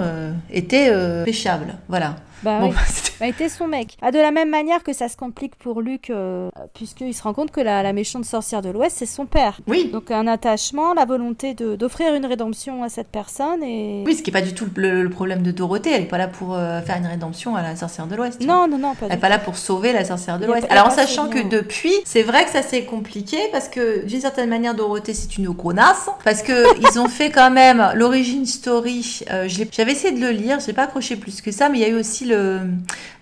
était 0.49 0.89
péchable. 1.25 1.75
Voilà. 1.89 2.15
Bah 2.43 2.59
Bon, 2.59 2.69
oui. 2.69 2.75
c'était- 2.87 3.11
Bah, 3.19 3.27
était 3.27 3.49
son 3.49 3.67
mec. 3.67 3.97
Ah, 4.01 4.11
de 4.11 4.17
la 4.17 4.31
même 4.31 4.49
manière 4.49 4.83
que 4.83 4.93
ça 4.93 5.07
se 5.07 5.15
complique 5.15 5.55
pour 5.55 5.81
Luke, 5.81 6.09
euh, 6.09 6.49
puisqu'il 6.73 7.13
se 7.13 7.21
rend 7.21 7.33
compte 7.33 7.51
que 7.51 7.61
la, 7.61 7.83
la 7.83 7.93
méchante 7.93 8.25
sorcière 8.25 8.61
de 8.63 8.69
l'Ouest, 8.69 8.95
c'est 8.97 9.05
son 9.05 9.25
père. 9.27 9.59
oui. 9.67 9.89
Donc 9.91 10.09
un 10.11 10.25
attachement, 10.27 10.93
la 10.93 11.05
volonté 11.05 11.53
d'offrir 11.53 12.13
une 12.15 12.25
rédemption 12.25 12.83
à 12.83 12.89
cette 12.89 13.09
personne 13.09 13.61
et... 13.63 14.03
Oui, 14.05 14.15
ce 14.15 14.23
qui 14.23 14.31
n'est 14.31 14.39
pas 14.39 14.45
du 14.45 14.53
tout 14.53 14.65
le, 14.75 15.03
le 15.03 15.09
problème 15.09 15.43
de 15.43 15.51
Dorothée. 15.51 15.91
Elle 15.91 16.01
n'est 16.01 16.07
pas 16.07 16.17
là 16.17 16.27
pour 16.27 16.55
euh, 16.55 16.81
faire 16.81 16.97
une 16.97 17.05
rédemption 17.05 17.55
à 17.55 17.61
la 17.61 17.75
sorcière 17.75 18.07
de 18.07 18.15
l'Ouest. 18.15 18.43
vois. 18.43 18.53
Non, 18.53 18.67
non, 18.67 18.77
non, 18.79 18.95
pas 18.95 19.05
Elle 19.07 19.11
n'est 19.13 19.17
pas 19.19 19.29
là 19.29 19.37
pour 19.39 19.55
sauver 19.57 19.93
la 19.93 20.03
sorcière 20.03 20.39
de 20.39 20.45
l'Ouest. 20.47 20.65
Alors 20.71 20.87
en 20.87 20.91
sachant 20.91 21.27
que 21.29 21.47
depuis, 21.47 21.93
c'est 22.05 22.23
vrai 22.23 22.43
que 22.45 22.49
ça 22.51 22.63
s'est 22.63 22.85
compliqué 22.85 23.37
parce 23.51 23.67
que 23.67 24.03
d'une 24.05 24.21
certaine 24.21 24.49
manière, 24.49 24.73
Dorothée 24.73 25.13
c'est 25.13 25.37
une 25.37 25.49
gronasse 25.49 26.09
parce 26.23 26.41
que 26.41 26.65
ils 26.91 26.99
ont 26.99 27.07
fait 27.09 27.29
quand 27.29 27.51
même 27.51 27.91
l'origine 27.95 28.45
story. 28.47 29.21
euh, 29.31 29.47
J'avais 29.47 29.91
essayé 29.91 30.11
de 30.17 30.21
le 30.21 30.31
lire, 30.31 30.59
je 30.59 30.67
l'ai 30.67 30.73
pas 30.73 30.83
accroché 30.83 31.15
plus 31.15 31.41
que 31.41 31.51
ça, 31.51 31.69
mais 31.69 31.77
il 31.77 31.81
y 31.81 31.85
a 31.85 31.89
eu 31.89 31.95
aussi 31.99 32.25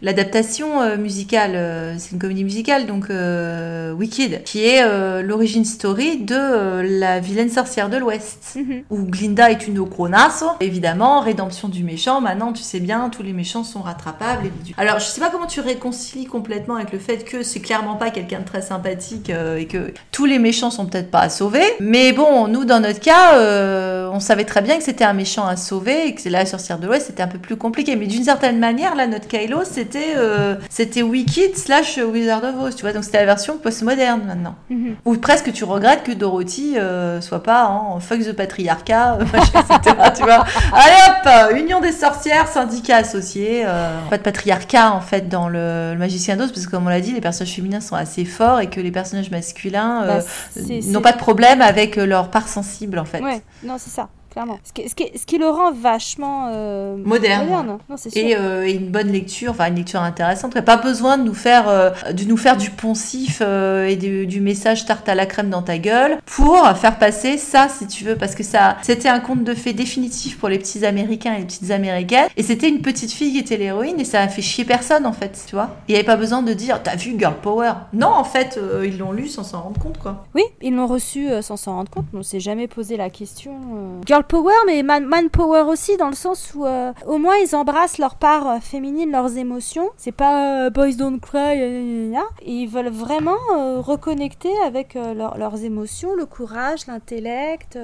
l'adaptation 0.01 0.81
euh, 0.81 0.97
musicale. 0.97 1.51
euh, 1.55 1.95
c'est 1.97 2.11
une 2.11 2.19
comédie 2.19 2.43
musicale 2.43 2.85
donc 2.85 3.09
euh, 3.09 3.91
Wicked, 3.93 4.43
qui 4.43 4.65
est 4.65 4.81
l'origine 5.23 5.65
story 5.65 6.17
de 6.17 6.81
la 6.99 7.19
vilaine 7.19 7.49
sorcière 7.49 7.89
de 7.89 7.97
l'Ouest 7.97 8.55
Mhm. 8.55 8.83
où 8.89 8.97
Glinda 9.03 9.51
est 9.51 9.67
une 9.67 9.81
gronasse. 9.81 10.43
Évidemment, 10.59 11.19
rédemption 11.21 11.67
du 11.67 11.83
méchant. 11.83 12.21
Maintenant, 12.21 12.53
tu 12.53 12.63
sais 12.63 12.79
bien, 12.79 13.09
tous 13.09 13.23
les 13.23 13.33
méchants 13.33 13.63
sont 13.63 13.81
rattrapables. 13.81 14.47
et. 14.47 14.51
Alors, 14.77 14.99
je 14.99 15.05
sais 15.05 15.19
pas 15.21 15.29
comment 15.29 15.45
tu 15.47 15.59
réconcilies 15.59 16.25
complètement 16.25 16.75
avec 16.75 16.91
le 16.91 16.99
fait 16.99 17.23
que 17.25 17.43
c'est 17.43 17.59
clairement 17.59 17.95
pas 17.95 18.09
quelqu'un 18.09 18.39
de 18.39 18.45
très 18.45 18.61
sympathique 18.61 19.29
et 19.29 19.65
que 19.65 19.93
tous 20.11 20.25
les 20.25 20.39
méchants 20.39 20.71
sont 20.71 20.85
peut-être 20.85 21.11
pas 21.11 21.19
à 21.21 21.29
sauver. 21.29 21.63
Mais 21.79 22.13
bon, 22.13 22.47
nous, 22.47 22.65
dans 22.65 22.79
notre 22.79 22.99
cas, 22.99 23.35
euh, 23.37 24.09
on 24.11 24.19
savait 24.19 24.45
très 24.45 24.61
bien 24.61 24.77
que 24.77 24.83
c'était 24.83 25.03
un 25.03 25.13
méchant 25.13 25.45
à 25.47 25.55
sauver 25.55 26.07
et 26.07 26.15
que 26.15 26.21
c'est 26.21 26.29
la 26.29 26.45
sorcière 26.45 26.79
de 26.79 26.87
l'Ouest, 26.87 27.07
c'était 27.07 27.23
un 27.23 27.27
peu 27.27 27.39
plus 27.39 27.55
compliqué. 27.57 27.95
Mais 27.95 28.07
d'une 28.07 28.23
certaine 28.23 28.59
manière, 28.59 28.95
là, 28.99 29.07
notre 29.07 29.27
Kylo, 29.27 29.59
c'était 29.63 30.13
euh, 30.15 30.55
c'était 30.69 31.01
Wicked 31.01 31.57
slash 31.57 31.97
Wizard 31.97 32.43
of 32.43 32.55
Oz, 32.61 32.75
tu 32.75 32.81
vois. 32.83 32.93
Donc, 32.93 33.03
c'était 33.03 33.19
la 33.19 33.25
version 33.25 33.57
postmoderne 33.57 34.21
maintenant. 34.25 34.55
Mhm. 34.69 34.95
Ou 35.05 35.15
presque 35.17 35.51
tu 35.53 35.63
regrettes 35.63 36.03
que 36.03 36.11
Dorothy 36.11 36.77
euh, 36.77 37.21
soit 37.21 37.41
pas 37.43 37.65
en 37.65 37.99
fuck 37.99 38.19
the 38.19 38.33
patriarcat, 38.33 39.15
euh, 39.15 39.23
etc. 39.33 39.95
tu 40.15 40.23
vois. 40.23 40.43
Allez 40.73 40.95
hop, 41.07 41.27
euh, 41.53 41.57
union 41.57 41.79
des 41.81 41.91
sorcières, 41.91 42.47
syndicat 42.47 42.97
associé. 42.97 43.63
euh, 43.65 43.89
pas 44.09 44.17
de 44.17 44.23
patriarcat 44.23 44.91
en 44.91 45.01
fait 45.01 45.29
dans 45.29 45.47
le, 45.49 45.93
le 45.93 45.97
magicien 45.99 46.35
d'Oz 46.35 46.51
parce 46.51 46.65
que 46.65 46.71
comme 46.71 46.85
on 46.85 46.89
l'a 46.89 47.01
dit, 47.01 47.13
les 47.13 47.21
personnages 47.21 47.53
féminins 47.55 47.81
sont 47.81 47.95
assez 47.95 48.25
forts 48.25 48.59
et 48.59 48.67
que 48.69 48.79
les 48.79 48.91
personnages 48.91 49.31
masculins 49.31 50.05
Bah, 50.05 50.19
n'ont 50.87 51.01
pas 51.01 51.11
de 51.13 51.17
problème 51.17 51.61
avec 51.61 51.95
leur 51.95 52.29
part 52.29 52.47
sensible 52.47 52.99
en 52.99 53.05
fait. 53.05 53.21
Ouais, 53.21 53.41
non, 53.63 53.75
c'est 53.77 53.89
ça, 53.89 54.09
clairement. 54.29 54.59
Ce 54.63 54.73
qui, 54.73 54.87
ce 54.89 54.95
qui- 54.95 55.17
ce 55.17 55.25
qui 55.25 55.37
le 55.37 55.47
rend 55.47 55.71
vachement 55.71 56.47
euh, 56.53 56.95
Moderne. 56.97 57.47
Non, 57.89 57.97
c'est 57.97 58.09
sûr. 58.09 58.21
Et, 58.21 58.35
euh, 58.35 58.67
et 58.67 58.71
une 58.73 58.89
bonne 58.89 59.11
lecture, 59.11 59.51
enfin 59.51 59.67
une 59.67 59.75
lecture 59.75 60.01
intéressante. 60.01 60.59
Pas 60.61 60.77
besoin 60.77 61.17
de 61.17 61.23
nous 61.23 61.33
faire, 61.33 61.67
euh, 61.69 61.89
de 62.13 62.23
nous 62.25 62.37
faire 62.37 62.57
du 62.57 62.69
poncif 62.69 63.41
euh, 63.41 63.87
et 63.87 63.95
du, 63.95 64.27
du 64.27 64.41
message 64.41 64.85
tarte 64.85 65.07
à 65.09 65.15
la 65.15 65.25
crème 65.25 65.49
dans 65.49 65.61
ta 65.63 65.77
gueule 65.77 66.17
pour 66.25 66.67
faire 66.77 66.97
passer 66.99 67.37
ça, 67.37 67.67
si 67.69 67.87
tu 67.87 68.03
veux, 68.03 68.15
parce 68.15 68.35
que 68.35 68.43
ça, 68.43 68.77
c'était 68.81 69.09
un 69.09 69.19
conte 69.19 69.43
de 69.43 69.53
fées 69.53 69.73
définitif 69.73 70.37
pour 70.39 70.49
les 70.49 70.59
petits 70.59 70.85
Américains 70.85 71.33
et 71.35 71.39
les 71.39 71.45
petites 71.45 71.71
Américaines. 71.71 72.27
Et 72.37 72.43
c'était 72.43 72.69
une 72.69 72.81
petite 72.81 73.11
fille 73.11 73.31
qui 73.33 73.39
était 73.39 73.57
l'héroïne 73.57 73.99
et 73.99 74.05
ça 74.05 74.21
a 74.21 74.27
fait 74.27 74.41
chier 74.41 74.65
personne 74.65 75.05
en 75.05 75.13
fait, 75.13 75.43
tu 75.47 75.55
vois. 75.55 75.69
Il 75.87 75.91
n'y 75.91 75.95
avait 75.97 76.05
pas 76.05 76.17
besoin 76.17 76.41
de 76.41 76.53
dire, 76.53 76.81
t'as 76.83 76.95
vu 76.95 77.15
Girl 77.17 77.35
Power? 77.41 77.71
Non, 77.93 78.07
en 78.09 78.23
fait, 78.23 78.59
ils 78.83 78.97
l'ont 78.97 79.11
lu 79.11 79.27
sans 79.27 79.43
s'en 79.43 79.61
rendre 79.61 79.79
compte, 79.79 79.97
quoi. 79.97 80.25
Oui, 80.35 80.43
ils 80.61 80.75
l'ont 80.75 80.87
reçu 80.87 81.27
sans 81.41 81.57
s'en 81.57 81.75
rendre 81.75 81.89
compte, 81.91 82.05
on 82.13 82.23
s'est 82.23 82.39
jamais 82.39 82.67
posé 82.67 82.97
la 82.97 83.09
question. 83.09 83.51
Girl 84.05 84.23
power, 84.29 84.53
mais 84.67 84.83
man, 84.83 85.29
power 85.29 85.63
aussi, 85.63 85.97
dans 85.97 86.07
le 86.09 86.15
sens 86.15 86.53
où 86.55 86.65
euh, 86.65 86.93
au 87.05 87.17
moins 87.17 87.35
ils 87.43 87.55
embrassent 87.55 87.97
leur 87.97 88.15
part 88.15 88.47
euh, 88.47 88.59
féminine, 88.61 89.11
leurs 89.11 89.37
émotions. 89.37 89.89
C'est 89.97 90.13
pas 90.13 90.65
euh, 90.67 90.69
boys 90.69 90.93
don't 90.93 91.19
cry, 91.19 91.55
ils 92.45 92.67
veulent 92.67 92.89
vraiment 92.89 93.35
reconnecter 93.81 94.51
avec 94.65 94.93
leur- 94.93 95.37
leurs 95.37 95.63
émotions, 95.63 96.15
le 96.15 96.25
courage, 96.25 96.87
l'intellect, 96.87 97.77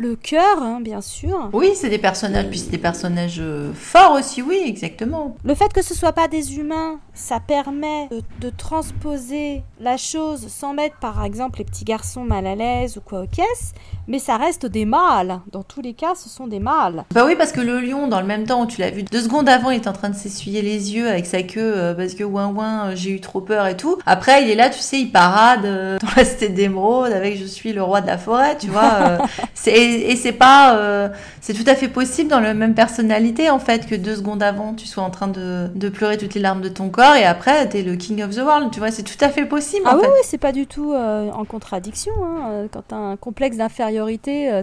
le 0.00 0.16
cœur, 0.16 0.62
hein, 0.62 0.80
bien 0.80 1.02
sûr. 1.02 1.50
Oui, 1.52 1.72
c'est 1.74 1.90
des 1.90 1.98
personnages, 1.98 2.46
puis 2.48 2.58
c'est 2.58 2.70
des 2.70 2.78
personnages 2.78 3.36
euh, 3.38 3.70
forts 3.74 4.12
aussi, 4.12 4.40
oui, 4.40 4.58
exactement. 4.64 5.36
Le 5.44 5.54
fait 5.54 5.70
que 5.74 5.82
ce 5.82 5.94
soit 5.94 6.12
pas 6.14 6.26
des 6.26 6.56
humains, 6.56 6.98
ça 7.12 7.38
permet 7.38 8.08
de, 8.10 8.22
de 8.40 8.48
transposer 8.50 9.62
la 9.78 9.98
chose 9.98 10.46
sans 10.48 10.72
mettre 10.72 10.96
par 11.00 11.22
exemple 11.24 11.58
les 11.58 11.64
petits 11.66 11.84
garçons 11.84 12.24
mal 12.24 12.46
à 12.46 12.54
l'aise 12.54 12.96
ou 12.96 13.00
quoi 13.02 13.22
aux 13.22 13.26
caisses, 13.26 13.72
mais 14.08 14.18
ça 14.18 14.38
reste 14.38 14.64
des 14.64 14.86
mâles. 14.86 15.40
Dans 15.52 15.62
tous 15.62 15.82
les 15.82 15.92
cas, 15.92 16.14
ce 16.14 16.30
sont 16.30 16.46
des 16.46 16.60
mâles. 16.60 17.04
Bah 17.14 17.24
oui, 17.26 17.34
parce 17.36 17.52
que 17.52 17.60
le 17.60 17.80
lion, 17.80 18.08
dans 18.08 18.20
le 18.20 18.26
même 18.26 18.44
temps 18.46 18.62
où 18.62 18.66
tu 18.66 18.80
l'as 18.80 18.90
vu, 18.90 19.02
deux 19.02 19.20
secondes 19.20 19.48
avant, 19.50 19.70
il 19.70 19.76
est 19.76 19.86
en 19.88 19.92
train 19.92 20.08
de 20.08 20.16
s'essuyer 20.16 20.62
les 20.62 20.94
yeux 20.94 21.08
avec 21.08 21.26
sa 21.26 21.42
queue 21.42 21.60
euh, 21.76 21.94
parce 21.94 22.14
que 22.14 22.24
ouin 22.24 22.48
ouin, 22.48 22.88
euh, 22.88 22.92
j'ai 22.96 23.10
eu 23.10 23.20
trop 23.20 23.40
peur 23.42 23.66
et 23.66 23.76
tout. 23.76 23.98
Après, 24.06 24.42
il 24.42 24.50
est 24.50 24.54
là, 24.54 24.70
tu 24.70 24.80
sais, 24.80 24.98
il 24.98 25.12
parade 25.12 25.64
euh, 25.66 25.98
dans 26.02 26.08
la 26.16 26.24
cité 26.24 26.48
d'émeraude 26.48 27.12
avec 27.12 27.38
je 27.38 27.44
suis 27.44 27.72
le 27.74 27.82
roi 27.82 28.00
de 28.00 28.06
la 28.06 28.16
forêt, 28.18 28.56
tu 28.58 28.68
vois. 28.68 28.92
euh, 29.02 29.18
c'est, 29.54 29.89
et 29.90 30.12
et 30.12 30.16
c'est 30.16 30.32
pas. 30.32 30.76
euh, 30.76 31.08
c'est 31.40 31.54
tout 31.54 31.68
à 31.68 31.74
fait 31.74 31.88
possible 31.88 32.28
dans 32.30 32.40
la 32.40 32.54
même 32.54 32.74
personnalité, 32.74 33.50
en 33.50 33.58
fait, 33.58 33.86
que 33.86 33.94
deux 33.94 34.16
secondes 34.16 34.42
avant, 34.42 34.74
tu 34.74 34.86
sois 34.86 35.02
en 35.02 35.10
train 35.10 35.28
de, 35.28 35.68
de 35.74 35.88
pleurer 35.88 36.16
toutes 36.18 36.34
les 36.34 36.40
larmes 36.40 36.60
de 36.60 36.68
ton 36.68 36.88
corps 36.90 37.14
et 37.16 37.24
après, 37.24 37.68
t'es 37.68 37.82
le 37.82 37.96
king 37.96 38.22
of 38.22 38.30
the 38.36 38.40
world, 38.40 38.70
tu 38.72 38.78
vois. 38.78 38.90
C'est 38.90 39.02
tout 39.02 39.22
à 39.24 39.28
fait 39.30 39.44
possible, 39.46 39.82
Ah 39.86 39.94
en 39.96 39.98
oui, 39.98 40.04
oui, 40.06 40.20
c'est 40.24 40.38
pas 40.38 40.52
du 40.52 40.66
tout 40.66 40.92
euh, 40.92 41.30
en 41.32 41.44
contradiction. 41.44 42.12
hein. 42.22 42.50
Euh, 42.50 42.66
Quand 42.72 42.82
t'as 42.88 42.96
un 42.96 43.16
complexe 43.16 43.56
d'infériorité, 43.56 44.50
euh, 44.52 44.62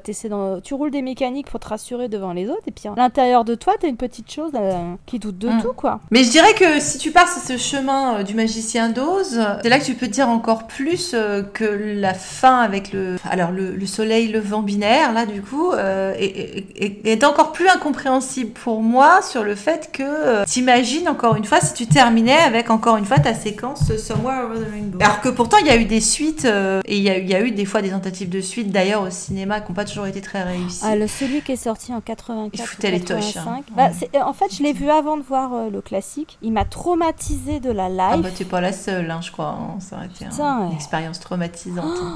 tu 0.63 0.73
roules 0.73 0.91
des 0.91 1.01
mécaniques 1.01 1.49
pour 1.49 1.59
te 1.59 1.67
rassurer 1.67 2.07
devant 2.07 2.33
les 2.33 2.47
autres, 2.49 2.61
et 2.67 2.71
puis 2.71 2.87
à 2.87 2.93
l'intérieur 2.95 3.43
de 3.43 3.55
toi, 3.55 3.73
t'as 3.79 3.87
une 3.87 3.97
petite 3.97 4.31
chose 4.31 4.51
qui 5.05 5.19
doute 5.19 5.37
de 5.37 5.49
Mm. 5.49 5.61
tout, 5.61 5.73
quoi. 5.73 5.99
Mais 6.11 6.23
je 6.23 6.29
dirais 6.31 6.53
que 6.53 6.79
si 6.79 6.97
tu 6.97 7.11
pars 7.11 7.27
sur 7.27 7.41
ce 7.41 7.57
chemin 7.57 8.23
du 8.23 8.33
magicien 8.35 8.89
d'Oz, 8.89 9.39
c'est 9.63 9.69
là 9.69 9.79
que 9.79 9.85
tu 9.85 9.93
peux 9.95 10.07
te 10.07 10.11
dire 10.11 10.29
encore 10.29 10.67
plus 10.67 11.15
que 11.53 11.65
la 11.99 12.13
fin 12.13 12.59
avec 12.59 12.91
le, 12.93 13.15
alors 13.29 13.51
le, 13.51 13.75
le 13.75 13.85
soleil 13.85 14.27
levant 14.27 14.61
binaire, 14.61 15.13
là 15.17 15.25
du 15.25 15.41
coup, 15.41 15.71
euh, 15.71 16.13
est, 16.17 16.25
est- 16.25 16.83
est- 17.05 17.07
est 17.07 17.23
encore 17.23 17.51
plus 17.51 17.67
incompréhensible 17.67 18.51
pour 18.51 18.81
moi 18.81 19.21
sur 19.21 19.43
le 19.43 19.55
fait 19.55 19.89
que 19.91 20.03
euh, 20.03 20.43
t'imagines 20.45 21.09
encore 21.09 21.35
une 21.35 21.45
fois 21.45 21.59
si 21.59 21.73
tu 21.73 21.87
terminais 21.87 22.37
avec 22.37 22.69
encore 22.69 22.97
une 22.97 23.05
fois 23.05 23.17
ta 23.19 23.33
séquence 23.33 23.95
Somewhere 23.97 24.45
Over 24.45 24.59
the 24.65 24.71
Rainbow. 24.71 24.99
Alors 25.01 25.21
que 25.21 25.29
pourtant 25.29 25.57
il 25.61 25.67
y 25.67 25.69
a 25.71 25.75
eu 25.77 25.85
des 25.85 26.01
suites 26.01 26.45
euh, 26.45 26.81
et 26.85 26.97
il 26.97 27.03
y, 27.03 27.09
a 27.09 27.17
eu- 27.17 27.21
il 27.23 27.29
y 27.29 27.35
a 27.35 27.41
eu 27.41 27.51
des 27.51 27.65
fois 27.65 27.81
des 27.81 27.89
tentatives 27.89 28.29
de 28.29 28.41
suite 28.41 28.71
d'ailleurs 28.71 29.01
au 29.01 29.09
cinéma 29.09 29.59
qui 29.61 29.71
n'ont 29.71 29.75
pas 29.75 29.85
toujours 29.85 30.05
été 30.05 30.21
très 30.21 30.43
réussies. 30.43 30.81
Ah, 30.83 30.95
le, 30.95 31.07
celui 31.07 31.41
qui 31.41 31.53
est 31.53 31.55
sorti 31.55 31.93
en 31.93 32.01
84 32.01 32.51
Il 32.53 32.61
ou 32.61 32.65
foutait 32.67 32.91
les 32.91 32.99
toches, 33.01 33.33
85. 33.33 33.49
hein. 33.59 33.73
Bah, 33.75 33.89
euh, 34.15 34.21
en 34.23 34.33
fait, 34.33 34.53
je 34.55 34.61
l'ai 34.63 34.73
vu 34.73 34.89
avant 34.89 35.17
de 35.17 35.23
voir 35.23 35.69
le 35.71 35.81
classique. 35.81 36.37
Il 36.41 36.51
m'a 36.53 36.65
traumatisé 36.65 37.59
de 37.59 37.71
la 37.71 37.85
Ah 37.85 38.13
live. 38.15 38.23
bah 38.23 38.29
t'es 38.35 38.45
pas 38.45 38.61
la 38.61 38.71
seule, 38.73 39.09
hein, 39.09 39.19
je 39.21 39.31
crois. 39.31 39.57
hein. 39.59 39.79
Ça 39.79 39.95
aurait 39.95 40.05
été 40.05 40.25
un- 40.25 40.67
une 40.67 40.75
expérience 40.75 41.19
traumatisante. 41.19 41.85
hein. 41.85 42.13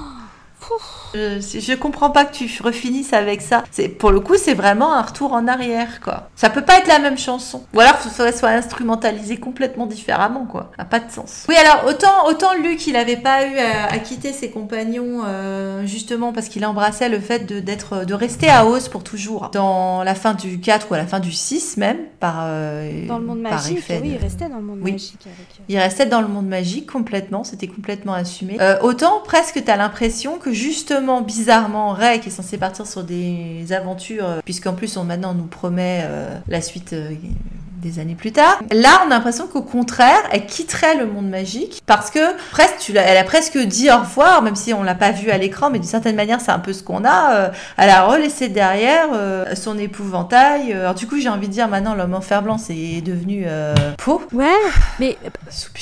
Je, 1.14 1.40
je 1.60 1.74
comprends 1.74 2.10
pas 2.12 2.24
que 2.26 2.34
tu 2.34 2.50
refinisses 2.64 3.14
avec 3.14 3.42
ça. 3.42 3.64
C'est 3.72 3.90
pour 3.90 4.12
le 4.12 4.20
coup, 4.22 4.36
c'est 4.38 4.54
vraiment 4.54 4.94
un 4.94 5.02
retour 5.02 5.34
en 5.34 5.48
arrière, 5.48 6.00
quoi. 6.02 6.30
Ça 6.36 6.50
peut 6.50 6.62
pas 6.62 6.78
être 6.80 6.88
la 6.88 7.00
même 7.00 7.18
chanson. 7.18 7.64
Ou 7.74 7.80
alors, 7.82 7.96
il 8.06 8.12
faudrait 8.12 8.32
soit 8.32 8.50
instrumentalisé 8.50 9.38
complètement 9.38 9.86
différemment, 9.88 10.46
quoi. 10.46 10.72
Ça 10.78 10.84
n'a 10.84 10.86
pas 10.90 11.00
de 11.00 11.12
sens. 11.12 11.46
Oui, 11.50 11.56
alors 11.56 11.86
autant 11.90 12.28
autant 12.28 12.54
Luc, 12.62 12.88
il 12.88 12.96
avait 12.96 13.18
pas 13.18 13.46
eu 13.46 13.58
à, 13.58 13.92
à 13.92 14.00
quitter 14.00 14.32
ses 14.34 14.50
compagnons 14.52 15.24
euh, 15.26 15.86
justement 15.86 16.32
parce 16.32 16.48
qu'il 16.48 16.66
embrassait 16.66 17.10
le 17.10 17.20
fait 17.20 17.40
de 17.46 17.60
d'être 17.60 18.06
de 18.06 18.14
rester 18.14 18.50
à 18.50 18.66
Oz 18.66 18.88
pour 18.88 19.04
toujours. 19.04 19.50
Dans 19.52 20.04
la 20.04 20.16
fin 20.16 20.34
du 20.34 20.60
4 20.60 20.88
ou 20.90 20.94
à 20.94 20.98
la 20.98 21.08
fin 21.08 21.20
du 21.20 21.32
6 21.32 21.78
même, 21.78 21.98
par 22.20 22.36
euh, 22.44 23.06
Dans 23.08 23.18
le 23.20 23.26
monde 23.26 23.42
magique, 23.42 23.84
oui, 23.90 24.00
de- 24.00 24.06
il 24.06 24.18
restait 24.18 24.48
dans 24.50 24.58
le 24.58 24.64
monde 24.64 24.80
Oui. 24.82 24.94
magique 24.94 25.20
avec. 25.26 25.38
euh, 25.60 25.64
il 25.68 25.78
restait 25.78 26.06
dans 26.06 26.22
le 26.22 26.28
monde 26.28 26.48
magique 26.48 26.90
complètement, 26.92 27.44
c'était 27.44 27.68
complètement 27.68 28.14
assumé. 28.14 28.58
Euh, 28.62 28.78
autant 28.82 29.20
presque 29.24 29.62
t'as 29.66 29.76
l'impression 29.76 30.38
que 30.38 30.51
justement, 30.54 31.22
bizarrement, 31.22 31.94
Ray 31.94 32.20
qui 32.20 32.30
est 32.30 32.32
censé 32.32 32.58
partir 32.58 32.86
sur 32.88 33.04
des 33.04 33.72
aventures, 33.72 34.26
euh, 34.26 34.40
puisqu'en 34.44 34.74
plus 34.74 34.98
on 34.98 35.04
maintenant 35.04 35.34
nous 35.34 35.48
promet 35.48 36.02
euh, 36.04 36.38
la 36.48 36.62
suite. 36.62 36.94
euh, 36.94 37.14
des 37.82 38.00
années 38.00 38.16
plus 38.16 38.32
tard. 38.32 38.60
Là, 38.72 39.02
on 39.04 39.08
a 39.08 39.16
l'impression 39.16 39.48
qu'au 39.48 39.62
contraire, 39.62 40.22
elle 40.32 40.46
quitterait 40.46 40.96
le 40.96 41.06
monde 41.08 41.30
magique 41.30 41.82
parce 41.86 42.10
que 42.12 42.20
presque, 42.52 42.76
tu 42.80 42.96
elle 42.96 43.18
a 43.18 43.24
presque 43.24 43.58
dit 43.58 43.90
au 43.90 43.98
revoir, 43.98 44.42
même 44.42 44.56
si 44.56 44.74
on 44.74 44.84
l'a 44.84 44.96
pas 44.96 45.12
vu 45.12 45.30
à 45.32 45.38
l'écran, 45.38 45.70
mais 45.70 45.80
d'une 45.80 45.88
certaine 45.88 46.16
manière, 46.16 46.40
c'est 46.42 46.52
un 46.52 46.60
peu 46.60 46.74
ce 46.74 46.84
qu'on 46.84 47.04
a. 47.06 47.34
euh, 47.36 47.50
elle 47.78 47.90
a 47.90 48.04
relaissé 48.06 48.50
derrière 48.50 49.08
euh, 49.14 49.56
son 49.56 49.78
épouvantail. 49.78 50.74
Euh, 50.74 50.82
Alors 50.82 50.96
du 50.96 51.08
coup, 51.08 51.18
j'ai 51.20 51.30
envie 51.30 51.48
de 51.48 51.54
dire 51.54 51.68
maintenant, 51.68 51.96
l'homme 51.96 52.14
en 52.14 52.22
fer 52.22 52.42
blanc, 52.44 52.58
c'est 52.58 53.02
devenu 53.02 53.46
euh, 53.48 53.74
peau. 53.98 54.22
Ouais, 54.34 54.48
mais 55.00 55.18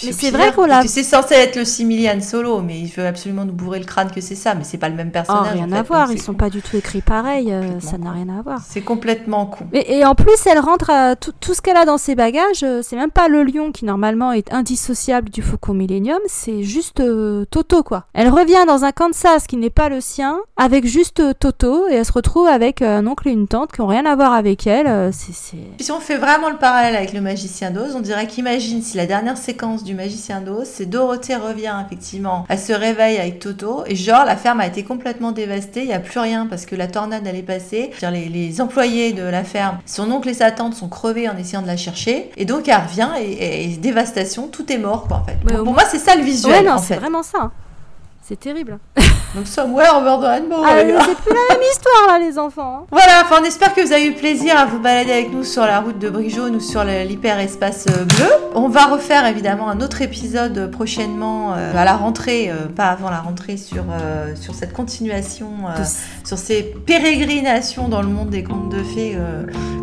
Mais 0.03 0.11
c'est 0.11 0.31
vrai 0.31 0.51
qu'on 0.53 0.65
l'a- 0.65 0.83
C'est 0.87 1.03
censé 1.03 1.33
être 1.35 1.55
le 1.55 1.65
Similian 1.65 2.21
Solo, 2.21 2.61
mais 2.61 2.79
il 2.79 2.87
veut 2.87 3.05
absolument 3.07 3.45
nous 3.45 3.53
bourrer 3.53 3.79
le 3.79 3.85
crâne 3.85 4.11
que 4.11 4.21
c'est 4.21 4.35
ça, 4.35 4.55
mais 4.55 4.63
c'est 4.63 4.77
pas 4.77 4.89
le 4.89 4.95
même 4.95 5.09
oh, 5.09 5.13
personnage. 5.13 5.53
rien 5.53 5.65
en 5.65 5.69
fait, 5.69 5.77
à 5.77 5.81
voir, 5.83 6.11
ils 6.11 6.21
sont 6.21 6.33
pas 6.33 6.49
du 6.49 6.61
tout 6.61 6.77
écrits 6.77 7.01
pareil, 7.01 7.53
ça 7.81 7.97
n'a 7.97 8.11
rien 8.11 8.27
à 8.29 8.41
voir. 8.41 8.59
C'est 8.67 8.81
complètement 8.81 9.45
con. 9.45 9.65
Et, 9.73 9.99
et 9.99 10.05
en 10.05 10.15
plus, 10.15 10.45
elle 10.45 10.59
rentre 10.59 10.89
à 10.89 11.15
tout, 11.15 11.33
tout 11.39 11.53
ce 11.53 11.61
qu'elle 11.61 11.77
a 11.77 11.85
dans 11.89 11.97
ses 11.97 12.13
bagages. 12.13 12.61
euh, 12.61 12.81
C'est 12.83 12.95
même 12.95 13.09
pas 13.09 13.27
le 13.27 13.43
lion 13.43 13.71
qui 13.71 13.83
normalement 13.83 14.31
est 14.31 14.53
indissociable 14.53 15.31
du 15.31 15.41
Faucon 15.41 15.73
Millenium, 15.73 16.19
c'est 16.27 16.61
juste 16.61 16.99
euh, 16.99 17.45
Toto 17.49 17.81
quoi. 17.81 18.05
Elle 18.13 18.29
revient 18.29 18.63
dans 18.67 18.83
un 18.83 18.91
Kansas 18.91 19.47
qui 19.47 19.57
n'est 19.57 19.71
pas 19.71 19.89
le 19.89 19.99
sien, 19.99 20.37
avec 20.55 20.85
juste 20.85 21.19
euh, 21.19 21.33
Toto, 21.33 21.87
et 21.89 21.95
elle 21.95 22.05
se 22.05 22.11
retrouve 22.11 22.45
avec 22.45 22.83
un 22.83 23.07
oncle 23.07 23.27
et 23.27 23.31
une 23.31 23.47
tante 23.47 23.71
qui 23.71 23.81
ont 23.81 23.87
rien 23.87 24.05
à 24.05 24.15
voir 24.15 24.33
avec 24.33 24.67
elle. 24.67 25.11
si 25.79 25.91
on 25.91 25.99
fait 25.99 26.17
vraiment 26.17 26.51
le 26.51 26.57
parallèle 26.57 26.95
avec 26.95 27.11
le 27.11 27.21
magicien 27.21 27.71
d'Oz, 27.71 27.95
on 27.95 28.01
dirait 28.01 28.27
qu'imagine 28.27 28.83
si 28.83 28.95
la 28.95 29.07
dernière 29.07 29.37
séquence 29.37 29.83
du 29.83 29.95
magicien 29.95 30.41
d'Oz, 30.41 30.69
c'est 30.71 30.85
Dorothée 30.85 31.37
revient 31.37 31.73
effectivement, 31.83 32.45
elle 32.49 32.59
se 32.59 32.73
réveille 32.73 33.17
avec 33.17 33.39
Toto, 33.39 33.81
et 33.87 33.95
genre 33.95 34.25
la 34.25 34.37
ferme 34.37 34.59
a 34.59 34.67
été 34.67 34.83
complètement 34.83 35.31
dévastée, 35.31 35.81
il 35.81 35.87
n'y 35.87 35.93
a 35.93 35.99
plus 35.99 36.19
rien 36.19 36.45
parce 36.45 36.67
que 36.67 36.75
la 36.75 36.85
tornade 36.85 37.23
elle 37.25 37.35
est 37.35 37.41
passée, 37.41 37.89
les, 38.11 38.29
les 38.29 38.61
employés 38.61 39.13
de 39.13 39.23
la 39.23 39.43
ferme, 39.43 39.79
son 39.87 40.11
oncle 40.11 40.29
et 40.29 40.35
sa 40.35 40.51
tante 40.51 40.75
sont 40.75 40.87
crevés 40.87 41.27
en 41.27 41.35
essayant 41.35 41.63
de 41.63 41.67
la 41.67 41.78
chercher, 41.79 42.29
et 42.37 42.45
donc 42.45 42.67
elle 42.67 42.81
revient 42.81 43.09
et, 43.19 43.31
et- 43.31 43.63
et 43.73 43.77
dévastation, 43.77 44.47
tout 44.47 44.71
est 44.71 44.77
mort 44.77 45.07
quoi 45.07 45.17
en 45.17 45.23
fait. 45.25 45.37
Ouais, 45.45 45.57
pour 45.63 45.73
moi 45.73 45.83
c'est 45.89 45.97
ça 45.99 46.15
le 46.15 46.21
visuel 46.23 46.63
Ouais, 46.65 46.69
non, 46.69 46.77
c'est 46.77 46.93
fait. 46.93 46.99
vraiment 46.99 47.23
ça. 47.23 47.51
C'est 48.29 48.39
terrible. 48.39 48.77
Donc 49.35 49.47
somewhere 49.47 49.87
over 49.95 50.17
the 50.21 50.27
rainbow. 50.29 50.57
Ah, 50.63 50.75
c'est 50.79 51.15
plus 51.15 51.33
la 51.33 51.55
même 51.55 51.63
histoire 51.71 52.07
là, 52.07 52.19
les 52.19 52.37
enfants. 52.37 52.81
hein. 52.83 52.85
Voilà, 52.91 53.23
enfin, 53.23 53.37
on 53.41 53.43
espère 53.43 53.73
que 53.73 53.81
vous 53.81 53.91
avez 53.91 54.05
eu 54.05 54.13
plaisir 54.13 54.55
à 54.55 54.65
vous 54.67 54.77
balader 54.79 55.11
avec 55.11 55.33
nous 55.33 55.43
sur 55.43 55.63
la 55.63 55.79
route 55.79 55.97
de 55.97 56.09
Brijaune 56.11 56.55
ou 56.55 56.59
sur 56.59 56.83
l'hyperespace 56.83 57.87
euh, 57.89 58.05
bleu. 58.05 58.27
On 58.53 58.69
va 58.69 58.85
refaire 58.85 59.25
évidemment 59.25 59.67
un 59.67 59.81
autre 59.81 60.03
épisode 60.03 60.69
prochainement 60.69 61.53
euh, 61.55 61.75
à 61.75 61.85
la 61.85 61.95
rentrée, 61.95 62.51
euh, 62.51 62.67
pas 62.67 62.89
avant 62.89 63.09
la 63.09 63.19
rentrée, 63.19 63.57
sur, 63.57 63.85
euh, 63.91 64.35
sur 64.35 64.53
cette 64.53 64.73
continuation, 64.73 65.49
sur 66.23 66.37
ces 66.37 66.61
pérégrinations 66.61 67.87
dans 67.87 68.03
le 68.03 68.09
monde 68.09 68.29
des 68.29 68.43
contes 68.43 68.69
de 68.69 68.83
fées 68.83 69.17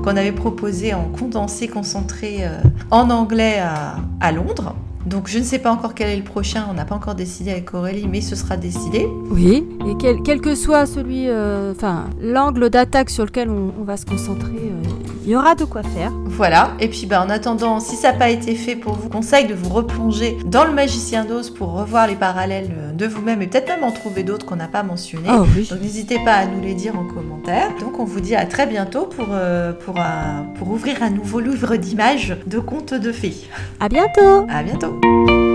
qu'on 0.05 0.17
avait 0.17 0.31
proposé 0.31 0.95
en 0.95 1.05
condensé, 1.19 1.67
concentré 1.67 2.45
en 2.93 3.11
anglais 3.11 3.59
à, 3.59 3.97
à 4.21 4.31
Londres. 4.31 4.75
Donc 5.07 5.29
je 5.29 5.39
ne 5.39 5.45
sais 5.45 5.61
pas 5.61 5.71
encore 5.71 5.95
quel 5.95 6.09
est 6.09 6.17
le 6.17 6.25
prochain, 6.25 6.67
on 6.69 6.75
n'a 6.75 6.85
pas 6.85 6.97
encore 6.97 7.15
décidé 7.15 7.53
avec 7.53 7.73
Aurélie, 7.75 8.09
mais 8.09 8.21
ce 8.21 8.35
sera 8.35 8.57
décidé. 8.57 9.09
Oui, 9.31 9.65
et 9.89 9.95
quel, 10.01 10.21
quel 10.23 10.41
que 10.41 10.57
soit 10.57 10.85
celui, 10.85 11.29
euh, 11.29 11.73
enfin, 11.73 12.07
l'angle 12.21 12.71
d'attaque 12.71 13.11
sur 13.11 13.25
lequel 13.25 13.49
on, 13.49 13.73
on 13.81 13.85
va 13.85 13.97
se 13.97 14.05
concentrer, 14.05 14.51
euh, 14.51 14.83
il 15.25 15.31
y 15.31 15.37
aura 15.37 15.55
de 15.55 15.65
quoi 15.65 15.83
faire. 15.83 16.13
Voilà, 16.25 16.73
et 16.81 16.89
puis 16.89 17.07
bah, 17.07 17.23
en 17.23 17.31
attendant, 17.31 17.79
si 17.79 17.95
ça 17.97 18.13
n'a 18.13 18.19
pas 18.19 18.31
été 18.31 18.55
fait 18.57 18.75
pour 18.75 18.95
vous, 18.95 19.09
conseille 19.09 19.47
de 19.47 19.55
vous 19.55 19.71
replonger 19.71 20.37
dans 20.45 20.65
le 20.65 20.73
Magicien 20.73 21.25
d'Oz 21.25 21.51
pour 21.51 21.73
revoir 21.73 22.09
les 22.09 22.17
parallèles 22.17 22.71
euh, 22.77 22.93
de 22.93 23.07
vous-même 23.07 23.43
et 23.43 23.47
peut-être 23.47 23.69
même 23.69 23.85
en 23.85 23.93
trouver 23.93 24.25
d'autres 24.25 24.45
qu'on 24.45 24.57
n'a 24.57 24.69
pas 24.69 24.83
mentionnés. 24.83 25.29
Oh 25.31 25.45
oui. 25.57 25.69
Donc 25.71 25.81
n'hésitez 25.83 26.19
pas 26.25 26.35
à 26.35 26.47
nous 26.47 26.61
les 26.61 26.75
dire 26.75 26.99
en 26.99 27.05
commentaire. 27.05 27.71
Donc 27.81 28.01
on 28.01 28.05
vous 28.05 28.21
dit 28.21 28.35
à 28.35 28.45
très 28.47 28.67
bientôt 28.67 29.07
pour, 29.07 29.29
euh, 29.31 29.73
pour 29.73 30.71
ouvrir 30.71 31.03
un 31.03 31.11
nouveau 31.11 31.41
livre 31.41 31.77
d'images 31.77 32.37
de 32.47 32.59
contes 32.59 32.95
de 32.95 33.13
fées. 33.13 33.37
À 33.81 33.89
bientôt. 33.89 34.47
À 34.49 34.63
bientôt 34.63 34.96
you 35.03 35.46